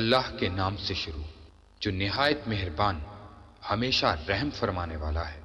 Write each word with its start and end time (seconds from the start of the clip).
اللہ 0.00 0.38
کے 0.38 0.48
نام 0.48 0.76
سے 0.76 0.94
شروع 0.94 1.22
جو 1.80 1.90
نہایت 1.90 2.38
مہربان 2.46 3.00
ہمیشہ 3.70 4.06
رحم 4.28 4.50
فرمانے 4.50 4.96
والا 4.96 5.28
ہے۔ 5.28 5.40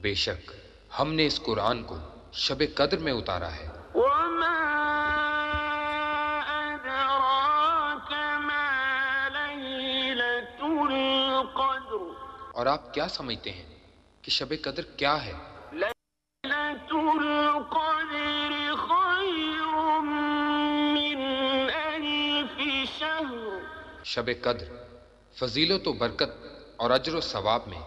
بے 0.00 0.14
شک 0.14 0.52
ہم 0.98 1.14
نے 1.14 1.26
اس 1.26 1.40
قرآن 1.42 1.82
کو 1.82 1.96
شب 2.32 2.62
قدر 2.74 2.98
میں 2.98 3.12
اتارا 3.12 3.52
ہے۔ 3.52 3.83
اور 12.54 12.66
آپ 12.66 12.94
کیا 12.94 13.08
سمجھتے 13.08 13.50
ہیں 13.50 13.64
کہ 14.22 14.30
شب 14.30 14.54
قدر 14.62 14.82
کیا 14.96 15.24
ہے؟ 15.24 15.32
شب 24.04 24.30
قدر 24.42 24.64
فضیلت 25.34 25.88
و 25.88 25.92
برکت 25.92 26.30
اور 26.76 26.90
اجر 26.90 27.14
و 27.14 27.20
ثواب 27.20 27.60
میں 27.66 27.80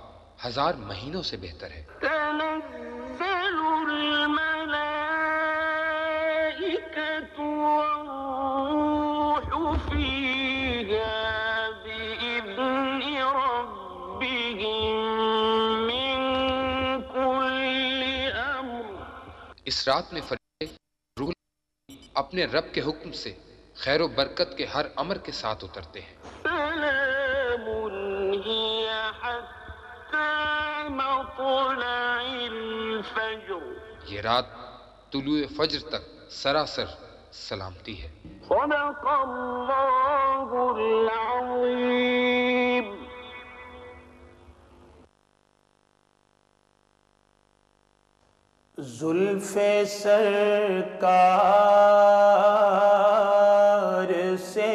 ہزار 0.46 0.74
مہینوں 0.74 1.22
سے 1.22 1.38
بہتر 1.38 1.72
ہے۔ 1.72 1.86
تنزل 2.02 3.58
اس 19.68 19.88
رات 19.88 20.14
میں 20.14 20.22
فرشتے 20.22 20.66
روح 21.20 21.32
اپنے 22.14 22.46
رب 22.46 22.74
کے 22.74 22.82
حکم 22.82 23.12
سے 23.12 23.34
خیر 23.76 24.02
و 24.02 24.08
برکت 24.08 24.58
کے 24.58 24.66
ہر 24.66 24.86
امر 24.96 25.18
کے 25.18 25.32
ساتھ 25.32 25.64
اترتے 25.64 26.02
ہیں۔ 26.02 26.16
یہ 34.08 34.22
رات 34.22 34.46
طلوع 35.12 35.40
فجر 35.58 35.90
تک 35.90 36.32
سراسر 36.32 36.86
سلامتی 37.32 38.04
ہے۔ 38.04 38.12
صدق 38.50 39.08
الله 39.08 40.76
العظيم 40.76 43.07
زلف 48.78 49.58
سرکار 49.88 50.78
سے 54.44 54.74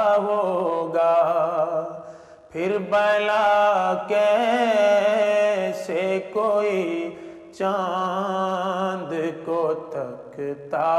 پھر 2.54 2.78
بلا 2.90 3.94
کیسے 4.08 6.02
کوئی 6.34 6.82
چاند 7.54 9.14
کو 9.46 9.62
تکتا 9.92 10.90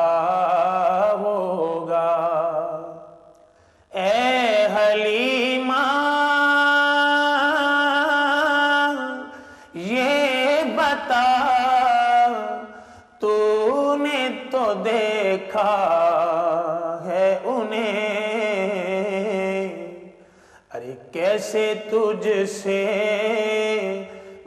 ارے 21.43 21.43
کیسے 21.43 21.75
تجھ 21.91 22.51
سے 22.51 22.83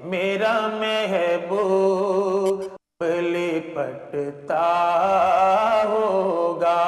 میرا 0.04 0.68
محبوب 0.68 3.04
لپٹتا 3.04 4.64
ہوگا۔ 5.90 6.84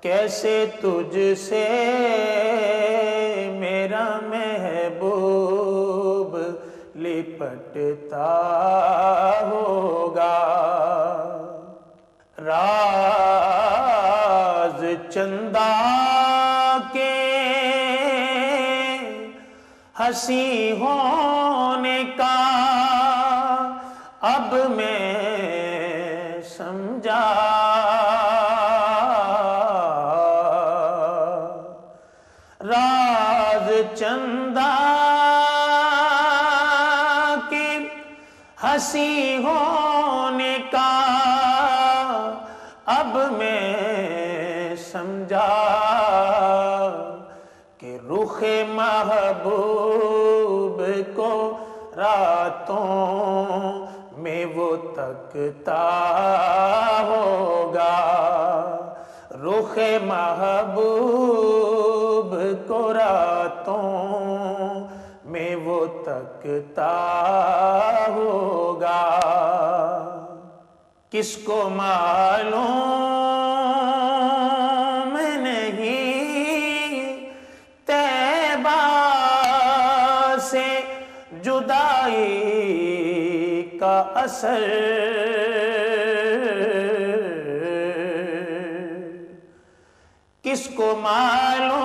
کیسے 0.00 0.64
تجھ 0.82 1.18
سے 1.40 1.64
میرا 3.58 4.06
محبوب 4.22 6.36
لپٹتا 6.96 8.30
ہوگا۔ 9.50 10.34
راز 12.44 12.83
ہنسی 20.04 20.72
ہونے 20.80 21.98
کا 22.16 22.34
اب 24.20 24.54
میں 24.70 25.23
تکتا 55.34 57.02
ہوگا۔ 57.06 57.96
رخ 59.30 59.78
محبوب 60.02 62.34
کو 62.68 62.94
راتوں 62.94 64.88
میں 65.24 65.56
وہ 65.56 65.86
تکتا 66.04 66.94
ہوگا۔ 68.08 69.20
کس 71.10 71.36
کو 71.36 71.68
معلوم 71.68 73.23
اثر 84.24 84.62
کس 90.44 90.68
کو 90.76 90.94
معلوم 91.00 91.82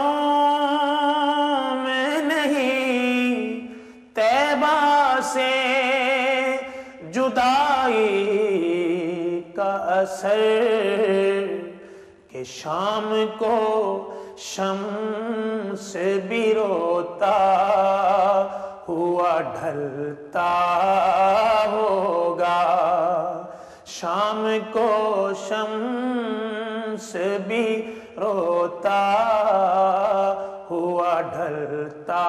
نہیں؟ 2.27 3.67
تیبہ 4.15 5.19
سے 5.33 5.51
جدائی 7.13 8.05
کا 9.55 9.73
اثر 9.99 10.39
کہ 12.29 12.43
شام 12.43 13.13
کو 13.37 13.57
شمس 14.45 15.95
بھی 16.27 16.53
روتا 16.53 17.37
ہوا 18.89 19.39
ڈھلتا 19.53 20.49
ہوگا۔ 21.71 22.57
شام 23.85 24.47
کو 24.71 25.29
شمس 25.47 27.15
بھی 27.47 27.65
روتا 28.17 29.01
ہوا 30.71 31.21
ڈھلتا 31.21 32.23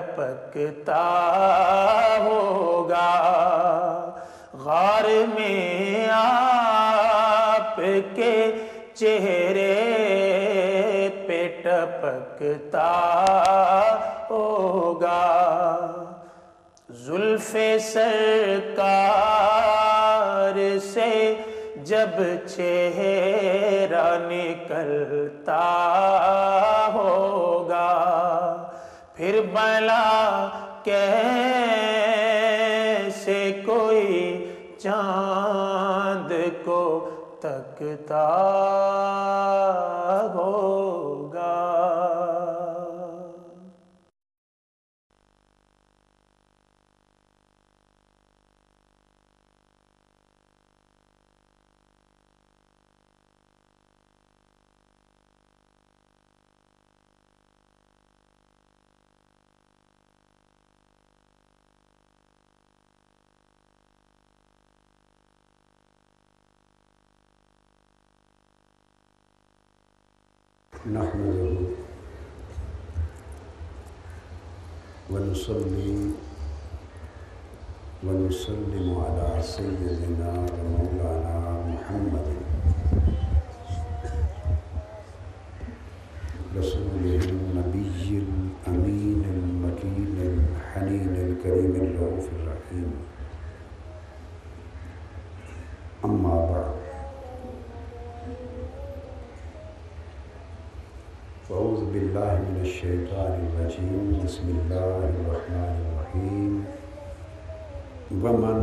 پہ 0.00 0.50
ٹپکتا 0.50 1.04
ہوگا۔ 2.18 3.10
غار 4.64 5.08
میں 5.34 6.08
آپ 6.12 7.80
کے 8.14 8.52
چہرے 8.94 9.74
پہ 11.28 11.48
ٹپکتا 11.62 12.92
ہوگا۔ 14.30 15.24
زلف 16.90 17.56
سرکار 17.80 20.58
سے 20.92 21.12
جب 21.76 22.22
چہرہ 22.46 24.06
نکلتا 24.20 25.62
پھر 29.16 29.40
بلا 29.52 30.04
کیسے 30.84 31.02
کوئی 33.66 34.14
چاند 34.78 36.32
کو 36.64 36.80
تکتا 37.40 38.26
ہوگا 40.34 41.52
نحمده 70.84 71.56
ونصلي 75.10 76.12
ونسلم 78.04 78.88
على 79.04 79.42
سيدنا 79.42 80.32
ومولانا 80.44 81.40
محمد 81.72 82.28
رسوله 86.52 87.24
النبي 87.32 88.20
الأمين 88.20 89.24
المكين 89.24 90.16
الحنين 90.20 91.14
الكريم 91.16 91.74
الرؤوف 91.80 92.26
الرحيم. 92.36 92.92
أما 96.04 96.36
بعد. 96.52 96.73
فأعوذ 101.54 101.86
بالله 101.94 102.34
من 102.50 102.66
الشيطان 102.66 103.34
الرجيم 103.46 104.18
بسم 104.26 104.46
الله 104.58 104.98
الرحمن 105.14 105.74
الرحيم 105.86 106.52
ومن 108.22 108.58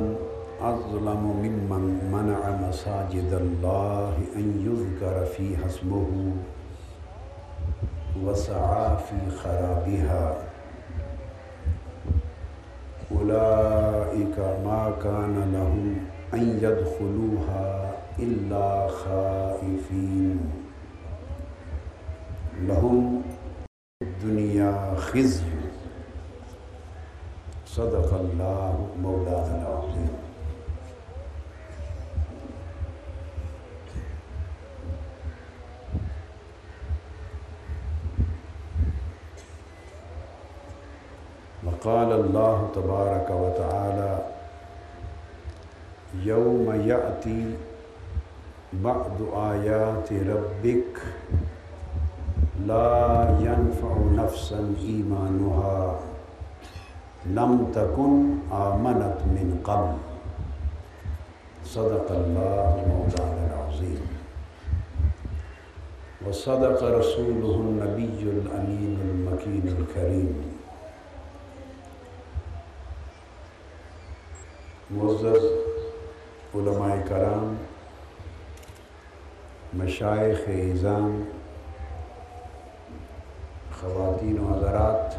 أظلم 0.59 1.23
ممن 1.43 1.83
منع 2.11 2.41
مساجد 2.67 3.31
الله 3.31 4.13
أن 4.35 4.45
يذكر 4.67 5.25
فيها 5.25 5.65
اسمه 5.71 6.09
وسعى 8.23 8.87
في 9.07 9.19
خرابها۔ 9.39 10.35
أولئك 13.11 14.35
ما 14.67 14.83
كان 15.03 15.35
لهم 15.55 15.87
أن 16.33 16.43
يدخلوها 16.59 17.91
إلا 18.19 18.87
خائفين 18.87 20.60
لهم 22.59 23.21
الدنيا 24.01 24.95
خزي 24.97 25.43
صدق 27.65 28.13
الله 28.13 28.87
مولانا 29.01 29.55
العظيم 29.61 30.09
وقال 41.65 42.11
الله 42.11 42.69
تبارك 42.75 43.29
وتعالى 43.29 44.19
يوم 46.23 46.81
يأتي 46.87 47.55
بعد 48.73 49.17
آيات 49.33 50.13
ربك 50.13 51.01
لا 52.67 53.37
ينفع 53.41 53.93
نفسا 54.23 54.75
إيمانها. 54.81 55.99
لم 57.25 57.71
تكن 57.75 58.13
آمنت 58.51 59.17
من 59.25 59.61
قبل. 59.63 59.93
صدق 61.65 62.11
الله 62.11 62.85
مولانا 62.91 63.43
العظيم. 63.49 64.01
وصدق 66.27 66.83
رسوله 66.83 67.55
النبي 67.55 68.19
الأمين 68.21 68.97
المكين 69.01 69.65
الكريم. 69.79 70.51
معزز 74.91 75.45
علماء 76.55 77.07
کرام، 77.09 77.57
مشائخ 79.73 80.39
اعظام 80.49 81.25
خواتین 83.81 84.39
و 84.39 84.57
حضرات 84.57 85.15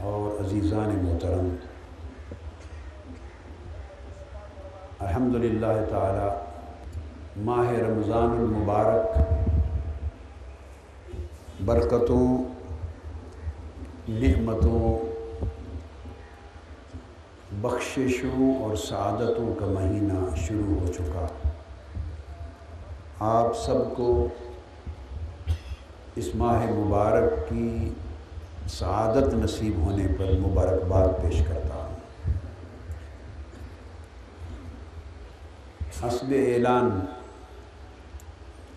اور 0.00 0.44
عزیزان 0.44 0.94
محترم۔ 1.02 1.56
الحمد 5.00 5.34
للہ 5.34 5.72
تعالی 5.90 7.42
ماہ 7.44 7.70
رمضان 7.70 8.30
المبارک 8.30 9.18
برکتوں، 11.64 12.44
نعمتوں، 14.08 14.98
بخششوں 17.62 18.62
اور 18.62 18.76
سعادتوں 18.76 19.54
کا 19.60 19.66
مہینہ 19.66 20.36
شروع 20.36 20.80
ہو 20.80 20.92
چکا۔ 20.92 21.26
آپ 23.20 23.56
سب 23.56 23.96
کو 23.96 24.28
اس 26.16 26.34
ماہ 26.34 26.66
مبارک 26.70 27.48
کی 27.48 27.90
سعادت 28.68 29.34
نصیب 29.34 29.78
ہونے 29.78 30.06
پر 30.18 30.30
مبارکباد 30.38 31.08
پیش 31.22 31.42
کرتا 31.48 31.74
ہوں۔ 31.74 31.94
حسب 36.02 36.26
اعلان، 36.30 37.00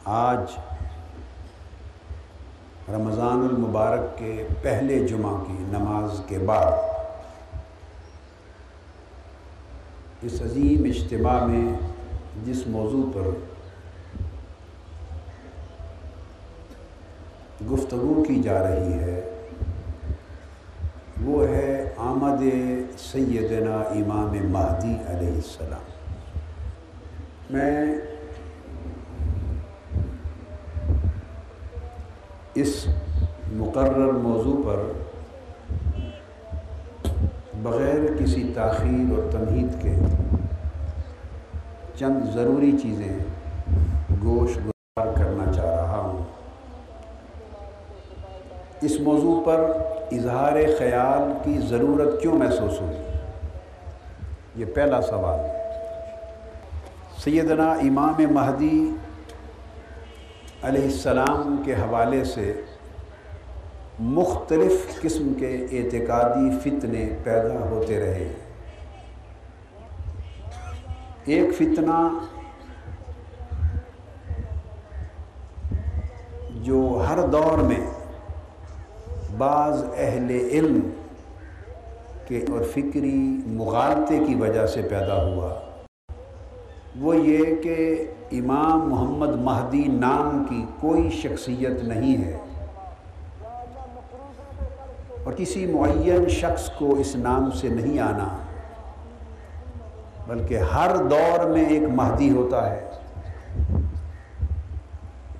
آج 0.05 0.51
رمضان 2.89 3.47
المبارک 3.49 4.17
کے 4.17 4.47
پہلے 4.61 4.99
جمعہ 5.07 5.43
کی 5.47 5.57
نماز 5.59 6.21
کے 6.27 6.37
بعد 6.37 6.71
اس 10.21 10.41
عظیم 10.41 10.83
اجتماع 10.83 11.45
میں 11.45 11.73
جس 12.45 12.67
موضوع 12.67 13.11
پر 13.13 13.29
گفتگو 17.61 18.23
کی 18.27 18.41
جا 18.43 18.69
رہی 18.69 18.93
ہے۔ 18.93 19.21
وہ 21.23 21.47
ہے 21.47 21.89
آمد 21.97 22.43
سیدنا 22.99 23.75
امام 23.75 24.51
مہدی 24.51 24.95
علیہ 25.07 25.33
السلام۔ 25.33 25.87
میں 27.49 27.95
اس 32.55 32.87
مقرر 33.53 34.11
موضوع 34.11 34.63
پر 34.65 34.79
بغیر 37.63 38.17
کسی 38.19 38.51
تاخیر 38.55 39.11
اور 39.11 39.31
تمہید 39.31 39.81
کے 39.81 39.95
چند 41.99 42.33
ضروری 42.33 42.71
چیزیں 42.81 43.17
گوش 44.23 44.57
گزار 44.57 45.13
کرنا 45.17 45.53
چاہ 45.53 45.65
رہا 45.65 45.81
ہوں۔ 45.81 45.88
اس 48.81 48.99
موضوع 48.99 49.43
پر 49.45 49.59
اظہار 50.11 50.53
خیال 50.77 51.31
کی 51.43 51.67
ضرورت 51.67 52.21
کیوں 52.21 52.33
محسوس 52.33 52.81
ہوئی؟ 52.81 52.97
یہ 54.55 54.65
پہلا 54.65 55.01
سوال۔ 55.01 55.39
سیدنا 57.23 57.71
امام 57.71 58.33
مہدی 58.33 58.95
علیہ 60.63 60.83
السلام 60.83 61.61
کے 61.65 61.73
حوالے 61.73 62.23
سے 62.23 62.61
مختلف 63.99 65.01
قسم 65.01 65.33
کے 65.33 65.65
اعتقادی 65.71 66.59
فتنے 66.59 67.15
پیدا 67.23 67.69
ہوتے 67.69 67.99
رہے۔ 67.99 68.33
ایک 71.25 71.55
فتنہ 71.55 72.09
جو 76.51 77.05
ہر 77.09 77.27
دور 77.27 77.57
میں 77.57 77.98
بعض 79.39 79.83
اہل 79.97 80.29
علم 80.29 80.89
کے 82.27 82.37
اور 82.37 82.63
فکری 82.63 83.41
مغالطے 83.45 84.19
کی 84.27 84.35
وجہ 84.35 84.67
سے 84.67 84.81
پیدا 84.81 85.25
ہوا۔ 85.25 85.59
وہ 86.99 87.15
یہ 87.15 87.55
کہ 87.55 88.05
امام 88.31 88.89
محمد 88.89 89.27
مہدی 89.27 89.83
نام 89.87 90.43
کی 90.49 90.65
کوئی 90.79 91.09
شخصیت 91.09 91.83
نہیں 91.83 92.25
ہے۔ 92.25 92.37
اور 95.23 95.33
کسی 95.33 95.65
معین 95.65 96.29
شخص 96.29 96.69
کو 96.69 96.95
اس 96.95 97.15
نام 97.15 97.51
سے 97.51 97.67
نہیں 97.69 97.99
آنا، 97.99 98.37
بلکہ 100.27 100.57
ہر 100.57 100.95
دور 100.95 101.49
میں 101.49 101.65
ایک 101.65 101.83
مہدی 101.83 102.31
ہوتا 102.31 102.71
ہے۔ 102.71 102.89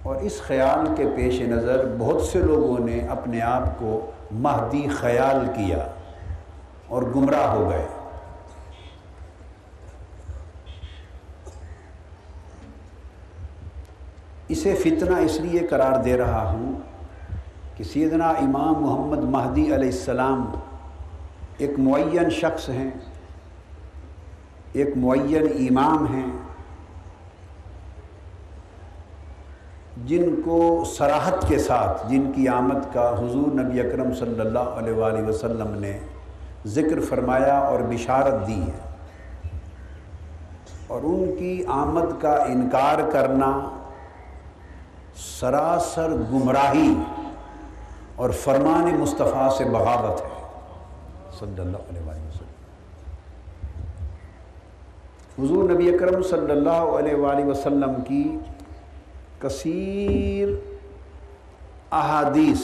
اور 0.09 0.17
اس 0.17 0.41
خیال 0.41 0.95
کے 0.95 1.05
پیش 1.15 1.41
نظر 1.41 1.95
بہت 1.97 2.21
سے 2.21 2.39
لوگوں 2.39 2.85
نے 2.85 2.99
اپنے 3.09 3.41
آپ 3.41 3.79
کو 3.79 4.11
مہدی 4.31 4.87
خیال 4.87 5.45
کیا 5.55 5.87
اور 6.87 7.03
گمراہ 7.15 7.53
ہو 7.53 7.69
گئے۔ 7.69 7.85
اسے 14.47 14.75
فتنہ 14.75 15.17
اس 15.17 15.39
لیے 15.39 15.59
قرار 15.59 16.03
دے 16.03 16.17
رہا 16.17 16.51
ہوں 16.51 16.73
کہ 17.77 17.83
سیدنا 17.83 18.29
امام 18.29 18.83
محمد 18.83 19.23
مہدی 19.29 19.65
علیہ 19.75 19.91
السلام 19.95 20.51
ایک 21.57 21.79
معین 21.79 22.29
شخص 22.29 22.69
ہیں، 22.69 22.91
ایک 24.73 24.97
معین 24.97 25.47
امام 25.69 26.13
ہیں۔ 26.15 26.38
جن 30.07 30.35
کو 30.43 30.83
سراحت 30.87 31.47
کے 31.47 31.57
ساتھ 31.59 32.05
جن 32.09 32.31
کی 32.31 32.47
آمد 32.47 32.93
کا 32.93 33.09
حضور 33.19 33.51
نبی 33.53 33.79
اکرم 33.79 34.13
صلی 34.13 34.39
اللہ 34.39 34.77
علیہ 34.79 34.93
وآلہ 34.93 35.21
وسلم 35.27 35.73
نے 35.79 35.97
ذکر 36.75 36.99
فرمایا 37.09 37.57
اور 37.59 37.79
بشارت 37.89 38.47
دی 38.47 38.61
ہے 38.61 38.77
اور 40.87 41.01
ان 41.03 41.35
کی 41.37 41.63
آمد 41.73 42.21
کا 42.21 42.33
انکار 42.43 42.99
کرنا 43.11 43.51
سراسر 45.17 46.11
گمراہی 46.31 46.93
اور 48.15 48.29
فرمان 48.43 48.95
مصطفیٰ 48.99 49.49
سے 49.57 49.65
بغاوت 49.65 50.21
ہے 50.21 50.37
صلی 51.39 51.61
اللہ 51.61 51.89
علیہ 51.89 52.01
وآلہ 52.05 52.27
وسلم۔ 52.27 52.47
حضور 55.37 55.69
نبی 55.69 55.89
اکرم 55.89 56.21
صلی 56.29 56.51
اللہ 56.51 56.95
علیہ 56.97 57.15
وآلہ 57.15 57.45
وسلم 57.45 58.01
کی 58.07 58.23
کثیر 59.41 60.47
احادیث 61.91 62.61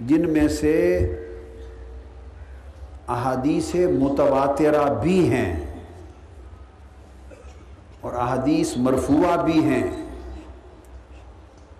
جن 0.00 0.28
میں 0.32 0.48
سے 0.48 0.74
احادیث 3.08 3.74
متواترہ 3.74 4.82
بھی 5.02 5.18
ہیں 5.28 5.54
اور 8.00 8.12
احادیث 8.12 8.76
مرفوعہ 8.76 9.36
بھی 9.44 9.64
ہیں 9.64 9.82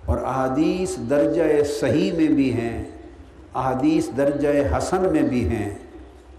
اور 0.06 0.18
احادیث 0.18 0.96
درجہ 1.10 1.62
صحیح 1.80 2.12
میں 2.12 2.28
بھی 2.28 2.52
ہیں، 2.52 2.84
احادیث 3.54 4.08
درجہ 4.16 4.76
حسن 4.76 5.12
میں 5.12 5.22
بھی 5.22 5.48
ہیں 5.48 5.68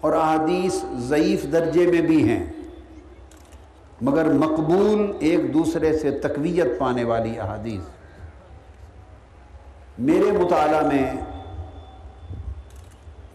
اور 0.02 0.14
احادیث 0.14 0.84
ضعیف 0.98 1.44
درجے 1.52 1.88
میں 1.88 2.02
بھی 2.02 2.30
ہیں۔ 2.30 2.46
مگر 4.02 4.26
مقبول 4.26 5.12
ایک 5.20 5.54
دوسرے 5.54 5.98
سے 5.98 6.12
تقویت 6.12 6.80
پانے 6.80 7.04
والی 7.04 7.40
احادیث۔ 7.40 7.82
میرے 10.00 10.32
مطالعہ 10.32 10.88
میں 10.88 11.12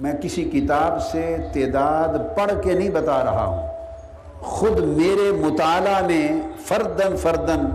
میں 0.01 0.13
کسی 0.13 0.45
کتاب 0.45 1.03
سے 1.03 1.37
تعداد 1.53 2.37
پڑھ 2.37 2.53
کے 2.65 2.73
نہیں 2.73 2.91
بتا 2.91 3.25
رہا 3.25 3.45
ہوں۔ 3.45 3.69
خود 4.41 4.79
میرے 4.79 5.33
مطالعہ 5.33 6.07
میں 6.07 6.29
فردن 6.59 7.17
فردن 7.17 7.67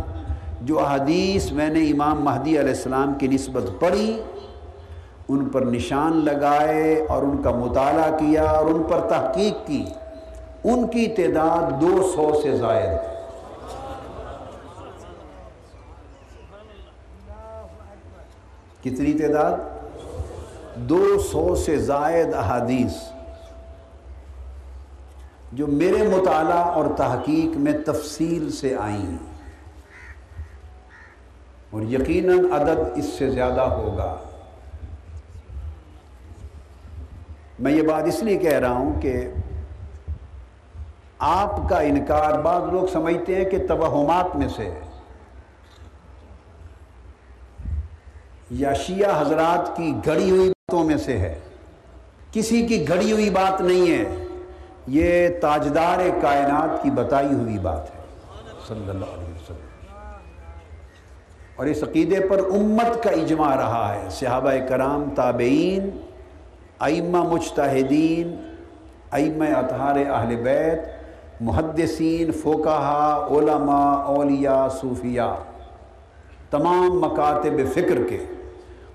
جو 0.62 0.80
احادیث 0.80 1.52
میں 1.52 1.70
نے 1.70 1.80
امام 1.80 2.24
مہدی 2.24 2.60
علیہ 2.60 2.70
السلام 2.70 3.14
کی 3.14 3.28
نسبت 3.28 3.64
پڑھی، 3.80 4.22
ان 5.30 5.50
پر 5.50 5.62
نشان 5.62 6.26
لگائے 6.26 7.06
اور 7.10 7.24
ان 7.24 7.42
کا 7.42 7.52
مطالعہ 7.52 8.18
کیا 8.18 8.44
اور 8.44 8.66
ان 8.66 8.84
پر 8.84 9.00
تحقیق 9.00 9.68
کی۔ 9.68 9.86
ان 10.64 10.88
کی 10.88 11.08
تعداد 11.08 11.82
دو 11.82 12.12
سو 12.16 12.42
سے 12.44 12.58
زائد 12.58 12.86
ہے۔ 12.86 13.14
کتنی 18.82 19.14
تعداد؟ 19.14 19.58
دو 20.76 21.20
سو 21.20 21.56
سے 21.56 21.78
زائد 21.78 22.34
احادیث۔ 22.34 22.94
جو 25.52 25.68
میرے 25.68 26.08
مطالعہ 26.08 26.64
اور 26.64 26.86
تحقیق 26.98 27.58
میں 27.58 27.74
تفصیل 27.86 28.52
سے 28.52 28.76
آئی 28.76 29.02
ہیں 29.02 29.34
اور 31.70 31.82
یقیناً 31.82 32.52
عدد 32.52 32.80
اس 32.96 33.06
سے 33.06 33.30
زیادہ 33.30 33.62
ہوگا۔ 33.62 34.16
میں 37.60 37.72
یہ 37.72 37.82
بات 37.82 38.04
اس 38.06 38.24
لیے 38.24 38.38
کہہ 38.38 38.60
رہا 38.60 38.72
ہوں 38.72 39.02
کہ 39.02 39.34
آپ 41.20 41.70
کا 41.70 41.80
انکار 41.80 42.40
بعض 42.40 42.62
لوگ 42.72 42.86
سمجھتے 42.94 43.36
ہیں 43.36 43.46
کہ 43.46 43.68
توہمات 43.68 44.36
میں 44.36 44.48
سے 44.50 44.80
یا 48.52 48.74
شیعہ 48.74 49.22
حضرات 49.22 49.78
کی 49.78 49.94
گھڑی 50.06 50.30
ہوئی 50.32 50.50
باتوں 50.50 50.84
میں 50.84 50.98
سے 50.98 51.18
ہے۔ 51.18 51.40
کسی 52.32 52.68
کی 52.68 52.88
گھڑی 52.88 53.12
ہوئی 53.12 53.30
بات 53.30 53.62
نہیں 53.62 53.92
ہے۔ 53.92 54.26
یہ 54.88 55.28
تاجدار 55.42 55.98
کائنات 56.22 56.84
کی 56.84 56.90
بتائی 56.90 57.34
ہوئی 57.34 57.58
بات 57.58 57.96
ہے۔ 57.96 58.02
صلی 58.68 58.90
اللہ 58.90 59.06
علیہ 59.06 59.36
وسلم۔ 59.36 59.68
اور 61.56 61.66
اس 61.66 61.84
عقیدے 61.84 62.28
پر 62.30 62.38
امت 62.38 63.04
کا 63.04 63.10
اجماع 63.10 63.56
رہا 63.56 63.96
ہے۔ 63.96 64.10
صحابہ 64.10 64.52
کرام، 64.70 65.10
تابعین، 65.16 65.90
ائمہ 66.80 67.24
مجتہدین، 67.24 68.54
ائمہ 69.12 69.58
اطہار 69.58 69.96
اہل 69.96 70.36
بیت 70.36 70.97
محدثین 71.42 72.32
فوکہا 72.32 73.28
علماء، 73.32 74.04
اولیاء، 74.04 74.68
صوفیاء، 74.68 75.34
تمام 76.50 77.00
مکاتب 77.00 77.74
فکر 77.74 78.04
کے 78.10 78.26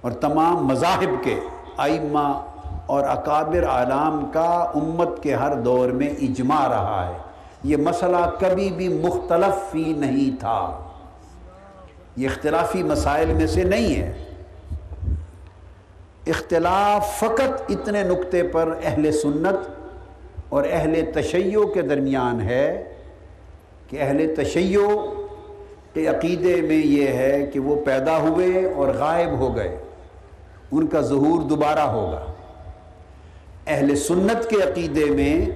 اور 0.00 0.12
تمام 0.12 0.66
مذاہب 0.66 1.24
کے، 1.24 1.40
ائمہ 1.78 2.42
اور 2.86 3.04
اکابر 3.04 3.66
عالم 3.66 4.30
کا 4.32 4.70
امت 4.74 5.22
کے 5.22 5.34
ہر 5.34 5.54
دور 5.54 5.88
میں 5.88 6.08
اجماع 6.08 6.68
رہا 6.68 7.08
ہے۔ 7.08 7.18
یہ 7.64 7.76
مسئلہ 7.76 8.30
کبھی 8.38 8.70
بھی 8.70 8.88
مختلف 8.88 9.74
ہی 9.74 9.92
نہیں 9.92 10.40
تھا۔ 10.40 10.78
یہ 12.16 12.28
اختلافی 12.28 12.82
مسائل 12.82 13.34
میں 13.34 13.46
سے 13.46 13.62
نہیں 13.62 13.94
ہے۔ 13.94 14.24
اختلاف 16.26 17.18
فقط 17.18 17.62
اتنے 17.68 18.02
نقطے 18.02 18.42
پر 18.42 18.74
اہل 18.84 19.12
سنت 19.12 19.81
اور 20.52 20.64
اہل 20.70 21.00
تشیع 21.14 21.64
کے 21.74 21.82
درمیان 21.82 22.40
ہے 22.40 22.94
کہ 23.88 23.96
اہل 24.00 24.34
تشیع 24.34 24.80
کے 25.94 26.06
عقیدے 26.06 26.60
میں 26.60 26.86
یہ 26.86 27.06
ہے 27.08 27.50
کہ 27.52 27.60
وہ 27.60 27.76
پیدا 27.84 28.18
ہوئے 28.18 28.72
اور 28.76 28.88
غائب 28.88 29.38
ہو 29.38 29.56
گئے۔ 29.56 29.76
ان 30.72 30.86
کا 30.86 31.00
ظہور 31.00 31.42
دوبارہ 31.42 31.80
ہوگا۔ 31.80 32.32
اہل 33.66 33.96
سنت 33.96 34.50
کے 34.50 34.56
عقیدے 34.56 35.04
میں 35.04 35.50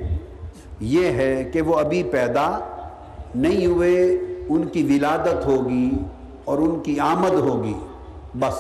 یہ 0.81 1.11
ہے 1.11 1.50
کہ 1.53 1.62
وہ 1.62 1.75
ابھی 1.79 2.03
پیدا 2.03 2.59
نہیں 3.35 3.67
ہوئے، 3.67 4.05
ان 4.49 4.65
کی 4.65 4.83
ولادت 4.83 5.47
ہوگی 5.47 5.91
اور 6.45 6.59
ان 6.59 6.81
کی 6.81 7.00
آمد 7.00 7.35
ہوگی۔ 7.35 7.75
بس 8.35 8.55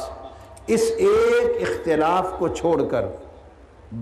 اس 0.66 0.92
ایک 0.96 1.68
اختلاف 1.68 2.38
کو 2.38 2.48
چھوڑ 2.48 2.82
کر 2.84 3.02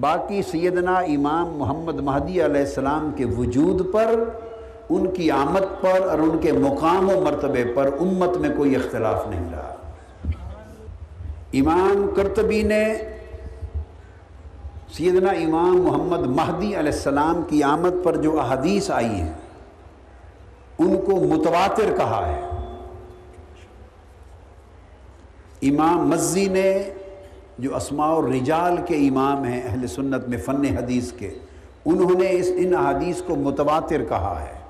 باقی 0.00 0.42
سیدنا 0.42 0.94
امام 0.94 1.48
محمد 1.48 1.94
مہدی 1.94 2.44
علیہ 2.44 2.60
السلام 2.60 3.10
کے 3.16 3.24
وجود 3.24 3.92
پر، 3.92 4.24
ان 4.90 5.10
کی 5.10 5.30
آمد 5.30 5.82
پر 5.82 6.08
اور 6.08 6.18
ان 6.18 6.38
کے 6.38 6.52
مقام 6.52 7.08
و 7.08 7.20
مرتبے 7.20 7.64
پر 7.64 7.90
امت 8.00 8.36
میں 8.36 8.48
کوئی 8.56 8.76
اختلاف 8.76 9.28
نہیں 9.28 9.52
رہا۔ 9.52 9.74
امام 11.52 12.10
کرتبی 12.16 12.62
نے 12.62 12.94
سیدنا 14.92 15.30
امام 15.30 15.82
محمد 15.82 16.26
مہدی 16.26 16.66
علیہ 16.66 16.92
السلام 16.92 17.42
کی 17.48 17.62
آمد 17.62 18.04
پر 18.04 18.16
جو 18.16 18.40
احادیث 18.40 18.90
آئی 18.90 19.20
ہیں، 19.20 19.32
ان 20.78 20.96
کو 20.96 21.12
متواتر 21.12 21.96
کہا 21.96 22.26
ہے۔ 22.26 22.40
امام 25.62 26.08
مزی 26.08 26.48
نے 26.48 26.90
جو 27.58 27.76
اسماء 27.76 28.14
الرجال 28.14 28.76
کے 28.86 28.94
امام 28.94 29.44
ہیں 29.44 29.62
اہل 29.62 29.86
سنت 29.86 30.28
میں 30.28 30.38
فن 30.38 30.64
حدیث 30.64 31.12
کے، 31.12 31.34
انہوں 31.84 32.18
نے 32.18 32.30
اس 32.30 32.48
ان 32.56 32.74
احادیث 32.74 33.22
کو 33.22 33.36
متواتر 33.36 34.04
کہا 34.08 34.42
ہے۔ 34.42 34.64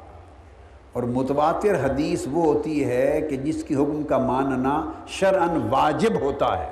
اور 0.93 1.03
متواتر 1.03 1.75
حدیث 1.85 2.25
وہ 2.31 2.45
ہوتی 2.45 2.85
ہے 2.85 3.27
کہ 3.31 3.37
جس 3.37 3.65
کی 3.65 3.75
حکم 3.75 4.03
کا 4.03 4.19
ماننا 4.19 4.91
شرعن 5.07 5.69
واجب 5.71 6.21
ہوتا 6.21 6.59
ہے 6.59 6.71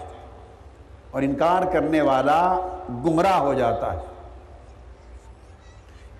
اور 1.10 1.22
انکار 1.22 1.62
کرنے 1.72 2.00
والا 2.00 2.58
گمراہ 2.88 3.38
ہو 3.38 3.54
جاتا 3.54 3.92
ہے۔ 3.92 3.98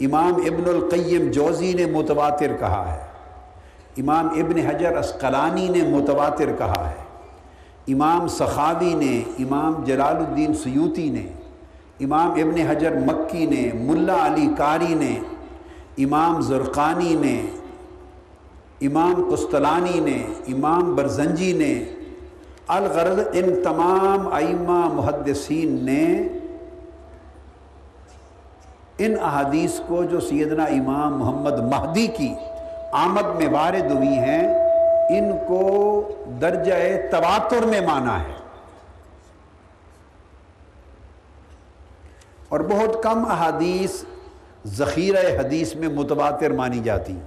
امام 0.01 0.35
ابن 0.37 0.63
القیم 0.67 1.31
جوزی 1.31 1.73
نے 1.73 1.87
متواتر 1.87 2.53
کہا 2.59 2.95
ہے۔ 2.95 3.01
امام 3.99 4.27
ابن 4.27 4.59
حجر 4.59 4.97
اسقلانی 4.97 5.69
نے 5.69 5.83
متواتر 5.83 6.53
کہا 6.59 6.91
ہے۔ 6.91 7.01
امام 7.89 8.29
سخاوی 8.29 8.95
نے، 8.95 9.23
امام 9.39 9.85
جلال 9.85 10.17
الدین 10.17 10.55
سیوتی 10.55 11.11
نے، 11.11 11.27
امام 12.01 12.31
ابن 12.31 12.61
حجر 12.69 12.95
مکی 13.07 13.47
نے، 13.47 13.71
ملا 13.75 14.27
علی 14.27 14.47
کاری 14.57 14.95
نے، 14.95 15.19
امام 15.99 16.41
زرقانی 16.41 17.15
نے، 17.15 17.41
امام 18.81 19.29
قسطلانی 19.31 20.01
نے، 20.01 20.17
امام 20.53 20.95
برزنجی 20.95 21.53
نے، 21.53 21.73
الغرض 22.69 23.21
ان 23.33 23.62
تمام 23.65 24.33
ائمہ 24.35 24.81
محدثین 24.95 25.85
نے 25.85 26.05
ان 28.99 29.15
احادیث 29.23 29.81
کو 29.87 30.03
جو 30.05 30.21
سیدنا 30.21 30.65
امام 30.65 31.19
محمد 31.19 31.59
مہدی 31.73 32.07
کی 32.07 32.33
آمد 32.93 33.37
میں 33.39 33.49
وارد 33.49 33.91
ہوئی 33.91 34.09
ہیں 34.09 34.62
ان 35.09 35.32
کو 35.49 36.08
درجہ 36.41 36.73
تواتر 37.10 37.67
میں 37.67 37.80
مانا 37.80 38.23
ہے۔ 38.23 38.34
اور 42.49 42.60
بہت 42.60 43.02
کم 43.02 43.25
احادیث 43.30 44.04
ذخیرہ 44.67 45.41
حدیث 45.41 45.75
میں 45.75 45.88
متواتر 45.88 46.50
مانی 46.50 46.80
جاتی 46.80 47.19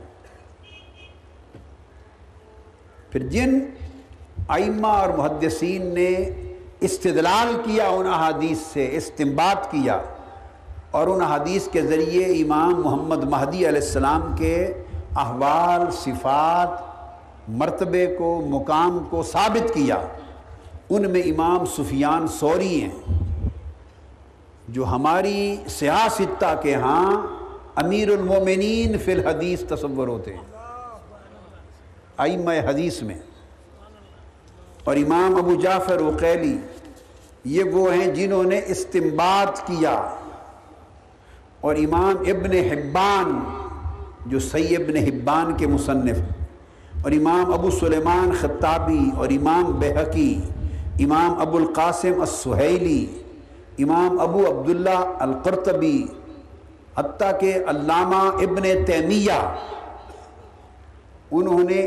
پھر 3.09 3.27
جن 3.27 3.59
ائمہ 4.47 4.87
اور 4.87 5.09
محدثین 5.09 5.85
نے 5.85 6.29
استدلال 6.79 7.61
کیا 7.63 7.87
ان 7.87 8.07
احادیث 8.07 8.57
سے 8.57 8.89
استمباد 8.91 9.71
کیا 9.71 9.99
اور 10.91 11.07
ان 11.07 11.21
حدیث 11.21 11.67
کے 11.67 11.81
ذریعے 11.81 12.25
امام 12.25 12.81
محمد 12.81 13.23
مہدی 13.23 13.67
علیہ 13.67 13.81
السلام 13.81 14.35
کے 14.37 14.73
احوال، 15.15 15.91
صفات 15.91 16.94
مرتبے 17.47 18.15
کو، 18.17 18.45
مقام 18.49 18.99
کو 19.09 19.23
ثابت 19.23 19.73
کیا۔ 19.73 19.97
ان 20.89 21.11
میں 21.11 21.21
امام 21.21 21.65
سفیان 21.65 22.27
سوری 22.27 22.81
ہیں، 22.81 23.17
جو 24.67 24.85
ہماری 24.85 25.55
سیاستہ 25.67 26.59
کے 26.61 26.75
ہاں 26.75 27.27
امیر 27.75 28.09
المومنین 28.09 28.97
فی 28.97 29.11
الحدیث 29.11 29.63
تصور 29.69 30.07
ہوتے 30.07 30.33
ہیں۔ 30.33 30.41
ائمہ 32.17 32.51
حدیث 32.69 33.01
میں۔ 33.01 33.15
اور 34.83 34.95
امام 34.95 35.35
ابو 35.35 35.55
جعفر 35.55 36.01
وقیلی 36.01 36.57
یہ 37.43 37.63
وہ 37.63 37.93
ہیں 37.93 38.07
جنہوں 38.07 38.43
نے 38.43 38.61
استمباد 38.65 39.67
کیا۔ 39.67 40.15
اور 41.61 41.75
امام 41.75 42.15
ابن 42.19 42.51
حبان، 42.51 43.39
جو 44.25 44.39
سی 44.39 44.75
ابن 44.75 44.97
حبان 44.97 45.57
کے 45.57 45.67
مصنف 45.67 46.17
اور 47.05 47.13
امام 47.13 47.51
ابو 47.53 47.69
سلیمان 47.69 48.31
خطابی 48.39 49.09
اور 49.17 49.29
امام 49.29 49.71
بحقی 49.79 50.33
امام 51.03 51.39
ابو 51.41 51.57
القاسم 51.57 52.21
السحیلی 52.21 53.05
امام 53.83 54.19
ابو 54.19 54.45
عبداللہ 54.49 55.03
القرطبی، 55.25 56.05
حتیٰ 56.97 57.31
کہ 57.39 57.53
علامہ 57.67 58.23
ابن 58.43 58.63
تیمیہ، 58.85 59.39
انہوں 61.31 61.63
نے 61.69 61.85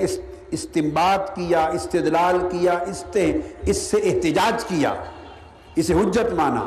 استمباد 0.51 1.35
کیا، 1.35 1.67
استدلال 1.75 2.39
کیا 2.51 2.79
اس 2.87 3.77
سے 3.81 3.97
احتجاج 4.05 4.65
کیا، 4.65 4.95
اسے 5.77 5.95
حجت 5.95 6.35
مانا۔ 6.37 6.67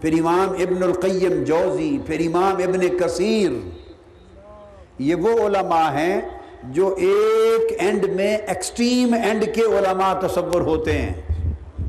پھر 0.00 0.20
امام 0.20 0.60
ابن 0.62 0.82
القیم 0.82 1.42
جوزی، 1.44 1.96
پھر 2.06 2.26
امام 2.26 2.62
ابن 2.68 2.88
کثیر، 2.98 3.50
یہ 4.98 5.14
وہ 5.14 5.38
علماء 5.46 5.90
ہیں 5.94 6.20
جو 6.62 6.94
ایک 6.98 7.76
اینڈ 7.78 8.04
میں 8.04 8.36
ایکسٹریم 8.36 9.14
اینڈ 9.14 9.44
کے 9.54 9.60
علماء 9.60 10.20
تصور 10.20 10.60
ہوتے 10.60 10.92
ہیں، 10.92 11.12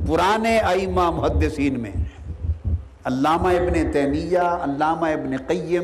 پرانے 0.07 0.59
ائمہ 0.59 1.09
محدثین 1.09 1.79
میں۔ 1.79 1.91
علامہ 3.05 3.47
ابن 3.47 3.91
تیمیہ، 3.91 4.39
علامہ 4.39 5.05
ابن 5.05 5.38
قیم، 5.47 5.83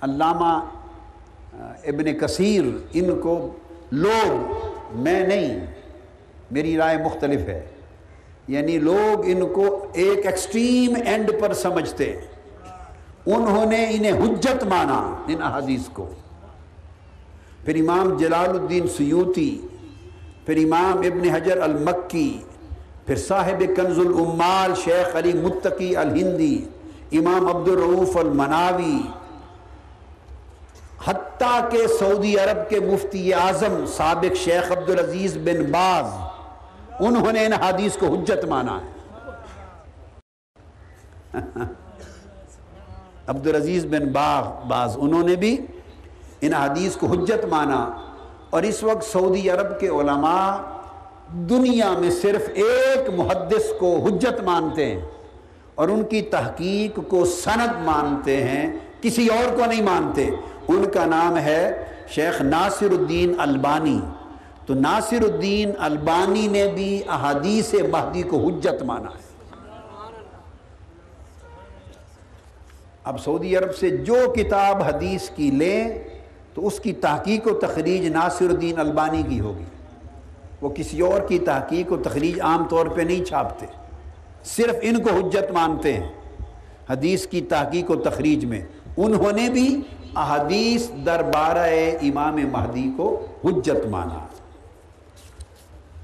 علامہ 0.00 0.64
ابن 1.84 2.18
کثیر، 2.18 2.62
ان 2.92 3.20
کو 3.20 3.52
لوگ، 3.92 4.54
میں 4.92 5.26
نہیں، 5.26 5.66
میری 6.50 6.76
رائے 6.76 6.98
مختلف 6.98 7.40
ہے۔ 7.40 7.66
یعنی 8.48 8.78
لوگ 8.78 9.22
ان 9.24 9.52
کو 9.52 9.86
ایک 9.92 10.26
ایکسٹریم 10.26 10.94
اینڈ 11.06 11.30
پر 11.40 11.52
سمجھتے 11.52 12.20
انہوں 13.26 13.66
نے 13.66 13.86
انہیں 13.90 14.12
حجت 14.12 14.64
مانا، 14.64 15.24
ان 15.28 15.42
احادیث 15.42 15.88
کو۔ 15.92 16.08
پھر 17.66 17.74
امام 17.74 18.16
جلال 18.16 18.50
الدین 18.50 18.88
سیوتی، 18.88 19.60
پھر 20.46 20.56
امام 20.56 20.98
ابن 20.98 21.28
حجر 21.28 21.60
المکی، 21.60 22.38
پھر 23.06 23.16
صاحب 23.16 23.62
کنز 23.76 23.98
العمال 23.98 24.74
شیخ 24.84 25.16
علی 25.16 25.32
متقی 25.32 25.96
الہندی، 25.96 26.64
امام 27.12 27.48
عبد 27.56 27.68
الرعوف 27.68 28.16
المناوی، 28.16 28.98
حتیٰ 31.06 31.70
کہ 31.70 31.86
سعودی 31.86 32.38
عرب 32.38 32.68
کے 32.70 32.80
مفتی 32.80 33.34
اعظم 33.34 33.84
سابق 33.86 34.36
شیخ 34.36 34.72
عبدالعزیز 34.72 35.36
بن 35.36 35.64
باز، 35.70 36.04
انہوں 37.00 37.32
نے 37.32 37.46
ان 37.46 37.52
حدیث 37.52 37.96
کو 37.96 38.06
حجت 38.06 38.44
مانا 38.44 38.78
ہے۔ 38.80 38.94
عبدالعزیز 43.26 43.86
بن 43.86 44.12
باغ 44.12 44.66
باز، 44.68 44.96
انہوں 45.00 45.28
نے 45.28 45.36
بھی 45.36 45.56
ان 46.40 46.54
حدیث 46.54 46.96
کو 46.96 47.06
حجت 47.06 47.44
مانا 47.44 47.90
اور 48.50 48.62
اس 48.62 48.82
وقت 48.82 49.04
سعودی 49.04 49.50
عرب 49.50 49.80
کے 49.80 49.88
علماء 49.88 50.56
دنیا 51.32 51.92
میں 51.98 52.10
صرف 52.10 52.48
ایک 52.54 53.10
محدث 53.16 53.72
کو 53.78 54.06
حجت 54.06 54.40
مانتے 54.40 54.86
ہیں 54.86 55.00
اور 55.74 55.88
ان 55.88 56.04
کی 56.04 56.22
تحقیق 56.22 56.98
کو 57.08 57.24
سند 57.24 57.86
مانتے 57.86 58.44
ہیں، 58.44 58.72
کسی 59.02 59.26
اور 59.26 59.56
کو 59.56 59.66
نہیں 59.66 59.82
مانتے۔ 59.82 60.30
ان 60.68 60.84
کا 60.94 61.04
نام 61.04 61.36
ہے 61.36 61.84
شیخ 62.08 62.42
ناصر 62.42 62.90
الدین 62.90 63.34
البانی۔ 63.38 64.00
تو 64.66 64.74
ناصر 64.74 65.22
الدین 65.22 65.72
البانی 65.78 66.48
نے 66.48 66.66
بھی 66.74 67.02
احادیث 67.08 67.74
مہدی 67.74 68.22
کو 68.22 68.48
حجت 68.48 68.82
مانا 68.82 69.10
ہے۔ 69.10 69.26
اب 73.04 73.20
سعودی 73.20 73.56
عرب 73.56 73.76
سے 73.76 73.90
جو 73.90 74.16
کتاب 74.36 74.82
حدیث 74.82 75.30
کی 75.30 75.50
لیں 75.50 75.98
تو 76.56 76.66
اس 76.66 76.80
کی 76.80 76.92
تحقیق 76.92 77.46
و 77.46 77.50
تخریج 77.50 78.06
ناصر 78.06 78.44
الدین 78.44 78.78
البانی 78.78 79.22
کی 79.28 79.40
ہوگی۔ 79.40 79.64
وہ 80.60 80.68
کسی 80.68 81.00
اور 81.00 81.20
کی 81.20 81.38
تحقیق 81.38 81.92
و 81.92 81.96
تخریج 81.96 82.40
عام 82.40 82.64
طور 82.64 82.86
پہ 82.86 83.02
نہیں 83.02 83.24
چھاپتے۔ 83.24 83.66
صرف 84.44 84.74
ان 84.82 85.02
کو 85.02 85.10
حجت 85.10 85.50
مانتے 85.50 85.92
ہیں۔ 85.92 86.08
حدیث 86.90 87.26
کی 87.26 87.40
تحقیق 87.40 87.90
و 87.90 87.96
تخریج 87.96 88.44
میں 88.44 88.60
انہوں 88.96 89.32
نے 89.32 89.48
بھی 89.48 89.80
احادیث 90.16 90.90
دربارہ 91.06 91.66
امام 92.02 92.36
مہدی 92.52 92.90
کو 92.96 93.26
حجت 93.44 93.86
مانا۔ 93.86 94.26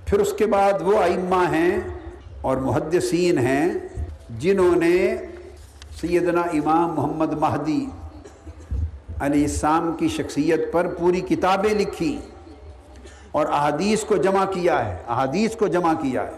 پھر 0.06 0.18
اس 0.18 0.32
کے 0.32 0.46
بعد 0.46 0.72
وہ 0.82 1.02
ائمہ 1.02 1.44
ہیں 1.52 1.78
اور 2.40 2.56
محدثین 2.56 3.38
ہیں 3.38 3.72
جنہوں 4.38 4.76
نے 4.76 5.16
سیدنا 6.00 6.40
امام 6.40 6.94
محمد 6.94 7.32
مہدی 7.32 7.86
علیہ 9.22 9.42
السلام 9.42 9.92
کی 9.92 10.08
شخصیت 10.08 10.72
پر 10.72 10.86
پوری 10.86 11.20
کتابیں 11.20 11.74
لکھی 11.74 12.18
اور 13.32 13.46
احادیث 13.46 14.04
کو 14.04 14.16
جمع 14.16 14.44
کیا 14.44 14.88
ہے، 14.88 14.96
احادیث 15.08 15.56
کو 15.56 15.66
جمع 15.66 15.92
کیا 15.92 16.22
ہے۔ 16.22 16.30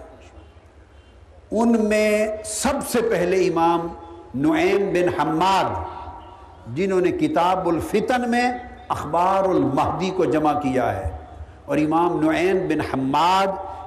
ان 1.51 1.89
میں 1.89 2.29
سب 2.45 2.75
سے 2.89 3.03
پہلے 3.03 3.37
امام 3.47 3.89
نعیم 4.35 4.93
بن 4.93 5.21
حماد، 5.21 5.95
جنہوں 6.77 7.01
نے 7.01 7.11
کتاب 7.11 7.69
الفتن 7.69 8.31
میں 8.31 8.51
اخبار 8.89 9.49
المہدی 9.49 10.11
کو 10.11 10.25
جمع 10.25 10.53
کیا 10.53 10.97
ہے۔ 10.97 11.17
اور 11.65 11.79
امام 11.79 12.31
نعین 12.31 12.59
بن 12.69 12.81
حماد، 12.81 13.47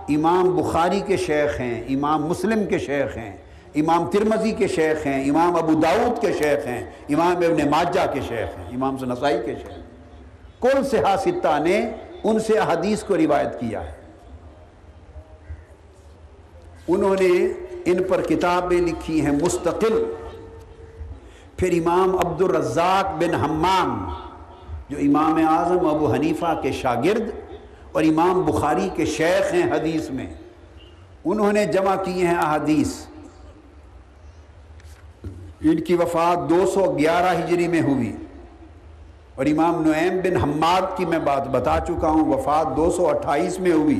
امام 0.09 0.57
بخاری 0.57 1.01
کے 1.07 1.17
شیخ 1.17 1.59
ہیں، 1.59 1.83
امام 1.89 2.25
مسلم 2.25 2.65
کے 2.65 2.79
شیخ 2.79 3.17
ہیں۔ 3.17 3.37
امام 3.79 4.07
ترمزی 4.07 4.51
کے 4.51 4.67
شیخ 4.67 5.05
ہیں، 5.05 5.29
امام 5.29 5.55
ابو 5.55 5.73
داود 5.73 6.21
کے 6.21 6.33
شیخ 6.33 6.67
ہیں، 6.67 6.91
امام 7.09 7.37
ابن 7.37 7.69
ماجہ 7.69 8.13
کے 8.13 8.19
شیخ 8.21 8.57
ہیں، 8.57 8.65
امام 8.65 8.95
نسائی 9.01 9.37
کے 9.45 9.55
شیخ 9.55 9.77
کل 10.61 10.83
سے 10.83 10.99
حاصلہ 10.99 11.59
نے 11.59 11.91
ان 12.23 12.39
سے 12.39 12.53
حدیث 12.59 13.03
کو 13.03 13.17
روایت 13.17 13.59
کیا 13.59 13.83
ہے۔ 13.83 13.91
انہوں 16.87 17.15
نے 17.19 17.47
ان 17.85 18.03
پر 18.03 18.21
کتابیں 18.21 18.81
لکھی 18.81 19.21
ہیں 19.21 19.31
مستقل۔ 19.31 20.13
پھر 21.57 21.71
امام 21.71 22.17
عبد 22.27 22.41
الرزاق 22.41 23.23
بن 23.23 23.35
حمام، 23.35 24.13
جو 24.89 24.97
امام 24.97 25.47
اعظم 25.47 25.87
ابو 25.87 26.13
حنیفہ 26.13 26.59
کے 26.63 26.71
شاگرد 26.71 27.29
اور 27.91 28.03
امام 28.03 28.41
بخاری 28.41 28.89
کے 28.95 29.05
شیخ 29.05 29.53
ہیں 29.53 29.71
حدیث 29.71 30.09
میں، 30.09 30.27
انہوں 31.25 31.53
نے 31.53 31.65
جمع 31.65 31.95
کیے 31.95 32.27
ہیں 32.27 32.37
احادیث۔ 32.37 33.05
ان 35.61 35.79
کی 35.79 35.93
وفات 35.93 36.49
دو 36.49 36.65
سو 36.73 36.95
گیارہ 36.97 37.37
ہجری 37.37 37.67
میں 37.67 37.81
ہوئی 37.81 38.15
اور 39.35 39.45
امام 39.45 39.83
نعیم 39.85 40.19
بن 40.23 40.37
حماد 40.37 40.97
کی 40.97 41.05
میں 41.05 41.19
بات 41.19 41.47
بتا 41.47 41.79
چکا 41.87 42.07
ہوں، 42.07 42.33
وفات 42.33 42.77
دو 42.77 42.91
سو 42.91 43.07
اٹھائیس 43.07 43.59
میں 43.59 43.71
ہوئی۔ 43.71 43.99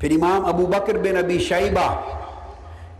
پھر 0.00 0.10
امام 0.10 0.44
ابو 0.44 0.66
بکر 0.66 0.98
بن 0.98 1.16
ابی 1.16 1.38
شیبہ 1.38 2.00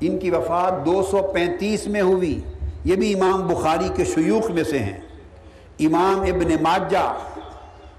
ان 0.00 0.18
کی 0.18 0.30
وفات 0.30 0.86
دو 0.86 1.02
سو 1.02 1.22
پینتیس 1.22 1.86
میں 1.86 2.00
ہوئی۔ 2.00 2.40
یہ 2.84 2.96
بھی 2.96 3.20
امام 3.20 3.48
بخاری 3.48 3.88
کے 3.96 4.04
شیوخ 4.04 4.50
میں 4.50 4.64
سے 4.64 4.78
ہیں۔ 4.78 4.98
امام 5.80 6.20
ابن 6.20 6.62
ماجہ 6.62 7.14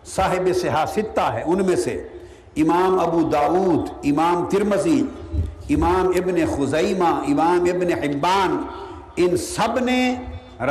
صاحب 0.05 0.49
سیاستہ 0.61 1.21
ہے، 1.21 1.43
ان 1.45 1.65
میں 1.65 1.75
سے۔ 1.75 2.07
امام 2.55 2.99
ابو 2.99 3.21
داود، 3.21 3.89
امام 4.03 4.45
ترمزی 4.45 5.03
امام 5.69 6.07
ابن 6.07 6.35
خزیمہ، 6.55 7.09
امام 7.31 7.65
ابن 7.73 7.91
حبان، 8.03 8.57
ان 9.15 9.37
سب 9.37 9.79
نے 9.79 10.15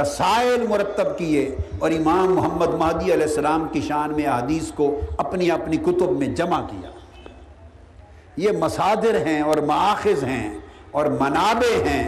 رسائل 0.02 0.66
مرتب 0.68 1.18
کیے 1.18 1.44
اور 1.78 1.90
امام 1.90 2.34
محمد 2.34 2.74
مہدی 2.74 3.12
علیہ 3.12 3.26
السلام 3.26 3.66
کی 3.72 3.80
شان 3.80 4.12
میں 4.16 4.26
حدیث 4.26 4.70
کو 4.72 5.00
اپنی 5.18 5.50
اپنی 5.50 5.76
کتب 5.76 6.10
میں 6.18 6.26
جمع 6.26 6.60
کیا۔ 6.70 6.90
یہ 8.36 8.50
مسادر 8.58 9.26
ہیں 9.26 9.40
اور 9.40 9.56
مآخذ 9.56 10.24
ہیں 10.24 10.58
اور 10.90 11.06
منابع 11.20 11.74
ہیں 11.88 12.04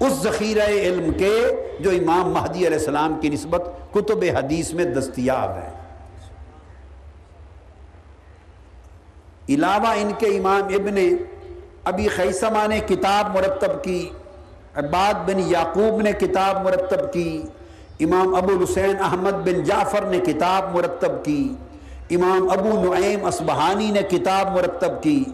اس 0.00 0.12
ذخیرہ 0.12 0.66
علم 0.66 1.12
کے 1.18 1.36
جو 1.80 1.90
امام 1.90 2.32
مہدی 2.32 2.66
علیہ 2.66 2.78
السلام 2.78 3.18
کی 3.20 3.28
نسبت 3.28 3.68
کتب 3.92 4.24
حدیث 4.36 4.72
میں 4.74 4.84
دستیاب 4.84 5.50
ہے 5.50 5.70
علاوہ 9.48 9.94
ان 10.00 10.10
کے 10.18 10.26
امام 10.38 10.74
ابن 10.74 10.96
ابی 11.84 12.08
خیسمہ 12.08 12.66
نے 12.66 12.80
کتاب 12.80 13.36
مرتب 13.36 13.84
کی، 13.84 14.10
عباد 14.74 15.28
بن 15.28 15.40
یعقوب 15.40 16.00
نے 16.00 16.12
کتاب 16.12 16.64
مرتب 16.64 17.12
کی، 17.12 17.42
امام 18.00 18.34
ابو 18.34 18.48
الحسین 18.58 18.96
احمد 19.00 19.30
بن 19.30 19.64
جعفر 19.64 20.02
نے 20.02 20.18
کتاب 20.18 20.76
مرتب 20.76 21.24
کی، 21.24 21.54
امام 22.10 22.48
ابو 22.50 22.94
نعیم 22.94 23.24
اسبہانی 23.24 23.90
نے 23.90 24.02
کتاب 24.02 24.56
مرتب 24.56 25.02
کی، 25.02 25.24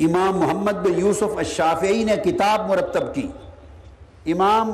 امام 0.00 0.38
محمد 0.38 0.72
بن 0.72 0.98
یوسف 0.98 1.36
الشافعی 1.36 2.04
نے 2.04 2.16
کتاب 2.16 2.68
مرتب 2.68 3.14
کی۔ 3.14 3.28
امام 4.26 4.72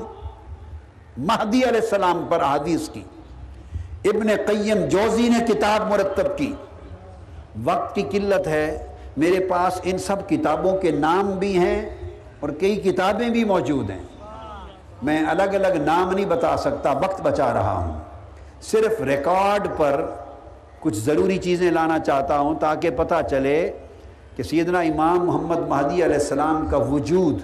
مہدی 1.18 1.62
علیہ 1.62 1.80
السلام 1.80 2.26
پر 2.28 2.42
حدیث 2.42 2.88
کی۔ 2.88 3.02
ابن 4.04 4.28
قیم 4.46 4.84
جوزی 4.88 5.28
نے 5.28 5.52
کتاب 5.52 5.90
مرتب 5.90 6.38
کی۔ 6.38 6.54
وقت 7.64 7.94
کی 7.94 8.02
قلت 8.02 8.46
ہے 8.46 8.95
میرے 9.16 9.40
پاس 9.40 9.80
ان 9.84 9.98
سب 9.98 10.28
کتابوں 10.28 10.76
کے 10.76 10.90
نام 10.90 11.30
بھی 11.30 11.58
ہیں 11.58 11.96
اور 12.40 12.48
کئی 12.48 12.76
کتابیں 12.76 13.28
بھی 13.28 13.44
موجود 13.44 13.90
ہیں۔ 13.90 14.02
میں 15.02 15.26
الگ 15.26 15.42
الگ 15.42 15.76
نام 15.84 16.10
نہیں 16.10 16.26
بتا 16.26 16.56
سکتا، 16.56 16.92
وقت 16.92 17.20
بچا 17.20 17.52
رہا 17.52 17.72
ہوں۔ 17.72 17.98
صرف 18.62 19.00
ریکارڈ 19.00 19.68
پر 19.76 20.10
کچھ 20.80 20.94
ضروری 20.94 21.38
چیزیں 21.38 21.70
لانا 21.70 21.98
چاہتا 21.98 22.38
ہوں 22.38 22.54
تاکہ 22.60 22.90
پتہ 22.90 23.14
چلے 23.30 23.72
کہ 24.36 24.42
سیدنا 24.42 24.80
امام 24.80 25.18
محمد 25.18 25.68
مہدی 25.68 26.04
علیہ 26.04 26.16
السلام 26.16 26.66
کا 26.70 26.76
وجود 26.76 27.40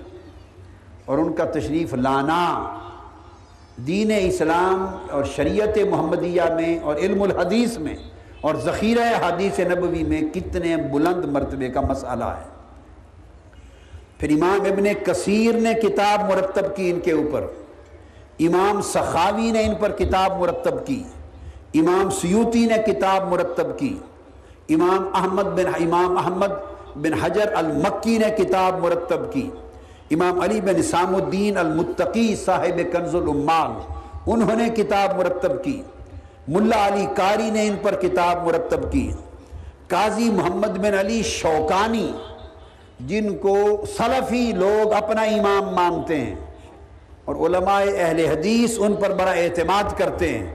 اور 1.04 1.18
ان 1.18 1.32
کا 1.32 1.44
تشریف 1.44 1.94
لانا 1.94 2.68
دین 3.86 4.12
اسلام 4.18 4.86
اور 5.10 5.24
شریعت 5.24 5.78
محمدیہ 5.90 6.42
میں 6.56 6.78
اور 6.78 6.96
علم 6.96 7.22
الحدیث 7.22 7.78
میں 7.78 7.96
اور 8.42 8.54
ذخیرہ 8.54 9.28
حدیث 9.28 9.58
نبوی 9.58 10.02
میں 10.02 10.22
کتنے 10.34 10.76
بلند 10.76 11.24
مرتبے 11.24 11.68
کا 11.68 11.80
مسئلہ 11.80 12.24
ہے۔ 12.24 12.48
پھر 14.18 14.30
امام 14.30 14.60
ابن 14.60 14.84
کثیر 15.04 15.54
نے 15.54 15.74
کتاب 15.74 16.30
مرتب 16.30 16.76
کی 16.76 16.90
ان 16.90 17.00
کے 17.00 17.12
اوپر۔ 17.12 17.44
امام 18.40 18.80
سخاوی 18.80 19.50
نے 19.50 19.64
ان 19.64 19.74
پر 19.74 19.92
کتاب 19.92 20.40
مرتب 20.40 20.86
کی۔ 20.86 21.02
امام 21.74 22.10
سیوتی 22.10 22.66
نے 22.66 22.92
کتاب 22.92 23.32
مرتب 23.32 23.78
کی۔ 23.78 23.98
امام 24.68 25.08
احمد 25.14 25.42
بن 25.42 25.66
امام 25.66 26.18
احمد 26.18 26.46
بن 26.96 27.12
حجر 27.12 27.52
المکی 27.54 28.18
نے 28.18 28.44
کتاب 28.44 28.78
مرتب 28.82 29.32
کی۔ 29.32 29.50
امام 30.10 30.40
علی 30.40 30.60
بن 30.60 30.74
نسام 30.78 31.14
الدین 31.14 31.56
المتقی 31.56 32.36
صاحب 32.36 32.80
کنز 32.92 33.14
العمال، 33.14 33.70
انہوں 34.26 34.56
نے 34.56 34.68
کتاب 34.68 35.18
مرتب 35.18 35.64
کی۔ 35.64 35.82
ملا 36.48 36.86
علی 36.86 37.06
کاری 37.16 37.50
نے 37.50 37.66
ان 37.68 37.76
پر 37.82 37.94
کتاب 38.00 38.46
مرتب 38.46 38.90
کی۔ 38.92 39.10
قاضی 39.88 40.30
محمد 40.30 40.78
بن 40.78 40.94
علی 40.98 41.22
شوکانی، 41.22 42.10
جن 43.00 43.36
کو 43.38 43.54
سلفی 43.96 44.50
لوگ 44.52 44.92
اپنا 44.92 45.22
امام 45.22 45.74
مانتے 45.74 46.20
ہیں، 46.20 46.34
اور 47.24 47.36
علماء 47.46 47.80
اہل 47.96 48.24
حدیث 48.26 48.78
ان 48.78 48.94
پر 48.94 49.14
بڑا 49.14 49.32
اعتماد 49.32 49.96
کرتے 49.98 50.28
ہیں، 50.28 50.54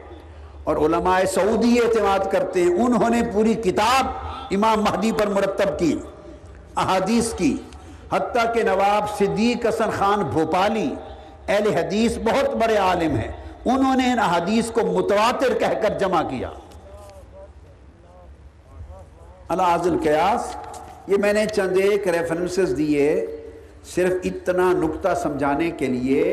اور 0.64 0.78
علماء 0.78 1.20
سعودی 1.34 1.78
اعتماد 1.80 2.32
کرتے 2.32 2.62
ہیں۔ 2.62 2.74
انہوں 2.76 3.10
نے 3.10 3.22
پوری 3.34 3.54
کتاب 3.64 4.06
امام 4.52 4.84
مہدی 4.84 5.12
پر 5.12 5.28
مرتب 5.28 5.80
کی، 5.80 5.98
احادیث 6.76 7.34
کی۔ 7.34 7.56
حتیٰ 8.14 8.54
کہ 8.54 8.64
نواب 8.64 9.10
صدیق 9.18 9.66
حسن 9.66 9.90
خان 9.98 10.24
بھوپالی 10.24 10.90
اہل 11.48 11.74
حدیث 11.76 12.18
بہت 12.18 12.56
بڑے 12.56 12.78
عالم 12.78 13.16
ہیں۔ 13.16 13.32
انہوں 13.66 13.96
نے 13.96 14.12
ان 14.12 14.20
احادیث 14.20 14.72
کو 14.72 14.82
متواتر 14.86 15.54
کہہ 15.60 15.80
کر 15.82 15.98
جمع 16.00 16.22
کیا۔ 16.30 16.50
العز 19.50 19.88
القیاس، 19.88 20.56
یہ 21.08 21.18
میں 21.18 21.34
نے 21.34 21.46
چند 21.46 21.78
ایک 21.82 22.08
ریفرنسز 22.08 22.74
دیے 22.78 23.26
صرف 23.94 24.14
اتنا 24.24 24.72
نکتہ 24.74 25.14
سمجھانے 25.22 25.70
کے 25.72 25.88
لیے 25.88 26.24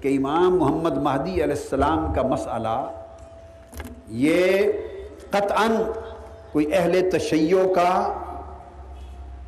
کہ 0.00 0.16
امام 0.16 0.56
محمد 0.58 0.96
مہدی 0.96 1.32
علیہ 1.32 1.54
السلام 1.54 2.12
کا 2.14 2.22
مسئلہ، 2.22 2.78
یہ 4.08 4.72
قطعا 5.30 5.66
کوئی 6.52 6.66
اہل 6.74 7.10
تشیع 7.10 7.64
کا 7.74 7.90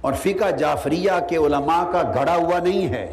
اور 0.00 0.12
فقہ 0.12 0.50
جعفریہ 0.50 1.18
کے 1.28 1.36
علماء 1.36 1.82
کا 1.92 2.02
گھڑا 2.14 2.36
ہوا 2.36 2.58
نہیں 2.58 2.88
ہے۔ 2.88 3.06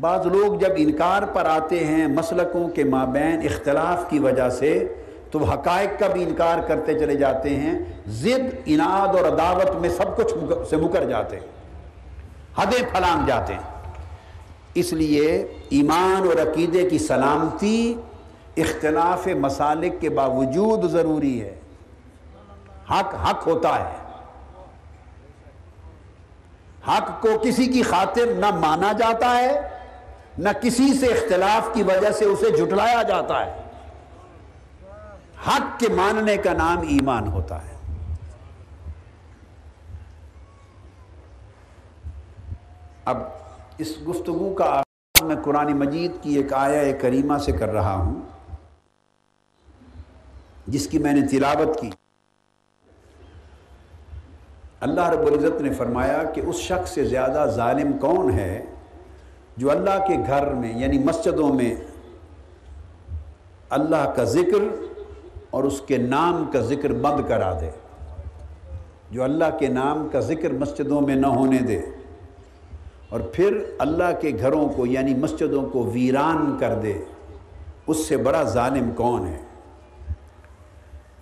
بعض 0.00 0.26
لوگ 0.26 0.58
جب 0.58 0.68
انکار 0.76 1.22
پر 1.22 1.46
آتے 1.46 1.86
ہیں 1.86 2.06
مسلکوں 2.06 2.68
کے 2.68 2.84
مابین 2.84 3.40
اختلاف 3.44 4.10
کی 4.10 4.18
وجہ 4.18 4.48
سے، 4.48 4.94
تو 5.30 5.38
وہ 5.38 5.52
حقائق 5.52 6.00
کا 6.00 6.08
بھی 6.08 6.22
انکار 6.22 6.58
کرتے 6.68 6.98
چلے 6.98 7.14
جاتے 7.14 7.56
ہیں، 7.56 7.78
ضد، 8.06 8.54
اناد 8.66 9.08
اور 9.08 9.32
عداوت 9.32 9.76
میں 9.80 9.88
سب 9.88 10.16
کچھ 10.16 10.34
سے 10.70 10.76
مکر 10.76 11.04
جاتے 11.04 11.36
ہیں، 11.36 11.46
حدیں 12.58 12.82
پھلانگ 12.92 13.26
جاتے 13.26 13.54
ہیں۔ 13.54 13.92
اس 14.74 14.92
لیے 14.92 15.46
ایمان 15.70 16.28
اور 16.28 16.50
عقیدے 16.50 16.90
کی 16.90 16.98
سلامتی 16.98 17.94
اختلاف 18.56 19.26
مسالک 19.26 20.00
کے 20.00 20.10
باوجود 20.10 20.90
ضروری 20.90 21.42
ہے۔ 21.42 21.54
حق 22.90 23.14
حق 23.14 23.46
ہوتا 23.46 23.78
ہے۔ 23.78 23.94
حق 26.88 27.22
کو 27.22 27.28
کسی 27.42 27.66
کی 27.66 27.82
خاطر 27.82 28.26
نہ 28.26 28.46
مانا 28.54 28.92
جاتا 28.92 29.38
ہے 29.38 29.69
نہ 30.40 30.48
کسی 30.62 30.98
سے 30.98 31.06
اختلاف 31.06 31.74
کی 31.74 31.82
وجہ 31.82 32.10
سے 32.10 32.24
اسے 32.24 32.56
جھٹلایا 32.56 33.02
جاتا 33.02 33.46
ہے۔ 33.46 33.62
حق 35.46 35.80
کے 35.80 35.88
ماننے 35.88 36.36
کا 36.36 36.52
نام 36.52 36.78
ایمان 36.78 37.28
ہوتا 37.28 37.56
ہے۔ 37.56 37.76
اب 43.04 43.16
اس 43.78 43.88
گفتگو 44.08 44.54
کا 44.54 44.64
آغاز 44.64 45.22
میں 45.22 45.36
قرآن 45.44 45.72
مجید 45.76 46.12
کی 46.22 46.36
ایک 46.36 46.52
آیا 46.52 46.96
کریمہ 47.00 47.38
سے 47.38 47.52
کر 47.52 47.68
رہا 47.68 47.94
ہوں، 47.94 48.22
جس 50.66 50.86
کی 50.86 50.98
میں 50.98 51.12
نے 51.12 51.26
تلاوت 51.26 51.80
کی۔ 51.80 51.90
اللہ 54.80 55.08
رب 55.08 55.26
العزت 55.26 55.60
نے 55.60 55.72
فرمایا 55.72 56.22
کہ 56.24 56.40
اس 56.40 56.56
شخص 56.56 56.90
سے 56.90 57.04
زیادہ 57.04 57.46
ظالم 57.48 57.98
کون 57.98 58.30
ہے؟ 58.30 58.64
جو 59.60 59.70
اللہ 59.70 60.06
کے 60.08 60.14
گھر 60.26 60.54
میں 60.54 60.78
یعنی 60.78 60.98
مسجدوں 60.98 61.54
میں 61.54 61.74
اللہ 63.70 64.12
کا 64.16 64.24
ذکر 64.24 64.86
اور 65.50 65.64
اس 65.64 65.80
کے 65.86 65.96
نام 65.96 66.44
کا 66.52 66.60
ذکر 66.60 66.92
بند 66.92 67.28
کرا 67.28 67.58
دے۔ 67.60 67.70
جو 69.10 69.22
اللہ 69.22 69.44
کے 69.58 69.68
نام 69.68 70.08
کا 70.12 70.20
ذکر 70.20 70.52
مسجدوں 70.52 71.00
میں 71.00 71.16
نہ 71.16 71.26
ہونے 71.26 71.58
دے۔ 71.58 71.80
اور 73.08 73.20
پھر 73.20 73.64
اللہ 73.78 74.20
کے 74.20 74.30
گھروں 74.40 74.68
کو 74.68 74.86
یعنی 74.86 75.14
مسجدوں 75.14 75.68
کو 75.68 75.90
ویران 75.92 76.56
کر 76.60 76.74
دے۔ 76.74 76.92
اس 77.86 77.96
سے 78.06 78.16
بڑا 78.16 78.42
ظالم 78.42 78.90
کون 78.90 79.26
ہے؟ 79.26 79.42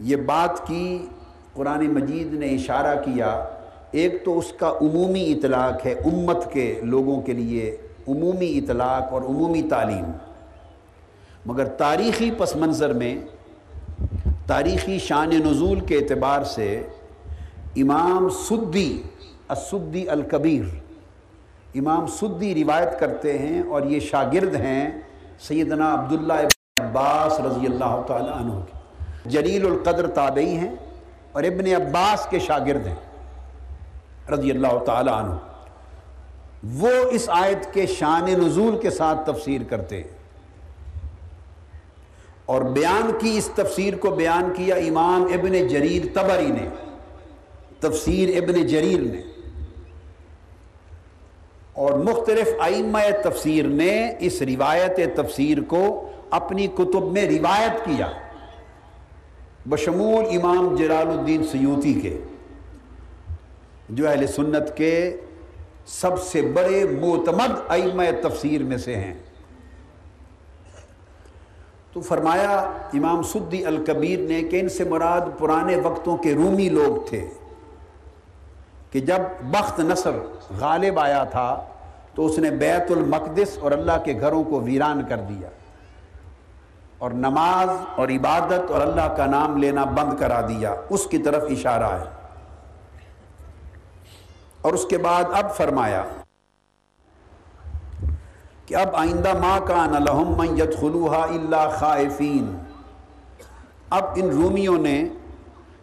یہ 0.01 0.17
بات 0.17 0.67
کی 0.67 1.07
قرآن 1.55 1.87
مجید 1.87 2.33
نے 2.33 2.47
اشارہ 2.47 3.03
کیا۔ 3.05 3.45
ایک 3.91 4.25
تو 4.25 4.39
اس 4.39 4.53
کا 4.59 4.73
عمومی 4.81 5.33
اطلاق 5.33 5.87
ہے 5.87 5.93
امت 5.93 6.53
کے 6.53 6.81
لوگوں 6.83 7.21
کے 7.21 7.33
لیے۔ 7.33 7.77
عمومی 8.09 8.59
اطلاق 8.59 9.13
اور 9.13 9.23
عمومی 9.23 9.63
تعلیم۔ 9.63 10.11
مگر 11.47 11.65
تاریخی 11.65 12.31
پس 12.39 12.57
منظر 12.57 12.93
میں، 12.93 13.15
تاریخی 14.47 14.99
شان 14.99 15.31
نزول 15.31 15.81
کے 15.81 15.99
اعتبار 15.99 16.45
سے 16.45 16.87
امام 17.77 18.29
سدی، 18.29 19.03
السدی 19.49 20.09
الکبیر، 20.09 20.65
امام 21.75 22.07
سدی 22.07 22.55
روایت 22.55 22.99
کرتے 23.01 23.39
ہیں 23.39 23.63
اور 23.63 23.83
یہ 23.83 24.01
شاگرد 24.01 24.55
ہیں 24.55 24.91
سیدنا 25.41 25.93
عبداللہ 25.95 26.33
ابن 26.33 26.87
عباس 26.87 27.41
رضی 27.41 27.67
اللہ 27.67 28.01
تعالیٰ 28.07 28.37
عنہ 28.37 28.53
کے۔ 28.53 29.31
جلیل 29.31 29.67
القدر 29.67 30.07
تابعی 30.07 30.57
ہیں 30.57 30.75
اور 31.33 31.43
ابن 31.43 31.67
عباس 31.67 32.27
کے 32.31 32.39
شاگرد 32.39 32.87
ہیں 32.87 32.95
رضی 34.33 34.51
اللہ 34.51 34.79
تعالیٰ 34.87 35.15
عنہ۔ 35.15 35.35
وہ 36.65 36.91
اس 37.11 37.25
آیت 37.29 37.75
کے 37.75 37.87
شان 37.87 38.25
نزول 38.25 38.79
کے 38.79 38.91
ساتھ 38.91 39.31
تفسیر 39.31 39.61
کرتے 39.69 39.97
ہیں۔ 39.97 40.19
اور 42.47 42.63
بیان 42.63 43.11
کی 43.21 43.39
اس 43.39 43.51
تفسیر 43.55 43.97
کو 43.97 44.11
بیان 44.11 44.53
کیا 44.57 44.75
امام 44.75 45.23
ابن 45.23 45.69
جریر 45.69 46.03
تبری 46.15 46.47
نے، 46.47 46.69
تفسیر 47.81 48.43
ابن 48.43 48.67
جریر 48.67 49.01
نے۔ 49.01 49.23
اور 51.73 51.93
مختلف 51.93 52.49
ائمہ 52.61 52.99
تفسیر 53.25 53.65
نے 53.65 54.13
اس 54.19 54.43
روایت 54.43 55.17
تفسیر 55.17 55.59
کو 55.69 56.11
اپنی 56.31 56.67
کتب 56.67 57.13
میں 57.13 57.27
روایت 57.27 57.85
کیا۔ 57.85 58.11
بشمول 59.69 60.25
امام 60.25 60.77
جلال 60.77 61.19
الدین 61.19 61.45
سیوتی 61.45 61.95
کے، 61.95 62.19
جو 63.89 64.09
اہل 64.09 64.27
سنت 64.27 64.77
کے 64.77 65.17
سب 65.89 66.23
سے 66.23 66.43
بڑے 66.43 66.85
معتمد 66.85 67.59
ائمہ 67.69 68.03
تفسیر 68.23 68.63
میں 68.63 68.77
سے 68.77 68.97
ہیں۔ 68.97 69.15
تو 71.93 72.01
فرمایا 72.01 72.59
امام 72.95 73.23
سدی 73.23 73.67
الکبیر 73.67 74.19
نے 74.19 74.43
کہ 74.43 74.61
ان 74.61 74.69
سے 74.69 74.85
مراد 74.85 75.21
پرانے 75.39 75.77
وقتوں 75.77 76.17
کے 76.17 76.35
رومی 76.35 76.69
لوگ 76.69 77.09
تھے 77.09 77.27
کہ 78.91 79.01
جب 79.01 79.19
بخت 79.43 79.81
نصر 79.81 80.11
غالب 80.59 80.99
آیا 80.99 81.25
تھا 81.25 81.65
تو 82.15 82.27
اس 82.27 82.39
نے 82.39 82.51
بیت 82.51 82.91
المقدس 82.91 83.59
اور 83.59 83.73
اللہ 83.73 84.05
کے 84.05 84.15
گھروں 84.21 84.45
کو 84.45 84.61
ویران 84.61 85.03
کر 85.09 85.17
دیا 85.17 85.49
اور 86.99 87.11
نماز 87.11 87.69
اور 87.97 88.09
عبادت 88.09 88.71
اور 88.71 88.81
اللہ 88.81 89.15
کا 89.17 89.27
نام 89.27 89.57
لینا 89.57 89.85
بند 89.85 90.19
کرا 90.19 90.41
دیا۔ 90.41 90.75
اس 90.91 91.07
کی 91.07 91.19
طرف 91.19 91.43
اشارہ 91.51 91.99
ہے۔ 92.01 92.18
اور 94.69 94.75
اس 94.75 94.85
کے 94.85 94.99
بعد 94.99 95.25
اب 95.33 95.57
فرمایا 95.57 96.05
کہ 98.67 98.75
اب 98.77 98.97
آئندہ 98.97 99.33
ما 99.39 99.59
کان 99.67 99.93
لہم 100.05 100.35
من 100.37 100.59
یدخلوها 100.59 101.23
الا 101.23 101.69
خائفین۔ 101.69 102.57
اب 103.91 104.05
ان 104.17 104.29
رومیوں 104.29 104.79
نے 104.79 105.09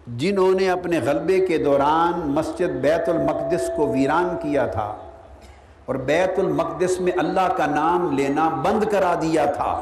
جنہوں 0.07 0.51
نے 0.51 0.69
اپنے 0.69 0.99
غلبے 0.99 1.45
کے 1.45 1.57
دوران 1.57 2.19
مسجد 2.19 2.75
بیت 2.81 3.09
المقدس 3.09 3.69
کو 3.75 3.87
ویران 3.87 4.35
کیا 4.41 4.65
تھا 4.65 4.95
اور 5.85 5.95
بیت 5.95 6.39
المقدس 6.39 6.99
میں 6.99 7.11
اللہ 7.17 7.47
کا 7.57 7.65
نام 7.65 8.11
لینا 8.11 8.49
بند 8.49 8.83
کرا 8.91 9.15
دیا 9.21 9.45
تھا۔ 9.45 9.81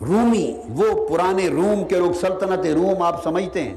رومی، 0.00 0.60
وہ 0.68 1.08
پرانے 1.08 1.48
روم 1.48 1.84
کے 1.84 1.98
لوگ، 1.98 2.12
سلطنت 2.12 2.66
روم 2.66 3.02
آپ 3.02 3.24
سمجھتے 3.24 3.62
ہیں۔ 3.62 3.74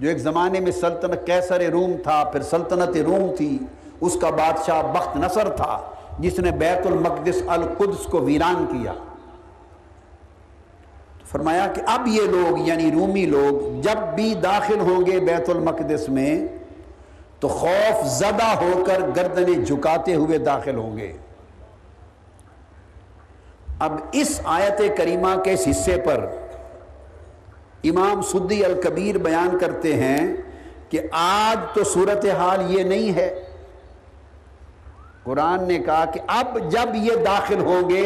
جو 0.00 0.08
ایک 0.08 0.18
زمانے 0.18 0.60
میں 0.60 0.72
سلطنت 0.72 1.26
کیسر 1.26 1.60
روم 1.60 1.92
تھا، 2.02 2.24
پھر 2.24 2.42
سلطنت 2.42 2.96
روم 2.96 3.36
تھی، 3.36 3.58
اس 4.00 4.16
کا 4.20 4.30
بادشاہ 4.30 4.82
بخت 4.82 5.16
نصر 5.16 5.48
تھا، 5.48 5.80
جس 6.18 6.38
نے 6.38 6.50
بیت 6.50 6.86
المقدس 6.86 7.42
القدس 7.46 8.06
کو 8.06 8.20
ویران 8.20 8.66
کیا۔ 8.66 8.92
فرمایا 11.26 11.66
کہ 11.66 11.82
اب 11.86 12.06
یہ 12.06 12.22
لوگ 12.22 12.58
یعنی 12.68 12.90
رومی 12.90 13.26
لوگ، 13.26 13.80
جب 13.80 14.14
بھی 14.14 14.34
داخل 14.34 14.80
ہوں 14.80 15.06
گے 15.06 15.20
بیت 15.20 15.50
المقدس 15.50 16.08
میں، 16.08 16.46
تو 17.40 17.48
خوف 17.48 18.06
زدہ 18.06 18.46
ہو 18.46 18.84
کر 18.86 19.00
گردنیں 19.16 19.64
جھکاتے 19.64 20.14
ہوئے 20.14 20.38
داخل 20.38 20.76
ہوں 20.76 20.96
گے۔ 20.96 21.12
اب 23.78 23.92
اس 24.12 24.40
آیت 24.44 24.82
کریمہ 24.96 25.42
کے 25.44 25.52
اس 25.52 25.68
حصے 25.70 25.96
پر 25.96 26.26
امام 27.84 28.22
سدی 28.22 28.64
الکبیر 28.64 29.18
بیان 29.18 29.58
کرتے 29.58 29.94
ہیں 29.94 30.36
کہ 30.88 31.00
آج 31.12 31.58
تو 31.74 31.84
صورتحال 31.84 32.70
یہ 32.70 32.82
نہیں 32.82 33.14
ہے۔ 33.16 33.28
قرآن 35.24 35.62
نے 35.68 35.78
کہا 35.78 36.04
کہ 36.04 36.20
اب 36.26 36.58
جب 36.70 36.94
یہ 36.94 37.24
داخل 37.24 37.60
ہوں 37.60 37.90
گے 37.90 38.04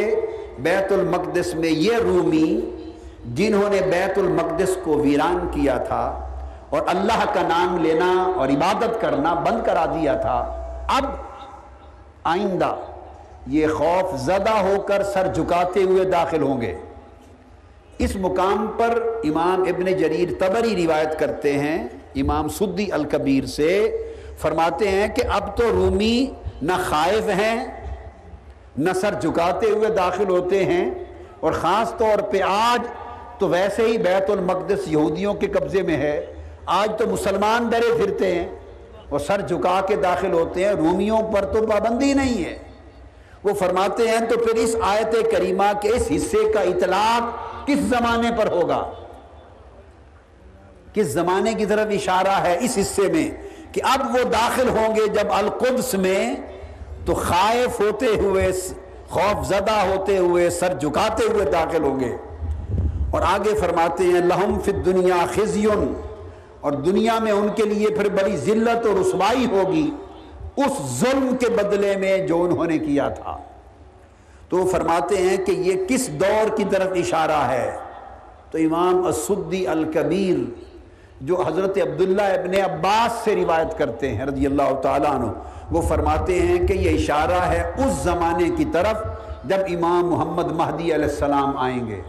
بیت 0.58 0.92
المقدس 0.92 1.54
میں 1.54 1.68
یہ 1.68 1.96
رومی 1.96 2.60
جنہوں 3.34 3.68
نے 3.70 3.80
بیت 3.90 4.18
المقدس 4.18 4.76
کو 4.84 4.98
ویران 4.98 5.48
کیا 5.52 5.78
تھا 5.78 6.04
اور 6.70 6.82
اللہ 6.86 7.24
کا 7.32 7.42
نام 7.42 7.76
لینا 7.78 8.12
اور 8.36 8.48
عبادت 8.48 9.00
کرنا 9.00 9.34
بند 9.34 9.66
کرا 9.66 9.84
دیا 9.86 10.14
تھا، 10.14 10.38
اب 10.88 11.04
آئندہ 12.24 12.74
یہ 13.46 13.66
خوف 13.66 14.18
زدہ 14.20 14.56
ہو 14.58 14.80
کر 14.86 15.02
سر 15.02 15.32
جھکاتے 15.34 15.82
ہوئے 15.82 16.04
داخل 16.04 16.42
ہوں 16.42 16.60
گے۔ 16.60 16.74
اس 17.98 18.14
مقام 18.16 18.66
پر 18.76 18.98
امام 19.24 19.62
ابن 19.68 19.86
جریر 19.98 20.28
تبری 20.38 20.74
روایت 20.76 21.18
کرتے 21.18 21.52
ہیں، 21.58 21.78
امام 22.14 22.48
سدی 22.48 22.90
الکبیر 22.92 23.46
سے 23.46 23.70
فرماتے 24.40 24.88
ہیں 24.88 25.08
کہ 25.16 25.22
اب 25.28 25.56
تو 25.56 25.70
رومی 25.72 26.26
نہ 26.62 26.72
خائف 26.84 27.28
ہیں، 27.38 27.66
نہ 28.76 28.92
سر 29.00 29.14
جھکاتے 29.20 29.70
ہوئے 29.70 29.88
داخل 29.90 30.28
ہوتے 30.28 30.64
ہیں 30.64 30.90
اور 31.40 31.52
خاص 31.52 31.96
طور 31.98 32.18
پہ 32.30 32.42
آج 32.48 32.86
تو 33.38 33.48
ویسے 33.48 33.86
ہی 33.86 33.98
بیت 33.98 34.30
المقدس 34.30 34.86
یہودیوں 34.86 35.34
کے 35.34 35.46
قبضے 35.46 35.82
میں 35.82 35.96
ہے، 35.96 36.20
آج 36.78 36.92
تو 36.98 37.06
مسلمان 37.06 37.68
ڈرے 37.68 37.92
پھرتے 37.96 38.34
ہیں 38.34 38.48
وہ 39.10 39.18
سر 39.18 39.40
جھکا 39.40 39.80
کے 39.88 39.96
داخل 39.96 40.32
ہوتے 40.32 40.64
ہیں، 40.64 40.72
رومیوں 40.72 41.20
پر 41.32 41.44
تو 41.52 41.66
پابندی 41.66 42.12
نہیں 42.14 42.44
ہے۔ 42.44 42.56
وہ 43.44 43.54
فرماتے 43.54 44.08
ہیں 44.08 44.20
تو 44.28 44.38
پھر 44.38 44.54
اس 44.62 44.74
آیت 44.82 45.14
کریمہ 45.32 45.70
کے 45.82 45.88
اس 45.88 46.10
حصے 46.16 46.50
کا 46.54 46.60
اطلاق 46.70 47.57
کس 47.68 47.78
زمانے 47.78 48.28
پر 48.36 48.50
ہوگا؟ 48.50 48.90
کس 50.92 51.06
زمانے 51.06 51.54
کی 51.54 51.66
طرف 51.66 51.86
اشارہ 51.90 52.40
ہے 52.40 52.58
اس 52.60 52.78
حصے 52.80 53.02
میں 53.02 53.30
کہ 53.72 53.80
اب 53.84 54.14
وہ 54.14 54.24
داخل 54.24 54.68
ہوں 54.68 54.96
گے 54.96 55.06
جب 55.06 55.32
القدس 55.32 55.94
میں 55.94 56.34
تو 57.04 57.14
خائف 57.14 57.80
ہوتے 57.80 58.06
ہوئے، 58.06 58.52
خوف 59.08 59.46
زدہ 59.46 59.72
ہوتے 59.72 60.18
ہوئے، 60.18 60.50
سر 60.50 60.74
جھکاتے 60.74 61.24
ہوئے 61.32 61.44
داخل 61.44 61.82
ہوں 61.82 62.00
گے۔ 62.00 62.16
اور 63.10 63.22
آگے 63.22 63.54
فرماتے 63.60 64.04
ہیں 64.04 64.20
لہم 64.20 64.58
فی 64.64 64.72
دنیا 64.72 65.26
خزیون 65.34 65.94
اور 66.60 66.72
دنیا 66.72 67.18
میں 67.18 67.32
ان 67.32 67.48
کے 67.56 67.62
لیے 67.62 67.86
پھر 67.86 68.08
بڑی 68.08 68.36
ذلت 68.36 68.86
اور 68.86 68.94
رسوائی 68.94 69.46
ہوگی، 69.50 69.90
اس 70.56 71.00
ظلم 71.00 71.36
کے 71.40 71.48
بدلے 71.48 71.96
میں 71.96 72.18
جو 72.18 72.42
انہوں 72.42 72.66
نے 72.66 72.78
کیا 72.78 73.08
تھا۔ 73.08 73.36
تو 74.48 74.56
وہ 74.56 74.68
فرماتے 74.70 75.16
ہیں 75.16 75.36
کہ 75.36 75.52
یہ 75.52 75.84
کس 75.88 76.08
دور 76.20 76.56
کی 76.56 76.64
طرف 76.70 76.92
اشارہ 76.94 77.40
ہے؟ 77.48 77.76
تو 78.50 78.58
امام 78.58 79.06
السدی 79.06 79.66
الکبیر، 79.66 80.38
جو 81.20 81.42
حضرت 81.46 81.78
عبداللہ 81.82 82.22
ابن 82.22 82.54
عباس 82.64 83.24
سے 83.24 83.34
روایت 83.36 83.78
کرتے 83.78 84.14
ہیں 84.14 84.26
رضی 84.26 84.46
اللہ 84.46 84.74
تعالیٰ 84.82 85.14
عنہ، 85.14 85.30
وہ 85.70 85.80
فرماتے 85.82 86.38
ہیں 86.40 86.66
کہ 86.66 86.72
یہ 86.72 86.96
اشارہ 86.96 87.40
ہے 87.46 87.62
اس 87.76 87.92
زمانے 88.02 88.48
کی 88.56 88.64
طرف 88.72 89.02
جب 89.44 89.58
امام 89.68 90.08
محمد 90.10 90.52
مہدی 90.52 90.94
علیہ 90.94 91.08
السلام 91.08 91.56
آئیں 91.58 91.86
گے 91.86 92.00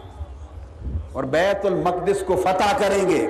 اور 1.13 1.23
بیت 1.23 1.65
المقدس 1.65 2.23
کو 2.27 2.35
فتح 2.35 2.77
کریں 2.77 3.09
گے 3.09 3.25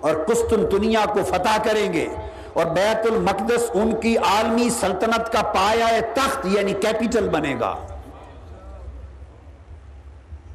اور 0.00 0.14
قسطنطنیہ 0.26 0.98
کو 1.12 1.24
فتح 1.28 1.56
کریں 1.62 1.92
گے 1.92 2.06
اور 2.52 2.66
بیت 2.66 3.06
المقدس 3.10 3.70
ان 3.74 3.92
کی 4.00 4.16
عالمی 4.16 4.68
سلطنت 4.70 5.32
کا 5.32 5.42
پایا 5.54 5.88
تخت 6.14 6.46
یعنی 6.46 6.72
کیپیٹل 6.72 7.28
بنے 7.28 7.54
گا۔ 7.60 7.74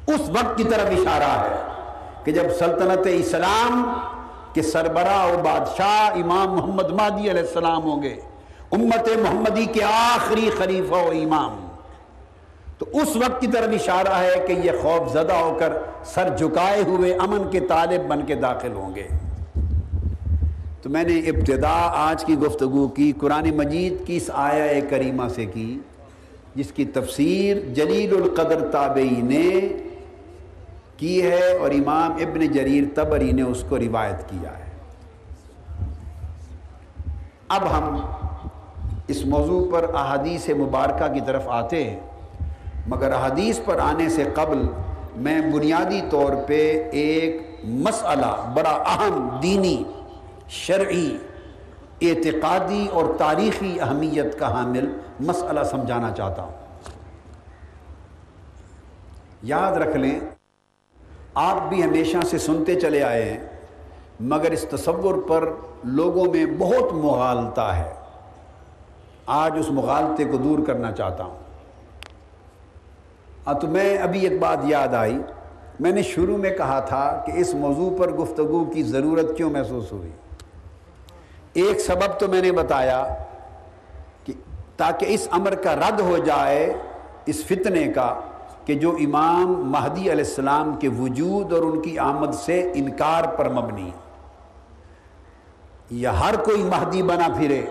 اس 0.06 0.28
وقت 0.28 0.56
کی 0.56 0.64
طرف 0.64 0.90
اشارہ 0.90 1.30
ہے 1.44 1.56
کہ 2.24 2.32
جب 2.32 2.42
سلطنت 2.58 3.08
اسلام 3.12 3.92
کے 4.52 4.62
سربراہ 4.62 5.26
و 5.26 5.42
بادشاہ 5.42 6.10
امام 6.14 6.54
محمد 6.56 6.90
مادی 6.90 7.30
علیہ 7.30 7.40
السلام 7.40 7.82
ہوں 7.82 8.02
گے، 8.02 8.14
امت 8.72 9.08
محمدی 9.22 9.64
کے 9.64 9.84
آخری 9.84 10.50
خلیفہ 10.58 10.94
و 10.94 11.10
امام۔ 11.10 11.66
تو 12.78 12.86
اس 12.92 13.16
وقت 13.16 13.40
کی 13.40 13.46
طرف 13.46 13.68
اشارہ 13.72 14.12
ہے 14.12 14.44
کہ 14.46 14.52
یہ 14.52 14.70
خوف 14.82 15.12
زدہ 15.12 15.34
ہو 15.34 15.56
کر 15.60 15.72
سر 16.04 16.36
جھکائے 16.36 16.82
ہوئے 16.82 17.14
امن 17.14 17.50
کے 17.50 17.60
طالب 17.60 18.08
بن 18.08 18.26
کے 18.26 18.34
داخل 18.34 18.72
ہوں 18.72 18.94
گے۔ 18.94 19.08
تو 20.82 20.90
میں 20.90 21.04
نے 21.04 21.18
ابتدا 21.18 21.90
آج 21.94 22.24
کی 22.24 22.38
گفتگو 22.38 22.88
کی، 22.88 23.12
قرآن 23.20 23.50
مجید 23.56 24.06
کی 24.06 24.16
اس 24.16 24.30
آیا 24.34 24.80
کریمہ 24.90 25.28
سے 25.34 25.46
کی، 25.46 25.78
جس 26.54 26.72
کی 26.72 26.84
تفسیر 26.84 27.56
جلیل 27.72 28.22
القدر 28.22 28.68
تابعی 28.72 29.20
نے 29.22 29.50
کی 30.96 31.22
ہے 31.22 31.52
اور 31.52 31.70
امام 31.70 32.12
ابن 32.12 32.46
جریر 32.46 32.84
تبری 32.94 33.32
نے 33.32 33.42
اس 33.42 33.64
کو 33.68 33.78
روایت 33.78 34.30
کیا 34.30 34.50
ہے۔ 34.58 34.64
اب 37.48 37.78
ہم 37.78 38.00
اس 39.08 39.26
موضوع 39.26 39.72
پر 39.72 39.94
احادیث 39.94 40.48
مبارکہ 40.48 41.12
کی 41.14 41.20
طرف 41.26 41.42
آتے 41.48 41.90
ہیں۔ 41.90 42.00
مگر 42.86 43.12
احادیث 43.12 43.60
پر 43.64 43.78
آنے 43.78 44.08
سے 44.08 44.24
قبل 44.34 44.66
میں 45.16 45.40
بنیادی 45.40 46.00
طور 46.10 46.32
پہ 46.46 46.88
ایک 46.92 47.60
مسئلہ 47.64 48.52
بڑا 48.54 48.70
اہم 48.70 49.38
دینی، 49.42 49.84
شرعی، 50.48 51.16
اعتقادی 52.02 52.86
اور 52.92 53.04
تاریخی 53.18 53.80
اہمیت 53.80 54.38
کا 54.38 54.52
حامل 54.52 54.98
مسئلہ 55.20 55.60
سمجھانا 55.64 56.10
چاہتا 56.10 56.42
ہوں۔ 56.42 56.52
یاد 59.42 59.72
رکھ 59.72 59.96
لیں 59.96 60.20
آپ 61.36 61.68
بھی 61.68 61.82
ہمیشہ 61.82 62.16
سے 62.30 62.38
سنتے 62.38 62.80
چلے 62.80 63.02
آئے 63.02 63.22
ہیں، 63.22 63.38
مگر 64.20 64.50
اس 64.50 64.64
تصور 64.70 65.14
پر 65.28 65.48
لوگوں 65.84 66.24
میں 66.24 66.46
بہت 66.58 66.92
مغالطہ 66.92 67.60
ہے۔ 67.60 67.92
آج 69.26 69.52
اس 69.58 69.70
مغالطے 69.70 70.24
کو 70.24 70.36
دور 70.36 70.66
کرنا 70.66 70.92
چاہتا 70.92 71.24
ہوں۔ 71.24 71.34
ہاں 73.46 73.54
تو 73.54 73.66
میں 73.66 73.98
ابھی 73.98 74.20
ایک 74.20 74.40
بات 74.40 74.58
یاد 74.64 74.94
آئی۔ 74.94 75.18
میں 75.80 75.92
نے 75.92 76.02
شروع 76.02 76.36
میں 76.36 76.50
کہا 76.50 76.80
تھا 76.80 77.22
کہ 77.26 77.32
اس 77.34 77.54
موضوع 77.54 77.98
پر 77.98 78.10
گفتگو 78.10 78.64
کی 78.64 78.82
ضرورت 78.82 79.36
کیوں 79.36 79.50
محسوس 79.50 79.92
ہوئی۔ 79.92 80.10
ایک 81.52 81.80
سبب 81.80 82.20
تو 82.20 82.28
میں 82.28 82.42
نے 82.42 82.52
بتایا 82.52 83.14
کہ 84.24 84.32
تاکہ 84.76 85.06
اس 85.08 85.28
امر 85.30 85.54
کا 85.54 85.76
رد 85.76 86.00
ہو 86.00 86.18
جائے، 86.18 86.72
اس 87.26 87.44
فتنے 87.44 87.92
کا 87.92 88.20
کہ 88.66 88.74
جو 88.74 88.90
امام 88.90 89.70
مہدی 89.70 90.00
علیہ 90.00 90.24
السلام 90.24 90.76
کے 90.76 90.88
وجود 90.88 91.52
اور 91.52 91.62
ان 91.62 91.82
کی 91.82 91.98
آمد 91.98 92.34
سے 92.34 92.72
انکار 92.74 93.24
پر 93.24 93.48
مبنی 93.48 93.90
یا 95.90 96.20
ہر 96.20 96.36
کوئی 96.44 96.62
مہدی 96.62 97.02
بنا 97.02 97.28
پھرے۔ 97.36 97.62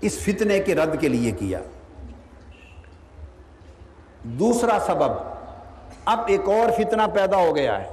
اس 0.00 0.18
فتنے 0.18 0.58
کے 0.58 0.74
رد 0.74 1.00
کے 1.00 1.08
لیے 1.08 1.30
کیا۔ 1.30 1.60
دوسرا 4.22 4.78
سبب، 4.86 5.12
اب 6.04 6.20
ایک 6.26 6.40
اور 6.40 6.72
فتنہ 6.72 7.02
پیدا 7.14 7.36
ہو 7.36 7.56
گیا 7.56 7.82
ہے۔ 7.82 7.88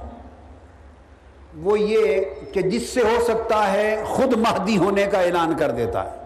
وہ 1.56 1.80
یہ 1.80 2.20
کہ 2.52 2.62
جس 2.62 2.88
سے 2.88 3.00
ہو 3.00 3.24
سکتا 3.24 3.72
ہے 3.72 4.04
خود 4.06 4.36
مہدی 4.36 4.76
ہونے 4.76 5.06
کا 5.06 5.20
اعلان 5.20 5.54
کر 5.58 5.70
دیتا 5.70 6.12
ہے۔ 6.12 6.23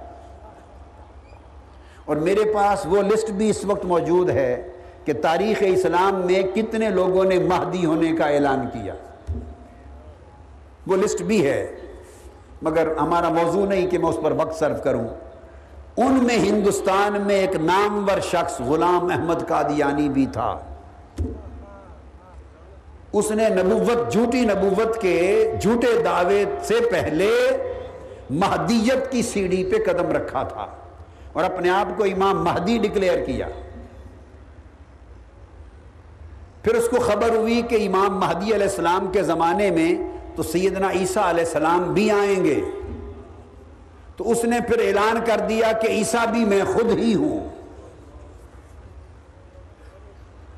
اور 2.09 2.16
میرے 2.16 2.53
پاس 2.55 2.87
وہ 2.87 3.03
لسٹ 3.03 3.31
بھی 3.31 3.51
اس 3.51 3.64
وقت 3.64 3.85
موجود 3.85 4.31
ہے 4.31 4.68
کہ 5.05 5.12
تاریخ 5.12 5.62
اسلام 5.66 6.27
میں 6.27 6.42
کتنے 6.55 6.88
لوگوں 6.88 7.25
نے 7.25 7.38
مہدی 7.38 7.85
ہونے 7.85 8.16
کا 8.16 8.25
اعلان 8.25 8.66
کیا۔ 8.73 8.94
وہ 10.87 10.97
لسٹ 10.97 11.23
بھی 11.23 11.47
ہے، 11.47 11.77
مگر 12.62 12.97
ہمارا 12.97 13.29
موضوع 13.29 13.66
نہیں 13.66 13.87
کہ 13.87 13.99
میں 13.99 14.09
اس 14.09 14.18
پر 14.23 14.33
وقت 14.33 14.59
صرف 14.59 14.83
کروں۔ 14.85 15.09
ان 15.97 16.12
میں 16.12 16.38
ہندوستان 16.38 17.21
میں 17.21 17.35
ایک 17.35 17.57
نامور 17.57 18.21
شخص 18.21 18.61
غلام 18.61 19.09
احمد 19.12 19.49
قادیانی 19.49 20.09
بھی 20.09 20.27
تھا۔ 20.33 20.59
اس 23.12 23.31
نے 23.31 23.49
نبوت، 23.49 24.12
جھوٹی 24.12 24.40
نبوت 24.40 25.01
کے 25.03 25.53
جھوٹے 25.61 26.03
دعوے 26.05 26.44
سے 26.62 26.75
پہلے 26.92 27.31
مہدیت 28.31 29.12
کی 29.12 29.23
سیڑھی 29.23 29.64
پہ 29.64 29.92
قدم 29.92 30.12
رکھا 30.12 30.42
تھا۔ 30.42 30.66
اور 31.38 31.44
اپنے 31.44 31.70
آپ 31.70 31.87
کو 31.96 32.05
امام 32.05 32.44
مہدی 32.44 32.79
ڈکلیئر 32.79 33.24
کیا۔ 33.24 33.48
پھر 36.62 36.74
اس 36.74 36.88
کو 36.88 36.96
خبر 36.96 37.29
ہوئی 37.29 37.62
کہ 37.62 37.87
امام 37.87 38.20
مہدی 38.20 38.55
علیہ 38.55 38.66
السلام 38.66 39.12
کے 39.12 39.22
زمانے 39.22 39.70
میں 39.70 39.94
تو 40.37 40.42
سیدنا 40.42 40.90
عیسیٰ 40.90 41.24
علیہ 41.24 41.44
السلام 41.44 41.83
بھی 41.94 42.11
آئیں 42.11 42.44
گے۔ 42.44 42.61
تو 44.16 44.31
اس 44.31 44.44
نے 44.44 44.61
پھر 44.61 44.79
اعلان 44.79 45.24
کر 45.27 45.40
دیا 45.48 45.72
کہ 45.72 45.87
عیسیٰ 45.87 46.27
بھی 46.27 46.44
میں 46.44 46.64
خود 46.64 46.98
ہی 46.98 47.14
ہوں۔ 47.14 47.48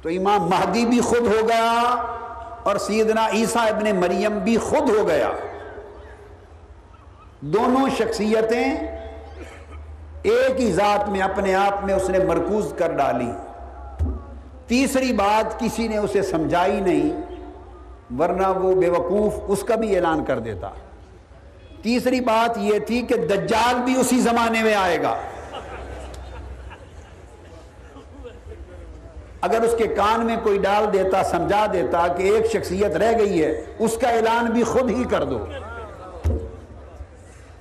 تو 0.03 0.09
امام 0.09 0.43
مہدی 0.43 0.87
بھی 0.87 1.01
خود 1.01 1.27
ہو 1.27 1.49
گیا 1.49 1.81
اور 2.63 2.77
سیدنا 2.77 3.29
عیسیٰ 3.29 3.69
ابن 3.69 3.97
مریم 3.97 4.39
بھی 4.39 4.57
خود 4.57 4.91
ہو 4.91 5.09
گیا۔ 5.09 5.31
دونوں 7.41 7.89
شخصیتیں 7.99 9.00
ایک 10.23 10.61
ہی 10.61 10.73
ذات 10.73 11.09
میں 11.09 11.21
اپنے 11.21 11.55
آپ 11.55 11.85
میں 11.85 11.95
اس 11.95 12.11
نے 12.11 12.19
مرکوز 12.19 12.73
کر 12.79 12.93
ڈالی۔ 12.93 13.31
تیسری 14.67 15.13
بات 15.13 15.61
کسی 15.61 15.89
نے 15.89 15.97
اسے 15.97 16.23
سمجھائی 16.23 16.81
نہیں، 16.81 17.11
ورنہ 18.19 18.47
وہ 18.47 18.75
بے 18.75 18.89
وقوف 18.89 19.35
اس 19.49 19.63
کا 19.63 19.75
بھی 19.75 19.97
اعلان 19.97 20.25
کر 20.25 20.39
دیتا۔ 20.39 20.71
تیسری 21.83 22.21
بات 22.21 22.59
یہ 22.59 22.79
تھی 22.79 23.03
کہ 23.03 23.17
دجال 23.17 23.81
بھی 23.85 24.01
اسی 24.01 24.21
زمانے 24.21 24.63
میں 24.63 24.75
آئے 24.75 25.03
گا۔ 25.03 25.17
اگر 29.41 29.61
اس 29.61 29.75
کے 29.79 29.87
کان 29.87 30.27
میں 30.27 30.37
کوئی 30.43 30.59
ڈال 30.59 30.93
دیتا، 30.93 31.23
سمجھا 31.23 31.67
دیتا 31.73 32.07
کہ 32.09 32.23
ایک 32.23 32.53
شخصیت 32.53 32.97
رہ 32.97 33.19
گئی 33.19 33.45
ہے، 33.45 33.65
اس 33.79 33.97
کا 34.01 34.09
اعلان 34.09 34.47
بھی 34.47 34.63
خود 34.63 34.91
ہی 34.91 35.05
کر 35.11 35.25
دو۔ 35.25 35.47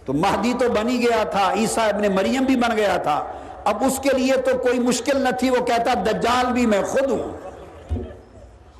تو 0.09 0.13
مہدی 0.13 0.53
تو 0.59 0.69
بنی 0.69 0.99
گیا 0.99 1.23
تھا، 1.23 1.53
عیسیٰ 1.53 1.93
ابن 1.93 2.15
مریم 2.15 2.43
بھی 2.43 2.55
بن 2.55 2.77
گیا 2.77 2.97
تھا۔ 2.97 3.25
اب 3.65 3.83
اس 3.83 3.99
کے 3.99 4.09
لیے 4.17 4.33
تو 4.33 4.57
کوئی 4.57 4.79
مشکل 4.79 5.21
نہ 5.21 5.29
تھی، 5.29 5.49
وہ 5.49 5.65
کہتا، 5.65 5.93
دجال 5.93 6.51
بھی 6.51 6.65
میں 6.65 6.81
خود 6.83 7.11
ہوں. 7.11 7.31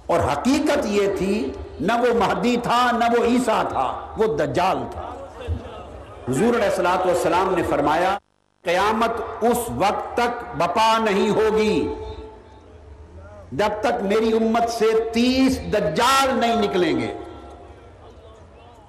اور 0.08 0.20
حقیقت 0.20 0.86
یہ 0.86 1.08
تھی، 1.18 1.52
نہ 1.80 1.92
وہ 1.94 2.14
مہدی 2.14 2.58
تھا، 2.64 2.92
نہ 2.92 3.04
وہ 3.18 3.26
عیسیٰ 3.26 3.64
تھا، 3.70 4.08
وہ 4.18 4.38
دجال 4.38 4.78
تھا۔ 4.92 5.28
حضور 6.30 6.54
علیہ 6.56 6.88
السلام 6.88 7.56
نے 7.56 7.64
فرمایا، 7.64 8.18
قیامت 8.64 9.12
اس 9.42 9.58
وقت 9.76 10.14
تک 10.14 10.58
بپا 10.58 10.98
نہیں 10.98 11.30
ہوگی۔ 11.30 11.94
جب 13.52 13.70
تک 13.82 14.02
میری 14.02 14.32
امت 14.34 14.70
سے 14.70 15.10
تیس 15.14 15.62
دجال 15.62 16.38
نہیں 16.40 16.62
نکلیں 16.62 17.00
گے۔ 17.00 17.14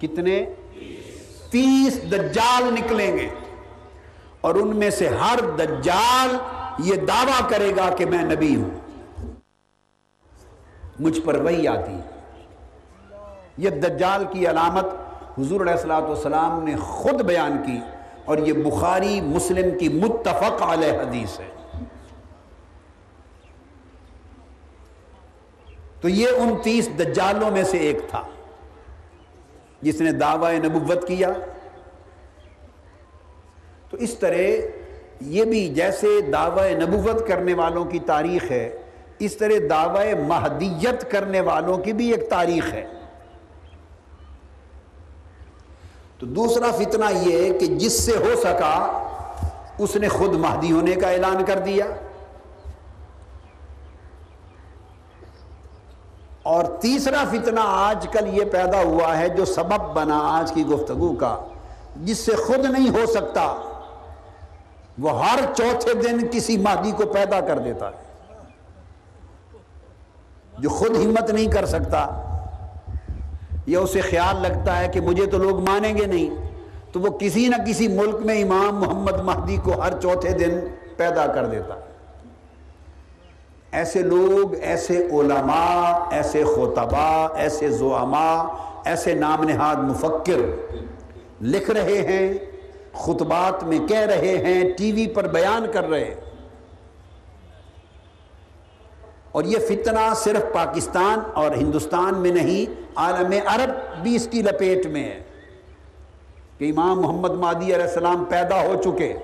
کتنے؟ 0.01 0.45
تیس 1.51 2.03
دجال 2.13 2.75
نکلیں 2.75 3.17
گے۔ 3.17 3.29
اور 4.41 4.55
ان 4.55 4.77
میں 4.77 4.91
سے 4.91 5.09
ہر 5.09 5.39
دجال 5.59 6.37
یہ 6.79 6.95
دعویٰ 6.97 7.49
کرے 7.49 7.73
گا 7.77 7.91
کہ 7.91 8.07
میں 8.07 8.23
نبی 8.23 8.57
ہوں۔ 8.57 8.71
مجھ 11.01 11.21
پر 11.21 11.35
وہی 11.35 11.69
آتی 11.69 12.01
یہ 13.57 13.71
دجال 13.71 14.25
کی 14.33 14.49
علامت 14.49 14.85
حضور 15.39 15.61
علیہ 15.61 15.73
السلاۃ 15.73 16.03
والسلام 16.03 16.65
نے 16.65 16.77
خود 16.77 17.23
بیان 17.23 17.63
کی 17.67 17.79
اور 18.25 18.39
یہ 18.39 18.53
بخاری 18.53 19.21
مسلم 19.21 19.79
کی 19.79 19.89
متفق 19.89 20.63
علیہ 20.63 20.93
حدیث 20.93 21.41
ہے۔ 21.41 21.51
تو 26.01 26.09
یہ 26.09 26.29
ان 26.29 26.55
تیس 26.63 26.89
دجالوں 26.99 27.51
میں 27.51 27.63
سے 27.63 27.79
ایک 27.79 27.99
تھا۔ 28.11 28.23
جس 29.83 30.01
نے 30.01 30.13
دعوی 30.13 30.59
نبوت 30.59 31.09
کیا۔ 31.09 31.33
تو 33.91 33.97
اس 33.97 34.15
طرح 34.15 34.43
یہ 35.21 35.45
بھی 35.45 35.69
جیسے 35.69 36.07
دعوی 36.33 36.75
نبوت 36.75 37.29
کرنے 37.29 37.55
والوں 37.55 37.85
کی 37.85 37.99
تاریخ 37.99 38.51
ہے، 38.51 38.83
اس 39.19 39.37
طرح 39.37 39.53
دعوی 39.71 40.15
مہدیت 40.15 41.11
کرنے 41.11 41.41
والوں 41.41 41.79
کی 41.79 41.93
بھی 41.93 42.11
ایک 42.11 42.31
تاریخ 42.31 42.73
ہے۔ 42.73 42.87
تو 46.19 46.27
دوسرا 46.27 46.71
فتنہ 46.71 47.05
یہ 47.13 47.59
کہ 47.59 47.67
جس 47.67 47.93
سے 47.93 48.13
ہو 48.17 48.37
سکا، 48.37 49.07
اس 49.79 49.97
نے 49.97 50.09
خود 50.09 50.35
مہدی 50.35 50.73
ہونے 50.73 50.95
کا 50.95 51.11
اعلان 51.11 51.45
کر 51.45 51.59
دیا۔ 51.59 51.85
اور 56.43 56.65
تیسرا 56.81 57.25
فتنہ 57.31 57.61
آج 57.63 58.07
کل 58.13 58.29
یہ 58.35 58.45
پیدا 58.45 58.83
ہوا 58.83 59.17
ہے 59.19 59.29
جو 59.29 59.45
سبب 59.45 59.93
بنا 59.95 60.19
آج 60.29 60.53
کی 60.53 60.67
گفتگو 60.67 61.13
کا، 61.15 61.37
جس 61.97 62.19
سے 62.19 62.33
خود 62.37 62.65
نہیں 62.65 62.89
ہو 62.91 63.07
سکتا، 63.07 63.45
وہ 64.99 65.25
ہر 65.25 65.39
چوتھے 65.57 65.95
دن 65.95 66.27
کسی 66.33 66.57
مہدی 66.57 66.93
کو 66.93 67.07
پیدا 67.07 67.41
کر 67.41 67.59
دیتا 67.59 67.89
ہے، 67.89 68.09
جو 70.59 70.69
خود 70.69 70.97
ہمت 70.97 71.31
نہیں 71.31 71.51
کر 71.53 71.67
سکتا۔ 71.67 72.07
یا 73.67 73.81
اسے 73.81 74.01
خیال 74.01 74.43
لگتا 74.43 74.79
ہے 74.79 74.89
کہ 74.89 75.01
مجھے 75.01 75.27
تو 75.27 75.39
لوگ 75.39 75.61
مانیں 75.69 75.97
گے 75.97 76.07
نہیں، 76.07 76.35
تو 76.93 77.01
وہ 77.01 77.19
کسی 77.19 77.49
نہ 77.49 77.57
کسی 77.67 77.89
ملک 77.89 78.17
میں 78.25 78.43
امام 78.43 78.81
محمد 78.81 79.21
مہدی 79.21 79.57
کو 79.57 79.81
ہر 79.83 80.01
چوتھے 80.01 80.31
دن 80.31 80.59
پیدا 80.97 81.27
کر 81.27 81.47
دیتا 81.47 81.75
ہے۔ 81.75 81.90
ایسے 83.73 84.03
لوگ، 84.03 84.55
ایسے 84.55 85.07
علماء، 85.07 86.09
ایسے 86.11 86.45
خطبہ 86.45 87.29
ایسے 87.35 87.71
زعماء، 87.71 88.43
ایسے 88.85 89.15
نام 89.15 89.43
نہاد 89.43 89.77
مفکر 89.77 90.67
لکھ 91.43 91.71
رہے 91.71 92.03
ہیں، 92.03 92.35
خطبات 92.93 93.65
میں 93.65 93.79
کہہ 93.79 94.01
رہے 94.01 94.39
ہیں، 94.39 94.71
ٹی 94.77 94.93
وی 94.93 95.07
پر 95.07 95.27
بیان 95.27 95.67
کر 95.73 95.89
رہے 95.89 96.05
ہیں۔ 96.05 96.15
اور 99.33 99.45
یہ 99.45 99.59
فتنہ 99.59 100.15
صرف 100.17 100.53
پاکستان 100.53 101.19
اور 101.35 101.51
ہندوستان 101.51 102.15
میں 102.15 102.31
نہیں، 102.31 102.83
عالم 102.97 103.35
عرب 103.47 104.03
بھی 104.03 104.17
اس 104.17 104.29
کی 104.31 104.43
لپیٹ 104.43 104.87
میں 104.87 105.05
ہے 105.05 105.21
کہ 106.59 106.73
امام 106.77 107.01
محمد 107.01 107.31
مادی 107.31 107.75
علیہ 107.75 107.85
السلام 107.85 108.25
پیدا 108.25 108.63
ہو 108.63 108.83
چکے۔ 108.85 109.15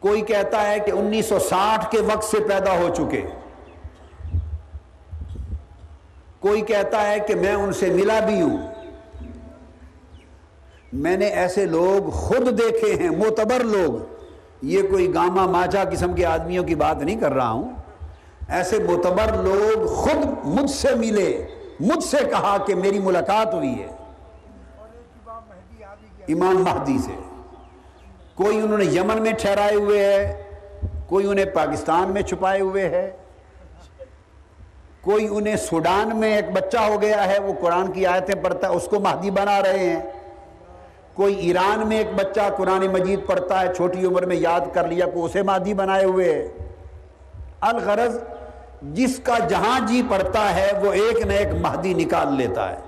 کوئی 0.00 0.20
کہتا 0.20 0.70
ہے 0.70 0.78
کہ 0.78 0.90
انیس 0.90 1.26
سو 1.26 1.38
ساٹھ 1.38 1.90
کے 1.90 2.00
وقت 2.00 2.24
سے 2.24 2.36
پیدا 2.48 2.78
ہو 2.78 2.88
چکے۔ 2.96 3.22
کوئی 6.42 6.60
کہتا 6.60 7.10
ہے 7.10 7.20
کہ 7.20 7.34
میں 7.34 7.54
ان 7.54 7.72
سے 7.72 7.88
ملا 7.88 8.20
بھی 8.20 8.42
ہوں۔ 8.42 8.56
میں 10.92 11.16
نے 11.16 11.26
ایسے 11.26 11.64
لوگ 11.64 12.10
خود 12.10 12.58
دیکھے 12.58 12.94
ہیں، 12.94 13.10
معتبر 13.10 13.60
لوگ۔ 13.60 14.22
یہ 14.62 14.82
کوئی 14.82 15.14
گاما 15.14 15.46
ماچا 15.46 15.84
قسم 15.84 16.14
کے 16.14 16.26
آدمیوں 16.26 16.64
کی 16.64 16.74
بات 16.74 16.96
نہیں 16.96 17.20
کر 17.20 17.32
رہا 17.32 17.50
ہوں۔ 17.50 17.68
ایسے 18.48 18.78
معتبر 18.78 19.42
لوگ 19.42 19.86
خود 19.86 20.26
مجھ 20.44 20.70
سے 20.70 20.94
ملے، 20.94 21.46
مجھ 21.80 22.04
سے 22.04 22.16
کہا 22.30 22.56
کہ 22.66 22.74
میری 22.74 22.98
ملاقات 22.98 23.54
ہوئی 23.54 23.82
ہے۔ 23.82 23.88
امام 26.28 26.64
مہدی 26.64 26.98
سے۔ 26.98 27.12
کوئی 28.34 28.58
انہوں 28.58 28.78
نے 28.78 28.84
یمن 28.84 29.22
میں 29.22 29.32
ٹھہرائے 29.32 29.74
ہوئے 29.74 30.04
ہے، 30.04 30.42
کوئی 31.08 31.26
انہیں 31.26 31.44
پاکستان 31.44 32.10
میں 32.10 32.22
چھپائے 32.22 32.60
ہوئے 32.60 32.88
ہے۔ 32.88 33.10
کوئی 35.02 35.26
انہیں 35.30 35.56
سوڈان 35.56 36.20
میں 36.20 36.36
ایک 36.36 36.50
بچہ 36.52 36.78
ہو 36.78 37.00
گیا 37.02 37.26
ہے، 37.26 37.38
وہ 37.38 37.52
قرآن 37.60 37.92
کی 37.92 38.06
آیتیں 38.06 38.34
پڑھتا 38.42 38.68
ہے، 38.68 38.72
اس 38.72 38.84
کو 38.84 39.00
مہدی 39.00 39.30
بنا 39.30 39.62
رہے 39.62 39.78
ہیں۔ 39.78 40.00
کوئی 41.14 41.34
ایران 41.34 41.88
میں 41.88 41.98
ایک 41.98 42.14
بچہ 42.16 42.40
قرآن 42.56 42.86
مجید 42.86 43.26
پڑھتا 43.26 43.60
ہے، 43.60 43.74
چھوٹی 43.74 44.06
عمر 44.06 44.26
میں 44.26 44.36
یاد 44.36 44.60
کر 44.72 44.88
لیا 44.88 45.06
کو 45.06 45.24
اسے 45.24 45.42
مہدی 45.42 45.74
بنائے 45.74 46.04
ہوئے 46.04 46.32
ہے 46.32 46.48
الغرض 47.60 48.18
جس 48.82 49.20
کا 49.24 49.38
جہاں 49.38 49.78
جی 49.86 50.02
پڑتا 50.08 50.54
ہے، 50.54 50.70
وہ 50.82 50.92
ایک 50.92 51.26
نہ 51.26 51.32
ایک 51.32 51.48
مہدی 51.60 51.94
نکال 51.94 52.34
لیتا 52.34 52.70
ہے۔ 52.70 52.78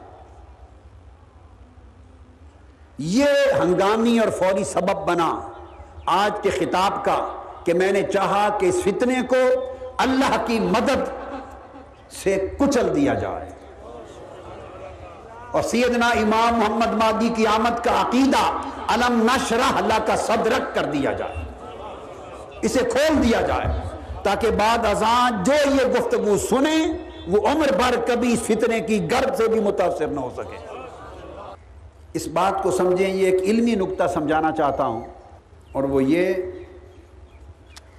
یہ 2.98 3.24
ہنگامی 3.62 4.18
اور 4.18 4.28
فوری 4.28 4.64
سبب 4.64 5.04
بنا 5.06 5.40
آج 6.06 6.32
کے 6.42 6.50
خطاب 6.50 7.04
کا 7.04 7.18
کہ 7.64 7.74
میں 7.74 7.92
نے 7.92 8.02
چاہا 8.02 8.48
کہ 8.58 8.66
اس 8.66 8.80
فتنے 8.84 9.14
کو 9.28 9.36
اللہ 9.98 10.36
کی 10.46 10.58
مدد 10.60 11.23
سے 12.22 12.48
کچل 12.58 12.96
دیا 12.96 13.14
جائے۔ 13.14 13.50
اور 15.50 15.62
سیدنا 15.62 16.06
امام 16.06 16.54
محمد 16.54 16.92
مادی 16.92 17.28
کی 17.28 17.46
آمد 17.46 17.84
کا 17.84 18.00
عقیدہ 18.00 18.50
علم 18.88 19.22
نشرح 19.22 19.72
اللہ 19.76 20.06
کا 20.06 20.16
صدرک 20.16 20.74
کر 20.74 20.84
دیا 20.84 21.12
جائے۔ 21.12 21.34
اسے 22.62 22.78
کھول 22.78 23.22
دیا 23.22 23.40
جائے 23.40 23.66
تاکہ 24.22 24.50
بعد 24.50 24.86
ازاں 24.86 25.44
جو 25.44 25.52
یہ 25.52 25.88
گفتگو 25.88 26.38
سنیں، 26.38 26.86
وہ 27.26 27.48
عمر 27.48 27.72
بھر 27.72 27.94
کبھی 28.06 28.32
اس 28.32 28.40
فتنے 28.40 28.80
کی 28.80 29.10
گرد 29.10 29.34
سے 29.36 29.48
بھی 29.48 29.60
متاثر 29.60 30.06
نہ 30.06 30.20
ہو 30.20 30.30
سکے۔ 30.36 30.74
اس 32.12 32.26
بات 32.26 32.62
کو 32.62 32.70
سمجھیں، 32.70 33.08
یہ 33.08 33.26
ایک 33.26 33.42
علمی 33.42 33.74
نقطہ 33.74 34.04
سمجھانا 34.14 34.52
چاہتا 34.52 34.86
ہوں۔ 34.86 35.06
اور 35.72 35.82
وہ 35.82 36.04
یہ، 36.04 36.34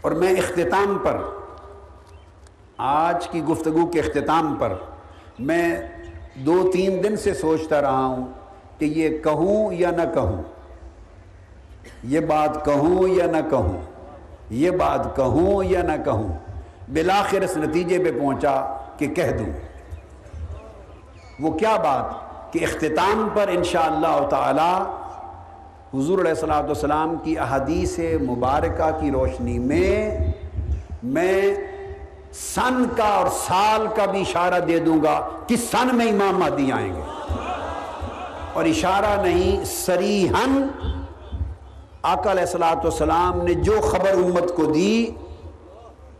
اور 0.01 0.11
میں 0.11 0.34
اختتام 0.34 0.97
پر 1.03 1.18
آج 2.78 3.28
کی 3.28 3.43
گفتگو 3.43 3.86
کے 3.86 3.99
اختتام 3.99 4.55
پر 4.59 4.73
میں 5.39 5.82
دو 6.36 6.69
تین 6.73 7.03
دن 7.03 7.17
سے 7.17 7.34
سوچتا 7.34 7.82
رہا 7.82 8.05
ہوں 8.05 8.28
کہ 8.80 8.86
یہ 8.86 9.17
کہوں 9.17 9.73
یا 9.73 9.91
نہ 9.91 10.13
کہوں۔ 10.13 10.41
یہ 12.03 12.19
بات 12.19 12.65
کہوں 12.65 13.07
یا 13.07 13.26
نہ 13.26 13.49
کہوں۔ 13.49 13.82
یہ 14.49 14.71
بات 14.71 15.15
کہوں 15.15 15.63
یا 15.63 15.82
نہ 15.82 16.03
کہوں۔ 16.03 16.28
بلاخر 16.89 17.41
اس 17.41 17.57
نتیجے 17.57 18.03
پہ 18.03 18.19
پہنچا 18.19 18.78
کہ 18.97 19.07
کہہ 19.07 19.32
دوں۔ 19.32 19.51
وہ 21.39 21.51
کیا 21.51 21.76
بات 21.76 22.26
کہ 22.53 22.59
اختتام 22.63 23.30
پر 23.34 23.47
انشاءاللہ 23.47 24.28
تعالی 24.30 24.84
حضور 25.99 26.19
علیہ 26.19 26.30
السلام 26.30 26.65
والسلام 26.65 27.15
کی 27.23 27.39
احادیث 27.39 27.99
مبارکہ 28.21 28.97
کی 28.99 29.11
روشنی 29.11 29.59
میں 29.59 30.19
میں 31.03 31.55
سن 32.40 32.84
کا 32.98 33.04
اور 33.04 33.28
سال 33.48 33.88
کا 33.96 34.06
بھی 34.06 34.22
اشارہ 34.22 34.60
دے 34.60 34.80
دوں 34.80 35.04
گا 35.04 35.20
کہ 35.48 35.56
سن 35.58 35.96
میں 35.96 36.08
امام 36.08 36.40
مہدی 36.40 36.72
آئیں 36.72 36.96
گے۔ 36.96 37.02
اور 38.54 38.66
اشارہ 38.66 39.22
نہیں 39.22 39.64
سریحن 39.66 40.68
آقا 42.02 42.32
علیہ 42.32 42.44
السلام 42.44 42.78
والسلام 42.78 43.42
نے 43.42 43.54
جو 43.54 43.82
خبر 43.82 44.12
امت 44.12 44.56
کو 44.56 44.66
دی 44.66 45.12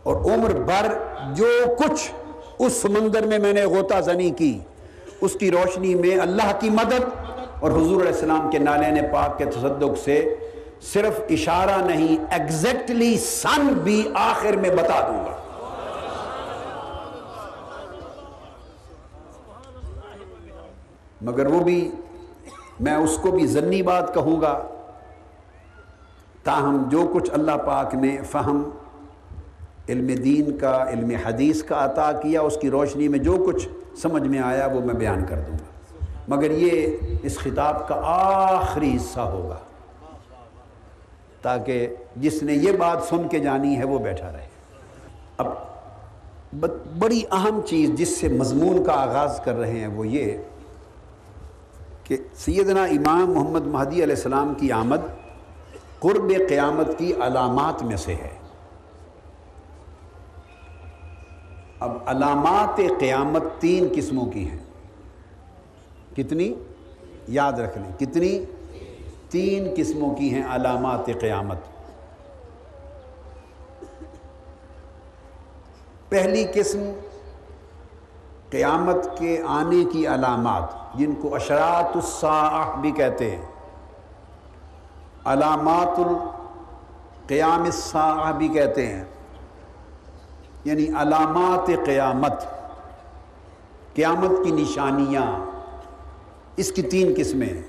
اور 0.03 0.16
عمر 0.16 0.53
بھر 0.53 0.93
جو 1.34 1.47
کچھ 1.78 2.11
اس 2.59 2.74
سمندر 2.82 3.26
میں 3.28 3.39
میں 3.39 3.53
نے 3.53 3.66
غوطہ 3.66 4.01
زنی 4.01 4.30
کی، 4.30 4.59
اس 5.22 5.34
کی 5.39 5.51
روشنی 5.51 5.95
میں 5.95 6.18
اللہ 6.22 6.51
کی 6.59 6.70
مدد 6.70 7.03
اور 7.59 7.72
حضور 7.72 8.01
علیہ 8.01 8.13
السلام 8.13 8.49
کے 8.51 8.59
نالین 8.59 8.97
پاک 9.13 9.38
کے 9.38 9.45
تصدق 9.45 9.97
سے 10.03 10.36
صرف 10.93 11.20
اشارہ 11.30 11.82
نہیں 11.86 12.26
ایگزیکٹلی 12.30 13.18
سن 13.18 13.68
بھی 13.68 14.09
آخر 14.13 14.55
میں 14.55 14.70
بتا 14.70 14.99
دوں 15.07 15.26
گا۔ 15.26 15.36
مگر 21.22 21.45
وہ 21.45 21.59
بھی 21.59 21.91
میں 22.80 22.93
اس 22.93 23.18
کو 23.22 23.32
بھی 23.32 23.47
ضنی 23.47 23.82
بات 23.82 24.13
کہوں 24.13 24.41
گا، 24.41 24.63
تاہم 26.43 26.84
جو 26.89 27.11
کچھ 27.13 27.32
اللہ 27.34 27.57
پاک 27.66 27.95
نے 27.95 28.18
فہم 28.32 28.70
علم 29.89 30.07
دین 30.07 30.57
کا، 30.57 30.86
علم 30.89 31.11
حدیث 31.26 31.63
کا 31.63 31.86
عطا 31.86 32.11
کیا، 32.11 32.41
اس 32.41 32.57
کی 32.61 32.70
روشنی 32.70 33.07
میں 33.07 33.20
جو 33.20 33.43
کچھ 33.47 33.68
سمجھ 34.01 34.24
میں 34.24 34.39
آیا 34.39 34.66
وہ 34.66 34.82
میں 34.82 34.93
بیان 34.93 35.26
کر 35.30 35.36
دوں 35.36 35.53
گا۔ 35.53 36.05
مگر 36.28 36.51
یہ 36.51 36.97
اس 37.24 37.38
خطاب 37.38 37.88
کا 37.88 38.01
آخری 38.03 38.95
حصہ 38.95 39.20
ہوگا۔ 39.20 39.57
تاکہ 41.41 41.88
جس 42.16 42.43
نے 42.43 42.53
یہ 42.53 42.72
بات 42.72 43.03
سن 43.03 43.28
کے 43.28 43.39
جانی 43.39 43.78
ہے 43.78 43.84
وہ 43.84 43.99
بیٹھا 43.99 44.32
رہے۔ 44.32 44.47
اب 45.38 45.47
بڑی 46.99 47.24
اہم 47.32 47.61
چیز 47.66 47.89
جس 47.89 48.18
سے 48.18 48.28
مضمون 48.28 48.84
کا 48.84 48.93
آغاز 48.93 49.41
کر 49.43 49.53
رہے 49.53 49.80
ہیں 49.80 49.88
وہ 49.88 50.07
یہ 50.07 50.38
کہ 52.05 52.17
سیدنا 52.33 52.83
امام 52.83 53.33
محمد 53.33 53.67
مہدی 53.67 54.03
علیہ 54.03 54.15
السلام 54.15 54.53
کی 54.53 54.71
آمد 54.71 54.97
قرب 55.99 56.31
قیامت 56.49 56.97
کی 56.97 57.13
علامات 57.13 57.83
میں 57.83 57.97
سے 57.97 58.15
ہے۔ 58.15 58.37
اب 61.79 61.97
علامات 62.05 62.81
قیامت 62.99 63.43
تین 63.59 63.87
قسموں 63.95 64.25
کی 64.25 64.49
ہیں۔ 64.49 64.59
کتنی؟ 66.15 66.53
یاد 67.27 67.53
رکھ 67.53 67.77
لیں۔ 67.77 67.99
کتنی؟ 67.99 68.45
تین 69.29 69.67
قسموں 69.77 70.15
کی 70.15 70.33
ہیں 70.33 70.43
علامات 70.49 71.05
قیامت۔ 71.21 71.57
پہلی 76.09 76.45
قسم 76.53 76.79
قیامت 78.55 79.17
کے 79.17 79.41
آنے 79.47 79.83
کی 79.91 80.07
علامات، 80.07 80.97
جن 80.97 81.13
کو 81.13 81.35
اشرات 81.35 81.95
الساعہ 81.95 82.81
بھی 82.81 82.91
کہتے 82.91 83.31
ہیں۔ 83.31 83.45
علامات 85.25 85.99
القیام 85.99 87.63
الساعہ 87.63 88.31
بھی 88.31 88.47
کہتے 88.47 88.85
ہیں۔ 88.85 89.03
یعنی 90.65 90.87
علامات 90.87 91.85
قیامت 91.85 92.33
قیامت 93.95 94.45
کی 94.45 94.51
نشانیاں، 94.51 95.51
اس 96.55 96.71
کی 96.71 96.81
تین 96.81 97.13
قسمیں 97.17 97.47
ہیں۔ 97.47 97.63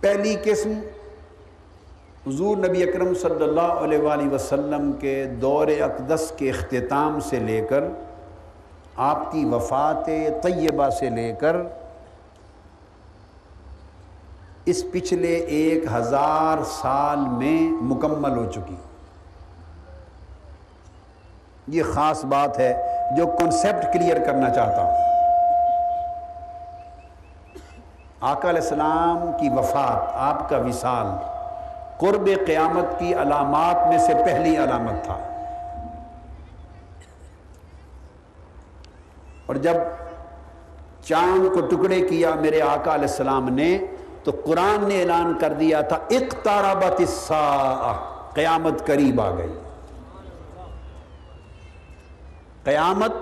پہلی 0.00 0.36
قسم 0.44 0.72
حضور 2.26 2.56
نبی 2.56 2.82
اکرم 2.82 3.14
صلی 3.14 3.44
اللہ 3.44 3.60
علیہ 3.60 3.98
وآلہ 3.98 4.34
وسلم 4.34 4.92
کے 4.92 5.24
دور 5.24 5.66
اقدس 5.66 6.32
کے 6.36 6.50
اختتام 6.50 7.20
سے 7.20 7.38
لے 7.38 7.66
کر 7.70 7.84
آپ 8.98 9.32
کی 9.32 9.44
وفات 9.44 10.06
طیبہ 10.42 10.88
سے 10.88 11.10
لے 11.10 11.32
کر 11.32 11.56
اس 14.64 14.84
پچھلے 14.92 15.34
ایک 15.34 15.84
ہزار 15.92 16.64
سال 16.64 17.18
میں 17.18 17.82
مکمل 17.82 18.36
ہو 18.38 18.50
چکی۔ 18.52 18.76
یہ 21.68 21.82
خاص 21.94 22.24
بات 22.24 22.58
ہے 22.58 22.98
جو 23.16 23.26
کنسپٹ 23.26 23.92
کلیئر 23.92 24.24
کرنا 24.26 24.50
چاہتا 24.50 24.82
ہوں۔ 24.82 24.96
آقا 28.20 28.50
علیہ 28.50 28.62
السلام 28.62 29.30
کی 29.40 29.48
وفات، 29.48 30.10
آپ 30.14 30.48
کا 30.48 30.56
وصال 30.56 31.06
قرب 31.98 32.28
قیامت 32.46 32.98
کی 32.98 33.14
علامات 33.14 33.88
میں 33.88 33.98
سے 33.98 34.14
پہلی 34.24 34.56
علامت 34.56 35.04
تھا۔ 35.04 35.27
اور 39.48 39.56
جب 39.56 39.74
چاند 41.04 41.54
کو 41.54 41.60
ٹکڑے 41.60 42.00
کیا 42.00 42.34
میرے 42.34 42.60
آقا 42.60 42.94
علیہ 42.94 43.08
السلام 43.08 43.48
نے، 43.48 43.78
تو 44.24 44.30
قرآن 44.44 44.88
نے 44.88 45.00
اعلان 45.00 45.38
کر 45.40 45.52
دیا 45.52 45.80
تھا، 45.80 45.96
اقتربت 45.96 47.00
الساعہ، 47.00 47.94
قیامت 48.34 48.86
قریب 48.86 49.20
آ 49.20 49.30
گئی۔ 49.38 49.58
قیامت 52.64 53.12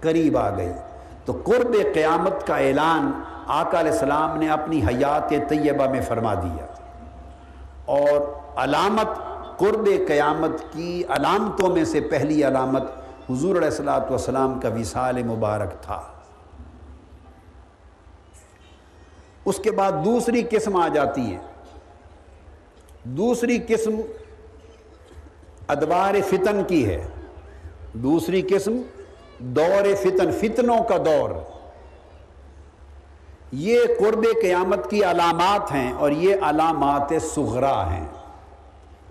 قریب 0.00 0.38
آ 0.38 0.56
گئی۔ 0.56 0.72
تو 1.24 1.32
قرب 1.44 1.76
قیامت 1.94 2.46
کا 2.46 2.56
اعلان 2.56 3.10
آقا 3.46 3.80
علیہ 3.80 3.92
السلام 3.92 4.38
نے 4.38 4.48
اپنی 4.48 4.82
حیات 4.82 5.30
طیبہ 5.48 5.90
میں 5.90 6.00
فرما 6.00 6.34
دیا۔ 6.34 6.66
اور 7.84 8.40
علامت 8.56 9.08
قرب 9.58 9.88
قیامت 10.08 10.72
کی 10.72 11.02
علامتوں 11.08 11.68
میں 11.68 11.84
سے 11.84 12.00
پہلی 12.00 12.46
علامت 12.46 12.82
حضور 13.30 13.56
علیہ 13.56 13.68
السلاۃ 13.68 14.10
والسلام 14.10 14.60
کا 14.60 14.68
وصال 14.68 15.22
مبارک 15.22 15.82
تھا۔ 15.82 16.02
اس 19.44 19.56
کے 19.56 19.70
بعد 19.70 19.92
دوسری 20.04 20.42
قسم 20.50 20.76
آ 20.76 20.88
جاتی 20.88 21.34
ہے 21.34 21.38
دوسری 23.04 23.58
قسم 23.68 24.00
ادوار 25.68 26.14
فتن 26.28 26.64
کی 26.64 26.86
ہے۔ 26.86 27.06
دوسری 27.92 28.42
قسم 28.42 28.82
دور 29.38 29.94
فتن، 29.94 30.32
فتنوں 30.32 30.84
کا 30.84 30.96
دور۔ 30.96 31.30
یہ 33.52 33.80
قرب 33.98 34.24
قیامت 34.42 34.90
کی 34.90 35.04
علامات 35.04 35.72
ہیں 35.72 35.92
اور 35.92 36.10
یہ 36.10 36.36
علامات 36.42 37.12
سغرا 37.34 37.92
ہیں۔ 37.92 38.06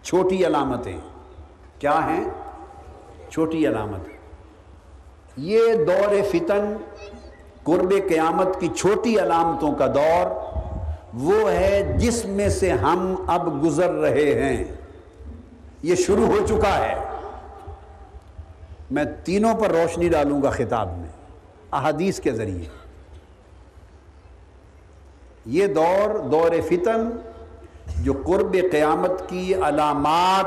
چھوٹی 0.04 0.46
علامتیں 0.46 0.98
کیا 1.80 2.06
ہیں؟ 2.06 2.24
چھوٹی 3.30 3.68
علامت 3.68 4.00
یہ 5.38 5.74
دور 5.74 6.16
فتن 6.30 6.78
قرب 7.64 7.94
قیامت 8.10 8.60
کی 8.60 8.68
چھوٹی 8.68 9.20
علامتوں 9.20 9.76
کا 9.76 9.88
دور 9.88 10.48
وہ 11.14 11.52
ہے 11.52 11.94
جس 11.98 12.26
میں 12.26 12.50
سے 12.50 12.72
ہم 12.72 13.16
اب 13.28 13.64
گزر 13.64 13.90
رہے 13.90 14.42
ہیں۔ 14.42 14.64
یہ 15.84 15.96
شروع 15.96 16.28
ہو 16.28 16.48
چکا 16.48 16.78
ہے۔ 16.78 16.96
میں 18.92 19.04
تینوں 19.24 19.56
پر 19.56 19.70
روشنی 19.70 20.10
ڈالوں 20.10 20.42
گا 20.42 20.50
خطاب 20.50 20.98
میں، 20.98 21.10
احادیث 21.72 22.20
کے 22.20 22.32
ذریعے۔ 22.32 22.66
یہ 25.46 25.68
دور 25.68 26.20
دور 26.20 26.52
فتن 26.68 27.10
جو 28.04 28.14
قرب 28.26 28.56
قیامت 28.72 29.30
کی 29.30 29.54
علامات 29.56 30.46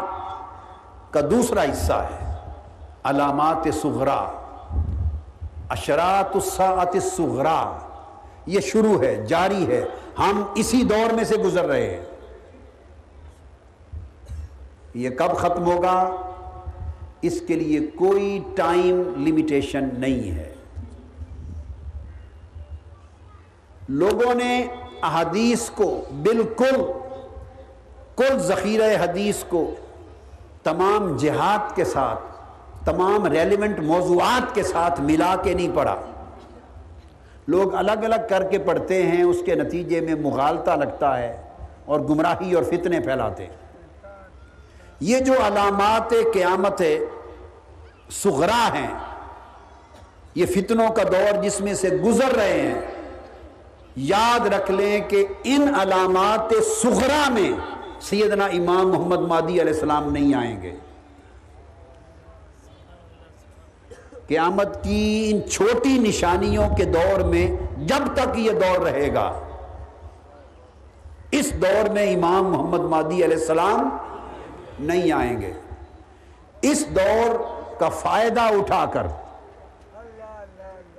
کا 1.12 1.20
دوسرا 1.30 1.62
حصہ 1.62 1.92
ہے۔ 1.92 2.29
علامات 3.04 3.68
سغرا 3.82 4.26
اشرات 5.68 6.36
الساعت 6.36 6.94
الصغرا، 6.94 7.78
یہ 8.46 8.60
شروع 8.60 9.02
ہے، 9.02 9.26
جاری 9.26 9.66
ہے، 9.66 9.84
ہم 10.18 10.44
اسی 10.54 10.82
دور 10.82 11.12
میں 11.12 11.24
سے 11.24 11.36
گزر 11.36 11.64
رہے 11.64 11.90
ہیں۔ 11.90 12.04
یہ 14.94 15.10
کب 15.10 15.36
ختم 15.36 15.64
ہوگا؟ 15.64 16.16
اس 17.22 17.42
کے 17.46 17.54
لیے 17.54 17.80
کوئی 17.80 18.44
ٹائم 18.56 19.26
لمیٹیشن 19.26 19.88
نہیں 19.92 20.30
ہے۔ 20.30 20.54
لوگوں 23.88 24.34
نے 24.34 24.66
احادیث 25.02 25.70
کو 25.70 26.00
بالکل، 26.22 26.82
کل 28.16 28.38
ذخیرہ 28.38 29.04
حدیث 29.04 29.44
کو 29.48 29.74
تمام 30.62 31.16
جہاد 31.16 31.76
کے 31.76 31.84
ساتھ 31.84 32.20
تمام 32.84 33.26
ریلیونٹ 33.26 33.78
موضوعات 33.78 34.54
کے 34.54 34.62
ساتھ 34.62 35.00
ملا 35.00 35.36
کے 35.42 35.54
نہیں 35.54 35.68
پڑھا۔ 35.74 35.96
لوگ 37.48 37.74
الگ 37.74 38.04
الگ 38.04 38.26
کر 38.28 38.42
کے 38.42 38.58
پڑھتے 38.58 39.02
ہیں، 39.02 39.22
اس 39.22 39.36
کے 39.46 39.54
نتیجے 39.54 40.00
میں 40.00 40.14
مغالطہ 40.14 40.70
لگتا 40.70 41.18
ہے 41.18 41.42
اور 41.84 42.00
گمراہی 42.00 42.54
اور 42.54 42.62
فتنے 42.62 43.00
پھیلاتے 43.00 43.46
ہیں۔ 43.46 43.56
یہ 45.00 45.18
جو 45.18 45.32
علامات 45.46 46.10
قیامت 46.10 46.82
سغرا 48.10 48.68
ہیں، 48.74 48.94
یہ 50.34 50.46
فتنوں 50.46 50.88
کا 50.88 51.02
دور 51.02 51.42
جس 51.42 51.60
میں 51.60 51.74
سے 51.74 51.88
گزر 51.88 52.36
رہے 52.36 52.60
ہیں، 52.60 52.80
یاد 53.96 54.46
رکھ 54.46 54.70
لیں 54.70 55.00
کہ 55.08 55.26
ان 55.44 55.74
علامات 55.80 56.54
سغرا 56.82 57.28
میں 57.30 57.50
سیدنا 58.00 58.44
امام 58.44 58.88
محمد 58.90 59.18
مادی 59.18 59.60
علیہ 59.60 59.72
السلام 59.72 60.12
نہیں 60.12 60.34
آئیں 60.34 60.62
گے۔ 60.62 60.76
قیامت 64.30 64.84
کی 64.84 65.30
ان 65.32 65.50
چھوٹی 65.50 65.98
نشانیوں 65.98 66.68
کے 66.76 66.84
دور 66.84 67.20
میں 67.20 67.56
جب 67.76 68.02
تک 68.14 68.38
یہ 68.38 68.50
دور 68.50 68.80
رہے 68.80 69.14
گا، 69.14 69.40
اس 71.30 71.52
دور 71.54 71.88
میں 71.88 72.14
امام 72.14 72.44
محمد 72.44 72.80
مادی 72.80 73.24
علیہ 73.24 73.36
السلام 73.36 73.96
نہیں 74.80 75.12
آئیں 75.12 75.40
گے۔ 75.40 75.52
اس 76.62 76.86
دور 76.86 77.34
کا 77.78 77.88
فائدہ 77.88 78.40
اٹھا 78.40 78.84
کر 78.92 79.06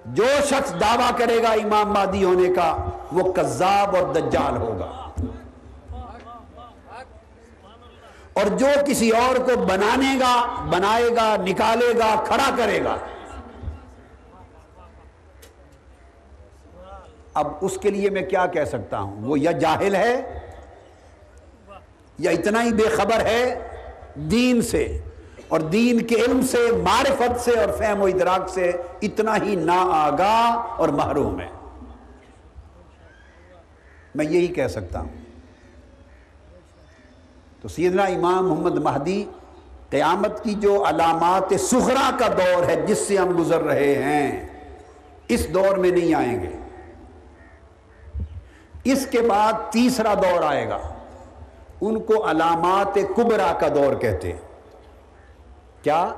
جو 0.06 0.26
شخص 0.46 0.72
دعویٰ 0.72 1.12
کرے 1.18 1.44
گا 1.44 1.50
امام 1.50 1.94
مادی 1.94 2.24
ہونے 2.24 2.54
کا، 2.54 2.76
وہ 3.12 3.32
کذاب 3.34 3.96
اور 3.96 4.14
دجال 4.14 4.58
ہوگا۔ 4.58 4.92
اور 8.34 8.46
جو 8.58 8.68
کسی 8.86 9.10
اور 9.10 9.36
کو 9.36 9.66
بنانے 9.66 10.20
گا، 10.20 10.36
بنائے 10.70 11.10
گا، 11.16 11.36
نکالے 11.40 11.94
گا، 12.00 12.14
کھڑا 12.26 12.50
کرے 12.58 12.84
گا 12.84 12.98
اب 17.34 17.48
اس 17.62 17.78
کے 17.82 17.90
لیے 17.90 18.10
میں 18.10 18.22
کیا 18.22 18.46
کہہ 18.46 18.66
سکتا 18.66 19.00
ہوں؟ 19.00 19.22
وہ 19.22 19.40
یا 19.40 19.52
جاہل 19.52 19.96
ہے، 19.96 20.40
یا 22.20 22.32
اتنا 22.32 22.64
ہی 22.64 22.74
بے 22.74 22.84
خبر 22.84 23.26
ہے 23.26 23.68
دین 24.16 24.62
سے، 24.62 25.02
اور 25.48 25.60
دین 25.60 26.02
کے 26.02 26.16
علم 26.16 26.42
سے، 26.42 26.72
معرفت 26.84 27.40
سے، 27.40 27.60
اور 27.60 27.70
فہم 27.78 28.02
و 28.02 28.06
ادراک 28.06 28.50
سے 28.50 28.72
اتنا 29.02 29.36
ہی 29.44 29.56
نا 29.56 29.82
آگاہ 29.92 30.58
اور 30.78 30.90
محروم 30.90 31.40
ہے۔ 31.40 31.48
میں 34.16 34.26
یہی 34.26 34.48
کہہ 34.48 34.68
سکتا 34.68 35.00
ہوں۔ 35.00 35.10
تو 37.62 37.68
سیدنا 37.68 38.04
امام 38.04 38.50
محمد 38.50 38.78
مہدی 38.78 39.26
قیامت 39.90 40.44
کی 40.44 40.54
جو 40.54 40.84
علامات 40.90 41.54
سخرا 41.60 42.10
کا 42.20 42.28
دور 42.28 42.64
ہے 42.64 42.76
جس 42.88 42.98
سے 42.98 43.18
ہم 43.18 43.40
گزر 43.40 43.62
رہے 43.62 44.04
ہیں، 44.04 44.48
اس 45.28 45.54
دور 45.54 45.78
میں 45.78 45.92
نہیں 45.92 46.14
آئیں 46.14 46.44
گے۔ 46.44 46.61
اس 48.84 49.08
کے 49.12 49.22
بعد 49.22 49.54
تیسرا 49.72 50.14
دور 50.14 50.42
آئے 50.42 50.70
گا۔ 50.70 50.78
ان 51.82 52.00
کو 52.00 52.32
علامات 52.32 52.96
کبرا 52.96 53.54
کا 53.54 53.68
دور 53.68 53.96
کہتے 53.96 54.32
ہیں۔ 54.32 54.40
کیا؟ 55.84 56.14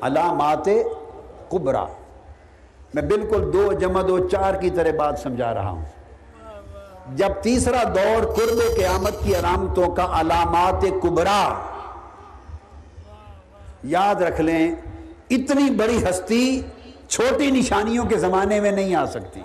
علامات 0.00 0.68
کبرا۔ 1.50 1.84
میں 2.94 3.02
بالکل 3.02 3.50
دو 3.52 3.72
جمع 3.72 4.02
دو 4.08 4.28
چار 4.28 4.54
کی 4.54 4.70
طرح 4.70 4.96
بات 4.98 5.18
سمجھا 5.18 5.54
رہا 5.54 5.70
ہوں۔ 5.70 5.84
جب 7.14 7.28
تیسرا 7.42 7.82
دور 7.82 8.24
قرب 8.24 8.76
قیامت 8.76 9.12
کی 9.22 9.34
علامتوں 9.34 9.86
کا 9.86 10.06
علامات 10.20 10.84
کبرا، 11.02 11.54
یاد 13.84 14.14
رکھ 14.14 14.40
لیں، 14.40 14.74
اتنی 15.30 15.70
بڑی 15.70 16.04
ہستی 16.10 16.62
چھوٹی 17.08 17.50
نشانیوں 17.50 18.04
کے 18.04 18.18
زمانے 18.18 18.60
میں 18.60 18.70
نہیں 18.70 18.94
آ 18.94 19.04
سکتی۔ 19.06 19.40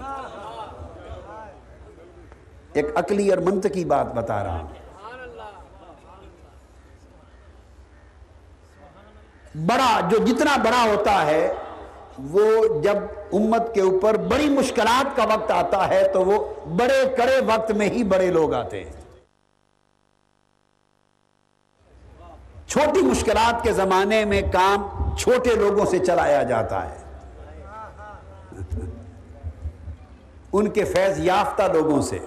ایک 2.74 2.86
عقلی 2.95 3.30
اور 3.30 3.38
منطقی 3.38 3.86
بات 3.86 4.13
بتا 4.13 4.43
رہا 4.43 4.59
ہوں۔ 4.59 4.67
بڑا، 9.55 9.99
جو 10.09 10.17
جتنا 10.17 10.57
بڑا 10.57 10.84
ہوتا 10.84 11.26
ہے، 11.26 11.53
وہ 12.17 12.67
جب 12.82 12.95
امت 13.34 13.74
کے 13.74 13.82
اوپر 13.82 14.17
بڑی 14.17 14.49
مشکلات 14.49 15.15
کا 15.15 15.24
وقت 15.24 15.51
آتا 15.51 15.88
ہے، 15.88 16.07
تو 16.07 16.26
وہ 16.26 16.53
بڑے 16.65 17.13
کڑے 17.17 17.39
وقت 17.47 17.71
میں 17.71 17.89
ہی 17.89 18.03
بڑے 18.03 18.32
لوگ 18.32 18.53
آتے 18.53 18.84
ہیں۔ 18.84 18.91
چھوٹی 22.67 23.01
مشکلات 23.01 23.63
کے 23.63 23.71
زمانے 23.71 24.26
میں 24.26 24.41
کام 24.41 24.88
چھوٹے 25.17 25.55
لوگوں 25.55 25.86
سے 25.86 25.99
چلایا 25.99 26.43
جاتا 26.43 26.91
ہے۔ 26.91 27.03
ان 30.53 30.69
کے 30.69 30.84
فیض 30.84 31.19
یافتہ 31.19 31.63
لوگوں 31.63 32.01
سے۔ 32.01 32.19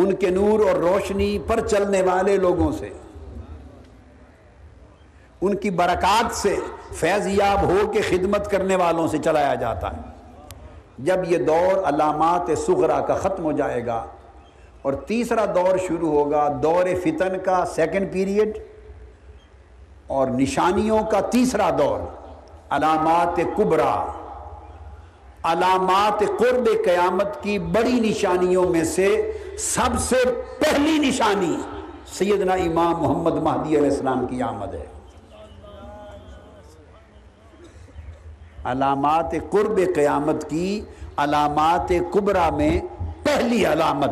ان 0.00 0.14
کے 0.14 0.30
نور 0.30 0.60
اور 0.60 0.76
روشنی 0.76 1.38
پر 1.46 1.66
چلنے 1.66 2.02
والے 2.02 2.36
لوگوں 2.36 2.70
سے، 2.72 2.88
ان 5.40 5.54
کی 5.54 5.70
برکات 5.70 6.34
سے 6.34 6.54
فیض 6.92 7.26
یاب 7.26 7.62
ہو 7.62 7.90
کے 7.92 8.00
خدمت 8.00 8.50
کرنے 8.50 8.76
والوں 8.76 9.08
سے 9.08 9.18
چلایا 9.18 9.54
جاتا 9.54 9.96
ہے۔ 9.96 10.02
جب 10.98 11.18
یہ 11.28 11.38
دور 11.38 11.82
علامات 11.84 12.50
سغرا 12.66 13.00
کا 13.00 13.14
ختم 13.14 13.44
ہو 13.44 13.52
جائے 13.52 13.84
گا 13.86 14.04
اور 14.82 14.92
تیسرا 15.06 15.44
دور 15.54 15.76
شروع 15.86 16.10
ہوگا، 16.10 16.48
دور 16.62 16.86
فتن 17.02 17.38
کا 17.44 17.64
سیکنڈ 17.74 18.12
پیریڈ 18.12 18.58
اور 20.06 20.28
نشانیوں 20.28 21.02
کا 21.10 21.20
تیسرا 21.20 21.70
دور، 21.78 22.00
علامات 22.70 23.40
کبرا 23.56 23.94
علامات 25.42 26.22
قرب 26.38 26.68
قیامت 26.84 27.42
کی 27.42 27.58
بڑی 27.58 28.00
نشانیوں 28.00 28.68
میں 28.70 28.84
سے 28.84 29.08
سب 29.58 29.98
سے 29.98 30.16
پہلی 30.58 31.08
نشانی 31.08 31.56
سیدنا 32.06 32.52
امام 32.52 33.02
محمد 33.02 33.32
مہدی 33.32 33.78
علیہ 33.78 33.90
السلام 33.90 34.26
کی 34.26 34.42
آمد 34.42 34.74
ہے۔ 34.74 34.86
علامات 38.64 39.34
قرب 39.50 39.80
قیامت 39.94 40.50
کی، 40.50 40.80
علامات 41.16 41.92
کبرا 42.12 42.50
میں 42.50 42.80
پہلی 43.22 43.66
علامت، 43.66 44.10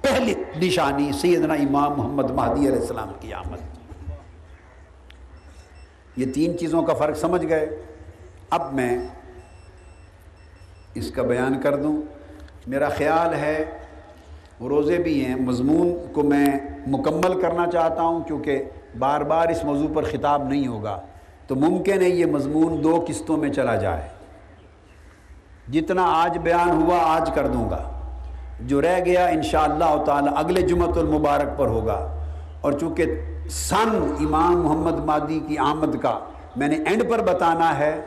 پہلی 0.00 0.34
نشانی 0.56 1.12
سیدنا 1.12 1.54
امام 1.54 1.92
محمد 1.96 2.30
مہدی 2.30 2.68
علیہ 2.68 2.80
السلام 2.80 3.12
کی 3.20 3.32
آمد۔ 3.32 3.58
یہ 6.16 6.32
تین 6.32 6.58
چیزوں 6.58 6.82
کا 6.82 6.94
فرق 6.94 7.16
سمجھ 7.16 7.46
گئے۔ 7.46 7.82
اب 8.50 8.74
میں 8.74 8.98
اس 10.94 11.10
کا 11.10 11.22
بیان 11.22 11.60
کر 11.60 11.76
دوں۔ 11.76 12.02
میرا 12.66 12.88
خیال 12.88 13.34
ہے 13.34 13.64
روزے 14.60 14.98
بھی 14.98 15.24
ہیں۔ 15.24 15.36
مضمون 15.36 15.92
کو 16.12 16.22
میں 16.22 16.46
مکمل 16.86 17.40
کرنا 17.40 17.66
چاہتا 17.66 18.02
ہوں 18.02 18.20
کیونکہ 18.20 18.64
بار 18.98 19.20
بار 19.20 19.48
اس 19.48 19.64
موضوع 19.64 19.88
پر 19.94 20.02
خطاب 20.02 20.48
نہیں 20.48 20.66
ہوگا۔ 20.66 21.00
تو 21.46 21.54
ممکن 21.54 22.02
ہے 22.02 22.08
یہ 22.08 22.26
مضمون 22.26 22.84
دو 22.84 23.04
قسطوں 23.08 23.36
میں 23.36 23.48
چلا 23.48 23.76
جائے۔ 23.76 24.08
جتنا 25.72 26.02
آج 26.06 26.38
بیان 26.38 26.82
ہوا 26.82 26.98
آج 27.02 27.30
کر 27.34 27.46
دوں 27.46 27.70
گا۔ 27.70 28.00
جو 28.60 28.82
رہ 28.82 29.04
گیا 29.04 29.26
انشاءاللہ 29.26 30.04
تعالی 30.06 30.28
اگلے 30.36 30.60
جمعۃ 30.60 30.96
المبارک 30.96 31.58
پر 31.58 31.66
ہوگا۔ 31.66 32.12
اور 32.60 32.72
چونکہ 32.72 33.04
سن 33.50 34.14
امام 34.20 34.62
محمد 34.62 35.04
مادی 35.04 35.40
کی 35.48 35.58
آمد 35.58 36.02
کا 36.02 36.18
میں 36.56 36.68
نے 36.68 36.76
اینڈ 36.76 37.10
پر 37.10 37.18
بتانا 37.18 37.78
ہے، 37.78 38.00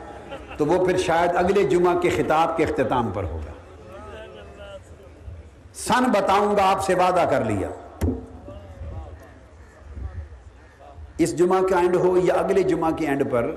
تو 0.57 0.65
وہ 0.65 0.85
پھر 0.85 0.97
شاید 0.97 1.31
اگلے 1.35 1.63
جمعہ 1.63 1.99
کے 1.99 2.09
خطاب 2.09 2.57
کے 2.57 2.63
اختتام 2.63 3.11
پر 3.13 3.23
ہوگا۔ 3.23 3.50
سن 5.87 6.03
بتاؤں 6.03 6.55
گا، 6.57 6.69
آپ 6.69 6.83
سے 6.83 6.95
وعدہ 6.95 7.25
کر 7.29 7.45
لیا۔ 7.45 7.69
اس 11.17 11.37
جمعہ 11.37 11.61
کا 11.61 11.79
اینڈ 11.79 11.95
ہو 11.95 12.17
یا 12.17 12.33
اگلے 12.33 12.63
جمعہ 12.63 12.91
کے 12.91 13.07
اینڈ 13.07 13.31
پر، 13.31 13.55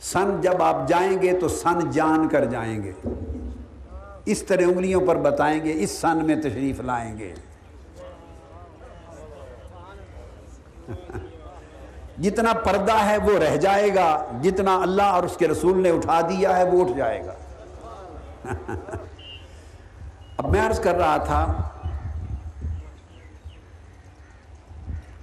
سن 0.00 0.40
جب 0.40 0.62
آپ 0.62 0.88
جائیں 0.88 1.22
گے 1.22 1.32
تو 1.32 1.48
سن 1.48 1.90
جان 1.90 2.28
کر 2.28 2.44
جائیں 2.44 2.82
گے۔ 2.82 2.92
اس 4.24 4.42
طرح 4.42 4.62
انگلیوں 4.62 5.06
پر 5.06 5.16
بتائیں 5.16 5.64
گے، 5.64 5.72
اس 5.76 5.90
سن 5.90 6.26
میں 6.26 6.36
تشریف 6.36 6.80
لائیں 6.80 7.18
گے۔ 7.18 7.34
جتنا 12.18 12.52
پردہ 12.52 13.04
ہے 13.04 13.16
وہ 13.16 13.38
رہ 13.38 13.56
جائے 13.56 13.94
گا، 13.94 14.24
جتنا 14.42 14.78
اللہ 14.82 15.02
اور 15.02 15.22
اس 15.22 15.36
کے 15.36 15.48
رسول 15.48 15.82
نے 15.82 15.90
اٹھا 15.90 16.20
دیا 16.20 16.56
ہے 16.56 16.64
وہ 16.64 16.84
اٹھ 16.84 16.92
جائے 16.96 17.26
گا۔ 17.26 17.34
اب 20.38 20.50
میں 20.50 20.60
عرض 20.60 20.80
کر 20.80 20.94
رہا 20.94 21.16
تھا 21.16 21.70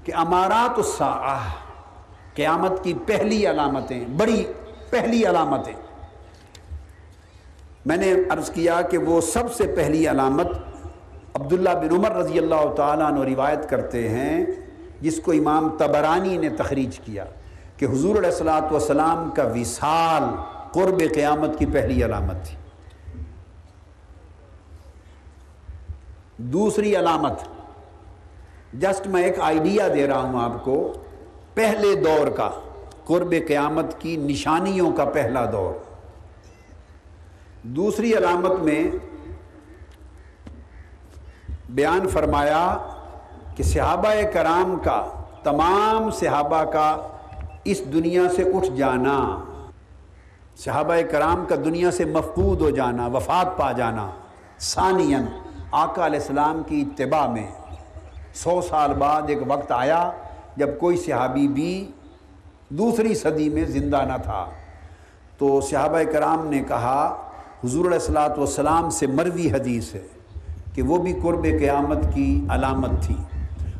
کہ 0.03 0.13
امارات 0.16 0.78
الساعہ 0.78 1.53
قیامت 2.34 2.84
کی 2.84 2.93
پہلی 3.05 3.45
علامتیں، 3.49 4.05
بڑی 4.18 4.43
پہلی 4.89 5.26
علامتیں۔ 5.26 5.74
میں 7.86 7.97
نے 7.97 8.13
عرض 8.30 8.49
کیا 8.49 8.82
کہ 8.82 8.97
وہ 8.97 9.22
سب 9.22 9.53
سے 9.53 9.68
پہلی 9.76 10.07
علامت 10.09 10.47
عبداللہ 11.34 11.70
بن 11.70 11.95
عمر 11.95 12.16
رضی 12.16 12.38
اللہ 12.38 12.74
تعالیٰ 12.78 13.07
عنہ 13.11 13.24
روایت 13.24 13.70
کرتے 13.70 14.07
ہیں، 14.09 14.45
جس 15.01 15.20
کو 15.26 15.32
امام 15.32 15.70
تبرانی 15.78 16.38
نے 16.38 16.49
تخریج 16.57 16.99
کیا 16.99 17.26
کہ 17.78 17.86
حضور 17.86 18.16
علیہ 18.16 18.30
السلاۃ 18.30 18.72
والسلام 18.72 19.30
کا 19.32 19.43
وصال 19.55 20.24
قرب 20.74 21.01
قیامت 21.13 21.57
کی 21.59 21.66
پہلی 21.66 22.03
علامت 22.05 22.45
تھی۔ 22.45 22.55
دوسری 26.38 26.96
علامت۔ 26.96 27.40
جسٹ 28.74 29.08
میں 29.08 29.24
ایک 29.24 29.40
آئیڈیا 29.40 29.88
دے 29.88 30.08
رہا 30.08 30.20
ہوں 30.20 30.42
آپ 30.42 30.66
کو۔ 30.66 30.94
پہلے 31.54 31.96
دور 31.96 32.28
کا، 32.28 32.50
قرب 33.06 33.34
قیامت 33.48 34.02
کی 34.02 34.18
نشانیوں 34.18 34.92
کا 34.92 35.06
پہلا 35.06 35.46
دور۔ 35.52 35.74
دوسری 37.64 38.14
علامت 38.14 38.60
میں 38.60 38.92
بیان 41.70 42.10
فرمایا 42.10 42.78
کہ 43.56 43.64
صحابہ 43.64 44.14
کرام 44.34 44.76
کا، 44.84 45.24
تمام 45.44 46.12
صحابہ 46.12 46.64
کا 46.64 47.08
اس 47.64 47.82
دنیا 47.94 48.24
سے 48.36 48.42
اٹھ 48.42 48.70
جانا، 48.76 49.44
صحابہ 50.58 50.96
کرام 51.12 51.46
کا 51.50 51.56
دنیا 51.56 51.92
سے 51.92 52.06
مفقود 52.06 52.62
ہو 52.62 52.70
جانا، 52.70 53.08
وفات 53.08 53.58
پا 53.58 53.72
جانا 53.72 54.12
ثانین 54.60 55.26
آقا 55.78 56.06
علیہ 56.06 56.20
السلام 56.20 56.62
کی 56.68 56.82
اتباع 56.82 57.28
میں 57.28 57.48
سو 58.34 58.62
سال 58.62 58.94
بعد 58.94 59.22
ایک 59.28 59.38
وقت 59.48 59.72
آیا 59.72 60.12
جب 60.56 60.70
کوئی 60.80 60.98
صحابی 60.98 61.48
بھی 61.48 61.92
دوسری 62.70 63.16
صدی 63.16 63.50
میں 63.50 63.66
زندہ 63.66 64.02
نہ 64.08 64.18
تھا۔ 64.24 64.46
تو 65.38 65.62
صحابہ 65.62 66.04
کرام 66.12 66.48
نے 66.48 66.64
کہا، 66.68 67.16
حضور 67.64 67.86
علیہ 67.86 67.98
السلاۃ 67.98 68.38
والسلام 68.38 68.90
سے 68.90 69.08
مروی 69.08 69.52
حدیث 69.52 69.96
ہے 69.96 70.04
کہ 70.74 70.82
وہ 70.82 70.98
بھی 70.98 71.14
قرب 71.24 71.44
قیامت 71.44 71.98
کی 72.14 72.46
علامت 72.50 72.92
تھی۔ 73.02 73.16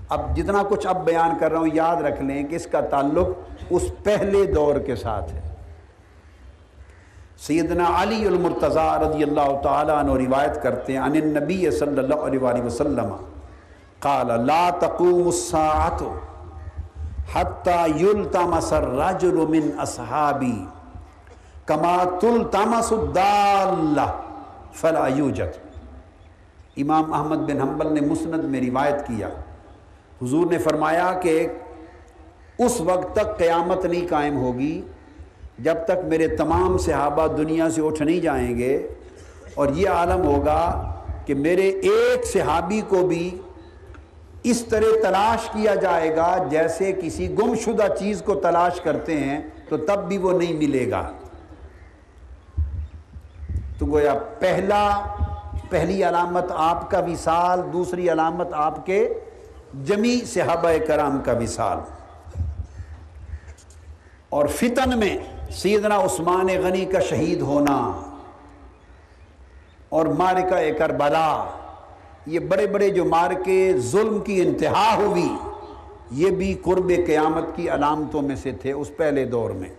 اب 0.10 0.38
جتنا 0.38 0.64
کچھ 0.70 0.88
اب 0.88 1.06
بیان 1.06 1.38
کر 1.40 1.52
رہا 1.52 1.60
ہوں، 1.60 1.70
یاد 1.74 1.96
رکھ 1.96 2.22
لیں 2.22 2.44
کہ 2.44 2.56
اس 2.56 2.68
کا 2.72 2.82
تعلق 2.82 3.28
اس 3.70 3.84
پہلے 4.04 4.46
دور 4.46 4.76
کے 4.76 4.96
ساتھ 4.96 5.34
ہے۔ 5.34 5.45
سیدنا 7.48 8.02
علی 8.02 8.28
المرتضی 8.28 8.88
رضی 9.02 9.24
اللہ 9.24 9.62
تعالیٰ 9.64 9.96
عنہ 9.96 10.12
روایت 10.12 10.64
کرتے 10.64 10.94
ہیں 10.94 11.00
ان 11.00 11.12
النبی 11.12 11.72
صلی 11.72 11.98
اللہ 11.98 12.16
علیہ 12.16 12.64
وسلم، 12.64 13.16
قال، 14.00 14.46
لا 14.46 14.70
تقوم 14.80 15.28
الساعت 15.28 16.04
حتی 17.36 18.06
یلتمس 18.06 18.74
الرجل 18.74 19.36
من 19.50 19.70
اصحابی، 19.80 20.66
کما 21.66 22.04
تلتمس 22.22 22.92
الدالہ 22.92 24.12
فلا 24.74 25.08
یوجد۔ 25.08 25.58
امام 26.78 27.14
احمد 27.14 27.36
بن 27.36 27.62
حنبل 27.62 27.94
نے 27.94 28.02
مسند 28.02 28.44
میں 28.44 28.62
روایت 28.62 29.08
کیا۔ 29.08 29.30
حضور 30.22 30.48
نے 30.48 30.58
فرمایا 30.58 31.14
کہ 31.22 31.48
اس 32.58 32.82
وقت 32.82 33.16
تک 33.16 33.38
قیامت 33.38 33.86
نہیں 33.86 34.08
قائم 34.10 34.38
ہوگی۔ 34.38 34.82
جب 35.60 35.78
تک 35.86 36.04
میرے 36.04 36.28
تمام 36.28 36.78
صحابہ 36.78 37.28
دنیا 37.28 37.70
سے 37.70 37.82
اٹھ 37.82 38.02
نہیں 38.02 38.20
جائیں 38.20 38.58
گے، 38.58 38.76
اور 39.54 39.68
یہ 39.74 39.90
عالم 39.90 40.26
ہوگا 40.26 40.62
کہ 41.26 41.36
میرے 41.36 41.68
ایک 41.70 42.26
صحابی 42.26 42.82
کو 42.88 43.06
بھی 43.08 43.30
اس 44.44 44.66
طرح 44.66 45.02
تلاش 45.04 45.50
کیا 45.50 45.76
جائے 45.76 46.16
گا 46.16 46.36
جیسے 46.50 46.92
کسی 47.02 47.30
گم 47.40 47.54
شدہ 47.56 47.88
چیز 48.00 48.22
کو 48.22 48.36
تلاش 48.36 48.82
کرتے 48.82 49.18
ہیں، 49.20 49.40
تو 49.70 49.78
تب 49.78 50.08
بھی 50.08 50.18
وہ 50.18 50.38
نہیں 50.40 50.54
ملے 50.54 50.90
گا۔ 50.92 51.10
تو 53.80 53.86
گویا 53.86 54.14
پہلا، 54.40 54.84
پہلی 55.70 56.04
علامت 56.04 56.52
آپ 56.56 56.90
کا 56.92 57.00
وصال، 57.00 57.62
دوسری 57.74 58.10
علامت 58.12 58.54
آپ 58.54 58.86
کے 58.86 59.08
جمی 59.86 60.20
صحابہ 60.26 60.72
کرام 60.88 61.20
کا 61.26 61.32
وصال۔ 61.32 61.80
اور 64.30 64.48
فتن 64.48 64.98
میں 65.00 65.18
سیدنا 65.52 65.98
عثمان 65.98 66.48
غنی 66.64 66.86
کا 66.86 67.00
شہید 67.00 67.42
ہونا 67.42 68.02
اور 69.90 70.06
مارکہ 70.06 70.74
کربلا، 70.78 71.46
یہ 72.26 72.40
بڑے 72.40 72.68
بڑے 72.68 72.90
جو 72.90 73.06
مارکے 73.06 73.74
ظلم 73.78 74.20
کی 74.20 74.42
انتہا 74.42 74.96
ہوئی، 74.96 75.30
یہ 76.12 76.30
بھی 76.30 76.54
قرب 76.54 76.92
قیامت 77.06 77.56
کی 77.56 77.70
علامتوں 77.70 78.22
میں 78.22 78.36
سے 78.36 78.52
تھے 78.52 78.72
اس 78.72 78.92
پہلے 78.98 79.26
دور 79.26 79.50
میں۔ 79.50 79.70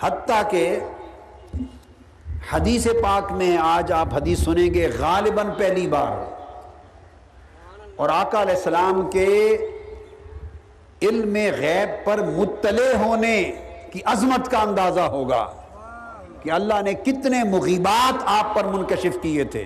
حتیٰ 0.00 0.50
کہ 0.50 0.78
حدیث 2.52 2.86
پاک 2.86 3.32
میں 3.32 3.56
آج 3.56 3.92
آپ 3.92 4.14
حدیث 4.14 4.38
سنیں 4.40 4.74
گے، 4.74 4.88
غالباً 4.98 5.46
پہلی 5.58 5.86
بار۔ 5.86 6.36
اور 7.96 8.08
آقا 8.08 8.42
علیہ 8.42 8.54
السلام 8.54 9.10
کے 9.10 9.56
علم 11.02 11.34
غیب 11.34 12.06
پر 12.06 12.18
مطلع 12.18 12.96
ہونے 12.96 13.52
کی 13.92 14.00
عظمت 14.04 14.50
کا 14.50 14.58
اندازہ 14.58 15.00
ہوگا 15.00 15.46
کہ 16.42 16.50
اللہ 16.50 16.82
نے 16.82 16.94
کتنے 16.94 17.44
مغیبات 17.44 18.22
آپ 18.26 18.54
پر 18.54 18.64
منکشف 18.64 19.16
کیے 19.22 19.44
تھے۔ 19.44 19.64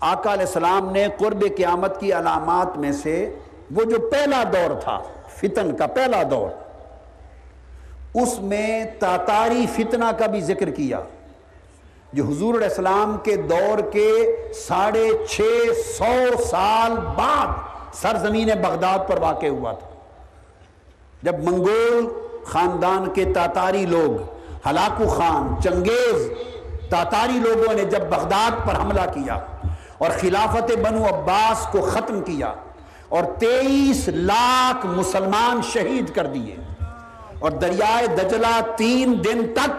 آقا 0.00 0.32
علیہ 0.32 0.46
السلام 0.46 0.90
نے 0.90 1.06
قرب 1.18 1.44
قیامت 1.56 2.00
کی 2.00 2.12
علامات 2.12 2.78
میں 2.78 2.92
سے 2.92 3.34
وہ 3.70 3.84
جو 3.84 4.10
پہلا 4.10 4.42
دور 4.52 4.80
تھا، 4.80 5.02
فتن 5.28 5.76
کا 5.76 5.86
پہلا 5.86 6.22
دور، 6.30 6.50
اس 8.22 8.38
میں 8.40 8.84
تاتاری 8.98 9.66
فتنہ 9.76 10.10
کا 10.18 10.26
بھی 10.26 10.40
ذکر 10.40 10.70
کیا۔ 10.70 11.00
جو 12.12 12.24
حضور 12.24 12.54
علیہ 12.54 12.68
السلام 12.68 13.16
کے 13.22 13.36
دور 13.36 13.78
کے 13.78 14.10
ساڑھے 14.54 15.08
چھ 15.28 15.40
سو 15.98 16.42
سال 16.50 16.92
بعد 16.92 17.46
سرزمین 17.94 18.50
بغداد 18.62 18.98
پر 19.08 19.18
واقع 19.18 19.46
ہوا 19.46 19.72
تھا۔ 19.72 19.93
جب 21.24 21.44
منگول 21.44 22.08
خاندان 22.44 23.10
کے 23.10 23.24
تاتاری 23.24 23.86
لوگ، 23.86 24.22
ہلاکو 24.68 25.06
خان، 25.06 25.62
چنگیز 25.62 26.28
تاتاری 26.90 27.32
لوگوں 27.32 27.74
نے 27.74 27.84
جب 27.84 28.00
بغداد 28.00 28.66
پر 28.66 28.74
حملہ 28.76 29.00
کیا 29.00 29.34
اور 29.98 30.10
خلافت 30.20 30.72
بنو 30.78 31.04
عباس 31.04 31.66
کو 31.72 31.80
ختم 31.80 32.20
کیا 32.20 32.54
اور 33.08 33.24
تیئیس 33.38 34.08
لاکھ 34.08 34.86
مسلمان 34.86 35.60
شہید 35.62 36.14
کر 36.14 36.26
دیے 36.26 36.56
اور 37.38 37.50
دریائے 37.50 38.06
دجلہ 38.06 38.60
تین 38.76 39.24
دن 39.24 39.40
تک 39.54 39.70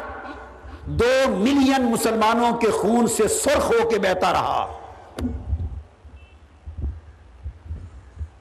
دو 0.86 1.14
ملین 1.30 1.92
مسلمانوں 1.92 2.58
کے 2.58 2.72
خون 2.72 3.08
سے 3.08 3.28
سرخ 3.28 3.72
ہو 3.72 3.90
کے 3.90 4.00
بہتا 4.00 4.32
رہا۔ 4.32 4.66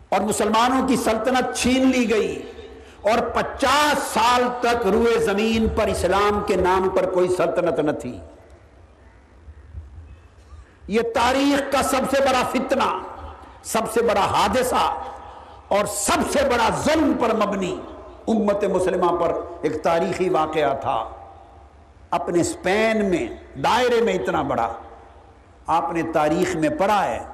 اور 0.08 0.20
مسلمانوں 0.20 0.88
کی 0.88 0.96
سلطنت 0.96 1.56
چھین 1.56 1.88
لی 1.88 2.10
گئی۔ 2.10 2.42
اور 3.04 3.18
پچاس 3.18 4.02
سال 4.02 4.42
تک 4.60 4.86
روئے 4.86 5.18
زمین 5.18 5.68
پر 5.68 5.86
اسلام 5.86 6.42
کے 6.46 6.56
نام 6.56 6.88
پر 6.88 7.10
کوئی 7.10 7.28
سلطنت 7.28 7.78
نہ 7.78 7.90
تھی۔ 7.90 8.18
یہ 10.88 11.00
تاریخ 11.14 11.72
کا 11.72 11.82
سب 11.82 12.16
سے 12.16 12.20
بڑا 12.20 12.42
فتنہ، 12.50 12.98
سب 13.62 13.92
سے 13.92 14.02
بڑا 14.02 14.20
حادثہ 14.20 14.94
اور 15.68 15.84
سب 15.86 16.32
سے 16.32 16.38
بڑا 16.44 16.68
ظلم 16.84 17.12
پر 17.20 17.34
مبنی 17.34 17.80
امت 18.28 18.64
مسلمہ 18.64 19.20
پر 19.20 19.32
ایک 19.62 19.82
تاریخی 19.82 20.28
واقعہ 20.28 20.74
تھا۔ 20.80 21.08
اپنے 22.10 22.40
اسپین 22.40 23.10
میں، 23.10 23.58
دائرے 23.58 24.00
میں 24.00 24.14
اتنا 24.14 24.42
بڑا۔ 24.42 24.72
آپ 25.66 25.92
نے 25.92 26.02
تاریخ 26.02 26.56
میں 26.56 26.68
پڑھا 26.68 27.04
ہے۔ 27.04 27.33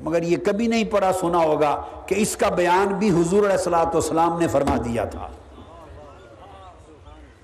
مگر 0.00 0.22
یہ 0.22 0.36
کبھی 0.36 0.66
نہیں 0.66 0.84
پڑھا، 0.84 1.12
سنا 1.12 1.38
ہوگا 1.38 1.82
کہ 2.06 2.14
اس 2.18 2.36
کا 2.36 2.48
بیان 2.48 2.86
بھی 2.86 3.10
حضور 3.10 3.42
علیہ 3.42 3.56
السلاۃ 3.56 3.86
والسلام 3.86 4.38
نے 4.38 4.48
فرما 4.48 4.76
دیا 4.84 5.04
تھا۔ 5.04 5.28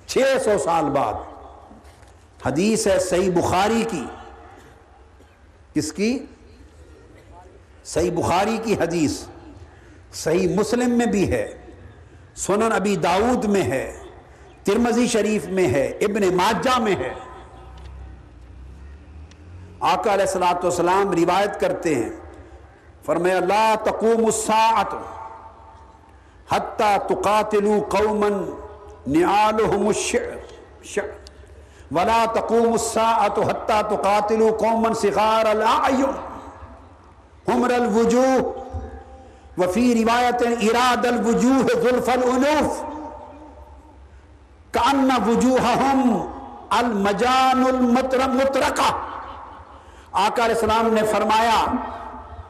چھ 0.06 0.18
سو 0.44 0.50
سال 0.64 0.84
بعد 0.84 1.14
حدیث 2.46 2.86
ہے 2.86 2.98
صحیح 2.98 3.30
بخاری 3.30 3.84
کی۔ 3.90 4.04
کس 5.74 5.92
کی؟ 5.92 6.18
صحیح 7.84 8.10
بخاری 8.10 8.58
کی 8.64 8.74
حدیث۔ 8.74 9.20
صحیح 10.12 10.54
مسلم 10.54 10.90
میں 10.90 11.06
بھی 11.06 11.30
ہے۔ 11.32 11.56
سنن 12.36 12.72
ابی 12.72 12.96
داود 12.96 13.44
میں 13.44 13.62
ہے۔ 13.62 14.02
ترمزی 14.64 15.06
شریف 15.06 15.46
میں 15.46 15.68
ہے۔ 15.68 15.86
ابن 15.86 16.36
ماجہ 16.36 16.78
میں 16.78 16.96
ہے۔ 16.96 17.14
آقا 19.80 20.14
علیہ 20.14 20.24
السلاۃ 20.24 20.62
والسلام 20.62 21.10
روایت 21.10 21.60
کرتے 21.60 21.94
ہیں۔ 21.94 22.19
فرمایا، 23.10 23.38
لا 23.50 23.74
تقوم 23.84 24.24
الساعت 24.26 24.92
حتی 26.50 26.90
تقاتلوا 27.08 27.78
قوما 27.90 28.30
نعالهم 29.06 29.88
الشعر، 29.88 30.38
شعر. 30.82 31.10
ولا 31.96 32.18
تقوم 32.34 32.72
الساعت 32.72 33.38
حتی 33.48 33.78
تقاتلوا 33.94 34.50
قوما 34.50 34.92
صغار 35.02 35.50
الاعین 35.52 36.14
حمر 37.48 37.70
الوجوه. 37.70 38.54
وفي 39.58 39.84
روایت 39.94 40.42
اراد 40.48 41.06
الوجوه 41.06 41.66
ظلف 41.84 42.08
الالوف 42.08 42.82
کان 44.72 45.10
وجوہہم 45.26 46.02
المجان 46.78 47.64
المترقہ 47.68 48.90
آقا 50.12 50.44
علیہ 50.44 50.54
السلام 50.54 50.94
نے 50.94 51.02
فرمایا 51.10 51.58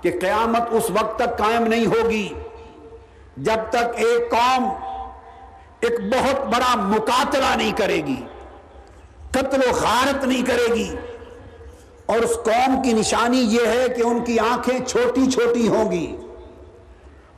کہ 0.02 0.10
قیامت 0.20 0.62
اس 0.70 0.90
وقت 0.90 1.16
تک 1.16 1.38
قائم 1.38 1.66
نہیں 1.66 1.86
ہوگی 1.86 2.28
جب 3.36 3.70
تک 3.70 3.96
ایک 3.96 4.30
قوم 4.30 4.68
ایک 5.80 6.00
بہت 6.00 6.46
بڑا 6.46 6.74
مقاتلہ 6.74 7.56
نہیں 7.56 7.72
کرے 7.72 7.96
گی، 7.96 8.22
قتل 9.30 9.60
و 9.68 9.72
غارت 9.72 10.24
نہیں 10.24 10.42
کرے 10.46 10.74
گی۔ 10.74 10.96
اور 12.06 12.18
اس 12.18 12.34
قوم 12.44 12.82
کی 12.82 12.92
نشانی 12.92 13.40
یہ 13.40 13.66
ہے 13.66 13.86
کہ 13.96 14.02
ان 14.02 14.24
کی 14.24 14.38
آنکھیں 14.38 14.78
چھوٹی 14.86 15.30
چھوٹی 15.30 15.68
ہوں 15.68 15.90
گی، 15.92 16.16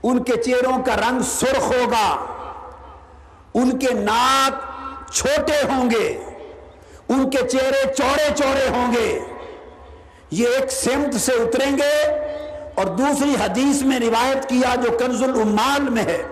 ان 0.03 0.23
کے 0.23 0.37
چہروں 0.43 0.83
کا 0.83 0.97
رنگ 0.97 1.21
سرخ 1.21 1.63
ہوگا، 1.63 2.09
ان 3.55 3.79
کے 3.79 3.93
ناک 3.95 5.13
چھوٹے 5.13 5.61
ہوں 5.63 5.91
گے، 5.91 6.09
ان 7.09 7.31
کے 7.31 7.49
چہرے 7.49 7.93
چوڑے 7.95 8.29
چوڑے 8.37 8.69
ہوں 8.69 8.93
گے۔ 8.93 9.19
یہ 10.31 10.49
ایک 10.49 10.73
سمت 10.73 11.15
سے 11.15 11.33
اتریں 11.33 11.73
گے 11.79 11.95
اور 12.75 12.87
دوسری 12.87 13.35
حدیث 13.45 13.83
میں 13.83 14.01
روایت 14.01 14.49
کیا 14.49 14.75
جو 14.75 14.99
کنز 14.99 15.23
العمال 15.23 15.83
میں 15.83 16.03
ہے۔ 16.03 16.23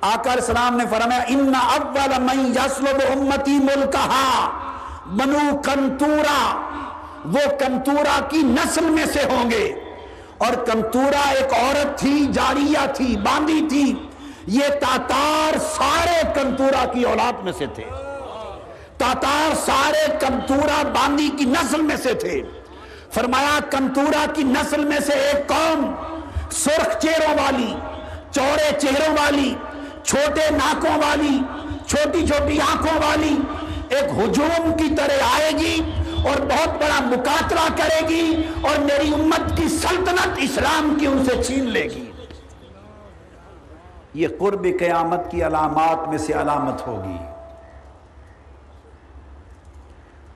آقا 0.00 0.32
علیہ 0.32 0.42
السلام 0.42 0.76
نے 0.76 0.84
فرمایا، 0.90 1.22
ان 1.28 1.52
اول 1.54 2.10
من 2.18 2.52
یسلب 2.56 3.00
امتی 3.10 3.58
ملکہا 3.58 4.50
بنو 5.06 5.60
کنتورا۔ 5.64 6.60
وہ 7.24 7.50
کنتورا 7.58 8.20
کی 8.28 8.38
نسل 8.38 8.84
میں 8.84 9.06
سے 9.06 9.20
ہوں 9.22 9.50
گے۔ 9.50 9.72
اور 10.38 10.52
کنتورا 10.52 11.28
ایک 11.28 11.54
عورت 11.54 11.98
تھی، 11.98 12.26
جاریہ 12.32 12.86
تھی، 12.94 13.16
باندھی 13.16 13.66
تھی۔ 13.68 14.08
یہ 14.46 14.68
تاتار 14.68 15.58
سارے 15.58 16.40
کنتورا 16.40 16.84
کی 16.84 17.02
اولاد 17.02 17.32
میں 17.42 17.52
سے 17.58 17.66
تھے۔ 17.74 17.84
تاتار 18.98 19.54
سارے 19.54 20.16
کنتورا 20.20 20.82
باندھی 20.82 21.28
کی 21.28 21.44
نسل 21.44 21.80
میں 21.80 21.96
سے 21.96 22.14
تھے۔ 22.14 22.42
فرمایا 23.14 23.58
کنتورا 23.70 24.24
کی 24.34 24.42
نسل 24.42 24.84
میں 24.84 25.00
سے 25.00 25.12
ایک 25.12 25.48
قوم 25.48 25.94
سرخ 26.50 26.98
چہروں 26.98 27.34
والی، 27.34 27.74
چوڑے 28.30 28.80
چہروں 28.80 29.14
والی، 29.14 29.54
چھوٹے 30.04 30.50
ناکوں 30.50 30.98
والی، 30.98 31.38
چھوٹی 31.86 32.26
چھوٹی 32.26 32.60
آنکھوں 32.60 32.98
والی 33.08 33.36
ایک 33.88 34.04
ہجوم 34.04 34.76
کی 34.76 34.94
طرح 34.96 35.38
آئے 35.38 35.50
گی 35.50 35.92
اور 36.16 36.40
بہت 36.40 36.68
بڑا 36.68 37.00
مقاتلہ 37.00 37.76
کرے 37.76 38.08
گی 38.08 38.42
اور 38.62 38.80
میری 38.80 39.14
امت 39.14 39.56
کی 39.56 39.68
سلطنت 39.68 40.38
اسلام 40.38 40.96
کی 41.00 41.06
ان 41.06 41.24
سے 41.24 41.42
چھین 41.42 41.64
لے 41.64 41.82
گی۔ 41.82 42.12
یہ 44.14 44.28
قرب 44.38 44.66
قیامت 44.78 45.30
کی 45.30 45.46
علامات 45.46 46.08
میں 46.08 46.18
سے 46.18 46.32
علامت 46.32 46.86
ہوگی۔ 46.86 47.16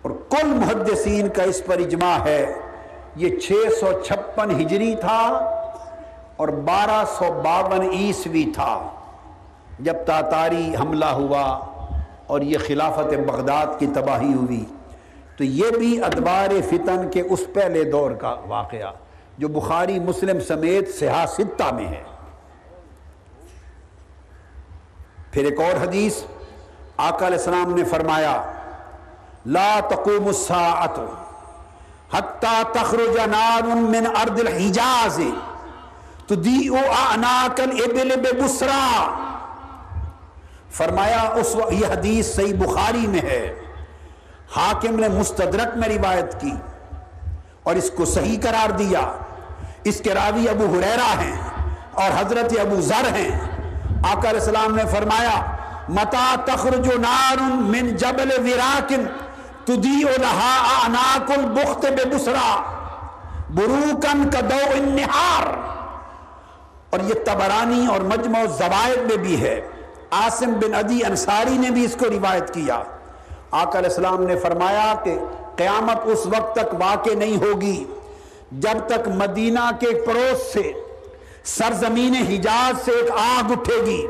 اور 0.02 0.10
کل 0.10 0.46
محدثین 0.46 1.28
کا 1.28 1.42
اس 1.42 1.62
پر 1.66 1.78
اجماع 1.78 2.18
ہے۔ 2.24 2.65
یہ 3.16 3.38
چھ 3.38 3.52
سو 3.80 4.02
چھپن 4.04 4.50
ہجری 4.60 4.96
تھا 5.00 5.20
اور 6.36 6.48
بارہ 6.48 7.04
سو 7.18 7.40
باون 7.44 7.82
عیسوی 7.82 8.50
تھا 8.54 8.88
جب 9.80 9.94
تاتاری 10.06 10.76
حملہ 10.80 11.04
ہوا 11.04 11.60
اور 12.26 12.40
یہ 12.40 12.58
خلافت 12.66 13.14
بغداد 13.30 13.66
کی 13.78 13.86
تباہی 13.86 14.34
ہوئی۔ 14.34 14.64
تو 15.36 15.44
یہ 15.44 15.70
بھی 15.78 16.04
ادبار 16.04 16.48
فتن 16.68 17.10
کے 17.10 17.20
اس 17.20 17.40
پہلے 17.52 17.84
دور 17.84 18.10
کا 18.10 18.36
واقعہ 18.48 18.92
جو 19.38 19.48
بخاری 19.48 19.98
مسلم 19.98 20.40
سمیت 20.40 20.94
سیاستہ 20.94 21.74
میں 21.74 21.86
ہے۔ 21.86 22.02
پھر 25.30 25.44
ایک 25.44 25.60
اور 25.60 25.86
حدیث، 25.86 26.22
آقا 26.96 27.26
علیہ 27.26 27.38
السلام 27.38 27.74
نے 27.74 27.84
فرمایا، 27.84 28.42
لا 29.46 29.80
تقوم 29.88 30.26
الساعت 30.26 31.25
حتی 32.14 32.62
تخرج 32.72 33.18
نار 33.30 33.62
من 33.76 34.06
ارض 34.06 34.40
الحجاز. 34.40 35.20
تدیئو 36.26 36.76
اعناک 36.76 37.60
الابل 37.60 38.12
ببسرا 38.16 39.14
فرمایا، 40.70 41.20
اس 41.20 41.56
وقت 41.56 41.72
یہ 41.72 41.86
حدیث 41.86 42.34
صحیح 42.34 42.54
بخاری 42.54 43.06
میں 43.06 43.20
ہے۔ 43.20 43.54
حاکم 44.56 45.00
نے 45.00 45.08
مستدرک 45.08 45.76
میں 45.76 45.88
روایت 45.88 46.40
کی 46.40 46.52
اور 47.62 47.74
اس 47.76 47.90
کو 47.96 48.04
صحیح 48.04 48.38
قرار 48.42 48.70
دیا۔ 48.70 49.00
اس 49.84 50.00
کے 50.00 50.14
راوی 50.14 50.48
ابو 50.48 50.64
حریرہ 50.64 51.20
ہیں 51.20 51.36
اور 51.92 52.10
حضرت 52.20 52.52
ابو 52.60 52.80
ذر 52.80 53.14
ہیں۔ 53.14 53.40
آقا 54.04 54.28
علیہ 54.28 54.40
السلام 54.40 54.74
نے 54.74 54.82
فرمایا، 54.90 55.40
متا 55.88 56.34
تخرج 56.44 56.88
نار 57.00 57.40
من 57.40 57.96
جبل 57.96 58.30
وراکن 58.44 59.06
تدیع 59.66 60.08
لہا 60.20 60.84
اعناق 60.84 61.30
البخت 61.30 61.86
ببسرا 61.86 62.62
بروکن 63.50 64.30
کدو 64.30 64.70
النہار۔ 64.70 65.46
اور 66.90 67.00
یہ 67.00 67.14
تبرانی 67.24 67.86
اور 67.86 68.00
مجمع 68.00 68.44
زوائد 68.58 68.98
میں 68.98 69.16
بھی 69.16 69.40
ہے۔ 69.40 69.68
آسم 70.10 70.52
بن 70.52 70.74
عدی 70.74 71.04
انصاری 71.04 71.58
نے 71.58 71.70
بھی 71.70 71.84
اس 71.84 71.96
کو 71.98 72.06
روایت 72.10 72.54
کیا۔ 72.54 72.82
آقا 73.50 73.78
علیہ 73.78 73.88
السلام 73.88 74.22
نے 74.22 74.36
فرمایا 74.36 74.94
کہ 75.04 75.18
قیامت 75.56 75.96
اس 76.04 76.26
وقت 76.26 76.54
تک 76.54 76.74
واقع 76.74 77.14
نہیں 77.14 77.36
ہوگی 77.36 77.84
جب 78.52 78.86
تک 78.86 79.08
مدینہ 79.08 79.70
کے 79.80 79.86
پڑوس 80.06 80.52
سے 80.52 80.72
سرزمین 81.44 82.14
حجاز 82.14 82.84
سے 82.84 82.90
ایک 82.90 83.10
آگ 83.10 83.52
اٹھے 83.52 83.86
گی 83.86 84.06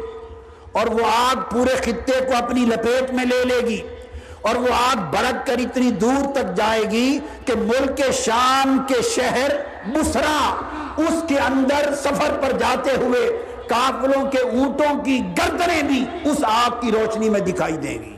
اور 0.73 0.87
وہ 0.87 1.07
آگ 1.07 1.37
پورے 1.51 1.77
خطے 1.77 2.21
کو 2.21 2.45
اپنی 2.45 2.61
لپیٹ 2.61 3.13
میں 3.13 3.25
لے 3.25 3.45
لے 3.45 3.61
گی۔ 3.61 3.81
اور 4.47 4.55
وہ 4.55 4.69
آگ 4.73 4.97
بڑک 4.97 5.47
کر 5.47 5.55
اتنی 5.59 5.91
دور 5.91 6.33
تک 6.33 6.55
جائے 6.57 6.83
گی 6.83 7.19
کہ 7.45 7.55
ملک 7.57 8.01
شام 8.13 8.79
کے 8.89 9.03
شہر 9.03 9.51
بسرا، 9.87 10.55
اس 10.97 11.25
کے 11.29 11.39
اندر 11.39 11.95
سفر 11.95 12.39
پر 12.43 12.59
جاتے 12.59 12.91
ہوئے 12.97 13.43
کافلوں 13.69 14.31
کے 14.31 14.39
اونٹوں 14.39 15.05
کی 15.05 15.21
گردنیں 15.39 15.83
بھی 15.83 16.05
اس 16.25 16.37
آگ 16.43 16.71
کی 16.81 16.93
روشنی 16.93 17.29
میں 17.29 17.41
دکھائی 17.41 17.77
دیں 17.77 17.99
گی۔ 17.99 18.17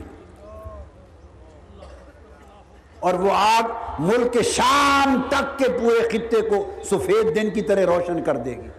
اور 2.99 3.13
وہ 3.13 3.29
آگ 3.31 3.63
ملک 3.99 4.37
شام 4.43 5.21
تک 5.29 5.59
کے 5.59 5.65
پورے 5.79 6.07
خطے 6.07 6.41
کو 6.41 6.71
سفید 6.83 7.35
دن 7.35 7.49
کی 7.49 7.61
طرح 7.61 7.85
روشن 7.85 8.23
کر 8.23 8.37
دے 8.37 8.51
گی۔ 8.51 8.69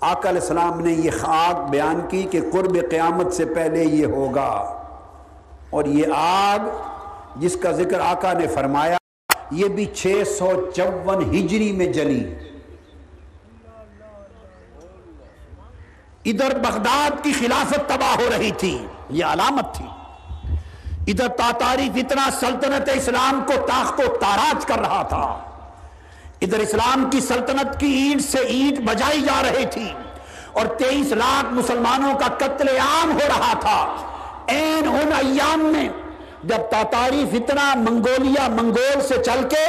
آقا 0.00 0.28
علیہ 0.28 0.40
السلام 0.40 0.80
نے 0.80 0.92
یہ 0.92 1.10
خاک 1.10 1.70
بیان 1.70 2.00
کی 2.08 2.22
کہ 2.22 2.40
قرب 2.52 2.90
قیامت 2.90 3.32
سے 3.32 3.44
پہلے 3.44 3.84
یہ 3.84 4.06
ہوگا۔ 4.06 4.82
اور 5.70 5.84
یہ 5.84 6.06
آگ 6.16 6.58
جس 7.36 7.56
کا 7.62 7.72
ذکر 7.72 8.00
آقا 8.00 8.32
نے 8.32 8.46
فرمایا، 8.46 8.96
یہ 9.50 9.68
بھی 9.68 9.84
چھ 9.84 10.22
سو 10.38 10.70
چون 10.76 11.22
ہجری 11.34 11.72
میں 11.72 11.86
جلی۔ 11.86 12.34
ادھر 16.24 16.58
بغداد 16.58 17.24
کی 17.24 17.32
خلافت 17.32 17.88
تباہ 17.88 18.14
ہو 18.18 18.28
رہی 18.38 18.50
تھی، 18.50 18.86
یہ 19.10 19.24
علامت 19.24 19.74
تھی۔ 19.74 19.86
ادھر 21.06 21.28
تاتاری 21.28 21.88
فتنہ 21.94 22.30
سلطنت 22.40 22.90
اسلام 22.94 23.44
کو 23.46 23.52
تاخت 23.66 24.00
و 24.00 24.16
تاراج 24.20 24.66
کر 24.66 24.78
رہا 24.78 25.02
تھا۔ 25.02 25.50
ادھر 26.40 26.58
اسلام 26.58 27.10
کی 27.10 27.20
سلطنت 27.20 27.80
کی 27.80 27.86
اینٹ 27.86 28.22
سے 28.22 28.38
اینٹ 28.38 28.80
بجائی 28.80 29.20
جا 29.20 29.42
رہی 29.42 29.64
تھی۔ 29.66 29.92
اور 30.52 30.66
تیئیس 30.66 31.12
لاکھ 31.12 31.52
مسلمانوں 31.52 32.14
کا 32.14 32.26
قتل 32.26 32.68
عام 32.68 33.12
ہو 33.12 33.20
رہا 33.28 33.58
تھا۔ 33.60 33.96
این 34.46 34.88
ان 34.88 35.12
ایام 35.12 35.60
میں 35.60 35.88
جب 36.44 36.56
تاتاری 36.70 37.24
فتنہ 37.32 37.74
منگولیا 37.76 38.48
منگول 38.48 39.00
سے 39.00 39.22
چل 39.24 39.40
کے 39.50 39.64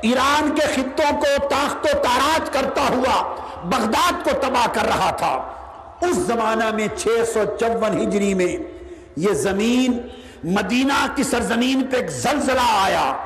ایران 0.00 0.54
کے 0.54 0.66
خطوں 0.66 1.20
کو 1.20 1.48
تاخت 1.48 1.84
و 1.84 1.98
تاراج 2.02 2.50
کرتا 2.50 2.82
ہوا 2.82 3.34
بغداد 3.64 4.24
کو 4.24 4.30
تباہ 4.42 4.66
کر 4.72 4.86
رہا 4.86 5.10
تھا۔ 5.10 5.52
اس 6.00 6.16
زمانہ 6.16 6.70
میں 6.74 6.88
چھ 6.96 7.08
سو 7.34 7.40
چون 7.60 8.00
ہجری 8.00 8.34
میں 8.34 8.56
یہ 9.16 9.32
زمین 9.32 9.98
مدینہ 10.44 11.06
کی 11.14 11.22
سرزمین 11.22 11.86
پہ 11.90 11.96
ایک 11.96 12.10
زلزلہ 12.10 12.66
آیا 12.66 13.16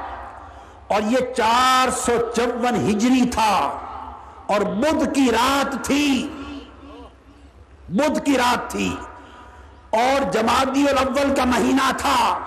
اور 0.87 1.03
یہ 1.11 1.35
چار 1.37 1.91
سو 1.91 2.13
چون 2.37 2.91
ہجری 2.91 3.29
تھا 3.31 3.79
اور 4.47 4.61
بدھ 4.61 5.15
کی 5.15 5.29
رات 5.33 5.85
تھی۔ 5.85 6.29
بدھ 7.89 8.19
کی 8.25 8.37
رات 8.37 8.71
تھی۔ 8.71 8.97
اور 9.91 10.32
جمادی 10.32 10.88
الاول 10.88 11.34
کا 11.34 11.45
مہینہ 11.45 11.91
تھا 11.97 12.38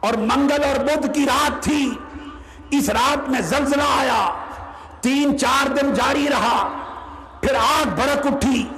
اور 0.00 0.14
منگل 0.14 0.64
اور 0.64 0.84
بدھ 0.84 1.14
کی 1.14 1.26
رات 1.26 1.62
تھی۔ 1.62 1.94
اس 2.70 2.90
رات 2.90 3.28
میں 3.28 3.40
زلزلہ 3.40 3.82
آیا۔ 3.98 4.44
تین 5.00 5.38
چار 5.38 5.68
دن 5.68 5.94
جاری 5.94 6.26
رہا۔ 6.30 6.68
پھر 7.40 7.54
آگ 7.54 7.88
بھڑک 7.94 8.26
اٹھی 8.26 8.68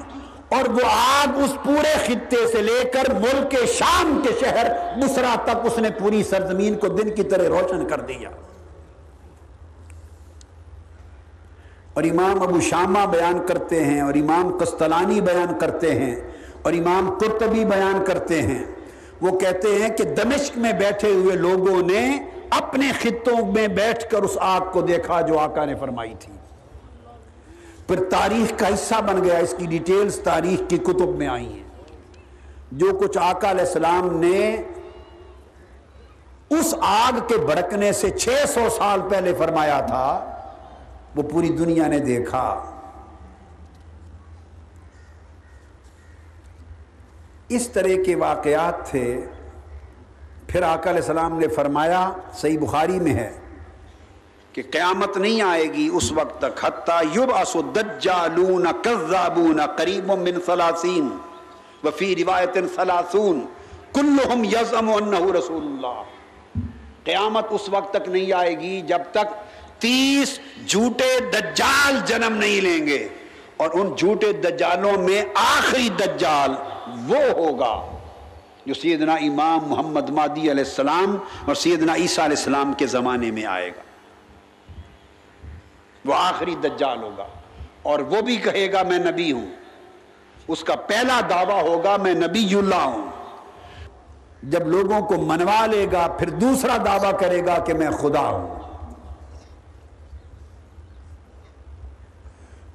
اور 0.48 0.68
وہ 0.68 0.86
آگ 0.86 1.38
اس 1.38 1.54
پورے 1.64 1.94
خطے 2.06 2.46
سے 2.52 2.62
لے 2.62 2.90
کر 2.94 3.14
ملک 3.14 3.50
کے 3.50 3.66
شام 3.66 4.20
کے 4.24 4.34
شہر 4.40 4.66
بسرا 4.96 5.34
تک 5.44 5.56
اس 5.64 5.78
نے 5.78 5.90
پوری 5.90 6.22
سرزمین 6.22 6.74
کو 6.78 6.88
دن 6.88 7.14
کی 7.14 7.22
طرح 7.22 7.48
روشن 7.48 7.88
کر 7.88 8.00
دیا۔ 8.00 8.28
اور 11.94 12.02
امام 12.02 12.42
ابو 12.42 12.60
شامہ 12.60 13.06
بیان 13.06 13.46
کرتے 13.46 13.84
ہیں 13.84 14.00
اور 14.00 14.14
امام 14.14 14.58
قسطلانی 14.60 15.20
بیان 15.20 15.58
کرتے 15.58 15.94
ہیں 15.94 16.33
اور 16.64 16.72
امام 16.72 17.18
قرطبی 17.20 17.64
بیان 17.64 18.04
کرتے 18.04 18.42
ہیں۔ 18.42 18.64
وہ 19.20 19.38
کہتے 19.38 19.68
ہیں 19.68 19.88
کہ 19.88 20.04
دمشق 20.04 20.58
میں 20.58 20.72
بیٹھے 20.72 21.10
ہوئے 21.10 21.36
لوگوں 21.36 21.82
نے 21.82 22.24
اپنے 22.50 22.92
خطوں 23.00 23.52
میں 23.52 23.68
بیٹھ 23.68 24.10
کر 24.10 24.22
اس 24.22 24.38
آگ 24.40 24.60
کو 24.72 24.80
دیکھا 24.80 25.20
جو 25.20 25.38
آقا 25.38 25.64
نے 25.64 25.74
فرمائی 25.74 26.14
تھی۔ 26.20 26.32
پھر 27.88 28.04
تاریخ 28.04 28.58
کا 28.58 28.68
حصہ 28.68 28.94
بن 29.00 29.24
گیا، 29.24 29.38
اس 29.38 29.54
کی 29.58 29.66
ڈیٹیلز 29.66 30.18
تاریخ 30.18 30.70
کی 30.70 30.78
کتب 30.78 31.16
میں 31.16 31.28
آئی 31.28 31.52
ہیں۔ 31.52 31.62
جو 32.72 32.86
کچھ 33.00 33.18
آقا 33.18 33.50
علیہ 33.50 33.64
السلام 33.64 34.20
نے 34.20 34.62
اس 36.50 36.74
آگ 36.80 37.12
کے 37.28 37.36
بڑکنے 37.36 37.92
سے 37.92 38.10
چھ 38.10 38.28
سو 38.48 38.68
سال 38.76 39.00
پہلے 39.10 39.34
فرمایا 39.38 39.80
تھا، 39.80 40.36
وہ 41.16 41.22
پوری 41.22 41.48
دنیا 41.48 41.86
نے 41.86 41.98
دیکھا۔ 41.98 42.73
اس 47.56 47.68
طرح 47.68 48.02
کے 48.06 48.14
واقعات 48.14 48.90
تھے۔ 48.90 49.24
پھر 50.46 50.62
آقا 50.62 50.90
علیہ 50.90 51.00
السلام 51.00 51.38
نے 51.38 51.48
فرمایا، 51.48 52.12
صحیح 52.34 52.58
بخاری 52.58 53.00
میں 53.00 53.14
ہے 53.14 53.40
کہ 54.52 54.62
قیامت 54.70 55.16
نہیں 55.16 55.42
آئے 55.42 55.64
گی 55.64 55.90
اس 55.92 56.12
وقت 56.12 56.40
تک، 56.40 56.64
حتیٰ 56.64 57.02
یبعث 57.16 57.56
الدجالون 57.56 58.66
کذابون 58.82 59.60
قریب 59.76 60.12
من 60.12 60.40
ثلاثین 60.46 61.08
وفی 61.84 62.16
روایت 62.16 62.58
ثلاثون، 62.76 63.46
کلہم 63.92 64.44
یزم 64.44 64.90
انہو 64.92 65.32
رسول 65.38 65.66
اللہ۔ 65.66 66.02
قیامت 67.04 67.46
اس 67.50 67.68
وقت 67.68 67.94
تک 67.94 68.08
نہیں 68.08 68.32
آئے 68.32 68.58
گی 68.60 68.80
جب 68.80 69.00
تک 69.10 69.34
تیس 69.80 70.38
جھوٹے 70.66 71.18
دجال 71.20 71.98
جنم 72.06 72.36
نہیں 72.36 72.60
لیں 72.60 72.86
گے۔ 72.86 73.08
اور 73.56 73.70
ان 73.72 73.94
جھوٹے 73.96 74.32
دجالوں 74.32 75.02
میں 75.02 75.24
آخری 75.34 75.88
دجال 75.88 76.50
وہ 76.88 77.16
ہوگا 77.16 77.96
جو 78.66 78.74
سیدنا 78.74 79.14
امام 79.14 79.58
محمد 79.68 80.10
مادی 80.10 80.40
علیہ 80.40 80.64
السلام 80.64 81.16
اور 81.46 81.54
سیدنا 81.54 81.94
عیسیٰ 81.94 82.24
علیہ 82.24 82.36
السلام 82.36 82.72
کے 82.72 82.86
زمانے 82.86 83.30
میں 83.30 83.46
آئے 83.46 83.68
گا۔ 83.68 83.82
وہ 86.04 86.14
آخری 86.14 86.54
دجال 86.54 87.02
ہوگا 87.02 87.26
اور 87.82 87.98
وہ 87.98 88.20
بھی 88.20 88.36
کہے 88.36 88.72
گا 88.72 88.82
میں 88.82 88.98
نبی 88.98 89.32
ہوں۔ 89.32 89.46
اس 90.48 90.64
کا 90.64 90.76
پہلا 90.76 91.20
دعویٰ 91.30 91.62
ہوگا 91.62 91.96
میں 91.96 92.14
نبی 92.14 92.54
اللہ 92.54 92.74
ہوں۔ 92.74 93.10
جب 94.42 94.68
لوگوں 94.68 95.00
کو 95.00 95.14
منوا 95.16 95.66
لے 95.66 95.86
گا، 95.92 96.06
پھر 96.18 96.30
دوسرا 96.30 96.76
دعویٰ 96.76 97.18
کرے 97.18 97.46
گا 97.46 97.58
کہ 97.58 97.74
میں 97.74 97.90
خدا 97.90 98.20
ہوں۔ 98.20 98.58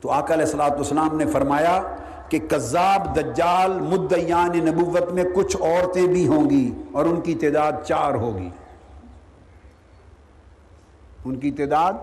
تو 0.01 0.11
آقا 0.11 0.33
علیہ 0.33 0.45
السلاۃ 0.45 0.69
والسلام 0.69 1.17
نے 1.17 1.25
فرمایا 1.25 1.81
کہ 2.29 2.39
کذاب 2.39 3.15
دجال 3.15 3.79
مدعیان 3.81 4.65
نبوت 4.65 5.11
میں 5.11 5.23
کچھ 5.35 5.57
عورتیں 5.57 6.07
بھی 6.07 6.27
ہوں 6.27 6.49
گی 6.49 6.71
اور 6.91 7.05
ان 7.05 7.21
کی 7.21 7.35
تعداد 7.35 7.71
چار 7.87 8.13
ہوگی۔ 8.13 8.49
ان 11.25 11.35
کی 11.35 11.51
تعداد 11.51 11.93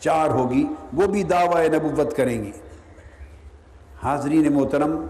چار 0.00 0.30
ہوگی۔ 0.30 0.66
وہ 0.92 1.06
بھی 1.06 1.22
دعوی 1.22 1.68
نبوت 1.68 2.16
کریں 2.16 2.44
گی۔ 2.44 2.52
حاضرین 4.02 4.52
محترم، 4.52 5.06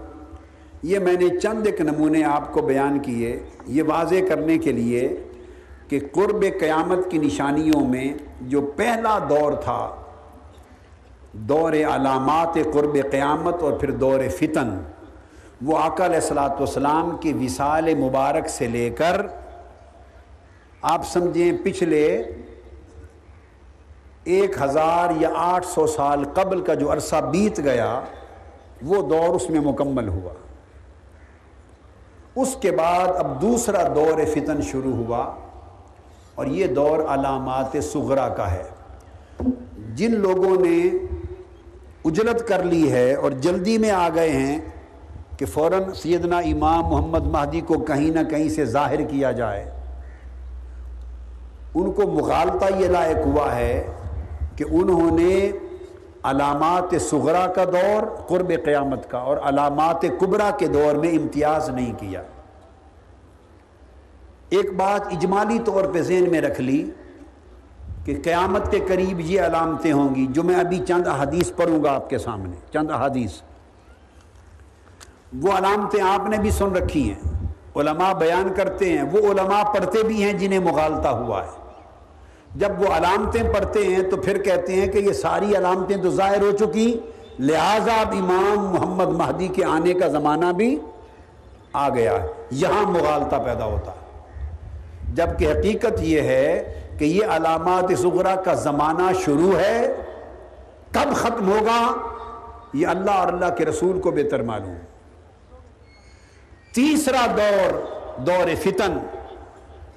یہ 0.83 0.99
میں 0.99 1.13
نے 1.13 1.39
چند 1.39 1.65
ایک 1.65 1.81
نمونے 1.81 2.23
آپ 2.23 2.53
کو 2.53 2.61
بیان 2.61 2.99
کیے۔ 2.99 3.39
یہ 3.65 3.83
واضح 3.83 4.15
کرنے 4.29 4.57
کے 4.57 4.71
لیے 4.71 5.23
کہ 5.87 5.99
قرب 6.11 6.45
قیامت 6.59 7.11
کی 7.11 7.17
نشانیوں 7.17 7.87
میں 7.87 8.13
جو 8.41 8.61
پہلا 8.61 9.19
دور 9.29 9.53
تھا 9.53 9.95
دور 11.33 11.73
علامات 11.73 12.57
قرب 12.73 12.97
قیامت 13.11 13.63
اور 13.63 13.73
پھر 13.73 13.91
دور 13.91 14.19
فتن۔ 14.37 14.69
وہ 15.61 15.77
آقا 15.77 16.05
علیہ 16.05 16.15
السلاۃ 16.15 16.49
والسلام 16.49 17.17
کی 17.17 17.33
وصال 17.33 17.93
مبارک 17.95 18.49
سے 18.49 18.67
لے 18.67 18.89
کر، 18.89 19.25
آپ 20.81 21.07
سمجھیں 21.07 21.51
پچھلے 21.63 22.23
ایک 24.23 24.61
ہزار 24.61 25.09
یا 25.17 25.29
آٹھ 25.35 25.65
سو 25.65 25.87
سال 25.87 26.23
قبل 26.33 26.61
کا 26.61 26.73
جو 26.73 26.91
عرصہ 26.93 27.15
بیت 27.15 27.59
گیا، 27.59 28.01
وہ 28.81 29.01
دور 29.01 29.35
اس 29.35 29.49
میں 29.49 29.59
مکمل 29.59 30.07
ہوا۔ 30.07 30.33
اس 32.35 32.55
کے 32.61 32.71
بعد 32.71 33.07
اب 33.15 33.41
دوسرا 33.41 33.87
دور 33.95 34.25
فتن 34.25 34.61
شروع 34.61 34.95
ہوا 34.95 35.35
اور 36.35 36.45
یہ 36.45 36.67
دور 36.67 36.99
علامات 36.99 37.77
سغرا 37.83 38.29
کا 38.29 38.51
ہے۔ 38.51 38.63
جن 39.95 40.19
لوگوں 40.19 40.55
نے 40.65 40.89
اجلت 42.05 42.47
کر 42.47 42.63
لی 42.63 42.91
ہے 42.91 43.13
اور 43.13 43.31
جلدی 43.31 43.77
میں 43.77 43.91
آ 43.91 44.09
گئے 44.15 44.29
ہیں 44.29 44.59
کہ 45.37 45.45
فوراً 45.45 45.83
سیدنا 45.93 46.37
امام 46.37 46.85
محمد 46.85 47.25
مہدی 47.25 47.61
کو 47.61 47.73
کہیں 47.73 48.09
نہ 48.09 48.29
کہیں 48.29 48.49
سے 48.49 48.65
ظاہر 48.65 49.01
کیا 49.01 49.31
جائے۔ 49.31 49.71
ان 51.75 51.91
کو 51.91 52.01
مغالطہ 52.01 52.65
یہ 52.77 52.87
لائق 52.87 53.17
ہوا 53.25 53.55
ہے 53.55 53.87
کہ 54.55 54.65
انہوں 54.71 55.19
نے 55.19 55.51
علامات 56.23 57.01
سغرا 57.01 57.47
کا 57.47 57.63
دور 57.63 58.15
قرب 58.27 58.51
قیامت 58.65 59.11
کا 59.11 59.17
اور 59.17 59.37
علامات 59.37 60.01
کبرا 60.01 60.49
کے 60.57 60.67
دور 60.67 60.95
میں 60.95 61.09
امتیاز 61.09 61.69
نہیں 61.69 61.93
کیا۔ 61.99 62.21
ایک 64.49 64.73
بات 64.73 65.07
اجمالی 65.07 65.59
طور 65.65 65.83
پہ 65.93 66.01
ذہن 66.01 66.31
میں 66.31 66.41
رکھ 66.41 66.61
لی۔ 66.61 66.91
کہ 68.09 68.21
قیامت 68.23 68.71
کے 68.71 68.79
قریب 68.87 69.19
یہ 69.19 69.41
علامتیں 69.41 69.91
ہوں 69.91 70.15
گی 70.15 70.27
جو 70.29 70.43
میں 70.43 70.55
ابھی 70.55 70.79
چند 70.87 71.07
احادیث 71.07 71.51
پڑھوں 71.55 71.83
گا 71.83 71.95
آپ 71.95 72.09
کے 72.09 72.17
سامنے، 72.17 72.55
چند 72.73 72.91
احادیث۔ 72.91 73.31
وہ 75.41 75.51
علامتیں 75.51 76.03
آپ 76.03 76.29
نے 76.29 76.37
بھی 76.37 76.51
سن 76.51 76.75
رکھی 76.75 77.13
ہیں، 77.13 77.45
علماء 77.75 78.13
بیان 78.13 78.53
کرتے 78.55 78.89
ہیں، 78.89 79.03
وہ 79.11 79.31
علماء 79.31 79.63
پڑھتے 79.63 80.03
بھی 80.03 80.23
ہیں 80.23 80.33
جنہیں 80.33 80.59
مغالطہ 80.59 81.07
ہوا 81.07 81.43
ہے۔ 81.43 81.71
جب 82.55 82.81
وہ 82.81 82.87
علامتیں 82.87 83.43
پڑھتے 83.53 83.83
ہیں 83.83 84.03
تو 84.03 84.17
پھر 84.17 84.41
کہتے 84.41 84.73
ہیں 84.73 84.87
کہ 84.87 84.97
یہ 84.97 85.13
ساری 85.13 85.57
علامتیں 85.57 85.97
تو 85.97 86.09
ظاہر 86.09 86.41
ہو 86.41 86.51
چکی، 86.51 86.99
لہٰذا 87.39 87.93
اب 87.93 88.11
امام 88.11 88.65
محمد 88.65 89.07
مہدی 89.07 89.47
کے 89.47 89.65
آنے 89.65 89.93
کا 89.93 90.07
زمانہ 90.07 90.51
بھی 90.51 90.79
آ 91.73 91.89
گیا 91.89 92.23
ہے۔ 92.23 92.27
یہاں 92.51 92.91
مغالطہ 92.91 93.35
پیدا 93.45 93.65
ہوتا 93.65 93.91
ہے۔ 93.91 94.21
جبکہ 95.13 95.51
حقیقت 95.51 96.01
یہ 96.01 96.21
ہے 96.21 96.75
کہ 96.99 97.05
یہ 97.05 97.25
علامات 97.25 97.99
سغرا 97.99 98.35
کا 98.35 98.53
زمانہ 98.53 99.19
شروع 99.25 99.59
ہے، 99.59 99.95
کب 100.91 101.15
ختم 101.15 101.51
ہوگا، 101.51 101.93
یہ 102.73 102.87
اللہ 102.87 103.11
اور 103.11 103.27
اللہ 103.27 103.55
کے 103.57 103.65
رسول 103.65 104.01
کو 104.01 104.11
بہتر 104.11 104.41
معلوم۔ 104.41 104.77
تیسرا 106.75 107.25
دور 107.25 107.71
دور 108.21 108.55
فتن۔ 108.61 108.97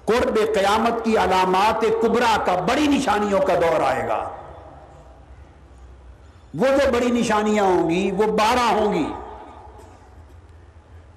قرب 0.05 0.35
قیامت 0.35 1.05
کی 1.05 1.17
علامات 1.17 1.85
کبرا 2.03 2.37
کا 2.45 2.55
بڑی 2.55 2.87
نشانیوں 2.87 3.41
کا 3.41 3.55
دور 3.55 3.81
آئے 3.81 4.09
گا۔ 4.09 4.29
وہ 6.59 6.67
جو 6.67 6.93
بڑی 6.93 7.11
نشانیاں 7.11 7.65
ہوں 7.65 7.91
گی، 7.91 8.11
وہ 8.11 8.25
بارہ 8.25 8.73
ہوں 8.73 8.95
گی۔ 8.95 9.13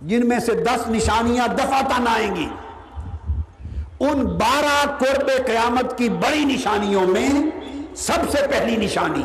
جن 0.02 0.30
میں 0.30 0.40
سے 0.40 0.54
دس 0.54 0.88
نشانیاں 0.88 1.48
دفاتن 1.48 2.08
آئیں 2.08 2.36
گی۔ 2.36 2.50
ان 4.00 4.26
بارہ 4.38 4.98
قرب 5.00 5.30
قیامت 5.46 5.98
کی 5.98 6.10
بڑی 6.10 6.43
نشانیوں 6.46 7.06
میں 7.08 7.30
سب 7.96 8.30
سے 8.32 8.38
پہلی 8.52 8.76
نشانی 8.76 9.24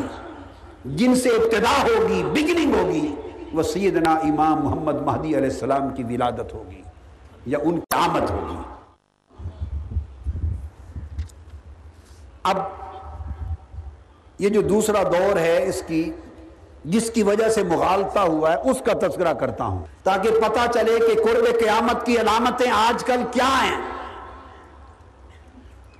جن 0.85 1.15
سے 1.15 1.29
ابتدا 1.29 1.81
ہوگی 1.81 2.23
بگننگ 2.23 2.73
ہوگی، 2.75 3.15
وہ 3.53 3.63
سیدنا 3.63 4.13
امام 4.13 4.63
محمد 4.63 5.01
مہدی 5.01 5.35
علیہ 5.37 5.49
السلام 5.49 5.89
کی 5.95 6.03
ولادت 6.03 6.53
ہوگی 6.53 6.81
یا 7.45 7.57
ان 7.63 7.79
کی 7.79 7.95
آمد 7.97 8.29
ہوگی۔ 8.29 8.57
اب 12.43 12.57
یہ 14.39 14.49
جو 14.49 14.61
دوسرا 14.61 15.03
دور 15.03 15.37
ہے 15.37 15.67
اس 15.67 15.83
کی، 15.87 16.11
جس 16.85 17.09
کی 17.11 17.23
وجہ 17.23 17.49
سے 17.49 17.63
مغالتا 17.63 18.21
ہوا 18.21 18.51
ہے، 18.51 18.69
اس 18.69 18.81
کا 18.85 18.93
تذکرہ 19.07 19.33
کرتا 19.33 19.65
ہوں 19.65 19.83
تاکہ 20.03 20.29
پتا 20.41 20.65
چلے 20.73 20.99
کہ 20.99 21.23
قرب 21.23 21.45
قیامت 21.59 22.05
کی 22.05 22.19
علامتیں 22.19 22.71
آج 22.71 23.03
کل 23.03 23.23
کیا 23.31 23.57
ہیں۔ 23.63 24.00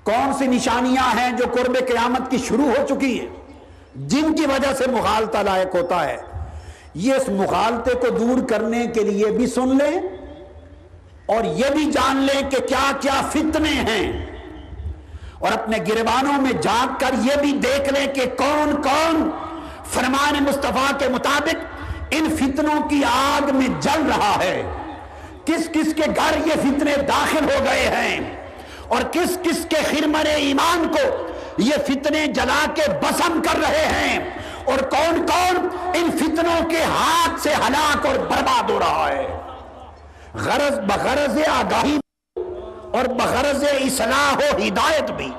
کون 0.03 0.33
سی 0.33 0.47
نشانیاں 0.47 1.19
ہیں 1.19 1.31
جو 1.31 1.45
قرب 1.53 1.77
قیامت 1.87 2.31
کی 2.31 2.37
شروع 2.37 2.65
ہو 2.65 2.87
چکی 2.89 3.19
ہیں؟ 3.19 3.27
جن 3.95 4.35
کی 4.35 4.45
وجہ 4.45 4.73
سے 4.73 4.91
مغالطہ 4.91 5.37
لائق 5.37 5.75
ہوتا 5.75 6.07
ہے۔ 6.07 6.17
یہ 6.93 7.13
اس 7.13 7.29
مغالطے 7.29 7.93
کو 7.93 8.09
دور 8.09 8.47
کرنے 8.49 8.87
کے 8.87 9.03
لیے 9.03 9.25
بھی 9.25 9.47
سن 9.47 9.67
لیں 9.67 9.99
اور 11.25 11.43
یہ 11.43 11.65
بھی 11.75 11.91
جان 11.91 12.17
لیں 12.17 12.49
کہ 12.49 12.57
کیا 12.67 12.91
کیا 13.01 13.21
فتنے 13.31 13.69
ہیں۔ 13.69 14.25
اور 15.39 15.51
اپنے 15.51 15.77
گربانوں 15.77 16.41
میں 16.41 16.51
جاگ 16.51 16.87
کر 16.99 17.11
یہ 17.23 17.41
بھی 17.41 17.51
دیکھ 17.51 17.93
لیں 17.93 18.07
کہ 18.13 18.25
کون 18.37 18.81
کون 18.81 19.29
فرمان 19.89 20.43
مصطفیٰ 20.43 20.99
کے 20.99 21.09
مطابق 21.09 21.55
ان 22.11 22.35
فتنوں 22.35 22.89
کی 22.89 23.01
آگ 23.03 23.55
میں 23.55 23.67
جل 23.81 24.01
رہا 24.07 24.35
ہے۔ 24.43 24.63
کس 25.45 25.69
کس 25.73 25.93
کے 25.93 26.03
گھر 26.15 26.47
یہ 26.47 26.51
فتنے 26.51 26.95
داخل 27.07 27.43
ہو 27.43 27.63
گئے 27.63 27.87
ہیں؟ 27.87 28.40
اور 28.91 29.01
کس 29.11 29.37
کس 29.43 29.65
کے 29.69 29.75
خرمر 29.75 30.25
ایمان 30.25 30.87
کو 30.91 31.27
یہ 31.57 31.77
فتنے 31.87 32.25
جلا 32.27 32.65
کے 32.75 32.81
بسم 33.01 33.41
کر 33.41 33.59
رہے 33.59 33.85
ہیں 33.85 34.19
اور 34.65 34.77
کون 34.89 35.25
کون 35.27 35.67
ان 35.93 36.11
فتنوں 36.11 36.69
کے 36.69 36.83
ہاتھ 36.83 37.39
سے 37.41 37.53
ہلاک 37.53 38.05
اور 38.05 38.15
برباد 38.15 38.69
ہو 38.69 38.79
رہا 38.79 39.07
ہے؟ 39.09 39.27
غرض 40.33 40.79
بغرض 40.79 41.37
آگاہی 41.47 41.97
اور 42.91 43.05
بغرض 43.05 43.63
اصلاح 43.63 44.33
و 44.35 44.57
ہدایت 44.57 45.11
بھی۔ 45.11 45.29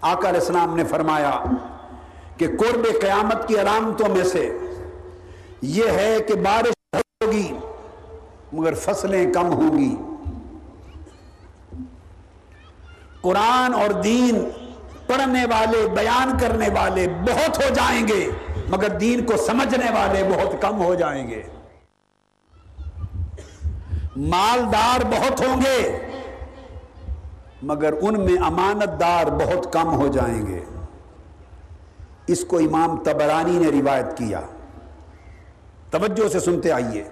آقا 0.00 0.28
علیہ 0.28 0.40
السلام 0.40 0.76
نے 0.76 0.84
فرمایا 0.84 1.30
کہ 2.36 2.46
قرب 2.60 2.86
قیامت 3.00 3.48
کی 3.48 3.60
علامتوں 3.60 4.08
میں 4.08 4.24
سے 4.24 4.58
یہ 5.62 5.90
ہے 5.90 6.16
کہ 6.28 6.34
بارش 6.34 6.74
ہوگی۔ 7.24 7.52
مگر 8.52 8.74
فصلیں 8.74 9.32
کم 9.32 9.52
ہوں 9.52 9.78
گی۔ 9.78 9.96
قرآن 13.20 13.74
اور 13.74 13.90
دین 13.90 14.50
پڑھنے 15.06 15.44
والے، 15.44 15.88
بیان 15.88 16.38
کرنے 16.38 16.68
والے 16.68 17.08
بہت 17.08 17.58
ہو 17.58 17.74
جائیں 17.74 18.08
گے، 18.08 18.30
مگر 18.68 18.88
دین 18.88 19.26
کو 19.26 19.36
سمجھنے 19.36 19.90
والے 19.90 20.22
بہت 20.24 20.62
کم 20.62 20.82
ہو 20.82 20.94
جائیں 20.94 21.28
گے۔ 21.28 21.42
مالدار 24.16 25.00
بہت 25.04 25.40
ہوں 25.40 25.60
گے، 25.60 25.98
مگر 27.62 27.92
ان 28.00 28.24
میں 28.24 28.42
امانت 28.42 29.00
دار 29.00 29.24
بہت 29.26 29.72
کم 29.72 29.94
ہو 29.94 30.06
جائیں 30.06 30.46
گے۔ 30.46 30.64
اس 32.26 32.44
کو 32.44 32.58
امام 32.58 32.96
تبرانی 32.96 33.58
نے 33.58 33.80
روایت 33.80 34.18
کیا۔ 34.18 34.40
توجہ 35.90 36.28
سے 36.28 36.40
سنتے 36.40 36.72
آئیے۔ 36.72 37.04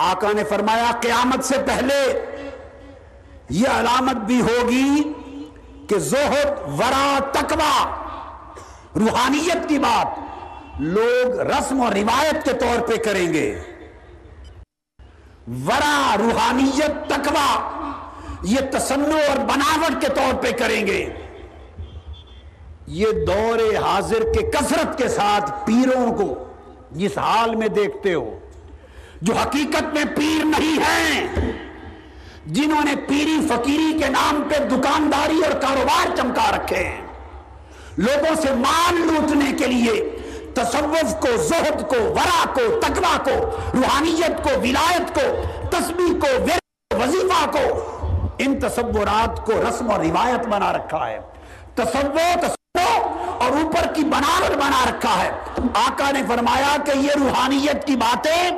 آقا 0.00 0.32
نے 0.32 0.44
فرمایا 0.44 0.90
قیامت 1.00 1.44
سے 1.44 1.54
پہلے 1.66 2.26
یہ 3.48 3.68
علامت 3.68 4.16
بھی 4.16 4.40
ہوگی 4.40 5.12
کہ 5.88 5.98
زہد، 5.98 6.80
ورا، 6.80 7.18
تقوی، 7.32 7.88
روحانیت 9.00 9.68
کی 9.68 9.78
بات 9.78 10.18
لوگ 10.80 11.40
رسم 11.40 11.82
اور 11.82 11.92
روایت 11.92 12.44
کے 12.44 12.52
طور 12.52 12.88
پہ 12.88 12.96
کریں 12.96 13.32
گے۔ 13.32 13.60
ورا، 15.66 16.16
روحانیت، 16.18 17.08
تقوی، 17.08 17.48
یہ 18.42 18.60
تسنو 18.72 19.16
اور 19.16 19.36
بناوٹ 19.36 20.00
کے 20.00 20.08
طور 20.08 20.42
پہ 20.42 20.50
کریں 20.52 20.86
گے۔ 20.86 21.08
یہ 22.86 23.06
دور 23.26 23.58
حاضر 23.84 24.22
کے 24.22 24.50
کثرت 24.50 24.98
کے 24.98 25.08
ساتھ 25.08 25.50
پیروں 25.66 26.14
کو 26.14 26.34
جس 26.90 27.18
حال 27.18 27.54
میں 27.54 27.68
دیکھتے 27.68 28.14
ہو 28.14 28.39
جو 29.20 29.34
حقیقت 29.34 29.94
میں 29.94 30.04
پیر 30.04 30.44
نہیں 30.44 30.78
ہیں، 30.78 31.28
جنہوں 32.46 32.84
نے 32.84 32.96
پیری 33.08 33.38
فقیری 33.48 33.98
کے 33.98 34.08
نام 34.08 34.48
پہ 34.48 34.64
دکانداری 34.64 35.40
اور 35.44 35.60
کاروبار 35.60 36.16
چمکا 36.16 36.50
رکھے 36.56 36.76
ہیں۔ 36.76 37.00
لوگوں 37.98 38.34
سے 38.42 38.54
مال 38.54 38.94
لوٹنے 38.94 39.52
کے 39.58 39.66
لیے 39.66 40.16
تصوف 40.54 41.20
کو، 41.20 41.36
زہد 41.36 41.88
کو 41.88 41.96
ورا 41.96 42.44
کو، 42.54 42.80
تقوی 42.80 43.18
کو، 43.24 43.56
روحانیت 43.74 44.44
کو، 44.44 44.50
ولایت 44.60 45.14
کو، 45.14 45.42
تسبیح 45.70 46.20
کو 46.20 46.26
وظیفہ 46.96 47.50
کو، 47.50 47.96
ان 48.38 48.58
تصورات 48.58 49.46
کو 49.46 49.52
رسم 49.52 49.90
اور 49.90 50.00
روایت 50.00 50.46
بنا 50.48 50.72
رکھا 50.72 51.10
ہے۔ 51.10 51.20
تصور 51.74 52.44
اور 53.40 53.50
اوپر 53.50 53.86
کی 53.94 54.02
بناوٹ 54.04 54.56
بنا 54.56 54.84
رکھا 54.88 55.14
ہے۔ 55.22 55.30
آقا 55.74 56.10
نے 56.10 56.22
فرمایا 56.28 56.76
کہ 56.86 56.96
یہ 56.96 57.10
روحانیت 57.20 57.86
کی 57.86 57.96
باتیں 57.96 58.50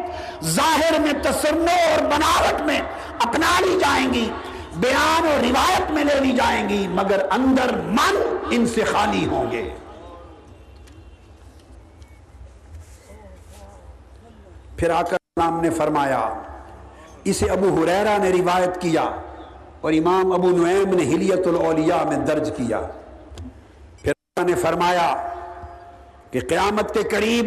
ظاہر 0.45 0.99
میں 1.01 1.12
تصنع 1.22 1.76
اور 1.91 2.03
بناوٹ 2.11 2.61
میں 2.61 2.80
اپنا 3.18 3.51
لی 3.61 3.78
جائیں 3.80 4.12
گی، 4.14 4.30
بیان 4.76 5.26
اور 5.26 5.41
روایت 5.41 5.91
میں 5.91 6.05
لے 6.05 6.18
لی 6.20 6.33
جائیں 6.33 6.68
گی، 6.68 6.87
مگر 6.89 7.26
اندر 7.30 7.74
من 7.89 8.16
ان 8.51 8.66
سے 8.66 8.85
خالی 8.85 9.26
ہوں 9.26 9.51
گے۔ 9.51 9.68
پھر 14.76 14.91
آقا 14.91 15.16
نام 15.37 15.61
نے 15.61 15.70
فرمایا، 15.70 16.22
اسے 17.24 17.49
ابو 17.51 17.68
حریرہ 17.76 18.16
نے 18.18 18.30
روایت 18.30 18.80
کیا 18.80 19.05
اور 19.80 19.93
امام 19.93 20.33
ابو 20.33 20.51
نعیم 20.51 20.95
نے 20.95 21.03
حلیت 21.03 21.47
الاولیاء 21.47 22.03
میں 22.05 22.16
درج 22.26 22.51
کیا۔ 22.57 22.80
نے 24.41 24.55
فرمایا 24.55 25.14
کہ 26.30 26.41
قیامت 26.41 26.95
کے 26.95 27.03
قریب 27.03 27.47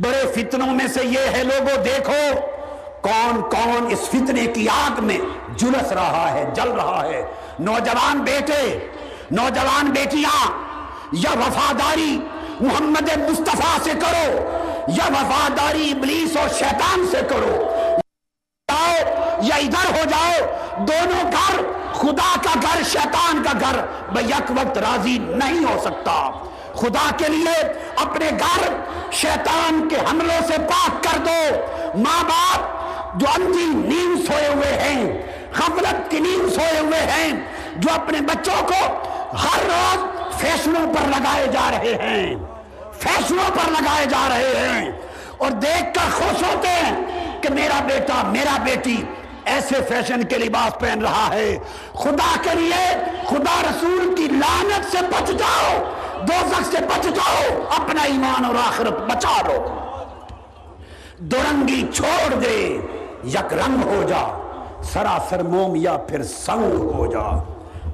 بڑے 0.00 0.22
فتنوں 0.34 0.66
میں 0.66 0.86
سے 0.86 1.04
یہ 1.04 1.36
ہے، 1.36 1.42
لوگوں 1.42 1.76
دیکھو 1.84 2.18
کون 3.02 3.40
کون 3.50 3.86
اس 3.90 4.00
فتنے 4.08 4.46
کی 4.46 4.66
آگ 4.68 5.04
میں 5.04 5.18
جلس 5.56 5.92
رہا 5.92 6.26
ہے، 6.34 6.44
جل 6.54 6.70
رہا 6.70 7.06
ہے۔ 7.06 7.24
نوجوان 7.60 8.18
بیٹے، 8.18 8.62
نوجوان 9.30 9.90
بیٹیاں، 9.90 10.50
یا 11.12 11.30
وفاداری 11.38 12.18
محمد 12.60 13.08
مصطفیٰ 13.30 13.76
سے 13.82 13.92
کرو، 14.00 14.28
یا 14.88 15.08
وفاداری 15.08 15.90
ابلیس 15.90 16.36
اور 16.36 16.48
شیطان 16.48 17.06
سے 17.10 17.20
کرو۔ 17.28 17.66
یا 19.42 19.56
ادھر 19.56 19.90
ہو 19.90 20.04
جاؤ، 20.04 20.46
دونوں 20.84 21.32
گھر، 21.32 21.62
خدا 21.92 22.40
کا 22.42 22.60
گھر، 22.62 22.82
شیطان 22.82 23.42
کا 23.42 23.58
گھر 23.60 23.76
یک 24.20 24.50
وقت 24.50 24.78
راضی 24.78 25.18
نہیں 25.18 25.64
ہو 25.64 25.80
سکتا۔ 25.84 26.30
خدا 26.74 27.16
کے 27.16 27.28
لیے 27.28 27.62
اپنے 27.96 28.30
گھر 28.30 28.76
شیطان 29.12 29.88
کے 29.88 29.96
حملوں 29.96 30.46
سے 30.46 30.52
پاک 30.58 31.02
کر 31.02 31.18
دو۔ 31.18 31.56
ماں 31.98 32.24
باپ 32.24 32.60
جو 33.20 33.26
اندھی 33.36 33.64
نیند 33.64 34.26
سوئے 34.26 34.48
ہوئے 34.48 34.80
ہیں، 34.80 35.22
غفلت 35.58 36.10
کی 36.10 36.18
نیند 36.18 36.52
سوئے 36.52 36.78
ہوئے 36.78 37.00
ہیں، 37.00 37.32
جو 37.76 37.94
اپنے 37.94 38.20
بچوں 38.20 38.66
کو 38.66 39.08
ہر 39.32 39.58
روز 39.64 40.04
فیصلوں 40.40 40.94
پر 40.94 41.08
لگائے 41.08 41.46
جا 41.46 41.70
رہے 41.70 41.94
ہیں۔ 41.94 42.34
فیصلوں 42.98 43.50
پر 43.50 43.70
لگائے 43.70 44.06
جا 44.06 44.28
رہے 44.28 44.68
ہیں۔ 44.68 44.90
اور 45.38 45.50
دیکھ 45.50 45.94
کر 45.94 46.10
خوش 46.12 46.42
ہوتے 46.42 46.68
ہیں۔ 46.68 47.18
کہ 47.40 47.48
میرا 47.50 47.80
بیٹا، 47.86 48.22
میرا 48.26 48.62
بیٹی 48.62 49.04
ایسے 49.44 49.74
فیشن 49.88 50.24
کے 50.24 50.38
لباس 50.38 50.78
پہن 50.78 51.02
رہا 51.02 51.28
ہے۔ 51.32 51.58
خدا 51.92 52.36
کے 52.42 52.54
لیے، 52.54 52.96
خدا 53.26 53.62
رسول 53.70 54.14
کی 54.16 54.28
لانت 54.28 54.90
سے 54.90 54.98
بچ 55.02 55.28
جاؤ، 55.28 55.84
دوزخ 56.24 56.62
سے 56.70 56.76
بچ 56.76 57.04
جاؤ، 57.04 57.60
اپنا 57.76 58.02
ایمان 58.02 58.44
اور 58.44 58.54
آخرت 58.54 58.92
بچا 58.92 59.42
لو۔ 59.46 59.66
دورنگی 61.18 61.86
چھوڑ 61.94 62.34
دے، 62.34 62.78
یک 63.24 63.54
رنگ 63.54 63.82
ہو 63.82 64.02
جا، 64.08 64.52
سراسر 64.82 65.42
موم 65.42 65.76
یا 65.76 65.96
پھر 65.96 66.22
سنگ 66.22 66.90
ہو 66.90 67.06
جا۔ 67.06 67.42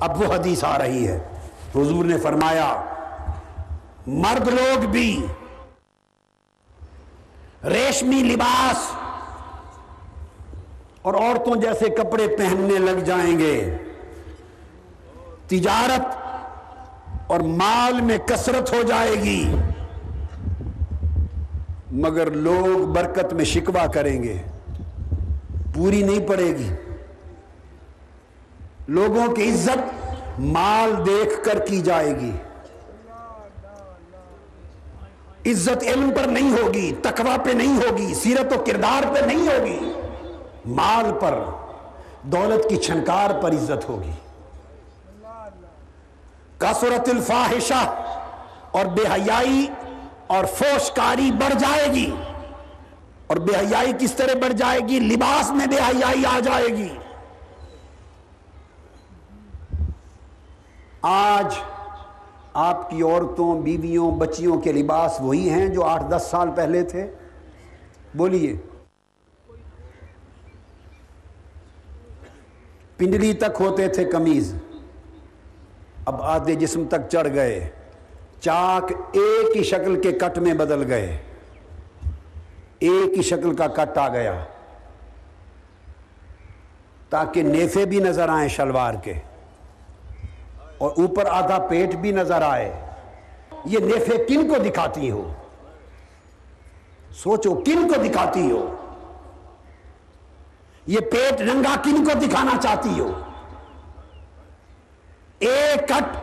اب 0.01 0.21
وہ 0.21 0.35
حدیث 0.35 0.65
آ 0.65 0.79
رہی 0.79 1.09
ہے۔ 1.09 1.29
حضور 1.75 2.05
نے 2.05 2.19
فرمایا، 2.19 2.83
مرد 4.07 4.49
لوگ 4.49 4.79
بھی 4.79 5.27
ریشمی 7.65 8.23
لباس 8.23 8.77
اور 11.05 11.15
عورتوں 11.15 11.57
جیسے 11.57 11.85
کپڑے 11.85 12.29
پہننے 12.29 12.79
لگ 12.79 13.01
جائیں 13.01 13.39
گے۔ 13.39 13.77
تجارت 15.47 16.17
اور 17.27 17.41
مال 17.41 18.01
میں 18.01 18.19
کثرت 18.19 18.73
ہو 18.73 18.83
جائے 18.83 19.11
گی۔ 19.11 19.55
مگر 21.93 22.31
لوگ 22.31 22.87
برکت 22.87 23.33
میں 23.33 23.45
شکوا 23.45 23.87
کریں 23.87 24.23
گے۔ 24.23 24.37
پوری 25.75 26.03
نہیں 26.03 26.29
پڑے 26.29 26.47
گی۔ 26.47 26.75
لوگوں 28.89 29.35
کی 29.35 29.51
عزت 29.51 30.05
مال 30.39 31.07
دیکھ 31.07 31.45
کر 31.45 31.59
کی 31.67 31.81
جائے 31.81 32.21
گی۔ 32.21 32.33
عزت 35.51 35.83
علم 35.83 36.11
پر 36.17 36.29
نہیں 36.29 36.53
ہوگی، 36.53 36.93
تقوی 37.03 37.37
پہ 37.45 37.51
نہیں 37.51 37.77
ہوگی، 37.77 38.15
سیرت 38.15 38.57
و 38.57 38.65
کردار 38.67 39.15
پہ 39.15 39.19
نہیں 39.27 39.47
ہوگی۔ 39.49 39.93
مال 40.67 41.13
پر، 41.21 41.39
دولت 42.23 42.69
کی 42.69 42.77
چھنکار 42.77 43.43
پر 43.43 43.53
عزت 43.53 43.89
ہوگی۔ 43.89 44.13
کثرت 46.59 47.09
الفاحشہ 47.09 47.95
اور 48.71 48.87
بے 48.87 49.03
حیائی 49.03 49.67
اور 50.27 50.45
فوشکاری 50.45 51.31
بڑھ 51.31 51.55
جائے 51.55 51.89
گی۔ 51.89 52.11
اور 53.27 53.37
بے 53.37 53.57
حیائی 53.57 53.93
کس 53.99 54.15
طرح 54.15 54.35
بڑھ 54.35 54.53
جائے 54.53 54.81
گی؟ 54.89 54.99
لباس 54.99 55.51
میں 55.51 55.67
بے 55.67 55.77
حیائی 55.77 56.27
آ 56.27 56.41
جائے 56.41 56.67
گی۔ 56.67 56.89
آج 61.03 61.55
آپ 62.55 62.91
کی 62.91 63.03
عورتوں، 63.03 63.61
بیویوں، 63.61 64.11
بچیوں 64.11 64.61
کے 64.61 64.73
لباس 64.73 65.17
وہی 65.21 65.51
ہیں 65.51 65.67
جو 65.67 65.85
آٹھ 65.85 66.05
دس 66.11 66.29
سال 66.31 66.49
پہلے 66.57 66.83
تھے۔ 66.83 67.11
بولیے۔ 68.15 68.57
پنڈلی 72.97 73.33
تک 73.33 73.61
ہوتے 73.61 73.89
تھے 73.89 74.05
کمیز 74.05 74.55
اب 76.05 76.23
آدھے 76.23 76.55
جسم 76.55 76.85
تک 76.85 77.11
چڑھ 77.13 77.35
گئے۔ 77.35 77.69
چاک 78.41 78.93
ایک 79.13 79.57
ہی 79.57 79.63
شکل 79.63 80.01
کے 80.01 80.13
کٹ 80.13 80.39
میں 80.39 80.55
بدل 80.55 80.93
گئے۔ 80.93 81.19
ایک 82.79 83.17
ہی 83.17 83.23
شکل 83.23 83.57
کا 83.57 83.67
کٹ 83.67 83.99
آ 83.99 84.09
گیا۔ 84.09 84.45
تاکہ 87.11 87.43
نیفے 87.43 87.85
بھی 87.85 87.99
نظر 87.99 88.29
آئیں 88.29 88.49
شلوار 88.49 88.95
کے۔ 88.95 89.13
اور 90.79 90.91
اوپر 90.91 91.27
آدھا 91.31 91.59
پیٹ 91.59 91.97
بھی 91.97 92.11
نظر 92.11 92.43
آئے۔ 92.43 92.73
یہ 93.65 93.79
نیفے 93.79 94.25
کن 94.29 94.49
کو 94.49 94.55
دکھاتی 94.65 95.11
ہو؟ 95.11 95.33
سوچو 97.11 97.55
کن 97.55 97.89
کو 97.89 98.03
دکھاتی 98.03 98.51
ہو؟ 98.51 98.74
یہ 100.87 101.01
پیٹ 101.01 101.41
ننگا 101.41 101.75
کن 101.85 102.05
کو 102.05 102.19
دکھانا 102.19 102.57
چاہتی 102.61 103.01
ہو؟ 103.01 103.21
ایک 105.39 105.89
کٹ 105.89 106.17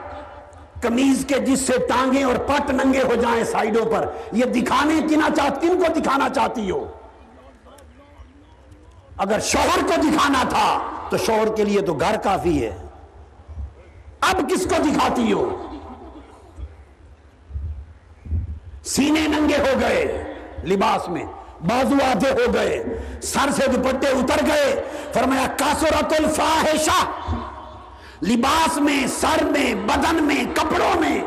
کمیز 0.83 1.25
کے 1.27 1.39
جس 1.39 1.59
سے 1.59 1.73
ٹانگیں 1.89 2.23
اور 2.23 2.35
پٹ 2.35 2.69
ننگے 2.69 3.01
ہو 3.01 3.15
جائیں 3.15 3.43
سائیڈوں 3.43 3.85
پر، 3.85 4.11
یہ 4.31 4.45
دکھانے 4.45 5.07
کنا 5.09 5.29
چاہتی 5.37 5.67
کن 5.67 5.83
کو 5.83 5.99
دکھانا 5.99 6.29
چاہتی 6.29 6.71
ہو؟ 6.71 6.91
اگر 9.17 9.39
شوہر 9.39 9.79
کو 9.87 10.01
دکھانا 10.01 10.43
تھا 10.49 10.89
تو 11.09 11.17
شوہر 11.17 11.55
کے 11.55 11.63
لیے 11.63 11.81
تو 11.81 11.93
گھر 11.93 12.17
کافی 12.17 12.65
ہے۔ 12.65 12.77
اب 14.21 14.35
کس 14.49 14.63
کو 14.63 14.75
دکھاتی 14.83 15.33
ہو؟ 15.33 15.67
سینے 18.83 19.27
ننگے 19.27 19.57
ہو 19.57 19.79
گئے 19.79 20.33
لباس 20.63 21.09
میں۔ 21.09 21.25
بازو 21.67 21.95
آدھے 22.11 22.29
ہو 22.29 22.53
گئے، 22.53 22.83
سر 23.23 23.51
سے 23.51 23.67
دوپٹے 23.67 24.07
اتر 24.07 24.45
گئے، 24.45 24.83
فرمایا 25.13 25.47
کاسورت 25.47 26.13
الفاحشہ 26.19 27.05
لباس 28.25 28.77
میں، 28.77 29.07
سر 29.07 29.43
میں، 29.43 29.75
بدن 29.75 30.23
میں، 30.23 30.43
کپڑوں 30.53 30.99
میں، 30.99 31.21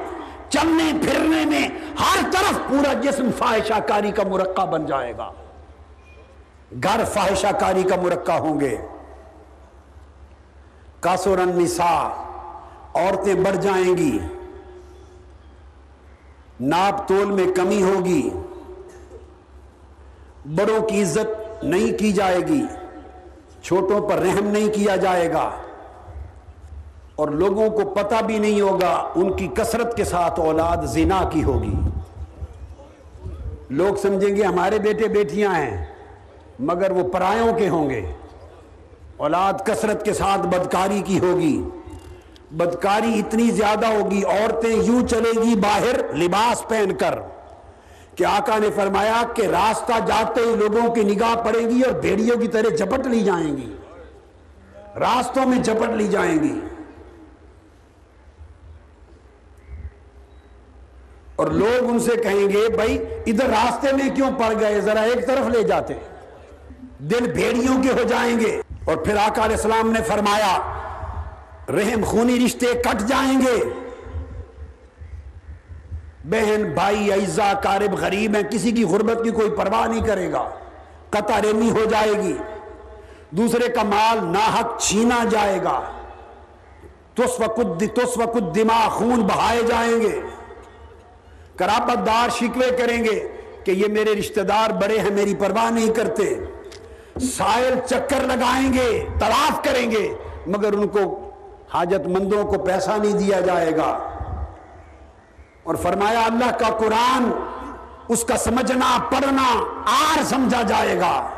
چلنے، 0.48 0.92
پھرنے 1.02 1.44
میں، 1.44 1.68
ہر 2.00 2.30
طرف 2.30 2.68
پورا 2.68 2.92
جسم 2.92 3.30
فاحشہ 3.38 3.80
کاری 3.80 4.12
کا 4.12 4.22
مرقع 4.22 4.64
بن 4.64 4.86
جائے 4.86 5.12
گا۔ 5.18 5.30
گھر 6.82 7.04
فاحشہ 7.04 7.52
کاری 7.60 7.82
کا 7.82 7.96
مرقع 7.96 8.32
ہوں 8.32 8.60
گے۔ 8.60 8.76
کاسور 11.00 11.38
النساء، 11.38 12.08
عورتیں 12.94 13.34
بڑھ 13.34 13.56
جائیں 13.56 13.96
گی۔ 13.96 14.18
ناپ 16.60 17.08
تول 17.08 17.30
میں 17.30 17.54
کمی 17.56 17.82
ہوگی۔ 17.82 18.30
بڑوں 20.46 20.82
کی 20.82 21.02
عزت 21.02 21.64
نہیں 21.64 21.98
کی 21.98 22.12
جائے 22.12 22.38
گی، 22.38 22.62
چھوٹوں 23.62 24.08
پر 24.08 24.16
رحم 24.16 24.46
نہیں 24.46 24.68
کیا 24.68 24.96
جائے 24.96 25.32
گا۔ 25.32 25.50
اور 27.16 27.28
لوگوں 27.28 27.70
کو 27.70 27.94
پتہ 27.94 28.24
بھی 28.24 28.38
نہیں 28.38 28.60
ہوگا 28.60 29.12
ان 29.14 29.32
کی 29.32 29.48
کثرت 29.54 29.96
کے 29.96 30.04
ساتھ 30.04 30.40
اولاد 30.40 30.76
زنا 30.84 31.28
کی 31.32 31.44
ہوگی۔ 31.44 31.74
لوگ 33.70 33.94
سمجھیں 33.94 34.36
گے 34.36 34.42
ہمارے 34.42 34.78
بیٹے 34.78 35.08
بیٹیاں 35.08 35.54
ہیں، 35.54 35.86
مگر 36.58 36.90
وہ 36.90 37.08
پرایوں 37.08 37.54
کے 37.54 37.68
ہوں 37.68 37.90
گے۔ 37.90 38.12
اولاد 39.16 39.52
کثرت 39.64 40.04
کے 40.04 40.12
ساتھ 40.12 40.40
بدکاری 40.40 41.02
کی 41.06 41.18
ہوگی۔ 41.18 41.62
بدکاری 42.50 43.18
اتنی 43.18 43.50
زیادہ 43.50 43.86
ہوگی، 43.86 44.24
عورتیں 44.24 44.76
یوں 44.82 45.06
چلے 45.06 45.30
گی 45.42 45.54
باہر 45.54 46.14
لباس 46.14 46.68
پہن 46.68 46.92
کر۔ 46.94 47.14
کہ 48.16 48.24
آقا 48.24 48.58
نے 48.58 48.68
فرمایا 48.76 49.22
کہ 49.34 49.42
راستہ 49.42 49.92
جاتے 50.06 50.40
ہی 50.40 50.56
لوگوں 50.56 50.94
کی 50.94 51.02
نگاہ 51.02 51.34
پڑے 51.34 51.60
گی 51.60 51.82
اور 51.82 51.92
بھیڑیوں 51.92 52.36
کی 52.36 52.48
طرح 52.48 52.76
جپٹ 52.76 53.06
لی 53.06 53.20
جائیں 53.20 53.56
گی۔ 53.56 53.76
راستوں 54.98 55.46
میں 55.46 55.58
جپٹ 55.58 55.90
لی 55.90 56.08
جائیں 56.08 56.42
گی۔ 56.42 56.60
اور 61.36 61.46
لوگ 61.46 61.84
ان 61.90 61.98
سے 61.98 62.10
کہیں 62.22 62.48
گے، 62.52 62.68
بھائی، 62.74 63.04
ادھر 63.26 63.46
راستے 63.46 63.92
میں 63.92 64.16
کیوں 64.16 64.30
پڑ 64.30 64.60
گئے؟ 64.60 64.80
ذرا 64.80 65.00
ایک 65.00 65.26
طرف 65.26 65.46
لے 65.46 65.62
جاتے۔ 65.62 65.94
دل 66.98 67.32
بھیڑیوں 67.32 67.82
کے 67.82 67.88
ہو 67.88 68.02
جائیں 68.02 68.40
گے۔ 68.40 68.60
اور 68.84 68.96
پھر 68.96 69.16
آقا 69.16 69.44
علیہ 69.44 69.56
السلام 69.56 69.90
نے 69.90 70.00
فرمایا، 70.02 70.58
رحم 71.68 72.04
خونی 72.04 72.46
رشتے 72.46 72.66
کٹ 72.66 73.00
جائیں 73.00 73.40
گے۔ 73.40 73.83
بہن، 76.24 76.64
بھائی 76.74 77.12
عزا 77.12 77.52
کارب 77.62 77.94
غریب 77.94 78.34
ہیں، 78.34 78.42
کسی 78.42 78.72
کی 78.72 78.84
غربت 78.84 79.24
کی 79.24 79.30
کوئی 79.30 79.50
پرواہ 79.50 79.86
نہیں 79.86 80.06
کرے 80.06 80.32
گا۔ 80.32 80.50
قطع 81.10 81.38
رحمی 81.42 81.70
ہو 81.70 81.84
جائے 81.84 82.12
گی۔ 82.12 82.36
دوسرے 83.30 83.68
کا 83.68 83.82
مال 83.82 84.18
ناحق 84.24 84.80
چھینا 84.80 85.24
جائے 85.30 85.58
گا۔ 85.64 85.80
تس 87.14 87.40
وقت 87.40 87.84
تس 87.96 88.18
وقت 88.18 88.54
دماغ 88.54 88.90
خون 88.90 89.20
بہائے 89.20 89.62
جائیں 89.62 90.00
گے۔ 90.00 90.20
کرابت 91.56 92.06
دار 92.06 92.28
شکوے 92.28 92.70
کریں 92.70 93.04
گے 93.04 93.28
کہ 93.64 93.70
یہ 93.70 93.86
میرے 93.88 94.12
رشتہ 94.12 94.40
دار 94.40 94.70
بڑے 94.70 94.98
ہیں، 94.98 95.10
میری 95.10 95.34
پرواہ 95.34 95.70
نہیں 95.70 95.94
کرتے۔ 95.94 96.34
سائل 97.20 97.74
چکر 97.86 98.20
لگائیں 98.22 98.72
گے 98.72 99.06
طواف 99.18 99.64
کریں 99.64 99.90
گے، 99.90 100.14
مگر 100.46 100.72
ان 100.72 100.88
کو 100.88 101.30
حاجت 101.74 102.08
مندوں 102.08 102.44
کو 102.44 102.58
پیسہ 102.58 102.90
نہیں 102.90 103.12
دیا 103.12 103.40
جائے 103.40 103.76
گا۔ 103.76 104.13
اور 105.64 105.74
فرمایا 105.74 106.20
اللہ 106.20 106.50
کا 106.50 106.74
قرآن، 106.78 107.30
اس 108.08 108.24
کا 108.24 108.36
سمجھنا، 108.36 108.98
پڑھنا، 109.10 109.62
آر 109.86 110.22
سمجھا 110.24 110.62
جائے 110.62 111.00
گا۔ 111.00 111.28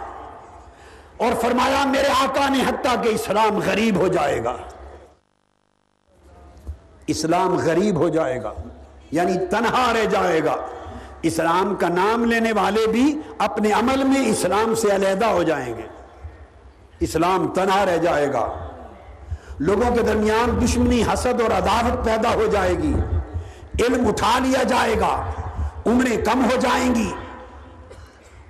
اور 1.17 1.33
فرمایا 1.41 1.85
میرے 1.85 2.09
آقا 2.09 2.49
نے 2.49 2.61
حتیٰ 2.69 3.03
کہ 3.03 3.09
اسلام 3.09 3.59
غریب 3.67 3.97
ہو 3.97 4.09
جائے 4.09 4.45
گا۔ 4.45 4.57
اسلام 7.07 7.57
غریب 7.57 7.97
ہو 7.97 8.09
جائے 8.09 8.43
گا۔ 8.43 8.53
یعنی 9.11 9.47
تنہا 9.47 9.93
رہ 9.93 10.05
جائے 10.05 10.45
گا۔ 10.45 10.57
اسلام 11.23 11.75
کا 11.75 11.89
نام 11.89 12.25
لینے 12.25 12.53
والے 12.53 12.87
بھی 12.87 13.21
اپنے 13.39 13.73
عمل 13.73 14.05
میں 14.05 14.27
اسلام 14.27 14.75
سے 14.75 14.95
علیحدہ 14.95 15.25
ہو 15.25 15.43
جائیں 15.43 15.77
گے۔ 15.77 15.87
اسلام 17.01 17.49
تنہا 17.49 17.87
رہ 17.87 17.97
جائے 17.97 18.33
گا۔ 18.33 18.69
لوگوں 19.59 19.97
کے 19.97 20.03
درمیان 20.03 20.65
دشمنی، 20.65 21.03
حسد 21.03 21.41
اور 21.41 21.51
عداوت 21.51 22.05
پیدا 22.05 22.35
ہو 22.35 22.47
جائے 22.47 22.75
گی۔ 22.75 22.95
علم 23.81 24.09
اٹھا 24.09 24.39
لیا 24.39 24.63
جائے 24.63 25.01
گا، 25.01 25.33
عمریں 25.87 26.25
کم 26.25 26.45
ہو 26.45 26.57
جائیں 26.57 26.95
گی۔ 26.95 27.13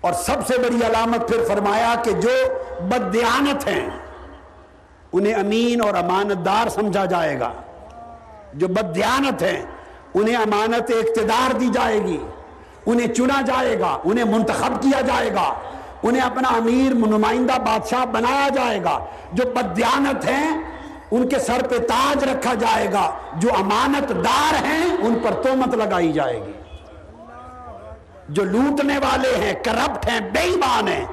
اور 0.01 0.12
سب 0.12 0.47
سے 0.47 0.59
بڑی 0.59 0.86
علامت 0.86 1.28
پھر 1.28 1.44
فرمایا 1.48 1.94
کہ 2.05 2.12
جو 2.12 2.31
بدیانت 2.81 3.69
ہیں، 3.69 3.90
انہیں 5.12 5.35
امین 5.35 5.81
اور 5.81 5.94
امانت 5.94 6.47
دار 6.47 6.69
سمجھا 6.69 7.05
جائے 7.05 7.40
گا۔ 7.40 7.53
جو 8.55 8.69
بدیانت 8.69 9.43
ہیں، 9.43 9.62
انہیں 10.15 10.36
امانت 10.36 10.90
اقتدار 10.90 11.53
دی 11.53 11.69
جائے 11.69 12.03
گی۔ 12.03 12.27
انہیں 12.86 13.07
چنا 13.07 13.40
جائے 13.40 13.81
گا، 13.81 13.98
انہیں 14.05 14.24
منتخب 14.24 14.82
کیا 14.82 15.01
جائے 15.01 15.35
گا۔ 15.35 15.55
انہیں 16.03 16.23
اپنا 16.23 16.48
امیر 16.48 16.94
نمائندہ 16.94 17.53
بادشاہ 17.53 18.05
بنایا 18.05 18.48
جائے 18.48 18.85
گا۔ 18.85 19.05
جو 19.32 19.44
بدیانت 19.55 20.24
ہیں 20.24 20.76
ان 21.11 21.28
کے 21.28 21.39
سر 21.39 21.66
پہ 21.70 21.78
تاج 21.78 22.24
رکھا 22.24 22.55
جائے 22.55 22.93
گا۔ 22.93 23.11
جو 23.33 23.49
امانت 23.59 24.09
دار 24.24 24.65
ہیں، 24.65 24.97
ان 24.99 25.15
پر 25.23 25.31
تومت 25.43 25.74
لگائی 25.74 26.12
جائے 26.12 26.41
گی۔ 26.47 26.53
جو 28.28 28.45
لوٹنے 28.45 28.99
والے 28.99 29.37
ہیں 29.37 29.55
کرپٹ 29.55 30.09
ہیں 30.09 30.20
بے 30.20 30.41
ایمان 30.41 30.89
ہیں، 30.89 31.05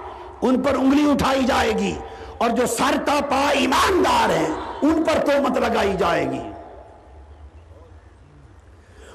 ان 0.41 0.61
پر 0.61 0.73
انگلی 0.73 1.11
اٹھائی 1.11 1.43
جائے 1.43 1.71
گی۔ 1.71 1.99
اور 2.37 2.49
جو 2.49 2.65
سر 2.65 2.95
تا 3.05 3.19
پا 3.29 3.49
ایماندار 3.49 4.29
ہیں، 4.29 4.49
ان 4.81 5.03
پر 5.03 5.25
تومت 5.25 5.57
لگائی 5.57 5.93
جائے 5.93 6.31
گی۔ 6.31 6.51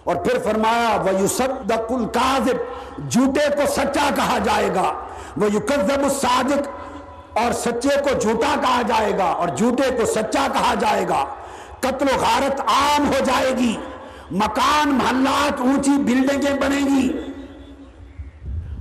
اور 0.05 0.17
پھر 0.17 0.39
فرمایا، 0.39 1.01
وَيُصَدَّقُ 1.01 1.95
الْكَاذِبُ۔ 1.95 2.59
جھوٹے 3.09 3.57
کو 3.57 3.67
سچا 3.67 4.11
کہا 4.17 4.39
جائے 4.39 4.69
گا۔ 4.75 4.95
وَيُكَذَّبُ 5.41 6.05
الصَّادِقُ۔ 6.05 6.71
اور 7.45 7.53
سچے 7.53 8.01
کو 8.03 8.19
جھوٹا 8.19 8.55
کہا 8.61 8.83
جائے 8.83 9.19
گا 9.19 9.25
اور 9.25 9.49
جھوٹے 9.49 9.91
کو 9.91 10.07
سچا 10.07 10.47
کہا 10.53 10.75
جائے 10.75 11.09
گا۔ 11.09 11.25
قتل 11.81 12.07
و 12.17 12.19
غارت 12.21 12.61
عام 12.61 13.09
ہو 13.09 13.25
جائے 13.25 13.53
گی۔ 13.59 13.77
مکان، 14.31 14.89
محلات، 14.89 15.61
اونچی 15.61 15.91
بلڈنگیں 15.91 16.61
بنے 16.61 16.77
گی۔ 16.77 17.13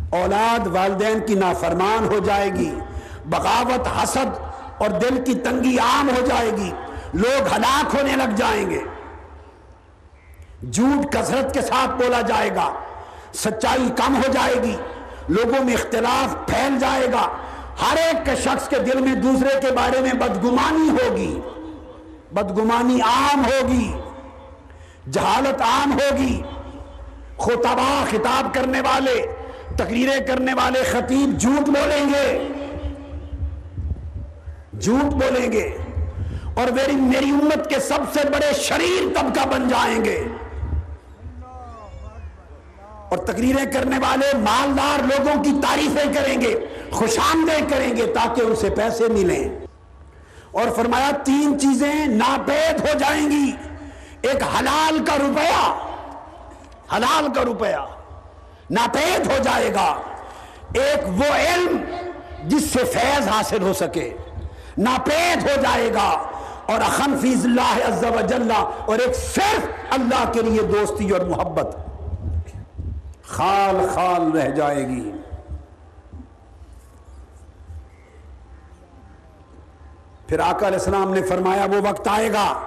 اولاد 0.10 0.68
والدین 0.68 1.20
کی 1.20 1.36
نافرمان 1.36 2.08
ہو 2.08 2.20
جائے 2.20 2.54
گی۔ 2.54 2.80
بغاوت، 3.26 4.04
حسد 4.04 4.40
اور 4.78 4.90
دل 4.90 5.24
کی 5.26 5.34
تنگی 5.34 5.78
عام 5.80 6.10
ہو 6.10 6.26
جائے 6.26 6.52
گی۔ 6.52 6.72
لوگ 7.14 7.54
ہلاک 7.56 7.96
ہونے 7.96 8.16
لگ 8.16 8.36
جائیں 8.36 8.70
گے۔ 8.70 8.84
جھوٹ 10.72 11.14
کثرت 11.14 11.54
کے 11.54 11.62
ساتھ 11.62 11.92
بولا 11.92 12.22
جائے 12.22 12.56
گا۔ 12.56 12.74
سچائی 13.34 13.90
کم 13.98 14.16
ہو 14.16 14.32
جائے 14.32 14.56
گی۔ 14.64 14.76
لوگوں 15.30 15.64
میں 15.64 15.74
اختلاف 15.74 16.48
پھیل 16.48 16.80
جائے 16.80 17.08
گا۔ 17.12 17.28
ہر 17.82 17.98
ایک 17.98 18.26
کے 18.26 18.36
شخص 18.36 18.70
کے 18.70 18.76
دل 18.80 19.02
میں 19.02 19.16
دوسرے 19.16 19.62
کے 19.62 19.72
بارے 19.72 20.02
میں 20.02 20.14
بدگمانی 20.14 20.90
ہوگی، 20.90 21.40
بدگمانی 22.32 23.02
عام 23.02 23.46
ہوگی، 23.46 23.94
جہالت 25.12 25.62
عام 25.62 25.94
ہوگی۔ 25.94 26.42
خطبہ 27.38 28.06
خطاب 28.10 28.54
کرنے 28.54 28.82
والے، 28.82 29.26
تقریریں 29.76 30.26
کرنے 30.26 30.54
والے 30.54 30.84
خطیب 30.84 31.40
جھوٹ 31.40 31.70
بولیں 31.70 32.06
گے۔ 32.10 32.48
جھوٹ 34.80 35.14
بولیں 35.14 35.52
گے۔ 35.52 35.78
اور 36.54 36.68
میری 36.68 36.96
میری 36.96 37.30
امت 37.30 37.70
کے 37.70 37.80
سب 37.80 38.00
سے 38.14 38.30
بڑے 38.30 38.54
شریر 38.54 39.22
طبقہ 39.22 39.48
بن 39.48 39.68
جائیں 39.68 40.06
گے۔ 40.06 40.24
اور 43.10 43.18
تقریریں 43.18 43.72
کرنے 43.72 43.98
والے 43.98 44.38
مالدار 44.38 45.04
لوگوں 45.04 45.44
کی 45.44 45.52
تعریفیں 45.68 46.14
کریں 46.14 46.42
گے 46.42 46.68
خوشامدیں 46.92 47.70
کریں 47.70 47.98
گے 47.98 48.06
تاکہ 48.06 48.42
ان 48.42 48.56
سے 48.56 48.70
پیسے 48.70 49.08
ملیں۔ 49.08 49.50
اور 50.52 50.70
فرمایا، 50.76 51.10
تین 51.24 51.60
چیزیں 51.60 52.08
ناپید 52.08 52.80
ہو 52.82 52.98
جائیں 53.00 53.32
گی۔ 53.32 53.52
ایک، 54.22 54.44
حلال 54.60 55.06
کا 55.06 55.16
روپیہ۔ 55.18 55.74
حلال 56.96 57.34
کا 57.34 57.46
روپیہ 57.46 57.96
ناپید 58.70 59.28
ہو 59.28 59.38
جائے 59.44 59.74
گا۔ 59.74 60.02
ایک، 60.74 61.08
وہ 61.08 61.34
علم 61.34 61.78
جس 62.44 62.64
سے 62.64 62.84
فیض 62.84 63.28
حاصل 63.28 63.62
ہو 63.62 63.74
سکے، 63.74 64.14
ناپید 64.78 65.44
ہو 65.44 65.62
جائے 65.62 65.94
گا۔ 65.94 66.24
اور 66.66 66.80
اخن 66.82 67.20
فیض 67.22 67.46
اللہ 67.46 67.88
عز 67.88 68.04
و 68.04 68.22
جل، 68.22 68.52
اور 68.86 69.00
ایک 69.00 69.16
صرف 69.16 69.68
اللہ 69.90 70.32
کے 70.32 70.42
لیے 70.42 70.62
دوستی 70.62 71.10
اور 71.10 71.22
محبت۔ 71.22 71.87
خال 73.28 73.88
خال 73.96 74.32
رہ 74.32 74.50
جائے 74.50 74.88
گی۔ 74.88 75.12
پھر 80.28 80.40
آقا 80.40 80.68
علیہ 80.68 80.78
السلام 80.78 81.14
نے 81.14 81.22
فرمایا، 81.22 81.66
وہ 81.66 81.90
وقت 81.90 82.08
آئے 82.08 82.34
گا۔ 82.34 82.62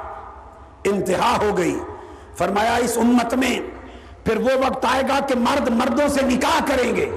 انتہا 0.85 1.37
ہو 1.43 1.57
گئی۔ 1.57 1.81
فرمایا، 2.37 2.75
اس 2.75 2.99
امت 2.99 3.35
میں 3.35 3.61
پھر 4.25 4.37
وہ 4.37 4.67
وقت 4.67 4.85
آئے 4.85 5.03
گا 5.09 5.19
کہ 5.29 5.35
مرد 5.39 5.69
مردوں 5.69 6.09
سے 6.09 6.23
نکاح 6.23 6.61
کریں 6.67 6.97
گے۔ 6.97 7.17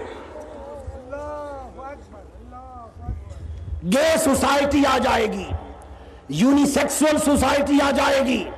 گے 3.94 4.18
سوسائٹی 4.24 4.86
آ 4.86 4.98
جائے 4.98 5.26
گی۔ 5.26 5.46
یونیسیکسول 6.30 7.18
سوسائٹی 7.18 7.78
آ 7.88 7.92
جائے 7.92 8.22
گی۔ 8.22 8.50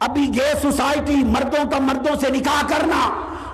ابھی 0.00 0.30
گے 0.34 0.52
سوسائٹی 0.62 1.14
مردوں 1.14 1.70
کا 1.70 1.78
مردوں 1.78 2.16
سے 2.16 2.30
نکاح 2.30 2.62
کرنا، 2.68 3.10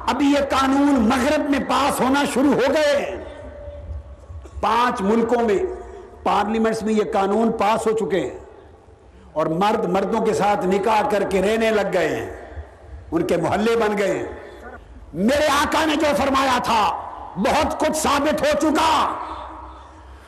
ابھی 0.06 0.26
یہ 0.26 0.38
قانون 0.50 1.08
مغرب 1.08 1.50
میں 1.50 1.58
پاس 1.58 2.00
ہونا 2.00 2.24
شروع 2.34 2.52
ہو 2.52 2.72
گئے۔ 2.72 3.24
پانچ 4.60 5.00
ملکوں 5.00 5.42
میں، 5.42 5.58
پارلیمنٹس 6.22 6.82
میں 6.82 6.94
یہ 6.94 7.12
قانون 7.12 7.52
پاس 7.52 7.86
ہو 7.86 7.92
چکے 7.92 8.20
ہیں۔ 8.20 8.38
اور 9.32 9.46
مرد 9.46 9.84
مردوں 9.84 10.20
کے 10.20 10.34
ساتھ 10.34 10.66
نکاح 10.66 11.08
کر 11.08 11.22
کے 11.22 11.42
رہنے 11.42 11.70
لگ 11.70 11.88
گئے 11.92 12.08
ہیں۔ 12.08 12.36
ان 13.12 13.22
کے 13.22 13.36
محلے 13.36 13.76
بن 13.76 13.98
گئے 13.98 14.18
ہیں۔ 14.18 14.26
میرے 15.12 15.46
آقا 15.46 15.84
نے 15.84 15.96
جو 15.96 16.06
فرمایا 16.16 16.58
تھا، 16.64 17.00
بہت 17.36 17.80
کچھ 17.80 17.96
ثابت 17.96 18.42
ہو 18.42 18.60
چکا۔ 18.60 19.14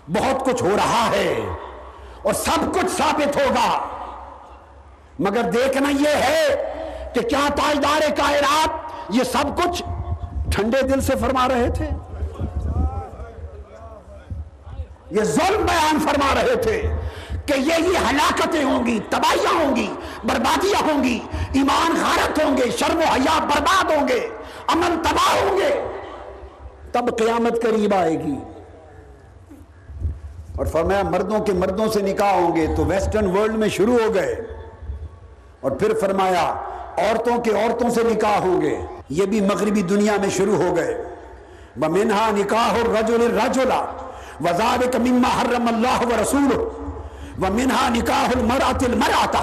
بہت 0.09 0.47
کچھ 0.47 0.63
ہو 0.63 0.71
رہا 0.77 1.11
ہے۔ 1.11 1.41
اور 2.23 2.33
سب 2.33 2.75
کچھ 2.75 2.91
ثابت 2.99 3.37
ہوگا۔ 3.37 3.96
مگر 5.19 5.43
دیکھنا 5.43 5.89
یہ 5.91 6.09
ہے 6.09 6.73
کہ 7.15 7.21
کیا 7.21 7.49
تاجدار 7.49 8.01
کائرات 8.17 8.69
یہ 9.09 9.25
سب 9.25 9.57
کچھ 9.57 9.83
ٹھنڈے 10.51 10.83
دل 10.83 11.01
سے 11.01 11.13
فرما 11.21 11.49
رہے 11.49 11.71
تھے؟ 11.75 11.87
یہ 15.11 15.23
ظلم 15.23 15.65
بیان 15.65 15.99
فرما 15.99 16.35
رہے 16.35 16.57
تھے 16.57 16.83
کہ 17.47 17.55
یہ 17.57 17.73
یہ 17.79 17.99
ہلاکتیں 18.11 18.65
ہوں 18.65 18.87
گی، 18.87 19.01
تباہیاں 19.11 19.65
ہوں 19.65 19.77
گی، 19.77 19.95
بربادیاں 20.25 20.83
ہوں 20.83 21.05
گی، 21.05 21.21
ایمان 21.53 21.97
غارت 22.01 22.45
ہوں 22.45 22.57
گے، 22.57 22.71
شرم 22.71 22.99
و 22.99 23.13
حیا 23.13 23.45
برباد 23.45 23.91
ہوں 23.91 24.09
گے، 24.09 24.29
امن 24.67 25.03
تباہ 25.03 25.43
ہوں 25.43 25.57
گے۔ 25.57 25.89
تب 26.93 27.19
قیامت 27.19 27.63
قریب 27.63 27.95
آئے 27.95 28.23
گی۔ 28.23 28.35
اور 30.57 30.67
فرمایا، 30.67 31.03
مردوں 31.03 31.41
کے 31.41 31.53
مردوں 31.53 31.89
سے 31.89 32.03
نکاح 32.03 32.33
ہوں 32.33 32.57
گے 32.57 32.67
تو 32.77 32.85
ویسٹرن 32.85 33.37
ورلڈ 33.37 33.55
میں 33.55 33.69
شروع 33.69 33.99
ہو 34.07 34.15
گئے۔ 34.15 34.56
اور 35.67 35.75
پھر 35.75 35.93
فرمایا، 36.01 36.55
عورتوں 36.99 37.39
کے 37.39 37.51
عورتوں 37.51 37.91
سے 37.91 38.03
نکاح 38.03 38.39
ہوں 38.39 38.61
گے. 38.61 38.87
یہ 39.09 39.27
بھی 39.27 39.41
مغربی 39.41 39.83
دنیا 39.83 40.17
میں 40.21 40.31
شروع 40.31 40.57
ہو 40.57 40.77
گئے. 40.77 41.05
وَمِنْهَا 41.83 42.31
نِكَاحُ 42.31 42.75
الرَّجُلِ 42.81 43.25
الرَّجُلَ 43.25 43.73
وَذَلِكَ 44.41 44.97
مِمَّا 44.97 45.31
حَرَّمَ 45.39 45.69
اللَّهُ 45.69 45.99
وَرَسُولُهُ. 46.11 46.63
وَمِنْهَا 47.43 47.89
نِكَاحُ 47.89 48.29
الْمَرْأَةِ 48.37 48.81
الْمَرْأَةَ 48.91 49.37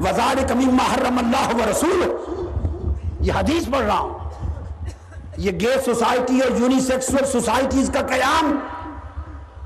وَذَلِكَ 0.00 0.52
مِمَّا 0.52 0.86
حَرَّمَ 0.94 1.18
اللَّهُ 1.18 1.60
وَرَسُولُهُ. 1.60 2.10
یہ 3.20 3.32
حدیث 3.32 3.68
پڑھ 3.70 3.84
رہا 3.84 3.98
ہوں. 3.98 4.18
یہ 5.36 5.50
گے 5.60 5.74
سوسائٹی 5.84 6.40
اور 6.40 6.60
یونیسیکسول 6.60 7.24
سوسائٹیز 7.24 7.90
کا 7.94 8.00
قیام 8.00 8.58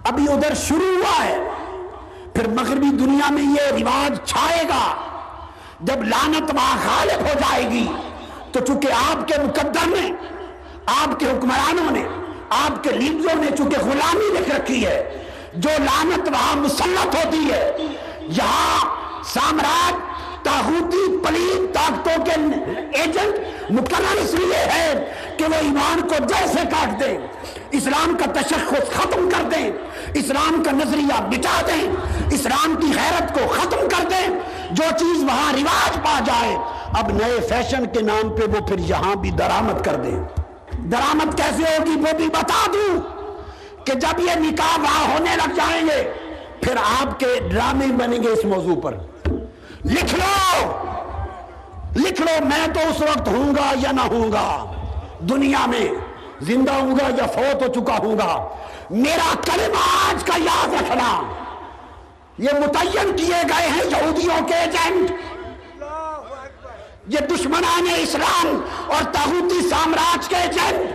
ابھی 0.05 0.33
ادھر 0.33 0.55
شروع 0.55 0.93
ہوا 0.97 1.25
ہے. 1.25 1.39
پھر 2.35 2.49
مغربی 2.49 2.91
دنیا 2.91 3.31
میں 3.31 3.43
یہ 3.43 3.83
رواج 3.83 4.19
چھائے 4.25 4.65
گا. 4.69 5.12
جب 5.83 6.03
لانت 6.03 6.55
وہاں 6.55 6.77
غالب 6.85 7.21
ہو 7.21 7.33
جائے 7.41 7.71
گی، 7.71 7.87
تو 8.53 8.61
چونکہ 8.61 8.89
آپ 9.11 9.29
کے 9.29 9.35
مقدر 9.43 9.87
نے، 9.87 10.11
آپ 10.87 11.21
کے 11.21 11.27
حکمرانوں 11.27 11.91
نے، 11.91 12.03
آپ 12.51 12.85
کے 12.85 12.91
لیڈروں 12.91 13.43
نے 13.45 13.57
چونکہ 13.57 13.79
غلامی 13.79 14.29
لکھ 14.39 14.51
رکھی 14.51 14.87
ہے، 14.87 15.21
جو 15.55 15.71
لانت 15.79 16.29
وہاں 16.29 16.57
مسلط 16.57 17.15
ہوتی 17.15 17.51
ہے، 17.53 17.73
یہاں 18.29 18.79
سامراج، 19.25 20.01
تاغوتی 20.45 21.05
پلید 21.25 21.75
طاقتوں 21.75 22.25
کے 22.25 22.33
ایجنٹ 22.99 23.71
مقرر 23.71 24.21
اس 24.21 24.35
لیے 24.35 24.65
ہے 24.73 25.13
کہ 25.37 25.45
وہ 25.45 25.55
ایمان 25.55 26.01
کو 26.01 26.25
جڑ 26.25 26.47
سے 26.47 26.65
کاٹ 26.71 27.01
دیں۔ 27.01 27.19
اسلام 27.73 28.17
کا 28.19 28.41
تشخص 28.41 28.91
ختم 28.93 29.29
کر 29.31 29.43
دیں، 29.43 29.71
اسلام 30.15 30.63
کا 30.63 30.71
نظریہ 30.71 31.21
بٹا 31.21 31.61
دیں، 31.67 31.89
اسلام 32.31 32.75
کی 32.77 32.87
غیرت 32.87 33.35
کو 33.35 33.49
ختم 33.49 33.89
کر 33.89 34.09
دیں، 34.11 34.29
جو 34.71 34.85
چیز 34.99 35.25
وہاں 35.25 35.53
رواج 35.53 35.97
پا 36.05 36.19
جائے، 36.25 36.57
اب 36.93 37.11
نئے 37.11 37.41
فیشن 37.49 37.87
کے 37.87 38.01
نام 38.01 38.29
پہ 38.29 38.43
وہ 38.43 38.67
پھر 38.67 38.79
یہاں 38.79 39.15
بھی 39.15 39.31
درامت 39.31 39.85
کر 39.85 39.95
دیں۔ 39.95 40.25
درامت 40.79 41.37
کیسے 41.37 41.63
ہوگی 41.63 41.91
وہ 41.91 42.17
بھی 42.17 42.27
بتا 42.27 42.67
دوں 42.67 43.01
کہ 43.87 43.95
جب 43.95 44.21
یہ 44.21 44.35
نکاح 44.39 44.81
وہاں 44.81 45.05
ہونے 45.13 45.37
لگ 45.37 45.55
جائیں 45.55 45.87
گے، 45.87 46.13
پھر 46.61 46.77
آپ 47.01 47.21
کے 47.21 47.41
ڈرامے 47.51 47.87
بنیں 47.87 48.23
گے 48.23 48.29
اس 48.29 48.45
موضوع 48.45 48.81
پر۔ 48.81 48.95
لکھ 49.85 50.15
لو! 50.15 50.73
لکھ 51.97 52.21
لو، 52.21 52.45
میں 52.45 52.67
تو 52.75 52.81
اس 52.81 53.01
وقت 53.01 53.29
ہوں 53.29 53.55
گا 53.55 53.73
یا 53.83 53.93
نہ 53.93 54.01
ہوں 54.01 54.33
گا۔ 54.33 54.73
دنیا 55.21 55.67
میں 55.67 56.12
زندہ 56.43 56.73
ہوں 56.73 56.91
گا 56.91 57.05
یا 57.19 57.27
فوت 57.27 57.63
ہو 57.63 57.73
چکا 57.73 57.97
ہوں 57.99 58.19
گا، 58.19 58.49
میرا 58.91 59.35
کلمہ 59.45 60.09
آج 60.09 60.25
کا 60.25 60.33
یاد 60.37 60.83
رکھنا۔ 60.83 61.23
یہ 62.39 62.49
متعین 62.53 63.17
کیے 63.17 63.43
گئے 63.49 63.69
ہیں 63.69 63.85
یہودیوں 63.85 64.47
کے 64.47 64.55
ایجنٹ۔ 64.55 65.11
یہ 67.09 67.19
دشمنان 67.19 67.87
اسلام 67.97 68.61
اور 68.87 69.05
تاغوتی 69.05 69.69
سامراج 69.69 70.29
کے 70.29 70.37
ایجنٹ۔ 70.37 70.91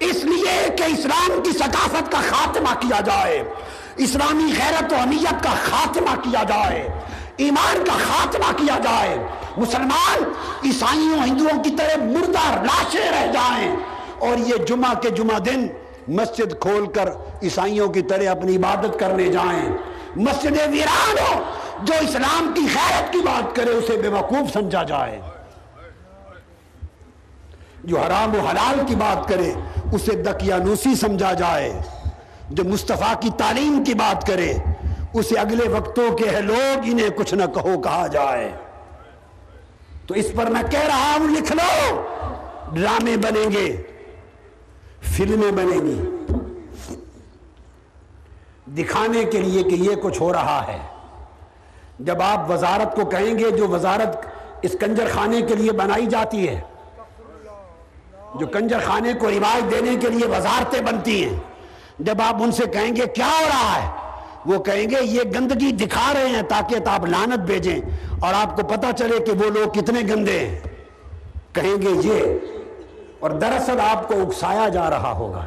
اس 0.00 0.24
لیے 0.24 0.68
کہ 0.78 0.82
اسلام 0.82 1.42
کی 1.42 1.50
ثقافت 1.50 2.12
کا 2.12 2.20
خاتمہ 2.30 2.74
کیا 2.74 3.00
جائے، 3.00 3.44
اسلامی 3.96 4.52
غیرت 4.58 4.92
و 4.92 4.96
امیت 4.96 5.44
کا 5.44 5.54
خاتمہ 5.70 6.14
کیا 6.22 6.42
جائے، 6.42 6.88
ایمان 7.36 7.84
کا 7.86 7.92
خاتمہ 7.92 8.52
کیا 8.56 8.78
جائے۔ 8.78 9.26
مسلمان، 9.56 10.22
عیسائیوں، 10.64 11.18
ہندوؤں 11.18 11.62
کی 11.62 11.70
طرح 11.70 11.96
مردہ 11.96 12.62
لاشیں 12.62 13.10
رہ 13.10 13.32
جائیں۔ 13.32 13.76
اور 14.18 14.38
یہ 14.38 14.56
جمعہ 14.56 14.94
کے 14.94 15.10
جمعہ 15.10 15.38
دن 15.38 15.66
مسجد 16.08 16.60
کھول 16.60 16.86
کر 16.86 17.08
عیسائیوں 17.42 17.88
کی 17.88 18.02
طرح 18.02 18.30
اپنی 18.30 18.56
عبادت 18.56 18.98
کرنے 18.98 19.26
جائیں۔ 19.26 19.68
مسجد 20.16 20.50
ویران 20.50 21.18
ہو 21.18 21.42
جو 21.82 21.94
اسلام 22.00 22.52
کی 22.54 22.66
خیرت 22.74 23.12
کی 23.12 23.18
بات 23.18 23.56
کرے، 23.56 23.70
اسے 23.70 23.96
بے 23.96 24.08
وقوف 24.08 24.52
سمجھا 24.52 24.82
جائے۔ 24.82 25.20
جو 27.84 28.00
حرام 28.00 28.34
و 28.34 28.40
حلال 28.40 28.80
کی 28.86 28.94
بات 28.94 29.28
کرے، 29.28 29.52
اسے 29.92 30.12
دقیانوسی 30.12 30.94
سمجھا 30.94 31.32
جائے۔ 31.32 31.78
جو 32.50 32.64
مصطفیٰ 32.64 33.20
کی 33.20 33.30
تعلیم 33.38 33.84
کی 33.84 33.94
بات 33.94 34.26
کرے، 34.26 34.54
اسے 35.14 35.38
اگلے 35.38 35.68
وقتوں 35.68 36.16
کے 36.16 36.28
ہے 36.28 36.40
لوگ 36.40 36.80
انہیں 36.84 37.08
کچھ 37.08 37.34
نہ 37.34 37.44
کہو 37.44 37.80
کہا 37.80 38.06
جائے۔ 38.06 38.50
تو 40.06 40.14
اس 40.14 40.26
پر 40.36 40.46
میں 40.46 40.62
کہہ 40.70 40.80
رہا 40.80 41.16
ہوں، 41.20 41.28
لکھ 41.28 41.52
لو۔ 41.52 42.02
ڈرامے 42.72 43.16
بنیں 43.16 43.50
گے۔ 43.50 43.82
فلمیں 45.04 45.52
بنیں 45.52 45.80
گی۔ 45.80 46.00
دکھانے 48.66 49.24
کے 49.24 49.38
لیے 49.38 49.62
کہ 49.62 49.74
یہ 49.74 49.94
کچھ 50.02 50.20
ہو 50.22 50.32
رہا 50.32 50.66
ہے۔ 50.68 50.78
جب 51.98 52.22
آپ 52.22 52.50
وزارت 52.50 52.96
کو 52.96 53.04
کہیں 53.04 53.38
گے 53.38 53.50
جو 53.50 53.68
وزارت 53.68 54.26
اس 54.62 54.76
کنجر 54.80 55.08
خانے 55.14 55.40
کے 55.42 55.54
لیے 55.54 55.72
بنائی 55.72 56.06
جاتی 56.06 56.48
ہے، 56.48 56.60
جو 58.34 58.46
کنجر 58.46 58.78
خانے 58.84 59.12
کو 59.12 59.30
رواج 59.30 59.70
دینے 59.70 59.96
کے 59.96 60.08
لیے 60.08 60.26
وزارتیں 60.26 60.80
بنتی 60.80 61.24
ہیں، 61.24 61.38
جب 61.98 62.22
آپ 62.22 62.42
ان 62.42 62.52
سے 62.52 62.66
کہیں 62.66 62.96
گے 62.96 63.06
کیا 63.06 63.30
ہو 63.40 63.48
رہا 63.48 63.82
ہے، 63.82 63.90
وہ 64.46 64.62
کہیں 64.62 64.90
گے 64.90 64.96
یہ 65.02 65.22
گندگی 65.22 65.72
دکھا 65.72 66.12
رہے 66.14 66.28
ہیں 66.28 66.42
تاکہ 66.42 66.88
آپ 66.88 67.06
لانت 67.06 67.40
بھیجیں 67.40 67.80
اور 68.20 68.34
آپ 68.34 68.56
کو 68.56 68.66
پتا 68.66 68.92
چلے 68.92 69.18
کہ 69.18 69.32
وہ 69.32 69.50
لوگ 69.50 69.68
کتنے 69.72 70.00
گندے 70.00 70.38
ہیں۔ 70.38 70.60
کہیں 71.52 71.82
گے 71.82 71.90
یہ 72.04 72.38
اور 73.24 73.32
دراصل 73.32 73.80
آپ 73.80 74.08
کو 74.08 74.14
اکسایا 74.14 74.68
جا 74.68 74.90
رہا 74.90 75.12
ہوگا۔ 75.12 75.46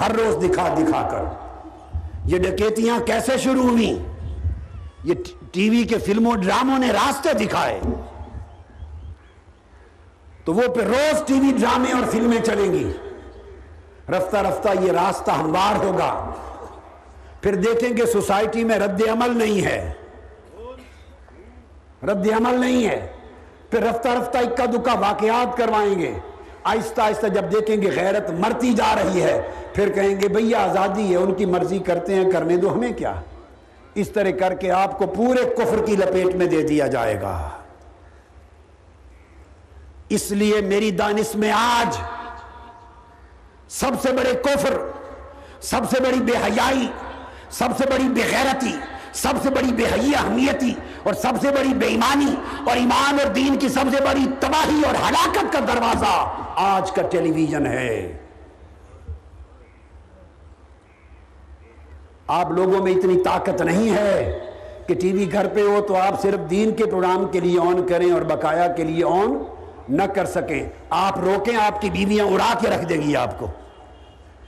ہر 0.00 0.10
روز 0.10 0.44
دکھا 0.44 0.74
دکھا 0.74 1.08
کر۔ 1.10 1.22
یہ 2.24 2.38
ڈکیتیاں 2.38 2.98
کیسے 3.06 3.38
شروع 3.38 3.62
ہوئی 3.62 4.04
یہ 5.04 5.14
ٹی 5.52 5.70
وی 5.70 5.84
کے 5.84 5.98
فلموں، 5.98 6.36
ڈراموں 6.36 6.78
نے 6.78 6.90
راستے 6.90 7.32
دکھائے۔ 7.32 7.80
تو 10.44 10.54
وہ 10.54 10.62
پھر 10.62 10.84
روز 10.86 11.22
ٹی 11.26 11.40
وی 11.40 11.52
ڈرامے 11.58 11.92
اور 11.92 12.10
فلمیں 12.10 12.40
چلیں 12.40 12.72
گی۔ 12.72 12.92
رفتہ 14.08 14.36
رفتہ 14.36 14.68
یہ 14.80 14.92
راستہ 14.92 15.30
ہموار 15.30 15.84
ہوگا۔ 15.84 16.30
پھر 17.42 17.54
دیکھیں 17.54 17.96
گے 17.96 18.06
سوسائٹی 18.06 18.64
میں 18.64 18.78
رد 18.78 19.02
عمل 19.12 19.38
نہیں 19.38 19.64
ہے۔ 19.64 19.92
رد 22.02 22.26
عمل 22.36 22.60
نہیں 22.60 22.86
ہے۔ 22.86 23.06
پھر 23.70 23.82
رفتہ 23.82 24.08
رفتہ 24.08 24.38
اکا 24.38 24.64
دکا 24.64 24.94
واقعات 24.94 25.56
کروائیں 25.56 25.98
گے۔ 25.98 26.18
آہستہ 26.64 27.00
آہستہ 27.00 27.26
جب 27.26 27.44
دیکھیں 27.52 27.82
گے 27.82 27.90
غیرت 27.96 28.30
مرتی 28.30 28.72
جا 28.74 28.94
رہی 28.94 29.22
ہے، 29.22 29.40
پھر 29.72 29.92
کہیں 29.92 30.20
گے 30.20 30.28
بھئی 30.28 30.54
آزادی 30.54 31.10
ہے، 31.10 31.16
ان 31.16 31.34
کی 31.34 31.44
مرضی 31.44 31.78
کرتے 31.78 32.14
ہیں، 32.14 32.30
کرنے 32.32 32.56
دو 32.56 32.72
ہمیں 32.74 32.92
کیا؟ 32.92 33.14
اس 33.94 34.08
طرح 34.08 34.30
کر 34.30 34.54
کے 34.54 34.70
آپ 34.70 34.98
کو 34.98 35.06
پورے 35.06 35.44
کفر 35.56 35.84
کی 35.86 35.96
لپیٹ 35.96 36.34
میں 36.34 36.46
دے 36.46 36.62
دیا 36.62 36.86
جائے 36.86 37.20
گا۔ 37.20 37.48
اس 40.08 40.30
لیے 40.30 40.60
میری 40.60 40.90
دانش 40.90 41.34
میں 41.34 41.52
آج 41.52 41.96
سب 43.68 44.00
سے 44.02 44.12
بڑے 44.12 44.32
کفر، 44.42 44.78
سب 45.60 45.90
سے 45.90 46.00
بڑی 46.00 46.20
بے 46.20 46.36
حیائی، 46.44 46.88
سب 47.50 47.68
سے 47.78 47.84
بڑی 47.90 48.08
بے 48.08 48.22
غیرتی 48.30 48.76
سب 49.12 49.34
سے 49.42 49.50
بڑی 49.50 49.72
بے 49.72 49.84
حی 49.84 50.12
اہمیتی 50.14 50.74
اور 51.02 51.14
سب 51.14 51.32
سے 51.40 51.50
بڑی 51.50 51.74
بے 51.74 51.86
ایمانی 51.86 52.34
اور 52.66 52.76
ایمان 52.76 53.18
اور 53.24 53.32
دین 53.32 53.56
کی 53.56 53.68
سب 53.68 53.84
سے 53.96 54.04
بڑی 54.04 54.26
تباہی 54.40 54.80
اور 54.86 54.94
ہلاکت 54.94 55.52
کا 55.52 55.58
دروازہ 55.58 56.34
آج 56.56 56.92
کا 56.92 57.02
ٹیلی 57.02 57.30
ویژن 57.30 57.66
ہے۔ 57.66 58.18
آپ 62.26 62.50
لوگوں 62.50 62.82
میں 62.82 62.92
اتنی 62.92 63.22
طاقت 63.24 63.62
نہیں 63.62 63.96
ہے 63.96 64.38
کہ 64.86 64.94
ٹی 64.94 65.12
وی 65.12 65.32
گھر 65.32 65.48
پہ 65.48 65.62
ہو 65.62 65.80
تو 65.88 65.96
آپ 65.96 66.22
صرف 66.22 66.50
دین 66.50 66.74
کے 66.74 66.84
پروگرام 66.84 67.26
کے 67.26 67.40
لیے 67.40 67.60
آن 67.60 67.86
کریں 67.86 68.12
اور 68.12 68.22
بقایا 68.22 68.66
کے 68.66 68.84
لیے 68.84 69.04
آن 69.04 69.42
نہ 69.88 70.02
کر 70.02 70.24
سکیں۔ 70.24 70.68
آپ 70.90 71.18
روکیں، 71.18 71.56
آپ 71.56 71.80
کی 71.80 71.90
بیویاں 71.90 72.24
اڑا 72.24 72.54
کے 72.60 72.68
رکھ 72.68 72.88
دے 72.88 72.94
گی 72.94 73.16
آپ 73.16 73.38
کو۔ 73.38 73.46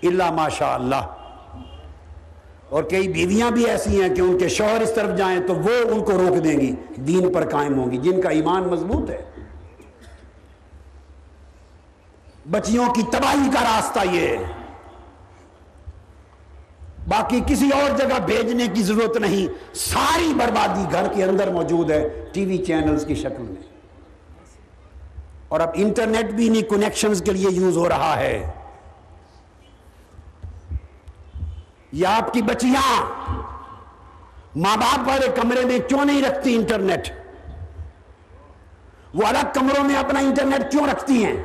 اللہ 0.02 0.30
ماشاء 0.30 0.74
اللہ 0.74 1.19
اور 2.70 2.84
کئی 2.84 3.08
بیویاں 3.08 3.50
بھی 3.50 3.66
ایسی 3.66 4.02
ہیں 4.02 4.14
کہ 4.14 4.20
ان 4.20 4.38
کے 4.38 4.48
شوہر 4.48 4.80
اس 4.80 4.92
طرف 4.94 5.18
جائیں 5.18 5.40
تو 5.46 5.54
وہ 5.54 5.90
ان 5.90 6.04
کو 6.04 6.12
روک 6.12 6.44
دیں 6.44 6.60
گی، 6.60 6.74
دین 6.96 7.32
پر 7.32 7.48
قائم 7.48 7.78
ہوں 7.78 7.90
گی، 7.90 7.96
جن 7.96 8.20
کا 8.20 8.28
ایمان 8.28 8.62
مضبوط 8.62 9.10
ہے۔ 9.10 9.22
بچیوں 12.50 12.94
کی 12.94 13.02
تباہی 13.02 13.50
کا 13.54 13.60
راستہ 13.60 13.98
یہ 14.10 14.28
ہے۔ 14.28 14.36
باقی 17.08 17.40
کسی 17.46 17.70
اور 17.74 17.98
جگہ 17.98 18.18
بھیجنے 18.26 18.66
کی 18.74 18.82
ضرورت 18.82 19.16
نہیں، 19.16 19.74
ساری 19.74 20.32
بربادی 20.36 20.84
گھر 20.92 21.06
کے 21.14 21.24
اندر 21.24 21.52
موجود 21.52 21.90
ہے، 21.90 22.24
ٹی 22.32 22.44
وی 22.44 22.58
چینلز 22.58 23.04
کی 23.06 23.14
شکل 23.14 23.42
میں۔ 23.42 23.62
اور 25.48 25.60
اب 25.60 25.68
انٹرنیٹ 25.74 26.30
بھی 26.30 26.48
انہیں 26.48 26.62
کنیکشنز 26.62 27.22
کے 27.22 27.32
لیے 27.32 27.48
یوز 27.50 27.76
ہو 27.76 27.88
رہا 27.88 28.20
ہے۔ 28.20 28.50
یا 31.92 32.16
آپ 32.16 32.32
کی 32.32 32.42
بچیاں 32.42 33.04
ماں 34.56 34.76
باپ 34.76 35.08
والے 35.08 35.28
کمرے 35.28 35.64
میں 35.64 35.78
کیوں 35.78 36.04
نہیں 36.04 36.22
رکھتی 36.22 36.54
انٹرنیٹ؟ 36.54 37.12
وہ 39.14 39.26
الگ 39.26 39.46
کمروں 39.54 39.84
میں 39.84 39.96
اپنا 39.96 40.20
انٹرنیٹ 40.20 40.70
کیوں 40.70 40.86
رکھتی 40.86 41.24
ہیں؟ 41.24 41.36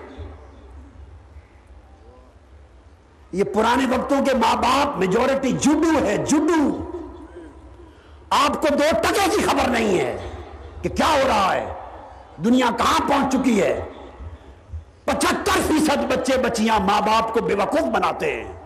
یہ 3.31 3.43
پرانے 3.43 3.85
وقتوں 3.85 4.25
کے 4.25 4.35
ماں 4.35 4.55
باپ 4.55 4.97
میجورٹی 4.97 5.51
جڈو 5.51 6.05
ہے، 6.05 6.17
جڈو۔ 6.17 6.91
آپ 8.29 8.61
کو 8.61 8.67
دو 8.71 8.83
ٹکے 8.91 9.29
کی 9.29 9.43
خبر 9.43 9.67
نہیں 9.69 9.99
ہے 9.99 10.29
کہ 10.81 10.89
کیا 10.89 11.07
ہو 11.07 11.27
رہا 11.27 11.53
ہے۔ 11.53 11.73
دنیا 12.43 12.65
کہاں 12.77 13.09
پہنچ 13.09 13.33
چکی 13.33 13.61
ہے؟ 13.61 13.85
پچہتر 15.05 15.61
فیصد 15.67 15.97
بچے 15.97 16.37
بچیاں 16.37 16.79
ماں 16.79 17.01
باپ 17.01 17.33
کو 17.33 17.41
بے 17.41 17.55
وقوف 17.55 17.83
بناتے 17.83 18.43
ہیں۔ 18.43 18.64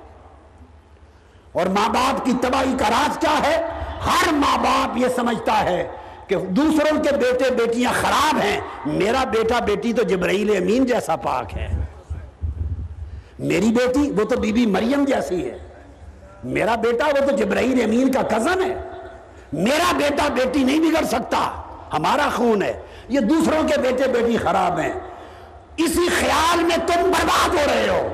اور 1.60 1.68
ماں 1.68 1.90
باپ 1.90 2.26
کی 2.26 2.32
تباہی 2.42 2.76
کا 2.80 2.86
راز 2.90 3.18
کیا 3.18 3.40
ہے؟ 3.44 3.62
ہر 4.06 4.34
ماں 4.34 4.58
باپ 4.58 4.98
یہ 4.98 5.08
سمجھتا 5.16 5.64
ہے 5.64 5.88
کہ 6.28 6.36
دوسروں 6.36 7.04
کے 7.04 7.12
بیٹے 7.12 7.52
بیٹیاں 7.52 7.92
خراب 8.02 8.40
ہیں، 8.42 8.62
میرا 8.86 9.24
بیٹا 9.24 9.60
بیٹی 9.60 9.94
تو 9.94 10.04
جبرائیل 10.04 10.58
امین 10.58 10.86
جیسا 10.86 11.16
پاک 11.16 11.58
ہے۔ 11.58 11.86
میری 13.40 13.70
بیٹی 13.70 14.12
وہ 14.12 14.24
تو 14.24 14.38
بی 14.38 14.52
بی 14.52 14.66
مریم 14.66 15.06
جیسی 15.06 15.50
ہے۔ 15.50 15.58
میرا 16.44 16.76
بیٹا 16.76 17.06
وہ 17.06 17.26
تو 17.26 17.36
جبرائیل 17.36 17.84
امین 17.84 18.12
کا 18.12 18.22
کزن 18.22 18.62
ہے۔ 18.62 18.76
میرا 19.54 19.92
بیٹا 19.98 20.28
بیٹی 20.28 20.64
نہیں 20.64 20.80
بگڑ 20.80 21.06
سکتا، 21.06 21.62
ہمارا 21.94 22.30
خون 22.36 22.62
ہے۔ 22.62 22.82
یہ 23.10 23.20
دوسروں 23.20 23.68
کے 23.68 23.82
بیٹے 23.82 24.08
بیٹی 24.08 24.38
خراب 24.38 24.80
ہیں۔ 24.80 24.94
اسی 25.78 26.10
خیال 26.20 26.64
میں 26.64 26.78
تم 26.78 27.04
برباد 27.04 27.50
ہو 27.50 27.66
رہے 27.66 27.90
ہو۔ 27.90 28.08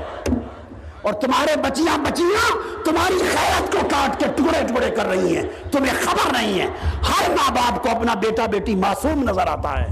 اور 1.06 1.14
تمہارے 1.14 1.56
بچیاں 1.56 1.98
بچیاں 1.98 2.58
تمہاری 2.86 3.18
خیرت 3.18 3.72
کو 3.72 3.78
کاٹ 3.92 4.20
کے 4.20 4.26
ٹکڑے 4.36 4.68
ٹکڑے 4.68 4.92
کر 4.92 5.06
رہی 5.06 5.38
ہیں۔ 5.38 5.44
تمہیں 5.72 5.94
خبر 6.04 6.32
نہیں 6.32 6.60
ہے۔ 6.60 6.68
ہر 6.84 7.30
ماں 7.30 7.52
باپ 7.52 7.84
کو 7.84 7.90
اپنا 7.90 8.14
بیٹا 8.14 8.46
بیٹی 8.46 8.76
معصوم 8.76 9.24
نظر 9.30 9.48
آتا 9.48 9.82
ہے۔ 9.82 9.88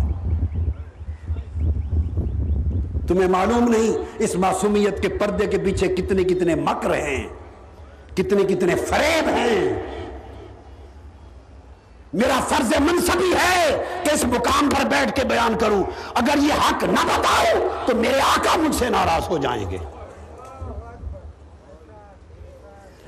تمہیں 3.08 3.28
معلوم 3.28 3.68
نہیں 3.70 3.98
اس 4.20 4.36
معصومیت 4.36 5.02
کے 5.02 5.10
پردے 5.10 5.46
کے 5.46 5.58
پیچھے 5.58 5.88
کتنے 5.88 6.24
کتنے 6.24 6.56
مکر 6.56 6.94
ہیں۔ 6.94 7.28
کتنے 8.16 8.44
کتنے 8.44 8.76
فریب 8.76 9.30
ہیں۔ 9.30 9.84
میرا 12.14 12.40
فرض 12.48 12.74
منصبی 12.80 13.34
ہے 13.34 13.84
کہ 14.04 14.14
اس 14.14 14.24
مقام 14.24 14.70
پر 14.70 14.86
بیٹھ 14.86 15.16
کے 15.16 15.26
بیان 15.26 15.58
کروں۔ 15.58 15.84
اگر 16.14 16.38
یہ 16.38 16.54
حق 16.54 16.84
نہ 16.84 17.06
بتاؤ 17.06 17.68
تو 17.86 17.96
میرے 17.96 18.20
آقا 18.20 18.58
مجھ 18.58 18.76
سے 18.76 18.90
ناراض 18.90 19.30
ہو 19.30 19.38
جائیں 19.38 19.70
گے۔ 19.70 19.78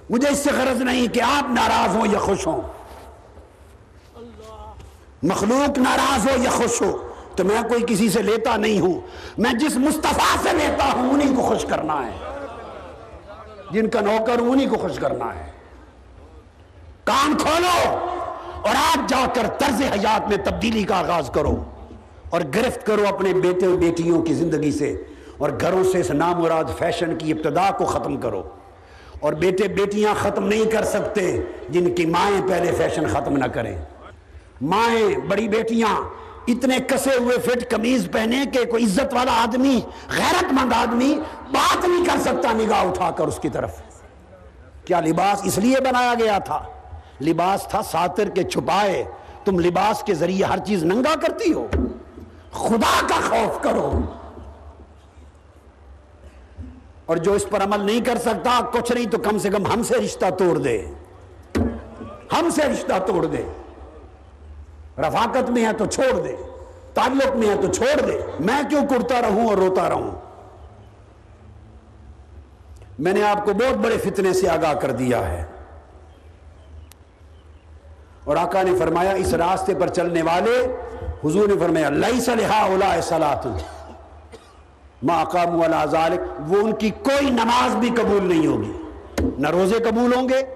مجھے 0.09 0.29
اس 0.29 0.37
سے 0.37 0.49
غرض 0.57 0.81
نہیں 0.81 1.07
کہ 1.07 1.21
آپ 1.21 1.51
ناراض 1.51 1.95
ہوں 1.95 2.05
یا 2.11 2.19
خوش 2.19 2.47
ہوں۔ 2.47 2.61
مخلوق 5.23 5.77
ناراض 5.77 6.27
ہو 6.27 6.43
یا 6.43 6.49
خوش 6.49 6.81
ہو 6.81 7.13
تو 7.35 7.43
میں 7.43 7.61
کوئی 7.69 7.83
کسی 7.87 8.09
سے 8.09 8.21
لیتا 8.21 8.57
نہیں 8.57 8.79
ہوں۔ 8.79 9.01
میں 9.37 9.53
جس 9.53 9.75
مصطفیٰ 9.75 10.37
سے 10.43 10.49
لیتا 10.53 10.91
ہوں 10.93 11.13
انہیں 11.13 11.35
کو 11.35 11.41
خوش 11.41 11.65
کرنا 11.65 12.05
ہے۔ 12.05 12.11
جن 13.71 13.89
کا 13.89 14.01
نوکر 14.01 14.39
ہوں 14.39 14.49
انہیں 14.49 14.69
کو 14.69 14.75
خوش 14.75 14.95
کرنا 14.95 15.35
ہے۔ 15.35 15.51
کام 17.03 17.37
کھولو 17.37 17.97
اور 18.61 18.75
آج 18.75 19.09
جا 19.09 19.25
کر 19.33 19.47
طرز 19.47 19.81
حیات 19.81 20.27
میں 20.27 20.37
تبدیلی 20.37 20.83
کا 20.83 20.99
آغاز 20.99 21.29
کرو 21.33 21.63
اور 22.29 22.41
گرفت 22.55 22.85
کرو 22.85 23.03
اپنے 23.07 23.33
بیٹے 23.33 23.65
اور 23.65 23.77
بیٹیوں 23.77 24.21
کی 24.21 24.33
زندگی 24.33 24.71
سے 24.71 25.03
اور 25.37 25.49
گھروں 25.61 25.83
سے 25.83 25.99
اس 25.99 26.11
نامراد 26.11 26.63
فیشن 26.77 27.17
کی 27.17 27.31
ابتدا 27.31 27.71
کو 27.71 27.85
ختم 27.85 28.17
کرو۔ 28.17 28.43
اور 29.25 29.33
بیٹے 29.33 29.67
بیٹیاں 29.67 30.13
ختم 30.21 30.47
نہیں 30.47 30.65
کر 30.65 30.83
سکتے 30.83 31.41
جن 31.69 31.93
کی 31.93 32.05
مائیں 32.05 32.41
پہلے 32.49 32.71
فیشن 32.77 33.07
ختم 33.07 33.37
نہ 33.37 33.45
کریں۔ 33.45 33.77
مائیں 34.61 35.17
بڑی 35.17 35.47
بیٹیاں 35.47 36.01
اتنے 36.47 36.77
کسے 36.87 37.09
ہوئے 37.19 37.37
فٹ 37.37 37.71
کمیز 37.71 38.07
پہنے 38.11 38.43
کہ 38.53 38.65
کوئی 38.65 38.85
عزت 38.85 39.13
والا 39.13 39.43
آدمی، 39.43 39.81
غیرت 40.17 40.53
مند 40.53 40.73
آدمی 40.73 41.19
بات 41.51 41.85
نہیں 41.85 42.05
کر 42.05 42.19
سکتا 42.21 42.53
نگاہ 42.53 42.87
اٹھا 42.87 43.11
کر 43.11 43.27
اس 43.27 43.39
کی 43.41 43.49
طرف۔ 43.49 43.71
کیا 44.85 44.99
لباس 44.99 45.41
اس 45.43 45.57
لیے 45.57 45.75
بنایا 45.79 46.13
گیا 46.19 46.37
تھا؟ 46.37 46.63
لباس 47.21 47.67
تھا 47.67 47.81
ساتر 47.81 48.29
کے 48.29 48.43
چھپائے۔ 48.43 49.03
تم 49.45 49.59
لباس 49.59 50.03
کے 50.03 50.13
ذریعے 50.13 50.45
ہر 50.45 50.57
چیز 50.57 50.83
ننگا 50.83 51.15
کرتی 51.21 51.53
ہو۔ 51.53 51.67
خدا 52.51 53.07
کا 53.07 53.15
خوف 53.29 53.61
کرو۔ 53.61 53.91
اور 57.05 57.17
جو 57.17 57.33
اس 57.33 57.45
پر 57.49 57.63
عمل 57.63 57.79
نہیں 57.79 58.05
کر 58.05 58.17
سکتا، 58.17 58.59
کچھ 58.71 58.91
نہیں 58.91 59.05
تو 59.05 59.17
کم 59.17 59.37
سے 59.37 59.49
کم 59.49 59.65
ہم 59.65 59.83
سے 59.83 59.93
رشتہ 59.97 60.29
توڑ 60.29 60.57
دے۔ 60.57 60.85
ہم 62.31 62.49
سے 62.49 62.61
رشتہ 62.61 62.93
توڑ 63.07 63.25
دے۔ 63.25 63.43
رفاقت 64.97 65.49
میں 65.49 65.65
ہے 65.65 65.73
تو 65.73 65.85
چھوڑ 65.85 66.21
دے۔ 66.21 66.35
تعلق 66.93 67.35
میں 67.35 67.49
ہے 67.49 67.55
تو 67.61 67.73
چھوڑ 67.73 68.01
دے۔ 68.01 68.21
میں 68.39 68.61
کیوں 68.69 68.87
کرتا 68.87 69.21
رہوں 69.21 69.47
اور 69.47 69.57
روتا 69.57 69.89
رہوں؟ 69.89 70.11
میں 72.99 73.13
نے 73.13 73.23
آپ 73.23 73.45
کو 73.45 73.53
بہت 73.53 73.77
بڑے 73.77 73.97
فتنے 73.97 74.33
سے 74.33 74.49
آگاہ 74.49 74.73
کر 74.73 74.91
دیا 74.91 75.29
ہے۔ 75.29 75.43
اور 78.23 78.37
آقا 78.37 78.61
نے 78.61 78.71
فرمایا، 78.79 79.11
اس 79.11 79.33
راستے 79.33 79.73
پر 79.75 79.87
چلنے 79.87 80.21
والے، 80.21 80.77
حضور 81.23 81.47
نے 81.47 81.53
فرمایا 81.59 81.89
لئی 81.89 82.21
صلیحہ 82.21 82.53
اولا 82.53 83.01
سلات 83.01 83.45
ما 85.05 85.21
اقام 85.21 85.59
والا 85.59 85.85
ذالک 85.85 86.51
وہ 86.51 86.57
ان 86.57 86.73
کی 86.73 86.89
کوئی 86.89 87.29
نماز 87.29 87.75
بھی 87.75 87.89
قبول 87.89 88.23
نہیں 88.23 88.47
ہوگی۔ 88.47 88.71
نہ 89.37 89.47
روزے 89.47 89.75
قبول 89.75 90.13
ہوں 90.13 90.29
گے، 90.29 90.55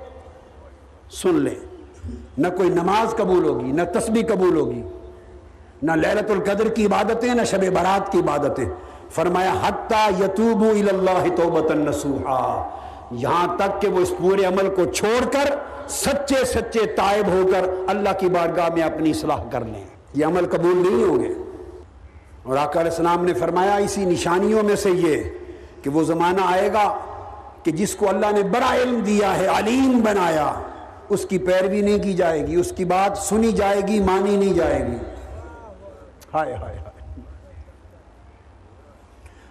سن 1.11 1.39
لیں۔ 1.39 1.55
نہ 2.37 2.47
کوئی 2.57 2.69
نماز 2.69 3.15
قبول 3.15 3.45
ہوگی، 3.45 3.71
نہ 3.71 3.81
تسبیح 3.93 4.23
قبول 4.27 4.55
ہوگی۔ 4.57 4.83
نہ 5.81 5.91
لہلت 5.91 6.31
القدر 6.31 6.67
کی 6.67 6.85
عبادتیں، 6.85 7.33
نہ 7.33 7.43
شب 7.43 7.63
برات 7.73 8.11
کی 8.11 8.19
عبادتیں۔ 8.19 8.65
فرمایا 9.09 9.53
حتیٰ 9.67 10.11
یتوبو 10.19 10.69
اللہ 10.69 11.35
توبتا 11.35 11.73
نسوحا 11.73 12.69
یہاں 13.11 13.55
تک 13.57 13.81
کہ 13.81 13.87
وہ 13.87 13.99
اس 13.99 14.13
پورے 14.17 14.45
عمل 14.45 14.69
کو 14.75 14.85
چھوڑ 14.85 15.25
کر 15.25 15.55
سچے 15.87 16.45
سچے 16.45 16.85
تائب 16.85 17.27
ہو 17.27 17.41
کر 17.51 17.69
اللہ 17.87 18.09
کی 18.19 18.29
بارگاہ 18.29 18.69
میں 18.73 18.83
اپنی 18.83 19.09
اصلاح 19.09 19.43
کر 19.51 19.61
لیں۔ 19.61 19.83
یہ 20.13 20.25
عمل 20.25 20.45
قبول 20.45 20.77
نہیں 20.77 21.03
ہوں 21.03 21.23
گے۔ 21.23 21.48
اور 22.49 22.57
آقا 22.57 22.79
علیہ 22.79 22.91
السلام 22.91 23.25
نے 23.25 23.33
فرمایا، 23.33 23.75
اسی 23.75 24.05
نشانیوں 24.05 24.63
میں 24.63 24.75
سے 24.75 24.89
یہ 24.89 25.23
کہ 25.83 25.89
وہ 25.89 26.03
زمانہ 26.03 26.41
آئے 26.45 26.73
گا 26.73 26.97
کہ 27.63 27.71
جس 27.71 27.95
کو 27.95 28.09
اللہ 28.09 28.31
نے 28.31 28.43
بڑا 28.43 28.75
علم 28.75 28.99
دیا 28.99 29.37
ہے، 29.37 29.47
علیم 29.47 30.01
بنایا، 30.01 30.53
اس 31.09 31.25
کی 31.29 31.37
پیروی 31.37 31.81
نہیں 31.81 31.99
کی 31.99 32.13
جائے 32.13 32.47
گی، 32.47 32.55
اس 32.55 32.73
کی 32.77 32.85
بات 32.85 33.17
سنی 33.17 33.51
جائے 33.51 33.81
گی، 33.87 33.99
مانی 33.99 34.35
نہیں 34.37 34.53
جائے 34.53 34.87
گی۔ 34.87 34.97
ہائے 36.33 36.55
ہائے 36.55 36.77
ہائے۔ 36.77 37.21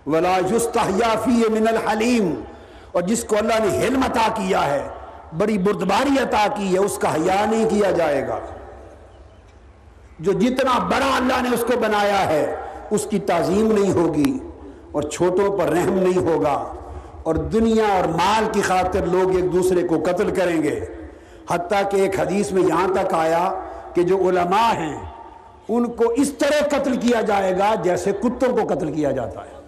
ولا 0.07 0.37
یستحیا 0.55 1.15
فی 1.25 1.43
من 1.49 1.69
الحلیم 1.69 2.35
اور 2.93 3.03
جس 3.03 3.25
کو 3.25 3.37
اللہ 3.39 3.65
نے 3.65 3.87
حلم 3.87 4.01
عطا 4.03 4.29
کیا 4.35 4.67
ہے، 4.67 4.89
بڑی 5.39 5.59
بردباری 5.59 6.23
عطا 6.23 6.47
کی 6.57 6.75
ہے، 6.75 6.79
اس 6.79 6.99
کا 6.99 7.15
حیا 7.15 7.45
نہیں 7.47 7.69
کیا 7.69 7.91
جائے 7.91 8.29
گا۔ 8.29 8.39
جو 10.19 10.33
جتنا 10.33 10.79
بڑا 10.79 11.17
اللہ 11.17 11.43
نے 11.43 11.55
اس 11.55 11.65
کو 11.67 11.79
بنایا 11.79 12.29
ہے 12.29 12.57
اس 12.91 13.07
کی 13.11 13.19
تعظیم 13.19 13.73
نہیں 13.73 13.93
ہوگی 13.93 14.39
اور 14.93 15.03
چھوٹوں 15.03 15.59
پر 15.59 15.65
رحم 15.65 15.95
نہیں 15.95 16.19
ہوگا 16.19 16.73
اور 17.23 17.35
دنیا 17.35 17.85
اور 17.85 18.09
مال 18.09 18.45
کی 18.53 18.61
خاطر 18.61 19.07
لوگ 19.07 19.37
ایک 19.37 19.53
دوسرے 19.53 19.87
کو 19.87 19.97
قتل 20.05 20.35
کریں 20.35 20.63
گے۔ 20.63 20.81
حتیٰ 21.51 21.91
کہ 21.91 21.97
ایک 21.97 22.21
حدیث 22.21 22.53
میں 22.53 22.63
یہاں 22.63 22.89
تک 22.89 23.15
آیا 23.15 23.53
کہ 23.95 24.03
جو 24.03 24.17
علماء 24.17 24.73
ہیں، 24.73 25.05
ان 25.69 25.87
کو 25.87 26.05
اس 26.17 26.33
طرح 26.33 26.67
قتل 26.69 26.97
کیا 26.97 27.21
جائے 27.21 27.59
گا 27.59 27.75
جیسے 27.75 28.13
کتوں 28.13 28.57
کو 28.57 28.75
قتل 28.75 28.93
کیا 28.93 29.11
جاتا 29.11 29.41
ہے۔ 29.41 29.59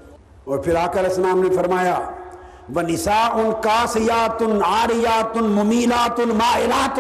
اور 0.45 0.59
پھر 0.59 0.75
آقا 0.75 1.01
علیہ 1.01 1.09
السلام 1.09 1.43
نے 1.43 1.57
فرمایا 1.57 2.01
وہ 2.75 2.83
نسا 2.83 3.27
ان 3.27 3.51
کاسیات 3.61 4.43
آریات 4.65 5.37
ممیلات 5.37 6.19
مائلات 6.19 6.99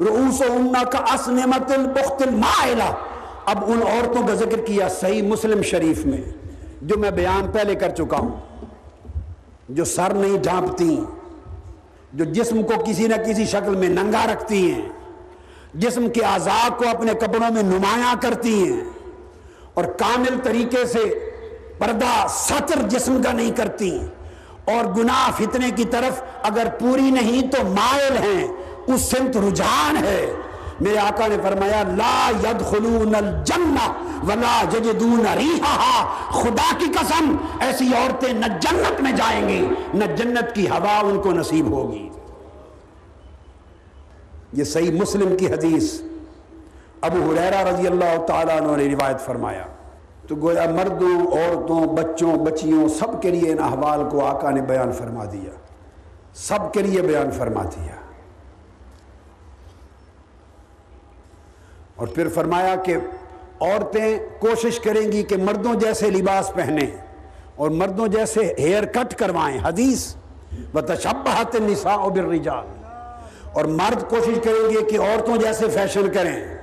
رؤوس 0.00 0.42
کا 0.92 1.14
اسنمت 1.14 1.72
البخت 1.72 2.22
المائلہ۔ 2.22 3.09
اب 3.46 3.64
ان 3.66 3.80
عورتوں 3.86 4.26
کا 4.26 4.34
ذکر 4.34 4.60
کیا 4.60 4.88
صحیح 4.88 5.22
مسلم 5.22 5.62
شریف 5.62 6.06
میں، 6.06 6.20
جو 6.82 6.98
میں 6.98 7.10
بیان 7.10 7.50
پہلے 7.52 7.74
کر 7.74 7.90
چکا 7.90 8.16
ہوں۔ 8.16 8.40
جو 9.68 9.84
سر 9.84 10.12
نہیں 10.14 10.38
ڈھانپتی 10.38 11.04
جو 12.12 12.24
جسم 12.24 12.62
کو 12.62 12.84
کسی 12.86 13.06
نہ 13.06 13.14
کسی 13.14 13.46
شکل 13.46 13.76
میں 13.76 13.88
ننگا 13.88 14.26
رکھتی 14.32 14.72
ہیں، 14.72 14.88
جسم 15.74 16.08
کے 16.08 16.22
اعضاء 16.22 16.68
کو 16.76 16.88
اپنے 16.88 17.12
کپڑوں 17.12 17.54
میں 17.54 17.62
نمایاں 17.62 18.14
کرتی 18.22 18.72
ہیں۔ 18.72 18.80
اور 19.74 19.84
کامل 19.84 20.38
طریقے 20.42 20.86
سے 20.86 21.30
پردہ 21.78 22.26
سطر 22.28 22.88
جسم 22.88 23.22
کا 23.22 23.32
نہیں 23.32 23.50
کرتی۔ 23.56 23.98
اور 24.64 24.84
گناہ 24.84 25.30
فتنے 25.36 25.70
کی 25.76 25.84
طرف 25.84 26.22
اگر 26.42 26.66
پوری 26.80 27.10
نہیں 27.10 27.48
تو 27.48 27.58
مائل 27.64 28.16
ہیں، 28.16 28.48
اس 28.86 29.00
سمت 29.00 29.36
رجحان 29.36 29.96
ہے۔ 29.96 30.32
میرے 30.80 30.98
آقا 30.98 31.26
نے 31.26 31.36
فرمایا، 31.42 31.82
لا 31.82 32.30
يدخلون 32.44 33.14
الجنہ 33.14 33.92
ولا 34.28 34.62
یجدون 34.76 35.26
ریحہا۔ 35.36 36.06
خدا 36.30 36.76
کی 36.78 36.84
قسم، 36.84 37.36
ایسی 37.60 37.86
عورتیں 37.86 38.32
نہ 38.32 38.46
جنت 38.60 39.00
میں 39.00 39.12
جائیں 39.12 39.48
گی، 39.48 39.68
نہ 39.94 40.04
جنت 40.04 40.54
کی 40.54 40.68
ہوا 40.68 40.98
ان 40.98 41.20
کو 41.20 41.32
نصیب 41.32 41.70
ہوگی۔ 41.70 42.08
یہ 44.52 44.64
صحیح 44.64 45.00
مسلم 45.00 45.36
کی 45.36 45.46
حدیث۔ 45.46 46.00
ابو 47.00 47.32
حریرہ 47.32 47.68
رضی 47.68 47.86
اللہ 47.86 48.26
تعالیٰ 48.26 48.56
عنہ 48.56 48.76
نے 48.76 48.94
روایت 48.94 49.20
فرمایا۔ 49.20 49.64
تو 50.28 50.36
گویا 50.36 50.64
مردوں، 50.70 51.26
عورتوں، 51.26 51.86
بچوں، 51.86 52.36
بچیوں 52.36 52.88
سب 52.88 53.22
کے 53.22 53.30
لیے 53.30 53.52
ان 53.52 53.58
احوال 53.58 54.08
کو 54.10 54.26
آقا 54.26 54.50
نے 54.50 54.62
بیان 54.62 54.92
فرما 54.92 55.24
دیا۔ 55.32 55.50
سب 56.34 56.72
کے 56.72 56.82
لیے 56.82 57.02
بیان 57.02 57.30
فرما 57.30 57.62
دیا۔ 57.62 57.99
اور 62.00 62.08
پھر 62.08 62.28
فرمایا 62.28 62.76
کہ 62.76 62.96
عورتیں 63.60 64.18
کوشش 64.38 64.80
کریں 64.80 65.12
گی 65.12 65.22
کہ 65.22 65.36
مردوں 65.36 65.74
جیسے 65.74 66.10
لباس 66.10 66.52
پہنیں 66.54 66.86
اور 67.56 67.70
مردوں 67.70 68.08
جیسے 68.08 68.54
ہیئر 68.58 68.84
کٹ 68.84 69.14
کروائیں، 69.14 69.58
حدیث 69.62 70.14
بتشبہت 70.72 71.54
النساء 71.54 71.96
بالرجال۔ 71.96 72.66
اور 73.52 73.64
مرد 73.64 74.10
کوشش 74.10 74.38
کریں 74.44 74.70
گے 74.70 74.90
کہ 74.90 74.98
عورتوں 74.98 75.36
جیسے 75.36 75.68
فیشن 75.68 76.12
کریں۔ 76.14 76.58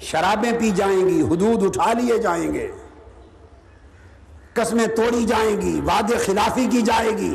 شرابیں 0.00 0.52
پی 0.58 0.70
جائیں 0.70 1.08
گی، 1.08 1.22
حدود 1.22 1.64
اٹھا 1.64 1.92
لیے 1.92 2.18
جائیں 2.18 2.54
گے۔ 2.54 2.70
قسمیں 4.52 4.86
توڑی 4.86 5.24
جائیں 5.24 5.60
گی، 5.60 5.80
وعدے 5.80 6.16
خلافی 6.16 6.66
کی 6.70 6.82
جائے 6.82 7.10
گی۔ 7.10 7.34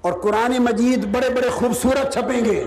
اور 0.00 0.12
قرآن 0.12 0.58
مجید 0.58 1.04
بڑے 1.04 1.30
بڑے 1.30 1.48
خوبصورت 1.48 2.12
چھپیں 2.12 2.44
گے۔ 2.44 2.64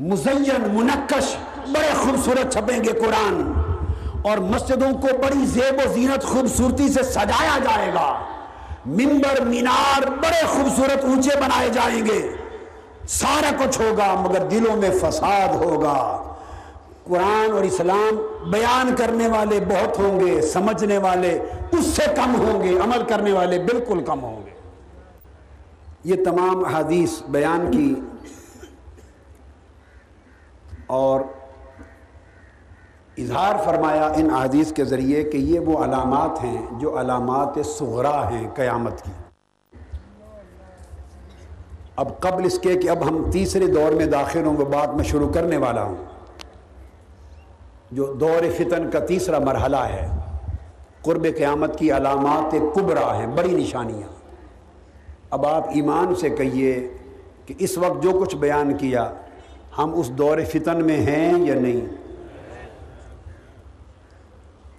مزین 0.00 0.76
منکش 0.76 1.36
بڑے 1.68 1.90
خوبصورت 1.94 2.52
چھپیں 2.52 2.84
گے 2.84 2.92
قرآن۔ 2.92 3.52
اور 4.22 4.38
مسجدوں 4.38 4.92
کو 4.92 5.06
بڑی 5.06 5.46
زیب 5.46 5.80
و 5.84 5.92
زینت 5.92 6.24
خوبصورتی 6.24 6.88
سے 6.88 7.02
سجایا 7.02 7.58
جائے 7.58 7.94
گا۔ 7.94 8.20
ممبر 8.86 9.40
مینار 9.40 10.06
بڑے 10.06 10.46
خوبصورت 10.46 11.04
اونچے 11.04 11.30
بنائے 11.36 11.68
جائیں 11.68 12.06
گے۔ 12.06 12.32
سارا 13.08 13.64
کچھ 13.64 13.80
ہوگا، 13.80 14.14
مگر 14.14 14.44
دلوں 14.44 14.76
میں 14.76 14.90
فساد 15.00 15.54
ہوگا۔ 15.54 16.22
قرآن 17.04 17.52
اور 17.52 17.62
اسلام 17.62 18.26
بیان 18.50 18.94
کرنے 18.96 19.26
والے 19.26 19.60
بہت 19.60 19.98
ہوں 19.98 20.20
گے، 20.20 20.42
سمجھنے 20.42 20.98
والے 20.98 21.38
اس 21.72 21.86
سے 21.86 22.02
کم 22.16 22.34
ہوں 22.34 22.62
گے، 22.62 22.78
عمل 22.78 23.02
کرنے 23.08 23.32
والے 23.32 23.58
بالکل 23.58 24.02
کم 24.04 24.20
ہوں 24.20 24.42
گے۔ 24.46 24.50
یہ 26.04 26.24
تمام 26.24 26.64
حدیث 26.64 27.22
بیان 27.28 27.70
کی 27.70 27.94
اور 30.92 31.20
اظہار 33.18 33.54
فرمایا 33.64 34.06
ان 34.06 34.30
احادیث 34.30 34.72
کے 34.72 34.84
ذریعے 34.84 35.22
کہ 35.22 35.36
یہ 35.36 35.60
وہ 35.60 35.84
علامات 35.84 36.44
ہیں 36.44 36.66
جو 36.72 37.00
علامات 37.00 37.66
صغرا 37.66 38.30
ہیں 38.30 38.50
قیامت 38.54 39.02
کی۔ 39.02 39.10
اب 41.96 42.20
قبل 42.20 42.44
اس 42.44 42.58
کے 42.58 42.74
کہ 42.74 42.90
اب 42.90 43.08
ہم 43.08 43.30
تیسرے 43.30 43.66
دور 43.66 43.92
میں 43.92 44.06
داخل 44.06 44.44
ہوں 44.44 44.56
گے 44.56 44.64
بات 44.64 44.94
میں 44.94 45.04
شروع 45.04 45.28
کرنے 45.28 45.56
والا 45.56 45.82
ہوں۔ 45.82 45.96
جو 47.90 48.12
دور 48.12 48.42
فتن 48.56 48.90
کا 48.90 48.98
تیسرا 48.98 49.38
مرحلہ 49.38 49.76
ہے، 49.76 50.08
قرب 51.02 51.26
قیامت 51.36 51.78
کی 51.78 51.92
علامات 51.92 52.54
کبرا 52.74 53.18
ہیں، 53.18 53.26
بڑی 53.26 53.50
نشانیاں۔ 53.50 54.08
اب 55.30 55.46
آپ 55.46 55.68
ایمان 55.68 56.14
سے 56.14 56.30
کہیے 56.30 56.88
کہ 57.46 57.54
اس 57.58 57.78
وقت 57.78 58.02
جو 58.02 58.10
کچھ 58.10 58.36
بیان 58.36 58.74
کیا 58.74 59.10
ہم 59.78 59.92
اس 59.94 60.10
دور 60.10 60.38
فتن 60.52 60.84
میں 60.84 60.96
ہیں 60.96 61.38
یا 61.38 61.54
نہیں؟ 61.54 61.80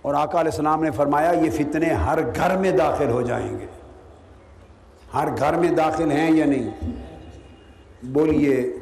اور 0.02 0.14
آقا 0.14 0.40
علیہ 0.40 0.52
السلام 0.52 0.84
نے 0.84 0.92
فرمایا، 0.92 1.32
یہ 1.32 1.50
فتنے 1.50 1.94
ہر 1.94 2.20
گھر 2.36 2.58
میں 2.58 2.72
داخل 2.72 3.10
ہو 3.10 3.22
جائیں 3.22 3.60
گے۔ 3.60 3.66
ہر 5.14 5.28
گھر 5.38 5.54
میں 5.54 5.70
داخل 5.70 6.12
ہیں 6.12 6.32
یا 6.32 6.46
نہیں؟ 6.46 6.70
بولیے، 8.04 8.74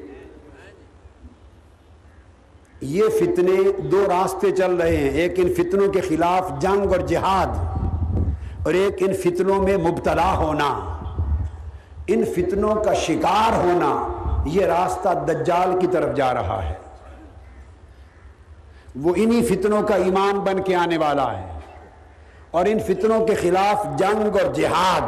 یہ 2.82 3.04
فتنے 3.20 3.82
دو 3.92 4.06
راستے 4.08 4.52
چل 4.52 4.76
رہے 4.76 4.98
ہیں۔ 4.98 5.10
ایک 5.10 5.34
ان 5.38 5.54
فتنوں 5.54 5.88
کے 5.88 6.02
خلاف 6.02 6.52
جنگ 6.60 6.92
اور 6.92 7.08
جہاد، 7.08 7.48
اور 8.66 8.74
ایک 8.74 8.96
ان 9.00 9.14
فتنوں 9.14 9.64
میں 9.64 9.78
مبتلا 9.78 10.38
ہونا۔ 10.38 10.70
ان 12.08 12.24
فتنوں 12.26 12.76
کا 12.76 12.94
شکار 12.94 13.58
ہونا۔ 13.58 13.92
یہ 14.46 14.66
راستہ 14.66 15.10
دجال 15.28 15.80
کی 15.80 15.88
طرف 15.88 16.16
جا 16.16 16.34
رہا 16.34 16.64
ہے۔ 16.64 16.74
وہ 18.96 19.14
انہی 19.16 19.46
فتنوں 19.46 19.82
کا 19.82 19.96
ایمان 19.96 20.40
بن 20.40 20.62
کے 20.62 20.76
آنے 20.76 20.98
والا 20.98 21.38
ہے۔ 21.38 21.60
اور 22.52 22.66
ان 22.66 22.80
فتنوں 22.80 23.26
کے 23.26 23.36
خلاف 23.36 24.00
جنگ 24.00 24.36
اور 24.36 24.54
جہاد۔ 24.54 25.02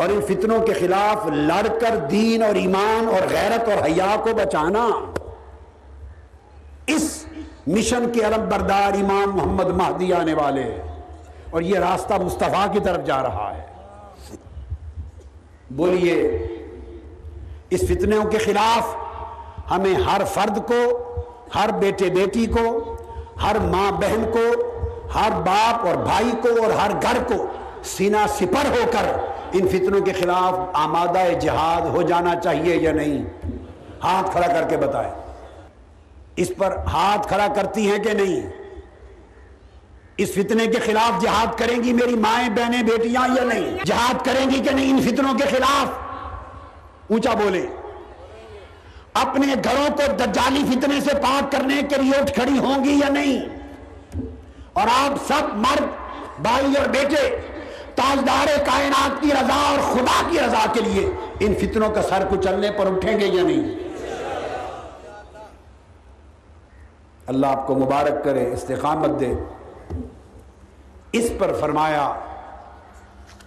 اور 0.00 0.08
ان 0.08 0.20
فتنوں 0.20 0.66
کے 0.66 0.72
خلاف 0.72 1.26
لڑ 1.26 1.78
کر 1.78 1.96
دین 1.96 2.42
اور 2.42 2.54
ایمان 2.54 3.08
اور 3.08 3.28
غیرت 3.30 3.68
اور 3.68 3.86
حیا 3.86 4.16
کو 4.22 4.30
بچانا۔ 4.34 4.88
اس 6.86 7.26
مشن 7.66 8.12
کے 8.12 8.20
علم 8.20 8.48
بردار 8.48 8.92
امام 8.92 9.36
محمد 9.36 9.66
مہدی 9.66 10.12
آنے 10.12 10.34
والے۔ 10.34 10.82
اور 11.50 11.62
یہ 11.62 11.78
راستہ 11.78 12.14
مصطفیٰ 12.14 12.72
کی 12.72 12.80
طرف 12.80 13.06
جا 13.06 13.22
رہا 13.22 13.52
ہے۔ 13.56 13.66
بولیے 15.70 16.48
اس 17.70 17.80
فتنوں 17.80 18.24
کے 18.24 18.38
خلاف 18.38 18.96
ہمیں 19.70 19.94
ہر 19.94 20.24
فرد 20.24 20.58
کو، 20.66 20.98
ہر 21.54 21.68
بیٹے 21.72 22.10
بیٹی 22.10 22.46
کو، 22.46 22.96
ہر 23.42 23.58
ماں 23.58 23.90
بہن 23.90 24.24
کو، 24.32 24.46
ہر 25.14 25.30
باپ 25.30 25.86
اور 25.86 25.94
بھائی 25.94 26.30
کو 26.42 26.64
اور 26.64 26.70
ہر 26.70 26.90
گھر 27.02 27.22
کو 27.22 27.46
سینہ 27.84 28.26
سپر 28.28 28.70
ہو 28.70 28.84
کر 28.90 29.16
ان 29.52 29.68
فتنوں 29.68 30.00
کے 30.00 30.12
خلاف 30.12 30.54
آمادہ 30.72 31.18
جہاد 31.40 31.80
ہو 31.80 32.02
جانا 32.02 32.40
چاہیے 32.40 32.76
یا 32.76 32.92
نہیں؟ 32.92 33.24
ہاتھ 34.02 34.30
کھڑا 34.30 34.46
کر 34.46 34.62
کے 34.68 34.76
بتائیں۔ 34.76 35.14
اس 36.36 36.52
پر 36.58 36.76
ہاتھ 36.76 37.28
کھڑا 37.28 37.46
کرتی 37.56 37.90
ہیں 37.90 37.98
کہ 37.98 38.12
نہیں؟ 38.12 38.40
اس 40.16 40.30
فتنے 40.32 40.66
کے 40.66 40.78
خلاف 40.78 41.22
جہاد 41.22 41.58
کریں 41.58 41.82
گی 41.82 41.92
میری 41.92 42.14
مائیں، 42.14 42.48
بہنیں، 42.48 42.82
بیٹیاں 42.82 43.28
یا 43.36 43.44
نہیں؟ 43.44 43.78
جہاد 43.84 44.24
کریں 44.24 44.50
گی 44.50 44.60
کہ 44.60 44.70
نہیں 44.70 44.90
ان 44.90 45.00
فتنوں 45.02 45.34
کے 45.34 45.44
خلاف؟ 45.44 46.07
اونچا 47.10 47.34
بولے۔ 47.34 47.66
اپنے 49.14 49.54
گھروں 49.64 49.96
کو 49.96 50.02
دجالی 50.12 50.62
فتنے 50.70 51.00
سے 51.00 51.14
پاک 51.14 51.52
کرنے 51.52 51.82
کے 51.82 52.02
لیے 52.02 52.20
اٹھ 52.20 52.32
کھڑی 52.32 52.58
ہوں 52.58 52.84
گی 52.84 52.92
یا 52.92 53.08
نہیں؟ 53.08 53.38
اور 54.72 54.86
آپ 54.86 55.32
سب 55.32 55.54
مرد، 55.54 55.86
بھائی 56.42 56.74
اور 56.76 56.88
بیٹے، 56.88 57.40
تاجدار 57.94 58.46
کائنات 58.66 59.22
کی 59.22 59.30
رضا 59.30 59.70
اور 59.70 59.94
خدا 59.94 60.30
کی 60.30 60.38
رضا 60.38 60.72
کے 60.72 60.80
لیے 60.80 61.10
ان 61.40 61.54
فتنوں 61.54 61.90
کا 61.90 62.02
سر 62.02 62.26
کو 62.28 62.36
چلنے 62.36 62.70
پر 62.70 62.86
اٹھیں 62.86 63.20
گے 63.20 63.26
یا 63.26 63.42
نہیں؟ 63.42 63.88
اللہ 67.26 67.46
آپ 67.46 67.66
کو 67.66 67.74
مبارک 67.74 68.24
کرے، 68.24 68.52
استقامت 68.52 69.20
دے۔ 69.20 69.32
اس 71.12 71.30
پر 71.38 71.52
فرمایا، 71.60 72.14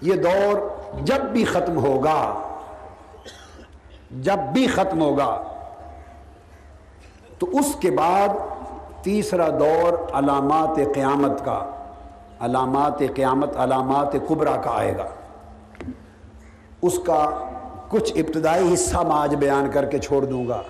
یہ 0.02 0.14
دور 0.14 0.70
جب 1.02 1.22
بھی 1.22 1.46
ختم 1.46 1.78
ہوگا 1.78 2.48
جب 4.12 4.40
بھی 4.54 4.68
ختم 4.68 5.02
ہوگا، 5.02 5.44
تو 7.40 7.48
اس 7.54 7.76
کے 7.80 7.92
بعد 7.92 8.28
تیسرا 9.04 9.48
دور 9.50 9.94
علامات 10.14 10.94
قیامت 10.96 11.46
کا، 11.46 11.66
علامات 12.40 13.00
قیامت، 13.16 13.58
علامات 13.58 14.14
قبرا 14.28 14.56
کا 14.56 14.72
آئے 14.74 14.98
گا۔ 14.98 15.08
اس 16.82 17.00
کا 17.06 17.48
کچھ 17.90 18.14
ابتدائی 18.16 18.74
حصہ 18.74 18.98
میں 18.98 19.16
آج 19.16 19.36
بیان 19.36 19.72
کر 19.72 19.86
کے 19.86 20.00
چھوڑ 20.00 20.26
دوں 20.26 20.48
گا، 20.48 20.62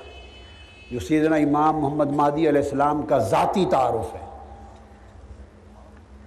جو 0.92 1.00
سیدنا 1.00 1.36
امام 1.36 1.80
محمد 1.80 2.12
مادی 2.12 2.50
علیہ 2.50 2.62
السلام 2.62 3.02
کا 3.02 3.18
ذاتی 3.18 3.66
تعارف 3.72 4.14
ہے۔ 4.16 4.26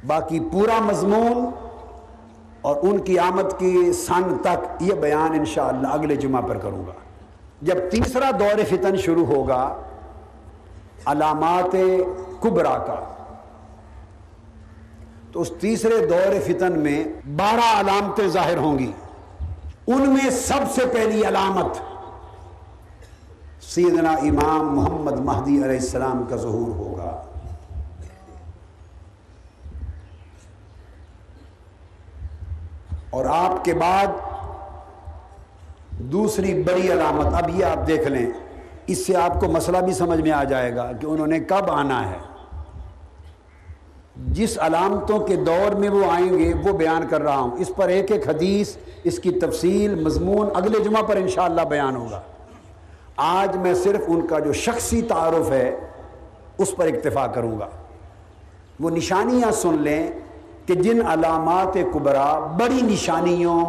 باقی 0.07 0.41
پورا 0.53 0.81
مضمون 0.81 1.51
اور 2.61 2.77
ان 2.83 2.99
کی 2.99 3.19
آمد 3.19 3.59
کی 3.59 3.93
سن 3.93 4.37
تک 4.43 4.83
یہ 4.83 4.93
بیان 4.93 5.33
انشاءاللہ 5.33 5.89
اگلے 5.89 6.17
جمعہ 6.17 6.43
پر 6.43 6.59
کروں 6.59 6.87
گا۔ 6.87 6.93
جب 7.65 7.91
تیسرا 7.91 8.31
دور 8.31 8.65
فتن 8.69 8.97
شروع 8.97 9.27
ہوگا، 9.27 9.83
علامات 11.07 11.77
کبرا 12.41 12.79
کا۔ 12.79 13.27
تو 15.33 15.41
اس 15.41 15.51
تیسرے 15.61 16.07
دور 16.07 16.41
فتن 16.47 16.79
میں 16.79 17.05
بارہ 17.37 17.81
علامتیں 17.81 18.29
ظاہر 18.29 18.57
ہوں 18.57 18.79
گی۔ 18.79 18.93
ان 19.87 20.03
میں 20.09 20.31
سب 20.31 20.75
سے 20.75 20.83
پہلی 20.95 21.27
علامت 21.27 21.77
سیدنا 23.63 24.11
امام 24.11 24.77
محمد 24.77 25.21
مہدی 25.21 25.55
علیہ 25.57 25.79
السلام 25.79 26.25
کا 26.29 26.37
ظہور 26.37 26.69
ہوگا۔ 26.69 27.23
اور 33.11 33.25
آپ 33.25 33.65
کے 33.65 33.75
بعد 33.75 34.07
دوسری 35.99 36.63
بڑی 36.63 36.93
علامت، 36.93 37.27
اب 37.35 37.51
یہ 37.51 37.65
آپ 37.65 37.87
دیکھ 37.87 38.09
لیں، 38.09 38.27
اس 38.87 39.07
سے 39.07 39.17
آپ 39.17 39.41
کو 39.41 39.49
مسئلہ 39.49 39.79
بھی 39.79 39.93
سمجھ 39.93 40.21
میں 40.21 40.31
آ 40.31 40.45
جائے 40.45 40.77
گا 40.77 40.93
کہ 41.01 41.07
انہوں 41.07 41.27
نے 41.27 41.41
کب 41.41 41.71
آنا 41.71 42.11
ہے۔ 42.11 42.19
جس 44.17 44.59
علامتوں 44.59 45.19
کے 45.19 45.37
دور 45.37 45.73
میں 45.73 45.89
وہ 45.89 46.05
آئیں 46.11 46.39
گے، 46.39 46.55
وہ 46.65 46.73
بیان 46.73 47.07
کر 47.11 47.23
رہا 47.23 47.39
ہوں۔ 47.39 47.57
اس 47.59 47.71
پر 47.77 47.89
ایک 47.89 48.13
ایک 48.13 48.29
حدیث، 48.29 48.77
اس 49.05 49.19
کی 49.19 49.31
تفصیل، 49.31 50.03
مضمون 50.03 50.49
اگلے 50.55 50.79
جمعہ 50.85 51.03
پر 51.03 51.17
انشاءاللہ 51.17 51.61
بیان 51.61 51.97
ہوگا۔ 51.97 52.21
آج 53.17 53.57
میں 53.57 53.75
صرف 53.75 54.01
ان 54.07 54.27
کا 54.27 54.39
جو 54.39 54.53
شخصی 54.53 55.03
تعارف 55.03 55.51
ہے، 55.51 55.77
اس 56.59 56.77
پر 56.77 56.87
اکتفا 56.87 57.27
کروں 57.27 57.59
گا۔ 57.59 57.69
وہ 58.81 58.91
نشانیاں 58.91 59.51
سن 59.51 59.77
لیں 59.81 60.11
کہ 60.67 60.75
جن 60.75 61.07
علامات 61.07 61.75
کبرا 61.95 62.39
بڑی 62.39 62.81
نشانیوں 62.83 63.65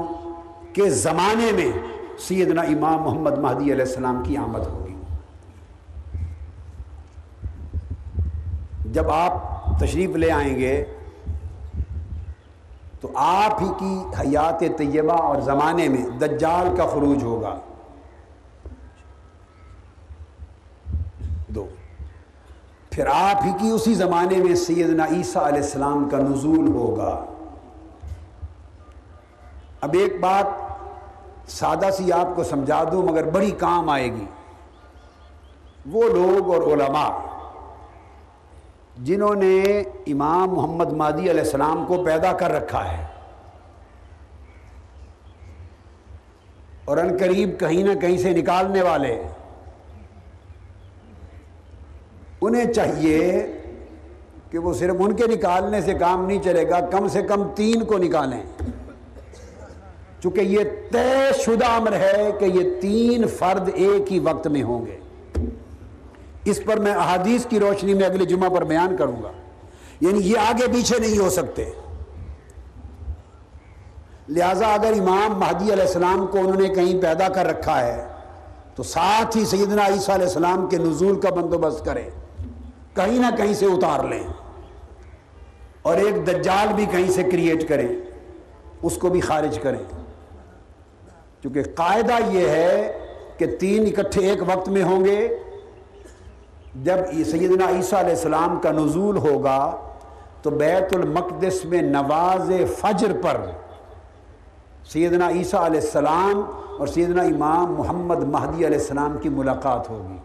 کے 0.73 0.89
زمانے 0.89 1.51
میں 1.51 1.94
سیدنا 2.19 2.61
امام 2.61 3.01
محمد 3.01 3.37
مہدی 3.37 3.71
علیہ 3.71 3.85
السلام 3.85 4.23
کی 4.23 4.37
آمد 4.37 4.67
ہوگی۔ 4.67 4.95
جب 8.85 9.11
آپ 9.11 9.33
تشریف 9.79 10.15
لے 10.15 10.31
آئیں 10.31 10.55
گے، 10.55 10.85
تو 13.01 13.11
آپ 13.15 13.63
ہی 13.63 13.67
کی 13.79 13.99
حیات 14.19 14.59
طیبہ 14.77 15.13
اور 15.13 15.41
زمانے 15.41 15.87
میں 15.87 16.09
دجال 16.09 16.75
کا 16.77 16.85
خروج 16.85 17.23
ہوگا۔ 17.23 17.59
دو، 21.47 21.67
پھر 22.89 23.07
آپ 23.07 23.43
ہی 23.45 23.51
کی 23.59 23.69
اسی 23.69 23.93
زمانے 23.93 24.37
میں 24.37 24.55
سیدنا 24.55 25.05
عیسیٰ 25.05 25.43
علیہ 25.43 25.61
السلام 25.61 26.09
کا 26.09 26.17
نزول 26.17 26.67
ہوگا۔ 26.67 27.25
اب 29.81 29.93
ایک 29.93 30.19
بات 30.19 30.64
سادہ 31.49 31.89
سی 31.93 32.11
آپ 32.11 32.35
کو 32.35 32.43
سمجھا 32.43 32.83
دوں، 32.91 33.01
مگر 33.03 33.29
بڑی 33.31 33.51
کام 33.59 33.89
آئے 33.89 34.11
گی۔ 34.13 34.25
وہ 35.85 36.03
لوگ 36.09 36.53
اور 36.53 36.61
علماء 36.73 37.09
جنہوں 38.97 39.33
نے 39.35 39.61
امام 40.07 40.49
محمد 40.49 40.91
مادی 40.93 41.29
علیہ 41.31 41.41
السلام 41.41 41.85
کو 41.87 42.03
پیدا 42.05 42.31
کر 42.33 42.51
رکھا 42.51 42.83
ہے، 42.91 43.05
اور 46.85 46.97
ان 46.97 47.17
قریب 47.19 47.59
کہیں 47.59 47.83
نہ 47.83 47.99
کہیں 48.01 48.17
سے 48.17 48.33
نکالنے 48.33 48.81
والے، 48.81 49.13
انہیں 52.41 52.73
چاہیے 52.73 53.19
کہ 54.51 54.57
وہ 54.57 54.73
صرف 54.73 54.95
ان 54.99 55.15
کے 55.15 55.27
نکالنے 55.27 55.81
سے 55.81 55.93
کام 55.95 56.25
نہیں 56.25 56.43
چلے 56.43 56.69
گا، 56.69 56.79
کم 56.91 57.07
سے 57.07 57.21
کم 57.23 57.47
تین 57.55 57.85
کو 57.85 57.97
نکالیں۔ 57.97 58.41
چونکہ 60.19 60.39
یہ 60.39 60.59
طے 60.91 61.31
شدہ 61.45 61.65
امر 61.65 61.93
ہے 61.93 62.31
کہ 62.39 62.45
یہ 62.45 62.81
تین 62.81 63.27
فرد 63.27 63.69
ایک 63.73 64.13
ہی 64.13 64.19
وقت 64.19 64.47
میں 64.47 64.63
ہوں 64.63 64.85
گے۔ 64.85 64.97
اس 66.45 66.59
پر 66.65 66.77
میں 66.77 66.93
احادیث 66.93 67.45
کی 67.45 67.59
روشنی 67.59 67.93
میں 67.93 68.05
اگلے 68.05 68.25
جمعہ 68.25 68.49
پر 68.49 68.63
بیان 68.63 68.97
کروں 68.97 69.23
گا۔ 69.23 69.31
یعنی 70.01 70.19
یہ 70.19 70.37
آگے 70.37 70.67
پیچھے 70.67 70.99
نہیں 70.99 71.17
ہو 71.17 71.29
سکتے۔ 71.29 71.69
لہذا 74.29 74.67
اگر 74.67 74.93
امام 74.99 75.39
مہدی 75.39 75.73
علیہ 75.73 75.83
السلام 75.83 76.27
کو 76.27 76.37
انہوں 76.37 76.61
نے 76.61 76.67
کہیں 76.67 77.01
پیدا 77.01 77.29
کر 77.29 77.45
رکھا 77.45 77.85
ہے، 77.85 78.07
تو 78.75 78.83
ساتھ 78.83 79.37
ہی 79.37 79.45
سیدنا 79.45 79.85
عیسیٰ 79.87 80.15
علیہ 80.15 80.27
السلام 80.27 80.67
کے 80.67 80.77
نزول 80.77 81.21
کا 81.21 81.29
بندوبست 81.29 81.85
کریں۔ 81.85 82.09
کہیں 82.93 83.19
نہ 83.19 83.35
کہیں 83.37 83.53
سے 83.53 83.65
اتار 83.65 84.03
لیں۔ 84.03 84.23
اور 85.81 85.95
ایک 85.95 86.27
دجال 86.27 86.73
بھی 86.75 86.85
کہیں 86.85 87.11
سے 87.11 87.23
کریٹ 87.23 87.69
کریں۔ 87.69 87.87
اس 88.81 88.97
کو 88.97 89.09
بھی 89.09 89.21
خارج 89.21 89.59
کریں۔ 89.61 90.04
کیونکہ 91.45 91.63
قاعدہ 91.75 92.13
یہ 92.27 92.49
ہے 92.49 92.99
کہ 93.37 93.45
تین 93.59 93.83
اکٹھے 93.83 94.29
ایک 94.29 94.41
وقت 94.41 94.69
میں 94.69 94.83
ہوں 94.83 95.05
گے۔ 95.05 95.27
جب 96.75 96.95
سیدنا 97.31 97.69
عیسیٰ 97.69 97.99
علیہ 97.99 98.09
السلام 98.09 98.59
کا 98.59 98.71
نزول 98.71 99.17
ہوگا 99.17 99.75
تو 100.41 100.49
بیت 100.49 100.95
المقدس 100.95 101.65
میں 101.65 101.81
نواز 101.81 102.51
فجر 102.79 103.11
پر 103.21 103.37
سیدنا 104.85 105.29
عیسیٰ 105.29 105.61
علیہ 105.61 105.79
السلام 105.79 106.41
اور 106.79 106.87
سیدنا 106.87 107.21
امام 107.21 107.73
محمد 107.73 108.23
مہدی 108.23 108.65
علیہ 108.65 108.77
السلام 108.77 109.17
کی 109.17 109.29
ملاقات 109.29 109.89
ہوگی۔ 109.89 110.17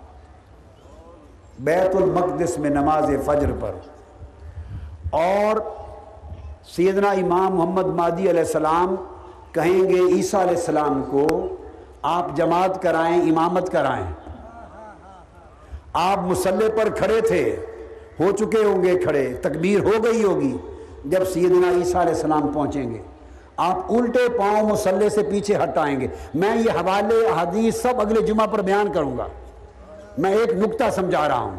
بیت 1.58 1.96
المقدس 1.96 2.58
میں 2.58 2.70
نماز 2.70 3.10
فجر 3.24 3.50
پر۔ 3.60 3.72
اور 5.10 5.56
سیدنا 6.64 7.10
امام 7.10 7.54
محمد 7.54 7.86
مادی 7.86 8.30
علیہ 8.30 8.40
السلام 8.40 8.94
کہیں 9.52 9.88
گے 9.88 10.00
عیسیٰ 10.00 10.40
علیہ 10.40 10.56
السلام 10.56 11.02
کو، 11.10 11.48
آپ 12.02 12.36
جماعت 12.36 12.82
کرائیں، 12.82 13.22
امامت 13.22 13.72
کرائیں۔ 13.72 14.06
آپ 15.92 16.18
مسلح 16.18 16.68
پر 16.76 16.90
کھڑے 16.90 17.20
تھے، 17.20 17.56
ہو 18.20 18.30
چکے 18.30 18.64
ہوں 18.64 18.82
گے 18.82 18.98
کھڑے، 18.98 19.34
تکبیر 19.42 19.80
ہو 19.80 20.04
گئی 20.04 20.24
ہوگی 20.24 20.56
جب 21.04 21.24
سیدنا 21.32 21.70
عیسیٰ 21.70 22.00
علیہ 22.00 22.14
السلام 22.14 22.48
پہنچیں 22.48 22.94
گے۔ 22.94 23.02
آپ 23.56 23.92
الٹے 23.92 24.28
پاؤں 24.38 24.68
مسلح 24.68 25.08
سے 25.08 25.22
پیچھے 25.22 25.56
ہٹ 25.56 25.78
آئیں 25.78 26.00
گے۔ 26.00 26.08
میں 26.34 26.56
یہ 26.56 26.70
حوالے، 26.70 27.30
حدیث 27.42 27.76
سب 27.76 28.00
اگلے 28.00 28.20
جمعہ 28.20 28.46
پر 28.46 28.62
بیان 28.62 28.92
کروں 28.92 29.18
گا۔ 29.18 29.26
میں 30.18 30.34
ایک 30.34 30.52
نکتہ 30.52 30.84
سمجھا 30.90 31.28
رہا 31.28 31.40
ہوں۔ 31.40 31.56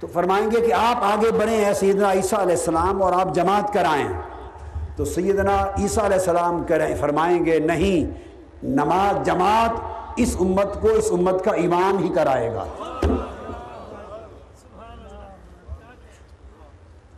تو 0.00 0.06
فرمائیں 0.06 0.50
گے 0.50 0.60
کہ 0.60 0.72
آپ 0.72 0.96
آگے 1.04 1.32
بڑھیں 1.32 1.64
ہیں 1.64 1.72
سیدنا 1.72 2.12
عیسیٰ 2.12 2.38
علیہ 2.38 2.56
السلام 2.56 3.02
اور 3.02 3.12
آپ 3.12 3.34
جماعت 3.34 3.72
کرائیں۔ 3.72 4.08
تو 4.96 5.04
سیدنا 5.04 5.56
عیسیٰ 5.78 6.04
علیہ 6.04 6.16
السلام 6.16 6.62
کریں 6.64 6.94
فرمائیں 7.00 7.44
گے، 7.46 7.58
نہیں، 7.58 8.10
نماز 8.62 9.26
جماعت 9.26 9.70
اس 10.16 10.36
امت 10.40 10.80
کو 10.80 10.88
اس 10.88 11.12
امت 11.12 11.44
کا 11.44 11.50
امام 11.50 11.98
ہی 11.98 12.08
کرائے 12.08 12.52
گا۔ 12.54 12.64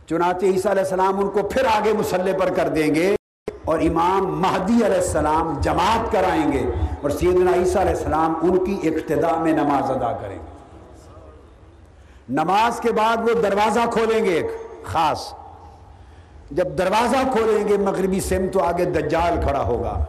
چنانچہ 0.09 0.45
عیسیٰ 0.45 0.71
علیہ 0.71 0.83
السلام 0.83 1.19
ان 1.19 1.29
کو 1.29 1.43
پھر 1.43 1.65
آگے 1.65 1.93
مسلح 1.93 2.37
پر 2.39 2.53
کر 2.53 2.67
دیں 2.69 2.95
گے 2.95 3.15
اور 3.65 3.79
امام 3.79 4.41
مہدی 4.41 4.85
علیہ 4.85 4.97
السلام 4.97 5.53
جماعت 5.61 6.11
کرائیں 6.11 6.51
گے 6.51 6.63
اور 7.01 7.09
سیدنا 7.09 7.53
عیسیٰ 7.53 7.81
علیہ 7.81 7.95
السلام 7.95 8.33
ان 8.41 8.65
کی 8.65 8.89
اقتداء 8.89 9.37
میں 9.37 9.53
نماز 9.53 9.91
ادا 9.91 10.11
کریں 10.11 10.35
گے۔ 10.35 10.53
نماز 12.29 12.79
کے 12.79 12.91
بعد 12.91 13.29
وہ 13.29 13.41
دروازہ 13.41 13.79
کھولیں 13.91 14.25
گے 14.25 14.33
ایک 14.33 14.51
خاص 14.85 15.33
جب 16.51 16.67
دروازہ 16.77 17.17
کھولیں 17.31 17.67
گے، 17.67 17.77
مغربی 17.77 18.19
سم 18.19 18.45
تو 18.51 18.63
آگے 18.63 18.85
دجال 18.85 19.39
کھڑا 19.43 19.63
ہوگا۔ 19.63 20.05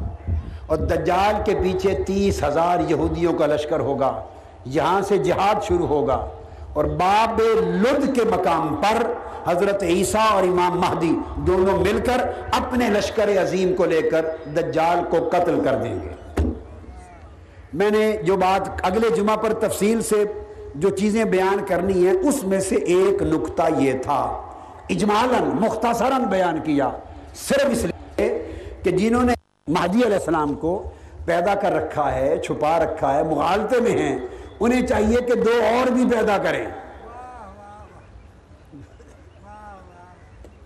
اور 0.67 0.77
دجال 0.77 1.35
کے 1.45 1.55
پیچھے 1.63 1.95
تیس 2.07 2.45
ہزار 2.45 2.79
یہودیوں 2.89 3.33
کا 3.33 3.47
لشکر 3.47 3.81
ہوگا۔ 3.81 4.23
یہاں 4.65 5.01
سے 5.03 5.19
جہاد 5.19 5.65
شروع 5.65 5.87
ہوگا۔ 5.87 6.27
اور 6.73 6.85
باب 6.85 7.41
لد 7.61 8.15
کے 8.15 8.21
مقام 8.25 8.77
پر 8.77 9.13
حضرت 9.47 9.83
عیسیٰ 9.83 10.33
اور 10.33 10.43
امام 10.43 10.81
مہدی 10.81 11.19
دونوں 11.37 11.79
مل 11.79 12.01
کر 12.07 12.31
اپنے 12.53 12.89
لشکر 12.89 13.43
عظیم 13.43 13.75
کو 13.75 13.85
لے 13.85 14.03
کر 14.03 14.27
دجال 14.57 14.99
کو 15.11 15.29
قتل 15.29 15.61
کر 15.65 15.75
دیں 15.75 15.95
گے۔ 15.95 16.09
میں 17.73 17.91
نے 17.91 18.17
جو 18.23 18.37
بات 18.37 18.81
اگلے 18.83 19.11
جمعہ 19.11 19.37
پر 19.37 19.55
تفصیل 19.55 20.03
سے 20.03 20.25
جو 20.75 20.89
چیزیں 20.89 21.25
بیان 21.25 21.65
کرنی 21.69 22.07
ہیں، 22.07 22.29
اس 22.29 22.45
میں 22.45 22.61
سے 22.61 22.75
ایک 22.75 23.23
نکتہ 23.23 23.63
یہ 23.79 23.93
تھا۔ 23.93 24.46
اجمالاً، 24.89 25.45
مختصراً 25.45 26.25
بیان 26.25 26.61
کیا۔ 26.61 26.91
صرف 27.35 27.67
اس 27.71 27.85
لیے 27.85 28.53
کہ 28.83 28.91
جنہوں 28.91 29.23
نے 29.23 29.35
مہدی 29.69 30.03
علیہ 30.05 30.17
السلام 30.17 30.55
کو 30.55 30.91
پیدا 31.25 31.55
کر 31.55 31.73
رکھا 31.73 32.15
ہے، 32.15 32.43
چھپا 32.43 32.79
رکھا 32.79 33.15
ہے، 33.15 33.23
مغالطے 33.23 33.81
میں 33.81 33.91
ہیں، 33.91 34.19
انہیں 34.61 34.87
چاہیے 34.87 35.17
کہ 35.17 35.35
دو 35.35 35.51
اور 35.51 35.91
بھی 35.91 36.05
پیدا 36.11 36.39
کریں۔ 36.39 36.67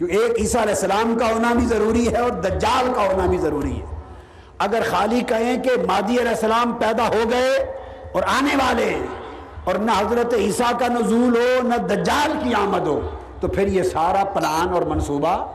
ایک 0.08 0.38
عیسیٰ 0.38 0.62
علیہ 0.62 0.74
السلام 0.74 1.16
کا 1.20 1.26
ہونا 1.26 1.52
بھی 1.52 1.66
ضروری 1.66 2.12
ہے 2.12 2.18
اور 2.18 2.30
دجال 2.30 2.92
کا 2.94 3.02
ہونا 3.02 3.26
بھی 3.26 3.38
ضروری 3.38 3.80
ہے۔ 3.80 3.86
اگر 4.58 4.80
خالی 4.90 5.20
کہیں 5.20 5.62
کہ 5.62 5.70
مادی 5.86 6.18
علیہ 6.18 6.30
السلام 6.30 6.72
پیدا 6.72 7.08
ہو 7.08 7.30
گئے 7.30 7.56
اور 8.12 8.22
آنے 8.22 8.56
والے 8.56 8.84
ہیں 8.84 9.06
اور 9.64 9.74
نہ 9.74 9.90
حضرت 9.90 10.34
عیسیٰ 10.34 10.78
کا 10.78 10.86
نزول 10.88 11.36
ہو، 11.36 11.68
نہ 11.68 11.74
دجال 11.74 12.32
کی 12.44 12.54
آمد 12.54 12.86
ہو 12.86 13.00
تو 13.40 13.48
پھر 13.48 13.66
یہ 13.66 13.82
سارا 13.82 14.24
پلان 14.24 14.74
اور 14.74 14.82
منصوبہ 14.82 15.52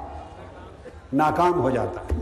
ناکام 1.14 1.62
ہو 1.62 1.70
جاتا 1.70 2.02
ہے۔ 2.02 2.22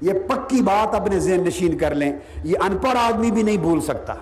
یہ 0.00 0.12
پکی 0.12 0.62
بات 0.62 0.94
اپنے 0.94 1.18
ذہن 1.18 1.44
نشین 1.44 1.78
کر 1.78 1.94
لیں۔ 1.94 2.12
یہ 2.44 2.58
ان 2.60 2.78
پڑھ 2.78 2.98
آدمی 2.98 3.30
بھی 3.30 3.42
نہیں 3.42 3.56
بھول 3.56 3.80
سکتا۔ 3.80 4.14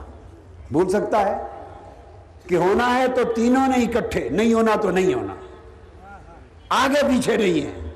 بھول 0.73 0.89
سکتا 0.89 1.27
ہے 1.27 1.43
کہ 2.49 2.55
ہونا 2.55 2.99
ہے 2.99 3.09
تو 3.09 3.24
تینوں 3.24 3.69
نے 3.69 3.85
اکٹھے، 3.85 4.28
نہیں 4.28 4.55
ہونا 4.55 4.74
تو 4.83 4.91
نہیں 4.91 5.15
ہونا۔ 5.15 5.35
آگے 6.69 7.03
پیچھے 7.03 7.37
نہیں 7.37 7.66
ہے۔ 7.66 7.91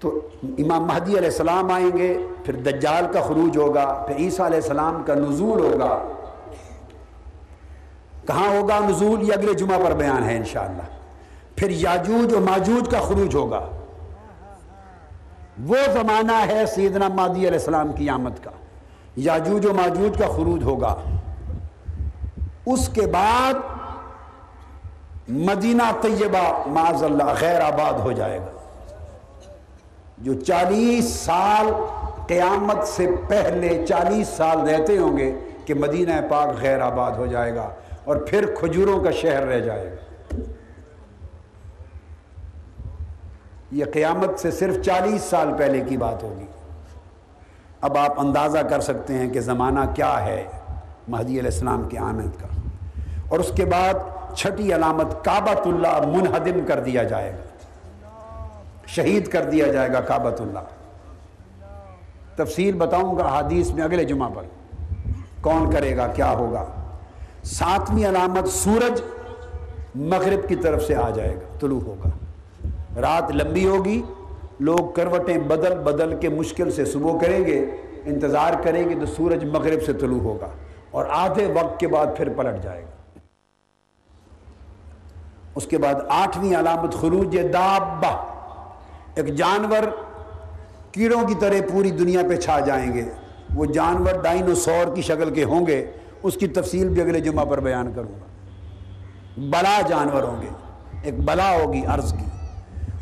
تو 0.00 0.28
امام 0.42 0.84
مہدی 0.84 1.18
علیہ 1.18 1.28
السلام 1.28 1.70
آئیں 1.70 1.96
گے، 1.96 2.26
پھر 2.44 2.54
دجال 2.54 3.04
کا 3.12 3.20
خروج 3.20 3.56
ہوگا، 3.56 4.04
پھر 4.06 4.16
عیسیٰ 4.16 4.46
علیہ 4.46 4.56
السلام 4.56 5.02
کا 5.02 5.14
نزول 5.14 5.60
ہوگا۔ 5.60 6.08
کہاں 8.26 8.56
ہوگا 8.56 8.78
نزول؟ 8.78 9.28
یہ 9.28 9.32
اگلے 9.32 9.54
جمعہ 9.54 9.78
پر 9.84 9.92
بیان 9.92 10.24
ہے 10.24 10.36
انشاءاللہ۔ 10.36 10.82
پھر 11.56 11.70
یاجوج 11.70 12.34
و 12.34 12.40
ماجوج 12.40 12.88
کا 12.90 13.00
خروج 13.00 13.34
ہوگا۔ 13.34 13.68
وہ 15.66 15.76
زمانہ 15.92 16.46
ہے 16.46 16.66
سیدنا 16.66 17.08
مادی 17.08 17.38
علیہ 17.38 17.48
السلام 17.48 17.92
کی 17.92 18.08
آمد 18.08 18.44
کا۔ 18.44 18.50
یاجوج 19.16 19.66
و 19.66 19.74
ماجوج 19.74 20.18
کا 20.18 20.26
خروج 20.26 20.62
ہوگا۔ 20.62 20.94
اس 22.66 22.88
کے 22.88 23.00
بعد 23.00 23.54
مدینہ 25.28 25.82
طیبہ 26.00 26.68
معاذ 26.68 27.02
اللہ 27.02 27.22
غیر 27.40 27.60
آباد 27.60 27.92
ہو 27.92 28.12
جائے 28.12 28.38
گا۔ 28.38 28.50
جو 30.18 30.40
چالیس 30.40 31.10
سال 31.10 31.66
قیامت 32.26 32.88
سے 32.88 33.10
پہلے 33.28 33.86
چالیس 33.86 34.28
سال 34.28 34.68
رہتے 34.68 34.98
ہوں 34.98 35.16
گے 35.16 35.38
کہ 35.64 35.74
مدینہ 35.74 36.12
پاک 36.30 36.48
غیر 36.60 36.80
آباد 36.80 37.12
ہو 37.12 37.26
جائے 37.26 37.54
گا۔ 37.54 37.68
اور 38.04 38.16
پھر 38.16 38.54
کھجوروں 38.60 39.04
کا 39.04 39.10
شہر 39.10 39.42
رہ 39.42 39.60
جائے 39.60 39.90
گا۔ 39.90 39.96
یہ 43.70 43.84
قیامت 43.92 44.40
سے 44.40 44.50
صرف 44.50 44.84
چالیس 44.84 45.22
سال 45.22 45.48
پہلے 45.58 45.80
کی 45.88 45.96
بات 45.96 46.22
ہوگی۔ 46.22 46.46
اب 47.80 47.98
آپ 47.98 48.20
اندازہ 48.20 48.58
کر 48.58 48.80
سکتے 48.80 49.14
ہیں 49.14 49.30
کہ 49.30 49.40
زمانہ 49.40 49.80
کیا 49.94 50.24
ہے 50.24 50.44
مہدی 51.08 51.32
علیہ 51.32 51.50
السلام 51.52 51.88
کی 51.88 51.98
آمد 51.98 52.40
کا۔ 52.40 52.46
اور 53.28 53.38
اس 53.38 53.52
کے 53.56 53.64
بعد 53.64 53.94
چھٹی 54.36 54.74
علامت 54.74 55.24
کعبۃ 55.24 55.60
اللہ 55.64 56.06
منہدم 56.06 56.60
کر 56.66 56.80
دیا 56.80 57.02
جائے 57.02 57.32
گا۔ 57.32 57.42
شہید 58.86 59.28
کر 59.28 59.42
دیا 59.42 59.66
جائے 59.66 59.92
گا 59.92 60.00
کعبۃ 60.00 60.40
اللہ 60.40 60.58
تفصیل 62.36 62.74
بتاؤں 62.74 63.18
گا 63.18 63.38
حدیث 63.38 63.70
میں 63.70 63.84
اگلے 63.84 64.04
جمعہ 64.04 64.28
پر۔ 64.34 64.42
کون 65.40 65.70
کرے 65.70 65.96
گا، 65.96 66.06
کیا 66.06 66.30
ہوگا؟ 66.30 66.64
ساتویں 67.42 68.08
علامت 68.08 68.48
سورج 68.48 69.00
مغرب 69.94 70.48
کی 70.48 70.56
طرف 70.56 70.82
سے 70.82 70.96
آ 70.96 71.10
جائے 71.10 71.34
گا، 71.34 71.58
طلوع 71.60 71.80
ہوگا۔ 71.80 72.08
رات 73.00 73.30
لمبی 73.30 73.66
ہوگی، 73.66 74.02
لوگ 74.60 74.92
کروٹیں 74.92 75.38
بدل 75.38 75.78
بدل 75.78 76.20
کے 76.20 76.28
مشکل 76.28 76.70
سے 76.70 76.84
صبح 76.84 77.18
کریں 77.18 77.44
گے، 77.44 77.64
انتظار 78.04 78.52
کریں 78.62 78.88
گے 78.88 78.94
تو 78.94 79.06
سورج 79.06 79.44
مغرب 79.44 79.82
سے 79.86 79.92
طلوع 79.92 80.20
ہوگا 80.20 80.48
اور 80.90 81.04
آدھے 81.10 81.46
وقت 81.46 81.80
کے 81.80 81.88
بعد 81.88 82.06
پھر 82.16 82.28
پلٹ 82.28 82.62
جائے 82.62 82.82
گا۔ 82.82 83.18
اس 85.54 85.66
کے 85.66 85.78
بعد 85.78 85.94
آٹھویں 86.08 86.60
علامت 86.60 86.94
خروج 86.94 87.38
دابہ۔ 87.52 88.24
ایک 89.14 89.26
جانور 89.26 89.82
کیڑوں 90.92 91.28
کی 91.28 91.34
طرح 91.40 91.54
پوری 91.72 91.90
دنیا 91.90 92.20
پہ 92.28 92.36
چھا 92.36 92.60
جائیں 92.60 92.94
گے۔ 92.94 93.04
وہ 93.54 93.66
جانور 93.66 94.22
ڈائنوسور 94.22 94.96
کی 94.96 95.02
شکل 95.02 95.30
کے 95.30 95.44
ہوں 95.44 95.66
گے۔ 95.66 95.90
اس 96.22 96.34
کی 96.34 96.46
تفصیل 96.46 96.88
بھی 96.88 97.02
اگلے 97.02 97.20
جمعہ 97.20 97.44
پر 97.44 97.60
بیان 97.60 97.92
کروں 97.94 98.12
گا۔ 98.12 98.26
بلا 99.36 99.80
جانور 99.88 100.22
ہوں 100.22 100.42
گے۔ 100.42 100.48
ایک 101.02 101.20
بلا 101.20 101.56
ہوگی 101.56 101.86
عرض 101.86 102.12
کی۔ 102.12 102.24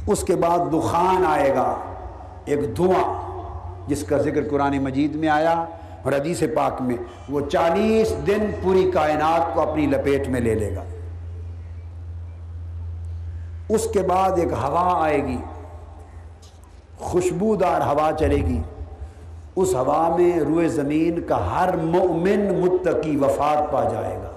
اس 0.07 0.23
کے 0.23 0.37
بعد 0.37 0.59
دخان 0.73 1.25
آئے 1.27 1.55
گا۔ 1.55 1.77
ایک 2.45 2.77
دھواں، 2.77 3.31
جس 3.89 4.05
کا 4.05 4.19
ذکر 4.19 4.49
قرآن 4.51 4.79
مجید 4.79 5.15
میں 5.15 5.29
آیا 5.29 5.65
اور 6.03 6.13
حدیث 6.13 6.43
پاک 6.57 6.83
میں۔ 6.83 6.97
وہ 7.29 7.41
چالیس 7.41 8.15
دن 8.27 8.51
پوری 8.63 8.91
کائنات 8.95 9.55
کو 9.55 9.61
اپنی 9.61 9.87
لپیٹ 9.87 10.29
میں 10.29 10.41
لے 10.41 10.55
لے 10.55 10.75
گا۔ 10.75 10.85
اس 13.69 13.87
کے 13.93 14.03
بعد 14.03 14.31
ایک 14.37 14.53
ہوا 14.53 15.05
آئے 15.05 15.27
گی۔ 15.27 15.39
خوشبودار 16.99 17.81
ہوا 17.81 18.11
چلے 18.19 18.37
گی۔ 18.37 18.63
اس 19.57 19.75
ہوا 19.75 20.17
میں 20.17 20.41
روئے 20.41 20.69
زمین 20.69 21.21
کا 21.23 21.61
ہر 21.61 21.77
مؤمن 21.77 22.61
متقی 22.61 23.17
وفات 23.17 23.73
پا 23.73 23.85
جائے 23.85 24.17
گا۔ 24.17 24.31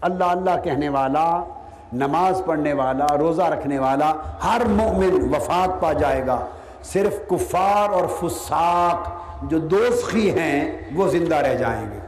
اللہ 0.00 0.24
اللہ 0.24 0.62
کہنے 0.64 0.88
والا، 0.88 1.44
نماز 1.92 2.42
پڑھنے 2.46 2.72
والا، 2.72 3.06
روزہ 3.18 3.42
رکھنے 3.42 3.78
والا 3.78 4.12
ہر 4.44 4.62
مؤمن 4.68 5.34
وفات 5.34 5.80
پا 5.80 5.92
جائے 5.92 6.26
گا۔ 6.26 6.46
صرف 6.82 7.28
کفار 7.28 7.88
اور 7.88 8.04
فساق 8.20 9.08
جو 9.50 9.58
دوسخی 9.58 10.30
ہیں، 10.30 10.90
وہ 10.94 11.08
زندہ 11.08 11.36
رہ 11.36 11.54
جائیں 11.54 11.86
گے۔ 11.92 11.98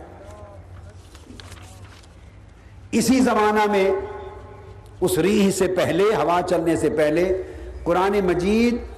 اسی 2.93 3.21
زمانہ 3.21 3.71
میں، 3.71 3.91
اس 5.01 5.19
ریح 5.19 5.51
سے 5.51 5.67
پہلے، 5.67 6.03
ہوا 6.03 6.41
چلنے 6.47 6.77
سے 6.77 6.91
پہلے، 6.91 7.43
قرآن 7.85 8.21
مجید 8.25 8.90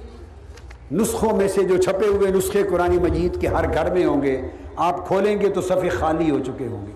نسخوں 0.91 1.35
میں 1.37 1.47
سے 1.47 1.63
جو 1.63 1.77
چھپے 1.77 2.07
ہوئے 2.07 2.31
نسخے 2.31 2.63
قرآن 2.63 2.95
مجید 2.95 3.41
کے 3.41 3.47
ہر 3.47 3.73
گھر 3.73 3.91
میں 3.91 4.05
ہوں 4.05 4.21
گے، 4.21 4.41
آپ 4.75 5.07
کھولیں 5.07 5.41
گے 5.41 5.49
تو 5.49 5.61
صفحے 5.61 5.89
خالی 5.89 6.31
ہو 6.31 6.39
چکے 6.39 6.67
ہوں 6.67 6.85
گے۔ 6.87 6.91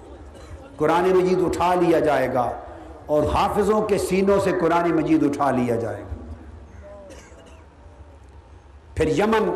قرآن 0.75 1.03
مجید 1.03 1.43
اٹھا 1.45 1.73
لیا 1.73 1.99
جائے 1.99 2.33
گا 2.33 2.51
اور 3.05 3.23
حافظوں 3.23 3.81
کے 3.81 3.97
سینوں 3.97 4.39
سے 4.39 4.51
قرآن 4.61 4.91
مجید 4.95 5.23
اٹھا 5.23 5.51
لیا 5.51 5.75
جائے 5.75 6.01
گا۔ 6.01 6.15
پھر 8.95 9.07
یمن 9.07 9.49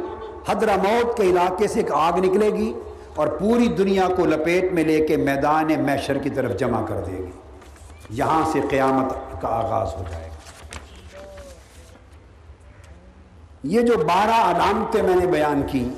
حضرہ 0.50 0.78
موت 0.78 1.18
کے 1.18 1.24
علاقے 1.24 1.68
سے 1.68 1.80
ایک 1.80 1.92
آگ 1.92 2.18
نکلے 2.18 2.50
گی 2.50 2.74
اور 3.16 3.28
پوری 3.28 3.68
دنیا 3.68 4.08
کو 4.16 4.26
لپیٹ 4.26 4.74
میں 4.74 4.84
لے 4.84 5.08
کے 5.08 5.18
میدان 5.18 5.68
محشر 5.86 6.18
کی 6.18 6.30
طرف 6.30 6.60
جمع 6.60 6.86
کر 6.86 7.02
دے 7.08 7.18
گی۔ 7.18 7.32
یہاں 8.10 8.44
سے 8.52 8.60
قیامت 8.70 9.42
کا 9.42 9.48
آغاز 9.48 9.88
ہو 9.98 10.04
جائے 10.12 10.26
گا۔ 10.26 10.31
یہ 13.64 13.82
جو 13.82 13.94
بارہ 13.98 14.52
علامتیں 14.52 15.04
میں 15.04 15.16
نے 15.16 15.26
بیان 15.26 15.62
کی، 15.68 15.90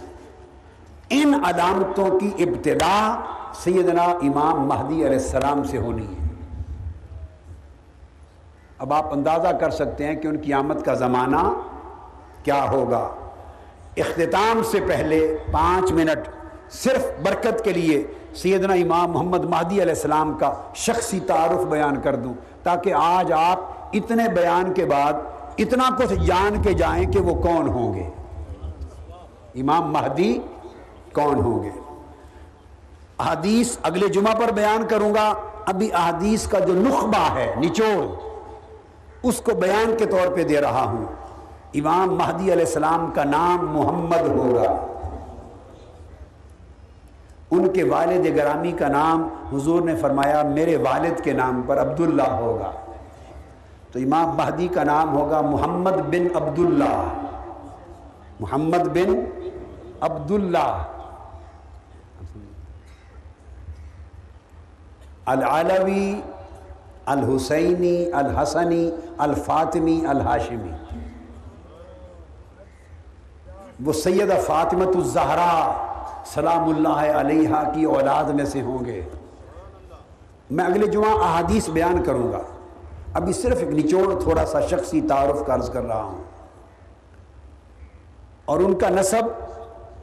ان 1.09 1.33
علامتوں 1.45 2.19
کی 2.19 2.31
ابتدا 2.39 3.19
سیدنا 3.53 4.03
امام 4.03 4.67
مہدی 4.67 4.95
علیہ 4.95 5.17
السلام 5.17 5.63
سے 5.63 5.77
ہونی 5.77 6.07
ہے۔ 6.07 6.27
اب 8.79 8.93
آپ 8.93 9.13
اندازہ 9.13 9.47
کر 9.47 9.69
سکتے 9.69 10.07
ہیں 10.07 10.15
کہ 10.15 10.27
ان 10.27 10.37
کی 10.37 10.53
آمد 10.53 10.81
کا 10.81 10.93
زمانہ 10.93 11.53
کیا 12.43 12.69
ہوگا۔ 12.71 13.09
اختتام 13.97 14.63
سے 14.63 14.79
پہلے 14.87 15.37
پانچ 15.51 15.91
منٹ 15.91 16.27
صرف 16.71 17.05
برکت 17.23 17.63
کے 17.63 17.71
لیے 17.71 18.03
سیدنا 18.35 18.73
امام 18.73 19.11
محمد 19.11 19.43
مہدی 19.45 19.81
علیہ 19.81 19.93
السلام 19.93 20.33
کا 20.33 20.53
شخصی 20.75 21.19
تعارف 21.19 21.65
بیان 21.65 22.01
کر 22.01 22.15
دوں 22.15 22.33
تاکہ 22.63 22.93
آج 22.93 23.31
آپ 23.33 23.59
اتنے 23.93 24.29
بیان 24.29 24.73
کے 24.73 24.85
بعد 24.85 25.13
اتنا 25.57 25.89
کچھ 25.97 26.13
جان 26.13 26.61
کے 26.61 26.73
جائیں 26.73 27.11
کہ 27.11 27.19
وہ 27.19 27.41
کون 27.41 27.67
ہوں 27.67 27.93
گے۔ 27.93 28.09
امام 29.55 29.93
مہدی 29.93 30.39
کون 31.13 31.35
ہوں 31.35 31.63
گے؟ 31.63 31.69
احادیث 33.19 33.77
اگلے 33.83 34.07
جمعہ 34.07 34.35
پر 34.35 34.51
بیان 34.51 34.87
کروں 34.87 35.13
گا۔ 35.15 35.33
ابھی 35.65 35.93
احادیث 35.93 36.47
کا 36.47 36.59
جو 36.59 36.73
نخبہ 36.73 37.35
ہے، 37.35 37.53
نچوڑ، 37.59 38.05
اس 39.23 39.41
کو 39.41 39.55
بیان 39.55 39.95
کے 39.97 40.05
طور 40.05 40.27
پہ 40.35 40.43
دے 40.43 40.61
رہا 40.61 40.83
ہوں۔ 40.83 41.05
امام 41.73 42.15
مہدی 42.15 42.53
علیہ 42.53 42.65
السلام 42.65 43.11
کا 43.11 43.23
نام 43.23 43.67
محمد 43.67 44.21
ہوگا 44.21 44.85
ان 47.51 47.73
کے 47.73 47.83
والد 47.83 48.35
گرامی 48.35 48.71
کا 48.71 48.87
نام 48.87 49.27
حضور 49.53 49.81
نے 49.81 49.95
فرمایا، 49.95 50.43
میرے 50.43 50.75
والد 50.75 51.23
کے 51.23 51.31
نام 51.31 51.61
پر 51.67 51.81
عبداللہ 51.81 52.29
ہوگا۔ 52.29 52.71
تو 53.93 53.99
امام 53.99 54.35
مہدی 54.35 54.67
کا 54.67 54.83
نام 54.83 55.15
ہوگا 55.15 55.41
محمد 55.41 55.91
بن 55.91 56.27
عبداللہ۔ 56.35 57.03
محمد 58.39 58.87
بن 58.93 59.25
عبداللہ۔ 60.01 60.83
العلوی، 65.25 66.21
الحسینی، 67.05 68.11
الحسنی، 68.11 68.91
الفاطمی، 69.17 70.05
الحاشمی۔ 70.05 70.97
وہ 73.85 73.93
سیدہ 73.93 74.35
فاطمت 74.47 74.95
الزہرا 74.95 75.73
سلام 76.25 76.69
اللہ 76.69 77.19
علیہ 77.19 77.55
کی 77.73 77.83
اولاد 77.83 78.23
میں 78.23 78.45
سے 78.45 78.61
ہوں 78.61 78.85
گے۔ 78.85 79.01
میں 80.51 80.65
اگلے 80.65 80.87
جمعہ 80.87 81.23
احادیث 81.23 81.69
بیان 81.69 82.03
کروں 82.03 82.31
گا۔ 82.31 82.39
ابھی 83.13 83.33
صرف 83.33 83.57
ایک 83.59 83.69
نچوڑ 83.69 84.21
تھوڑا 84.21 84.45
سا 84.45 84.61
شخصی 84.61 85.01
تعارف 85.01 85.45
کا 85.47 85.55
عرض 85.55 85.69
کر 85.69 85.81
رہا 85.81 86.03
ہوں۔ 86.03 86.23
اور 88.45 88.59
ان 88.59 88.75
کا 88.75 88.89
نصب 88.89 89.23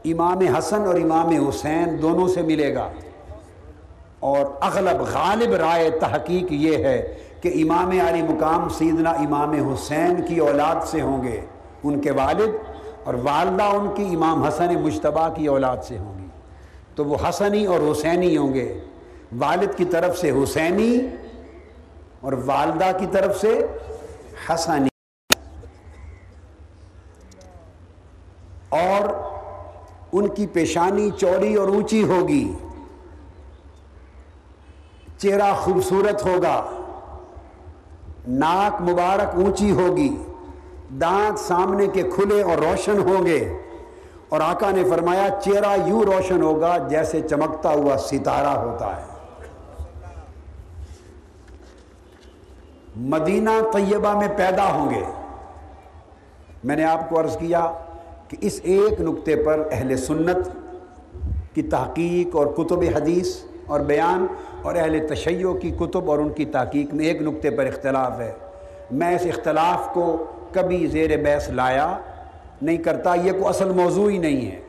امام 0.05 0.39
حسن 0.39 0.81
اور 0.87 0.95
امام 0.95 1.29
حسین 1.29 2.03
دونوں 2.03 2.29
سے 2.29 2.43
ملے 2.43 2.75
گا۔ 2.75 2.89
اور 4.21 4.47
اغلب 4.61 5.01
غالب 5.01 5.55
رائے 5.55 5.91
تحقیق 5.91 6.53
یہ 6.53 6.85
ہے 6.85 7.17
کہ 7.41 7.53
امام 7.55 7.91
علی 7.91 8.23
مقام 8.23 8.69
سیدنا 8.69 9.11
امام 9.11 9.51
حسین 9.51 10.27
کی 10.29 10.39
اولاد 10.39 10.87
سے 10.87 11.01
ہوں 11.01 11.25
گے، 11.25 11.41
ان 11.85 12.01
کے 12.01 12.11
والد 12.11 12.51
اور 13.05 13.15
والدہ 13.15 13.63
ان 13.63 13.89
کی 13.95 14.15
امام 14.15 14.43
حسن 14.43 14.75
مشتبہ 14.75 15.29
کی 15.29 15.47
اولاد 15.47 15.77
سے 15.89 15.99
ہوں 15.99 16.19
گی۔ 16.19 16.27
تو 16.95 17.05
وہ 17.05 17.17
حسنی 17.29 17.67
اور 17.67 17.93
حسینی 17.93 18.37
ہوں 18.37 18.55
گے۔ 18.55 18.81
والد 19.39 19.77
کی 19.77 19.85
طرف 19.85 20.19
سے 20.19 20.31
حسینی 20.31 20.99
اور 22.21 22.33
والدہ 22.47 22.99
کی 22.99 23.07
طرف 23.13 23.41
سے 23.41 23.67
حسنی۔ 24.49 24.89
اور 28.69 29.09
ان 30.13 30.29
کی 30.29 30.47
پیشانی 30.47 31.11
چوڑی 31.11 31.55
اور 31.55 31.69
اونچی 31.69 32.03
ہوگی۔ 32.03 32.53
چہرہ 35.19 35.55
خوبصورت 35.55 36.27
ہوگا۔ 36.27 36.71
ناک 38.29 38.83
مبارک 38.83 39.35
اونچی 39.35 39.71
ہوگی۔ 39.71 40.23
دانت 41.01 41.39
سامنے 41.39 41.87
کے 41.87 42.03
کھلے 42.03 42.43
اور 42.43 42.57
روشن 42.57 42.99
ہوں 42.99 43.27
گے۔ 43.27 43.59
اور 44.29 44.41
آقا 44.41 44.71
نے 44.71 44.85
فرمایا، 44.85 45.29
چہرہ 45.45 45.77
یوں 45.87 46.03
روشن 46.03 46.43
ہوگا 46.43 46.79
جیسے 46.79 47.21
چمکتا 47.21 47.69
ہوا 47.69 47.97
ستارہ 47.97 48.59
ہوتا 48.59 48.97
ہے۔ 48.97 49.10
مدینہ 52.97 53.51
طیبہ 53.73 54.19
میں 54.19 54.29
پیدا 54.37 54.73
ہوں 54.73 54.91
گے۔ 54.91 55.05
میں 56.65 56.77
نے 56.77 56.85
آپ 56.85 57.11
کو 57.11 57.21
عرض 57.21 57.37
کیا 57.37 57.73
کہ 58.29 58.37
اس 58.41 58.61
ایک 58.63 59.01
نقطے 59.01 59.37
پر 59.37 59.69
اہل 59.71 59.97
سنت 59.97 60.49
کی 61.55 61.63
تحقیق 61.63 62.37
اور 62.37 62.47
کتب 62.47 62.83
حدیث 62.97 63.37
اور 63.67 63.81
بیان 63.81 64.27
اور 64.63 64.75
اہل 64.75 65.07
تشیع 65.07 65.53
کی 65.53 65.71
کتب 65.71 66.11
اور 66.11 66.19
ان 66.19 66.29
کی 66.29 66.45
تحقیق 66.45 66.95
میں 66.95 67.05
ایک 67.05 67.23
نقطے 67.23 67.51
پر 67.51 67.67
اختلاف 67.67 68.21
ہے۔ 68.21 68.33
میں 68.91 69.15
اس 69.15 69.27
اختلاف 69.27 69.95
کو 69.95 70.25
کبھی 70.53 70.87
زیر 70.87 71.17
بحث 71.25 71.49
لایا 71.49 71.99
نہیں 72.63 72.77
کرتا، 72.77 73.15
یہ 73.15 73.33
کوئی 73.33 73.45
اصل 73.45 73.73
موضوع 73.73 74.11
ہی 74.11 74.19
نہیں 74.19 74.51
ہے۔ 74.51 74.61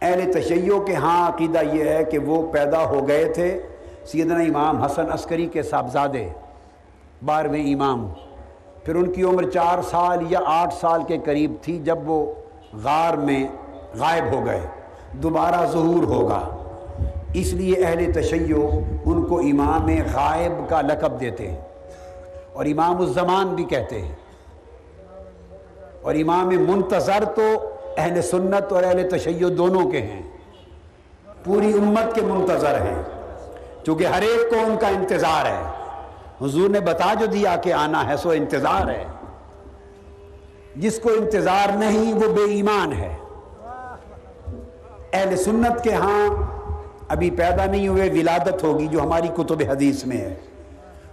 اہل 0.00 0.32
تشیع 0.32 0.78
کے 0.78 0.94
ہاں 0.94 1.28
عقیدہ 1.28 1.60
یہ 1.72 1.84
ہے 1.84 2.04
کہ 2.04 2.18
وہ 2.18 2.52
پیدا 2.52 2.84
ہو 2.84 3.08
گئے 3.08 3.24
تھے۔ 3.24 3.62
سیدنا 4.06 4.36
امام 4.36 4.82
حسن 4.82 5.12
عسکری 5.12 5.46
کے 5.46 5.62
صاحبزادے 5.62 6.28
بارہویں 7.24 7.74
امام۔ 7.74 8.08
پھر 8.84 8.94
ان 8.94 9.12
کی 9.12 9.22
عمر 9.22 9.50
چار 9.50 9.82
سال 9.82 10.18
یا 10.28 10.40
آٹھ 10.46 10.74
سال 10.74 11.02
کے 11.04 11.18
قریب 11.24 11.54
تھی 11.62 11.78
جب 11.78 12.10
وہ 12.10 12.34
غار 12.82 13.14
میں 13.14 13.44
غائب 13.98 14.24
ہو 14.32 14.46
گئے۔ 14.46 14.60
دوبارہ 15.12 15.66
ظہور 15.66 16.02
ہوگا۔ 16.02 16.48
اس 17.34 17.52
لیے 17.52 17.84
اہل 17.84 18.12
تشیع 18.12 18.56
ان 19.04 19.22
کو 19.22 19.38
امام 19.38 19.86
غائب 20.12 20.52
کا 20.68 20.80
لقب 20.80 21.20
دیتے 21.20 21.50
ہیں۔ 21.50 21.60
اور 22.52 22.64
امام 22.64 22.96
الزمان 22.96 23.46
بھی 23.46 23.64
کہتے 23.64 24.02
ہیں۔ 24.02 24.14
اور 26.02 26.14
امام 26.14 26.48
منتظر 26.48 27.24
تو 27.36 27.42
اہل 27.96 28.22
سنت 28.22 28.72
اور 28.72 28.82
اہل 28.82 29.08
تشیع 29.08 29.48
دونوں 29.58 29.90
کے 29.90 30.00
ہیں۔ 30.00 30.22
پوری 31.44 31.72
امت 31.72 32.14
کے 32.14 32.20
منتظر 32.20 32.80
ہیں۔ 32.80 33.02
چونکہ 33.84 34.06
ہر 34.06 34.22
ایک 34.22 34.50
کو 34.50 34.56
ان 34.66 34.76
کا 34.80 34.88
انتظار 34.88 35.46
ہے۔ 35.46 35.85
حضور 36.42 36.70
نے 36.70 36.80
بتا 36.80 37.14
جو 37.14 37.26
دیا 37.26 37.56
کہ 37.56 37.72
آنا 37.72 38.08
ہے 38.08 38.16
سو 38.16 38.30
انتظار 38.30 38.88
ہے۔ 38.88 39.04
جس 40.76 40.98
کو 40.98 41.08
انتظار 41.08 41.76
نہیں، 41.76 42.14
وہ 42.14 42.32
بے 42.32 42.44
ایمان 42.50 42.92
ہے۔ 42.92 43.16
اہل 45.12 45.36
سنت 45.36 45.84
کے 45.84 45.94
ہاں 45.94 46.28
ابھی 47.08 47.30
پیدا 47.30 47.64
نہیں 47.64 47.88
ہوئے، 47.88 48.10
ولادت 48.10 48.62
ہوگی 48.62 48.86
جو 48.86 49.00
ہماری 49.00 49.28
کتب 49.28 49.62
حدیث 49.70 50.06
میں 50.06 50.16
ہے۔ 50.16 50.34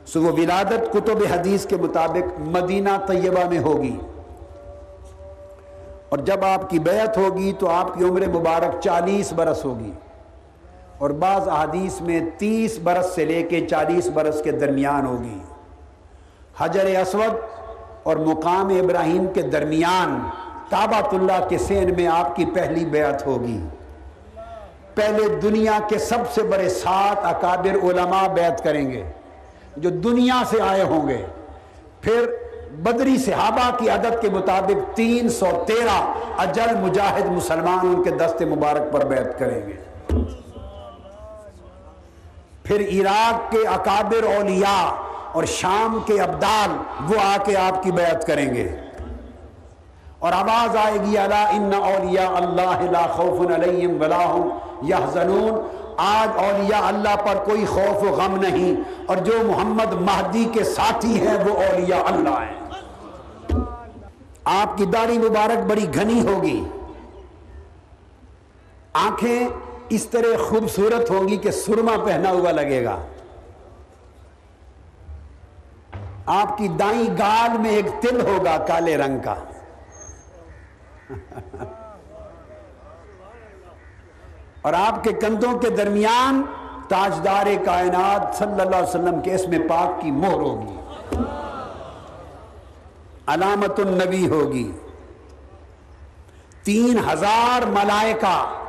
سو 0.05 0.21
وہ 0.21 0.31
ولادت 0.31 0.93
کتب 0.93 1.17
حدیث 1.31 1.65
کے 1.65 1.75
مطابق 1.75 2.39
مدینہ 2.39 2.89
طیبہ 3.07 3.49
میں 3.49 3.59
ہوگی۔ 3.59 3.99
اور 6.09 6.17
جب 6.17 6.45
آپ 6.45 6.69
کی 6.69 6.79
بیعت 6.79 7.17
ہوگی 7.17 7.53
تو 7.59 7.69
آپ 7.69 7.97
کی 7.97 8.03
عمر 8.03 8.27
مبارک 8.27 8.81
چالیس 8.81 9.33
برس 9.33 9.65
ہوگی۔ 9.65 9.91
اور 11.03 11.09
بعض 11.09 11.47
احادیث 11.47 12.01
میں 12.01 12.19
تیس 12.37 12.79
برس 12.83 13.15
سے 13.15 13.25
لے 13.25 13.43
کے 13.43 13.67
چالیس 13.67 14.09
برس 14.09 14.41
کے 14.43 14.51
درمیان 14.51 15.05
ہوگی۔ 15.05 15.39
حجر 16.59 16.85
اسود 16.85 17.33
اور 18.03 18.17
مقام 18.17 18.67
ابراہیم 18.67 19.25
کے 19.33 19.41
درمیان 19.41 20.29
کعبۃ 20.69 21.09
اللہ 21.11 21.47
کے 21.49 21.57
سین 21.57 21.93
میں 21.93 22.07
آپ 22.07 22.35
کی 22.35 22.45
پہلی 22.45 22.85
بیعت 22.85 23.27
ہوگی۔ 23.27 23.59
پہلے 24.95 25.35
دنیا 25.35 25.79
کے 25.89 25.97
سب 25.97 26.31
سے 26.33 26.43
بڑے 26.43 26.69
سات 26.69 27.25
اکابر 27.25 27.75
علماء 27.83 28.27
بیعت 28.27 28.63
کریں 28.63 28.91
گے 28.91 29.03
جو 29.77 29.89
دنیا 29.89 30.41
سے 30.49 30.61
آئے 30.61 30.83
ہوں 30.83 31.07
گے۔ 31.07 31.25
پھر 32.01 32.25
بدری 32.71 33.17
صحابہ 33.17 33.77
کی 33.77 33.89
عدد 33.89 34.21
کے 34.21 34.29
مطابق 34.29 34.95
تین 34.95 35.29
سو 35.29 35.63
تیرہ 35.67 36.13
اجل 36.37 36.75
مجاہد 36.81 37.25
مسلمان 37.25 37.87
ان 37.87 38.03
کے 38.03 38.11
دست 38.11 38.41
مبارک 38.41 38.93
پر 38.93 39.05
بیعت 39.05 39.39
کریں 39.39 39.61
گے۔ 39.67 39.75
پھر 42.63 42.79
عراق 42.79 43.51
کے 43.51 43.67
اکابر 43.67 44.35
اولیاء 44.35 44.89
اور 45.31 45.43
شام 45.43 45.99
کے 46.05 46.21
ابدال 46.21 46.71
وہ 47.09 47.19
آ 47.23 47.37
کے 47.45 47.55
آپ 47.57 47.83
کی 47.83 47.91
بیعت 47.91 48.27
کریں 48.27 48.53
گے۔ 48.55 48.79
اور 50.19 50.31
آواز 50.31 50.77
آئے 50.77 50.97
گی 51.05 51.17
اللہ 51.17 51.49
ان 51.49 51.71
اولیاء 51.73 52.35
اللہ 52.35 52.91
لا 52.91 53.07
خوف 53.07 53.51
علیہم 53.51 54.01
ولا 54.01 54.25
هم 54.35 54.49
یحزنون۔ 54.81 55.67
آج 55.97 56.29
اولیاء 56.37 56.87
اللہ 56.87 57.15
پر 57.15 57.43
کوئی 57.43 57.65
خوف 57.65 58.03
و 58.03 58.13
غم 58.13 58.35
نہیں، 58.35 58.81
اور 59.05 59.17
جو 59.17 59.33
محمد 59.45 59.93
مہدی 59.93 60.49
کے 60.53 60.63
ساتھی 60.63 61.27
ہیں 61.27 61.37
وہ 61.45 61.63
اولیاء 61.63 62.03
اللہ 62.05 62.29
ہیں۔ 62.29 62.63
آپ 64.45 64.77
کی 64.77 64.85
داڑھی 64.85 65.17
مبارک 65.17 65.65
بڑی 65.67 65.87
گھنی 65.93 66.27
ہوگی۔ 66.27 66.63
آنکھیں 68.93 69.47
اس 69.89 70.05
طرح 70.05 70.49
خوبصورت 70.49 71.09
ہوں 71.09 71.27
گی 71.27 71.37
کہ 71.37 71.51
سرما 71.51 72.05
پہنا 72.05 72.29
ہوا 72.29 72.51
لگے 72.51 72.85
گا۔ 72.85 73.01
آپ 76.25 76.57
کی 76.57 76.67
دائیں 76.67 77.17
گال 77.17 77.57
میں 77.57 77.69
ایک 77.69 77.85
تل 78.01 78.21
ہوگا 78.25 78.57
کالے 78.57 78.97
رنگ 78.97 79.19
کا۔ 79.19 79.35
اور 84.61 84.73
آپ 84.73 85.03
کے 85.03 85.13
کندھوں 85.13 85.59
کے 85.59 85.69
درمیان 85.69 86.41
تاجدار 86.87 87.45
کائنات 87.65 88.37
صلی 88.37 88.61
اللہ 88.61 88.75
علیہ 88.75 88.89
وسلم 88.89 89.21
کے 89.21 89.35
اسم 89.35 89.51
پاک 89.69 90.01
کی 90.01 90.11
مہر 90.11 90.33
ہوگی۔ 90.33 90.77
علامت 93.27 93.79
النبی 93.79 94.29
ہوگی۔ 94.29 94.71
تین 96.63 96.99
ہزار 97.13 97.65
ملائکہ 97.65 98.62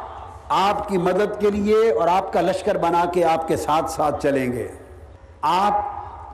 آپ 0.56 0.88
کی 0.88 0.98
مدد 0.98 1.40
کے 1.40 1.50
لیے 1.50 1.90
اور 1.90 2.08
آپ 2.08 2.32
کا 2.32 2.40
لشکر 2.40 2.78
بنا 2.78 3.04
کے 3.12 3.24
آپ 3.24 3.48
کے 3.48 3.56
ساتھ 3.56 3.90
ساتھ 3.90 4.22
چلیں 4.22 4.52
گے۔ 4.52 4.68
آپ 5.42 5.80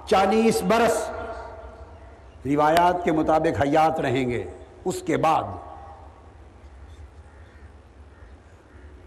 چالیس 0.07 0.63
برس 0.63 1.11
روایات 2.47 3.05
کے 3.05 3.13
مطابق 3.13 3.63
حیات 3.63 4.01
رہیں 4.01 4.31
گے۔ 4.31 4.45
اس 4.85 5.03
کے 5.03 5.17
بعد 5.17 5.43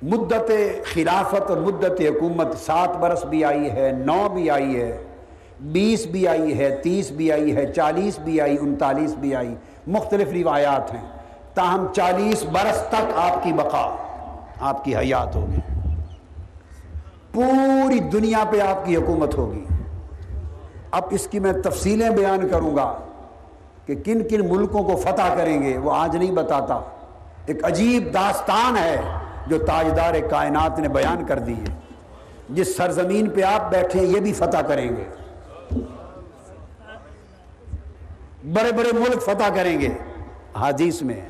مدت 0.01 0.51
خلافت 0.93 1.49
اور 1.49 1.57
مدت 1.57 2.01
حکومت 2.01 2.57
سات 2.57 2.97
برس 2.97 3.25
بھی 3.25 3.45
آئی 3.45 3.71
ہے، 3.71 3.91
نو 3.91 4.29
بھی 4.33 4.49
آئی 4.49 4.81
ہے، 4.81 5.03
بیس 5.61 6.05
بھی 6.05 6.27
آئی 6.27 6.59
ہے، 6.59 6.75
تیس 6.75 7.11
بھی 7.11 7.31
آئی 7.31 7.55
ہے، 7.55 7.73
چالیس 7.73 8.19
بھی 8.19 8.41
آئی، 8.41 8.57
انتالیس 8.61 9.15
بھی 9.15 9.35
آئی۔ 9.35 9.55
مختلف 9.87 10.27
روایات 10.27 10.93
ہیں۔ 10.93 11.07
تاہم 11.53 11.93
چالیس 11.93 12.43
برس 12.43 12.83
تک 12.89 13.11
آپ 13.15 13.43
کی 13.43 13.53
بقا۔ 13.53 14.02
آپ 14.63 14.85
کی 14.85 14.95
حیات 14.95 15.35
ہوگی۔ 15.35 15.59
پوری 17.31 17.99
دنیا 17.99 18.43
پہ 18.51 18.59
آپ 18.59 18.85
کی 18.85 18.95
حکومت 18.95 19.37
ہوگی۔ 19.37 19.65
اب 20.91 21.03
اس 21.09 21.27
کی 21.27 21.39
میں 21.39 21.53
تفصیلیں 21.53 22.09
بیان 22.09 22.47
کروں 22.47 22.75
گا 22.75 22.97
کہ 23.85 23.95
کن 23.95 24.27
کن 24.27 24.49
ملکوں 24.49 24.83
کو 24.83 24.95
فتح 24.95 25.35
کریں 25.37 25.63
گے، 25.63 25.77
وہ 25.77 25.91
آج 25.95 26.15
نہیں 26.15 26.31
بتاتا۔ 26.31 26.81
ایک 27.45 27.65
عجیب 27.65 28.13
داستان 28.13 28.77
ہے 28.77 29.01
جو 29.47 29.59
تاجدار 29.59 30.13
کائنات 30.29 30.79
نے 30.79 30.87
بیان 30.87 31.25
کر 31.25 31.39
دی 31.39 31.53
ہے۔ 31.53 31.75
جس 32.49 32.77
سرزمین 32.77 33.29
پہ 33.29 33.41
آپ 33.41 33.71
بیٹھے 33.71 34.05
یہ 34.05 34.19
بھی 34.19 34.33
فتح 34.33 34.61
کریں 34.67 34.89
گے۔ 34.89 35.05
بڑے 38.53 38.71
بڑے 38.71 38.91
ملک 38.93 39.21
فتح 39.21 39.55
کریں 39.55 39.81
گے۔ 39.81 39.89
حدیث 40.59 41.01
میں، 41.01 41.21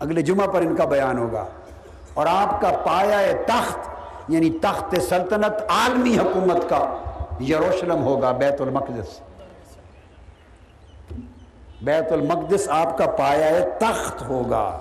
اگلے 0.00 0.22
جمعہ 0.22 0.46
پر 0.46 0.60
ان 0.60 0.76
کا 0.76 0.84
بیان 0.84 1.18
ہوگا۔ 1.18 1.44
اور 2.16 2.26
آپ 2.26 2.60
کا 2.60 2.70
پایا 2.86 3.32
تخت 3.46 3.78
یعنی 4.28 4.50
تخت 4.50 5.00
سلطنت 5.08 5.62
عالمی 5.68 6.18
حکومت 6.18 6.68
کا، 6.68 6.96
یروشلم 7.48 8.02
ہوگا، 8.04 8.32
بیت 8.32 8.60
المقدس۔ 8.60 9.20
بیت 11.82 12.12
المقدس 12.12 12.68
آپ 12.68 12.98
کا 12.98 13.06
پایا 13.06 13.50
تخت 13.78 14.22
ہوگا۔ 14.22 14.80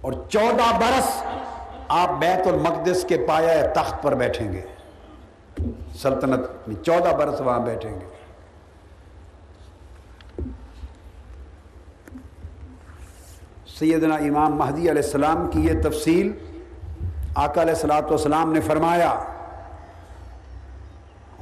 اور 0.00 0.12
چودہ 0.28 0.76
برس 0.76 1.22
آپ 1.88 2.08
بیت 2.18 2.46
المقدس 2.46 3.04
کے 3.08 3.26
پایا 3.28 3.66
تخت 3.72 4.02
پر 4.02 4.14
بیٹھیں 4.14 4.52
گے۔ 4.52 4.62
سلطنت 5.94 6.68
میں 6.68 6.84
چودہ 6.84 7.16
برس 7.16 7.40
وہاں 7.40 7.60
بیٹھیں 7.60 8.00
گے۔ 8.00 8.21
سیدنا 13.78 14.14
امام 14.28 14.56
مہدی 14.56 14.90
علیہ 14.90 15.02
السلام 15.02 15.46
کی 15.50 15.60
یہ 15.66 15.80
تفصیل 15.82 16.32
آقا 17.34 17.62
علیہ 17.62 17.74
السلاۃ 17.74 18.10
والسلام 18.10 18.52
نے 18.52 18.60
فرمایا، 18.60 19.12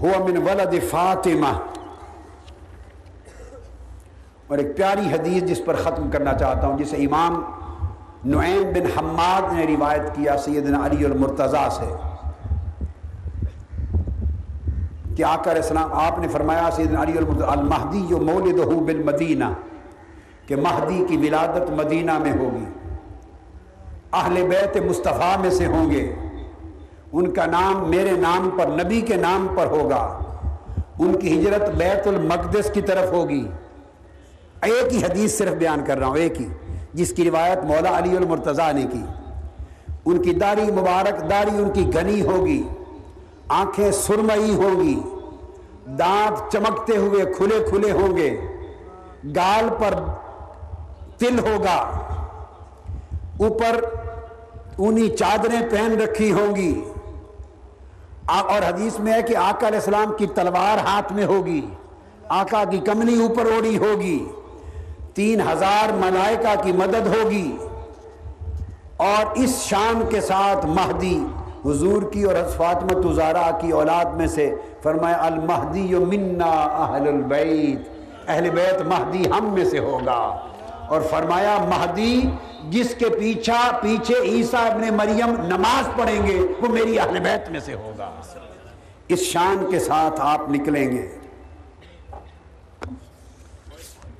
ہوا 0.01 0.19
من 0.25 0.37
ولد 0.47 0.75
فاطمہ. 0.91 1.53
اور 4.47 4.59
ایک 4.59 4.77
پیاری 4.77 5.09
حدیث 5.13 5.43
جس 5.49 5.61
پر 5.65 5.77
ختم 5.77 6.11
کرنا 6.11 6.33
چاہتا 6.35 6.67
ہوں، 6.67 6.79
جسے 6.79 6.97
امام 6.97 7.43
نعیم 8.27 8.71
بن 8.75 8.87
حماد 8.97 9.53
نے 9.55 9.67
روایت 9.67 10.15
کیا 10.15 10.37
سیدنا 10.45 10.85
علی 10.87 11.05
المرتضیٰ 11.05 11.69
سے، 11.79 11.91
کہ 15.17 15.25
آقا 15.25 15.51
علیہ 15.51 15.63
السلام، 15.63 15.93
آپ 16.03 16.19
نے 16.19 16.29
فرمایا، 16.29 16.69
سیدنا 16.77 17.03
علی 17.03 17.19
المرتضیٰ، 17.19 17.49
المہدی 17.51 18.07
جو 18.09 18.19
مولدہ 18.31 18.69
بالمدینہ. 18.87 19.53
کہ 20.51 20.57
مہدی 20.57 21.05
کی 21.09 21.17
ولادت 21.17 21.71
مدینہ 21.71 22.19
میں 22.19 22.33
ہوگی۔ 22.33 22.65
اہل 24.13 24.43
بیت 24.43 24.77
مصطفیٰ 24.77 25.41
میں 25.41 25.51
سے 25.51 25.67
ہوں 25.67 25.91
گے۔ 25.91 26.15
ان 27.13 27.31
کا 27.31 27.47
نام 27.47 27.91
میرے 27.91 28.11
نام 28.11 28.51
پر، 28.59 28.67
نبی 28.67 29.01
کے 29.01 29.17
نام 29.17 29.47
پر 29.57 29.67
ہوگا۔ 29.67 30.19
ان 30.99 31.19
کی 31.19 31.41
ہجرت 31.41 31.71
بیت 31.71 32.07
المقدس 32.07 32.71
کی 32.75 32.81
طرف 32.81 33.13
ہوگی۔ 33.13 33.47
ایک 34.63 34.93
ہی 34.93 35.05
حدیث 35.05 35.39
صرف 35.39 35.53
بیان 35.53 35.85
کر 35.85 35.99
رہا 35.99 36.07
ہوں، 36.07 36.17
ایک 36.17 36.41
ہی، 36.41 36.49
جس 36.95 37.13
کی 37.13 37.25
روایت 37.25 37.59
مولا 37.65 37.99
علی 37.99 38.17
المرتضیٰ 38.17 38.73
نے 38.73 38.87
کی۔ 38.93 39.03
ان 40.05 40.23
کی 40.23 40.33
داڑھی 40.33 40.73
مبارک، 40.73 41.31
داڑھی 41.31 41.63
ان 41.63 41.71
کی 41.71 41.91
گنی 41.95 42.23
ہوگی، 42.23 42.63
آنکھیں 43.49 43.91
سرمئی 43.91 44.55
ہوں 44.55 44.81
گی 44.81 45.01
دانت 45.99 46.53
چمکتے 46.53 46.97
ہوئے 46.97 47.25
کھلے 47.25 47.65
کھلے 47.71 47.93
ہوں 47.93 48.17
گے۔ 48.17 48.41
گال 49.37 49.69
پر 49.79 49.95
تل 51.21 51.39
ہوگا۔ 51.39 51.91
اوپر 53.41 53.85
اونی 54.77 55.09
چادریں 55.09 55.71
پہن 55.71 56.01
رکھی 56.03 56.33
ہوں 56.33 56.57
گی۔ 56.57 56.85
اور 58.27 58.69
حدیث 58.69 59.01
میں 59.01 59.13
ہے 59.13 59.23
کہ 59.23 59.37
آقا 59.37 59.67
علیہ 59.67 59.79
السلام 59.79 60.17
کی 60.19 60.27
تلوار 60.27 60.79
ہاتھ 60.87 61.13
میں 61.13 61.25
ہوگی۔ 61.25 61.67
آقا 62.29 62.65
کی 62.71 62.79
کمنی 62.79 63.23
اوپر 63.23 63.45
اوڑی 63.45 63.79
ہوگی۔ 63.79 64.25
تین 65.15 65.41
ہزار 65.41 65.93
ملائکہ 65.93 66.63
کی 66.63 66.73
مدد 66.73 67.07
ہوگی۔ 67.07 67.57
اور 68.97 69.27
اس 69.35 69.57
شان 69.57 70.03
کے 70.11 70.21
ساتھ 70.21 70.67
مہدی 70.67 71.27
حضور 71.65 72.03
کی 72.03 72.23
اور 72.23 72.35
فاطمت 72.57 73.15
زارا 73.15 73.51
کی 73.61 73.71
اولاد 73.71 74.05
میں 74.05 74.27
سے 74.27 74.55
فرمایا، 74.83 75.17
المہدی 75.21 75.95
منا 75.95 76.51
اہل 76.51 77.09
البیت۔ 77.09 77.89
اہل 78.29 78.51
بیت 78.51 78.83
مہدی 78.87 79.31
ہم 79.31 79.55
میں 79.55 79.65
سے 79.65 79.79
ہوگا۔ 79.79 80.50
اور 80.91 81.01
فرمایا، 81.01 81.57
مہدی، 81.69 82.21
جس 82.71 82.95
کے 82.99 83.09
پیچھا، 83.09 83.79
پیچھے 83.83 84.15
عیسیٰ 84.23 84.71
ابن 84.71 84.97
مریم 84.97 85.35
نماز 85.47 85.89
پڑھیں 85.99 86.27
گے، 86.27 86.47
وہ 86.61 86.69
میری 86.69 86.99
اہل 86.99 87.21
بیت 87.21 87.51
میں 87.51 87.61
سے 87.61 87.75
ہوگا۔ 87.75 88.11
اس 89.09 89.21
شان 89.21 89.67
کے 89.71 89.79
ساتھ 89.79 90.21
آپ 90.21 90.51
نکلیں 90.51 90.91
گے۔ 90.91 91.09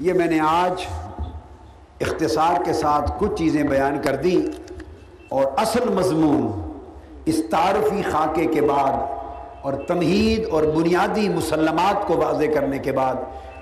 یہ 0.01 0.13
میں 0.13 0.27
نے 0.27 0.39
آج 0.41 0.87
اختصار 2.01 2.65
کے 2.65 2.73
ساتھ 2.73 3.11
کچھ 3.19 3.33
چیزیں 3.39 3.63
بیان 3.63 4.03
کر 4.03 4.17
دی 4.17 4.47
اور 5.29 5.45
اصل 5.57 5.89
مضمون 5.95 6.73
اس 7.25 7.41
تعارفی 7.51 8.03
خاکے 8.03 8.47
کے 8.47 8.61
بعد 8.61 8.93
اور 9.63 9.73
تمہید 9.89 10.49
اور 10.51 10.63
بنیادی 10.63 11.29
مسلمات 11.29 12.07
کو 12.07 12.17
واضح 12.17 12.45
کرنے 12.55 12.79
کے 12.79 12.93
بعد 12.93 13.15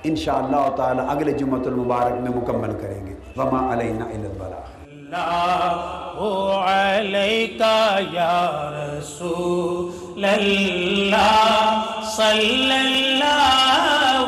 انشاءاللہ 0.05 0.69
تعالی 0.77 1.01
اگلے 1.09 1.33
جمعۃ 1.33 1.67
المبارک 1.67 2.13
میں 2.13 2.31
مکمل 2.37 2.73
کریں 2.81 3.07
گے۔ 3.07 3.15
وما 3.37 3.73
علینا 3.73 4.05
البلاغ۔ 4.05 4.79
اللہ 5.13 6.19
علیکہ 6.65 7.99
یا 8.13 8.71
رسول 8.99 10.25
اللہ، 10.25 11.83
صلی 12.17 12.73
اللہ 12.73 14.25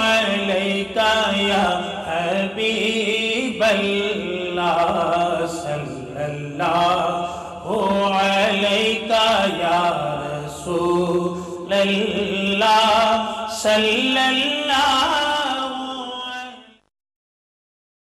علیکہ 0.00 1.30
یا 1.36 1.80
حبیب 2.06 3.64
اللہ، 3.68 5.46
صلی 5.62 6.22
اللہ 6.22 7.66
علیکہ 8.20 9.46
یا 9.58 10.20
رسول 10.46 11.72
اللہ۔ 11.72 13.09
صلی 13.62 14.16
اللہ 14.18 15.29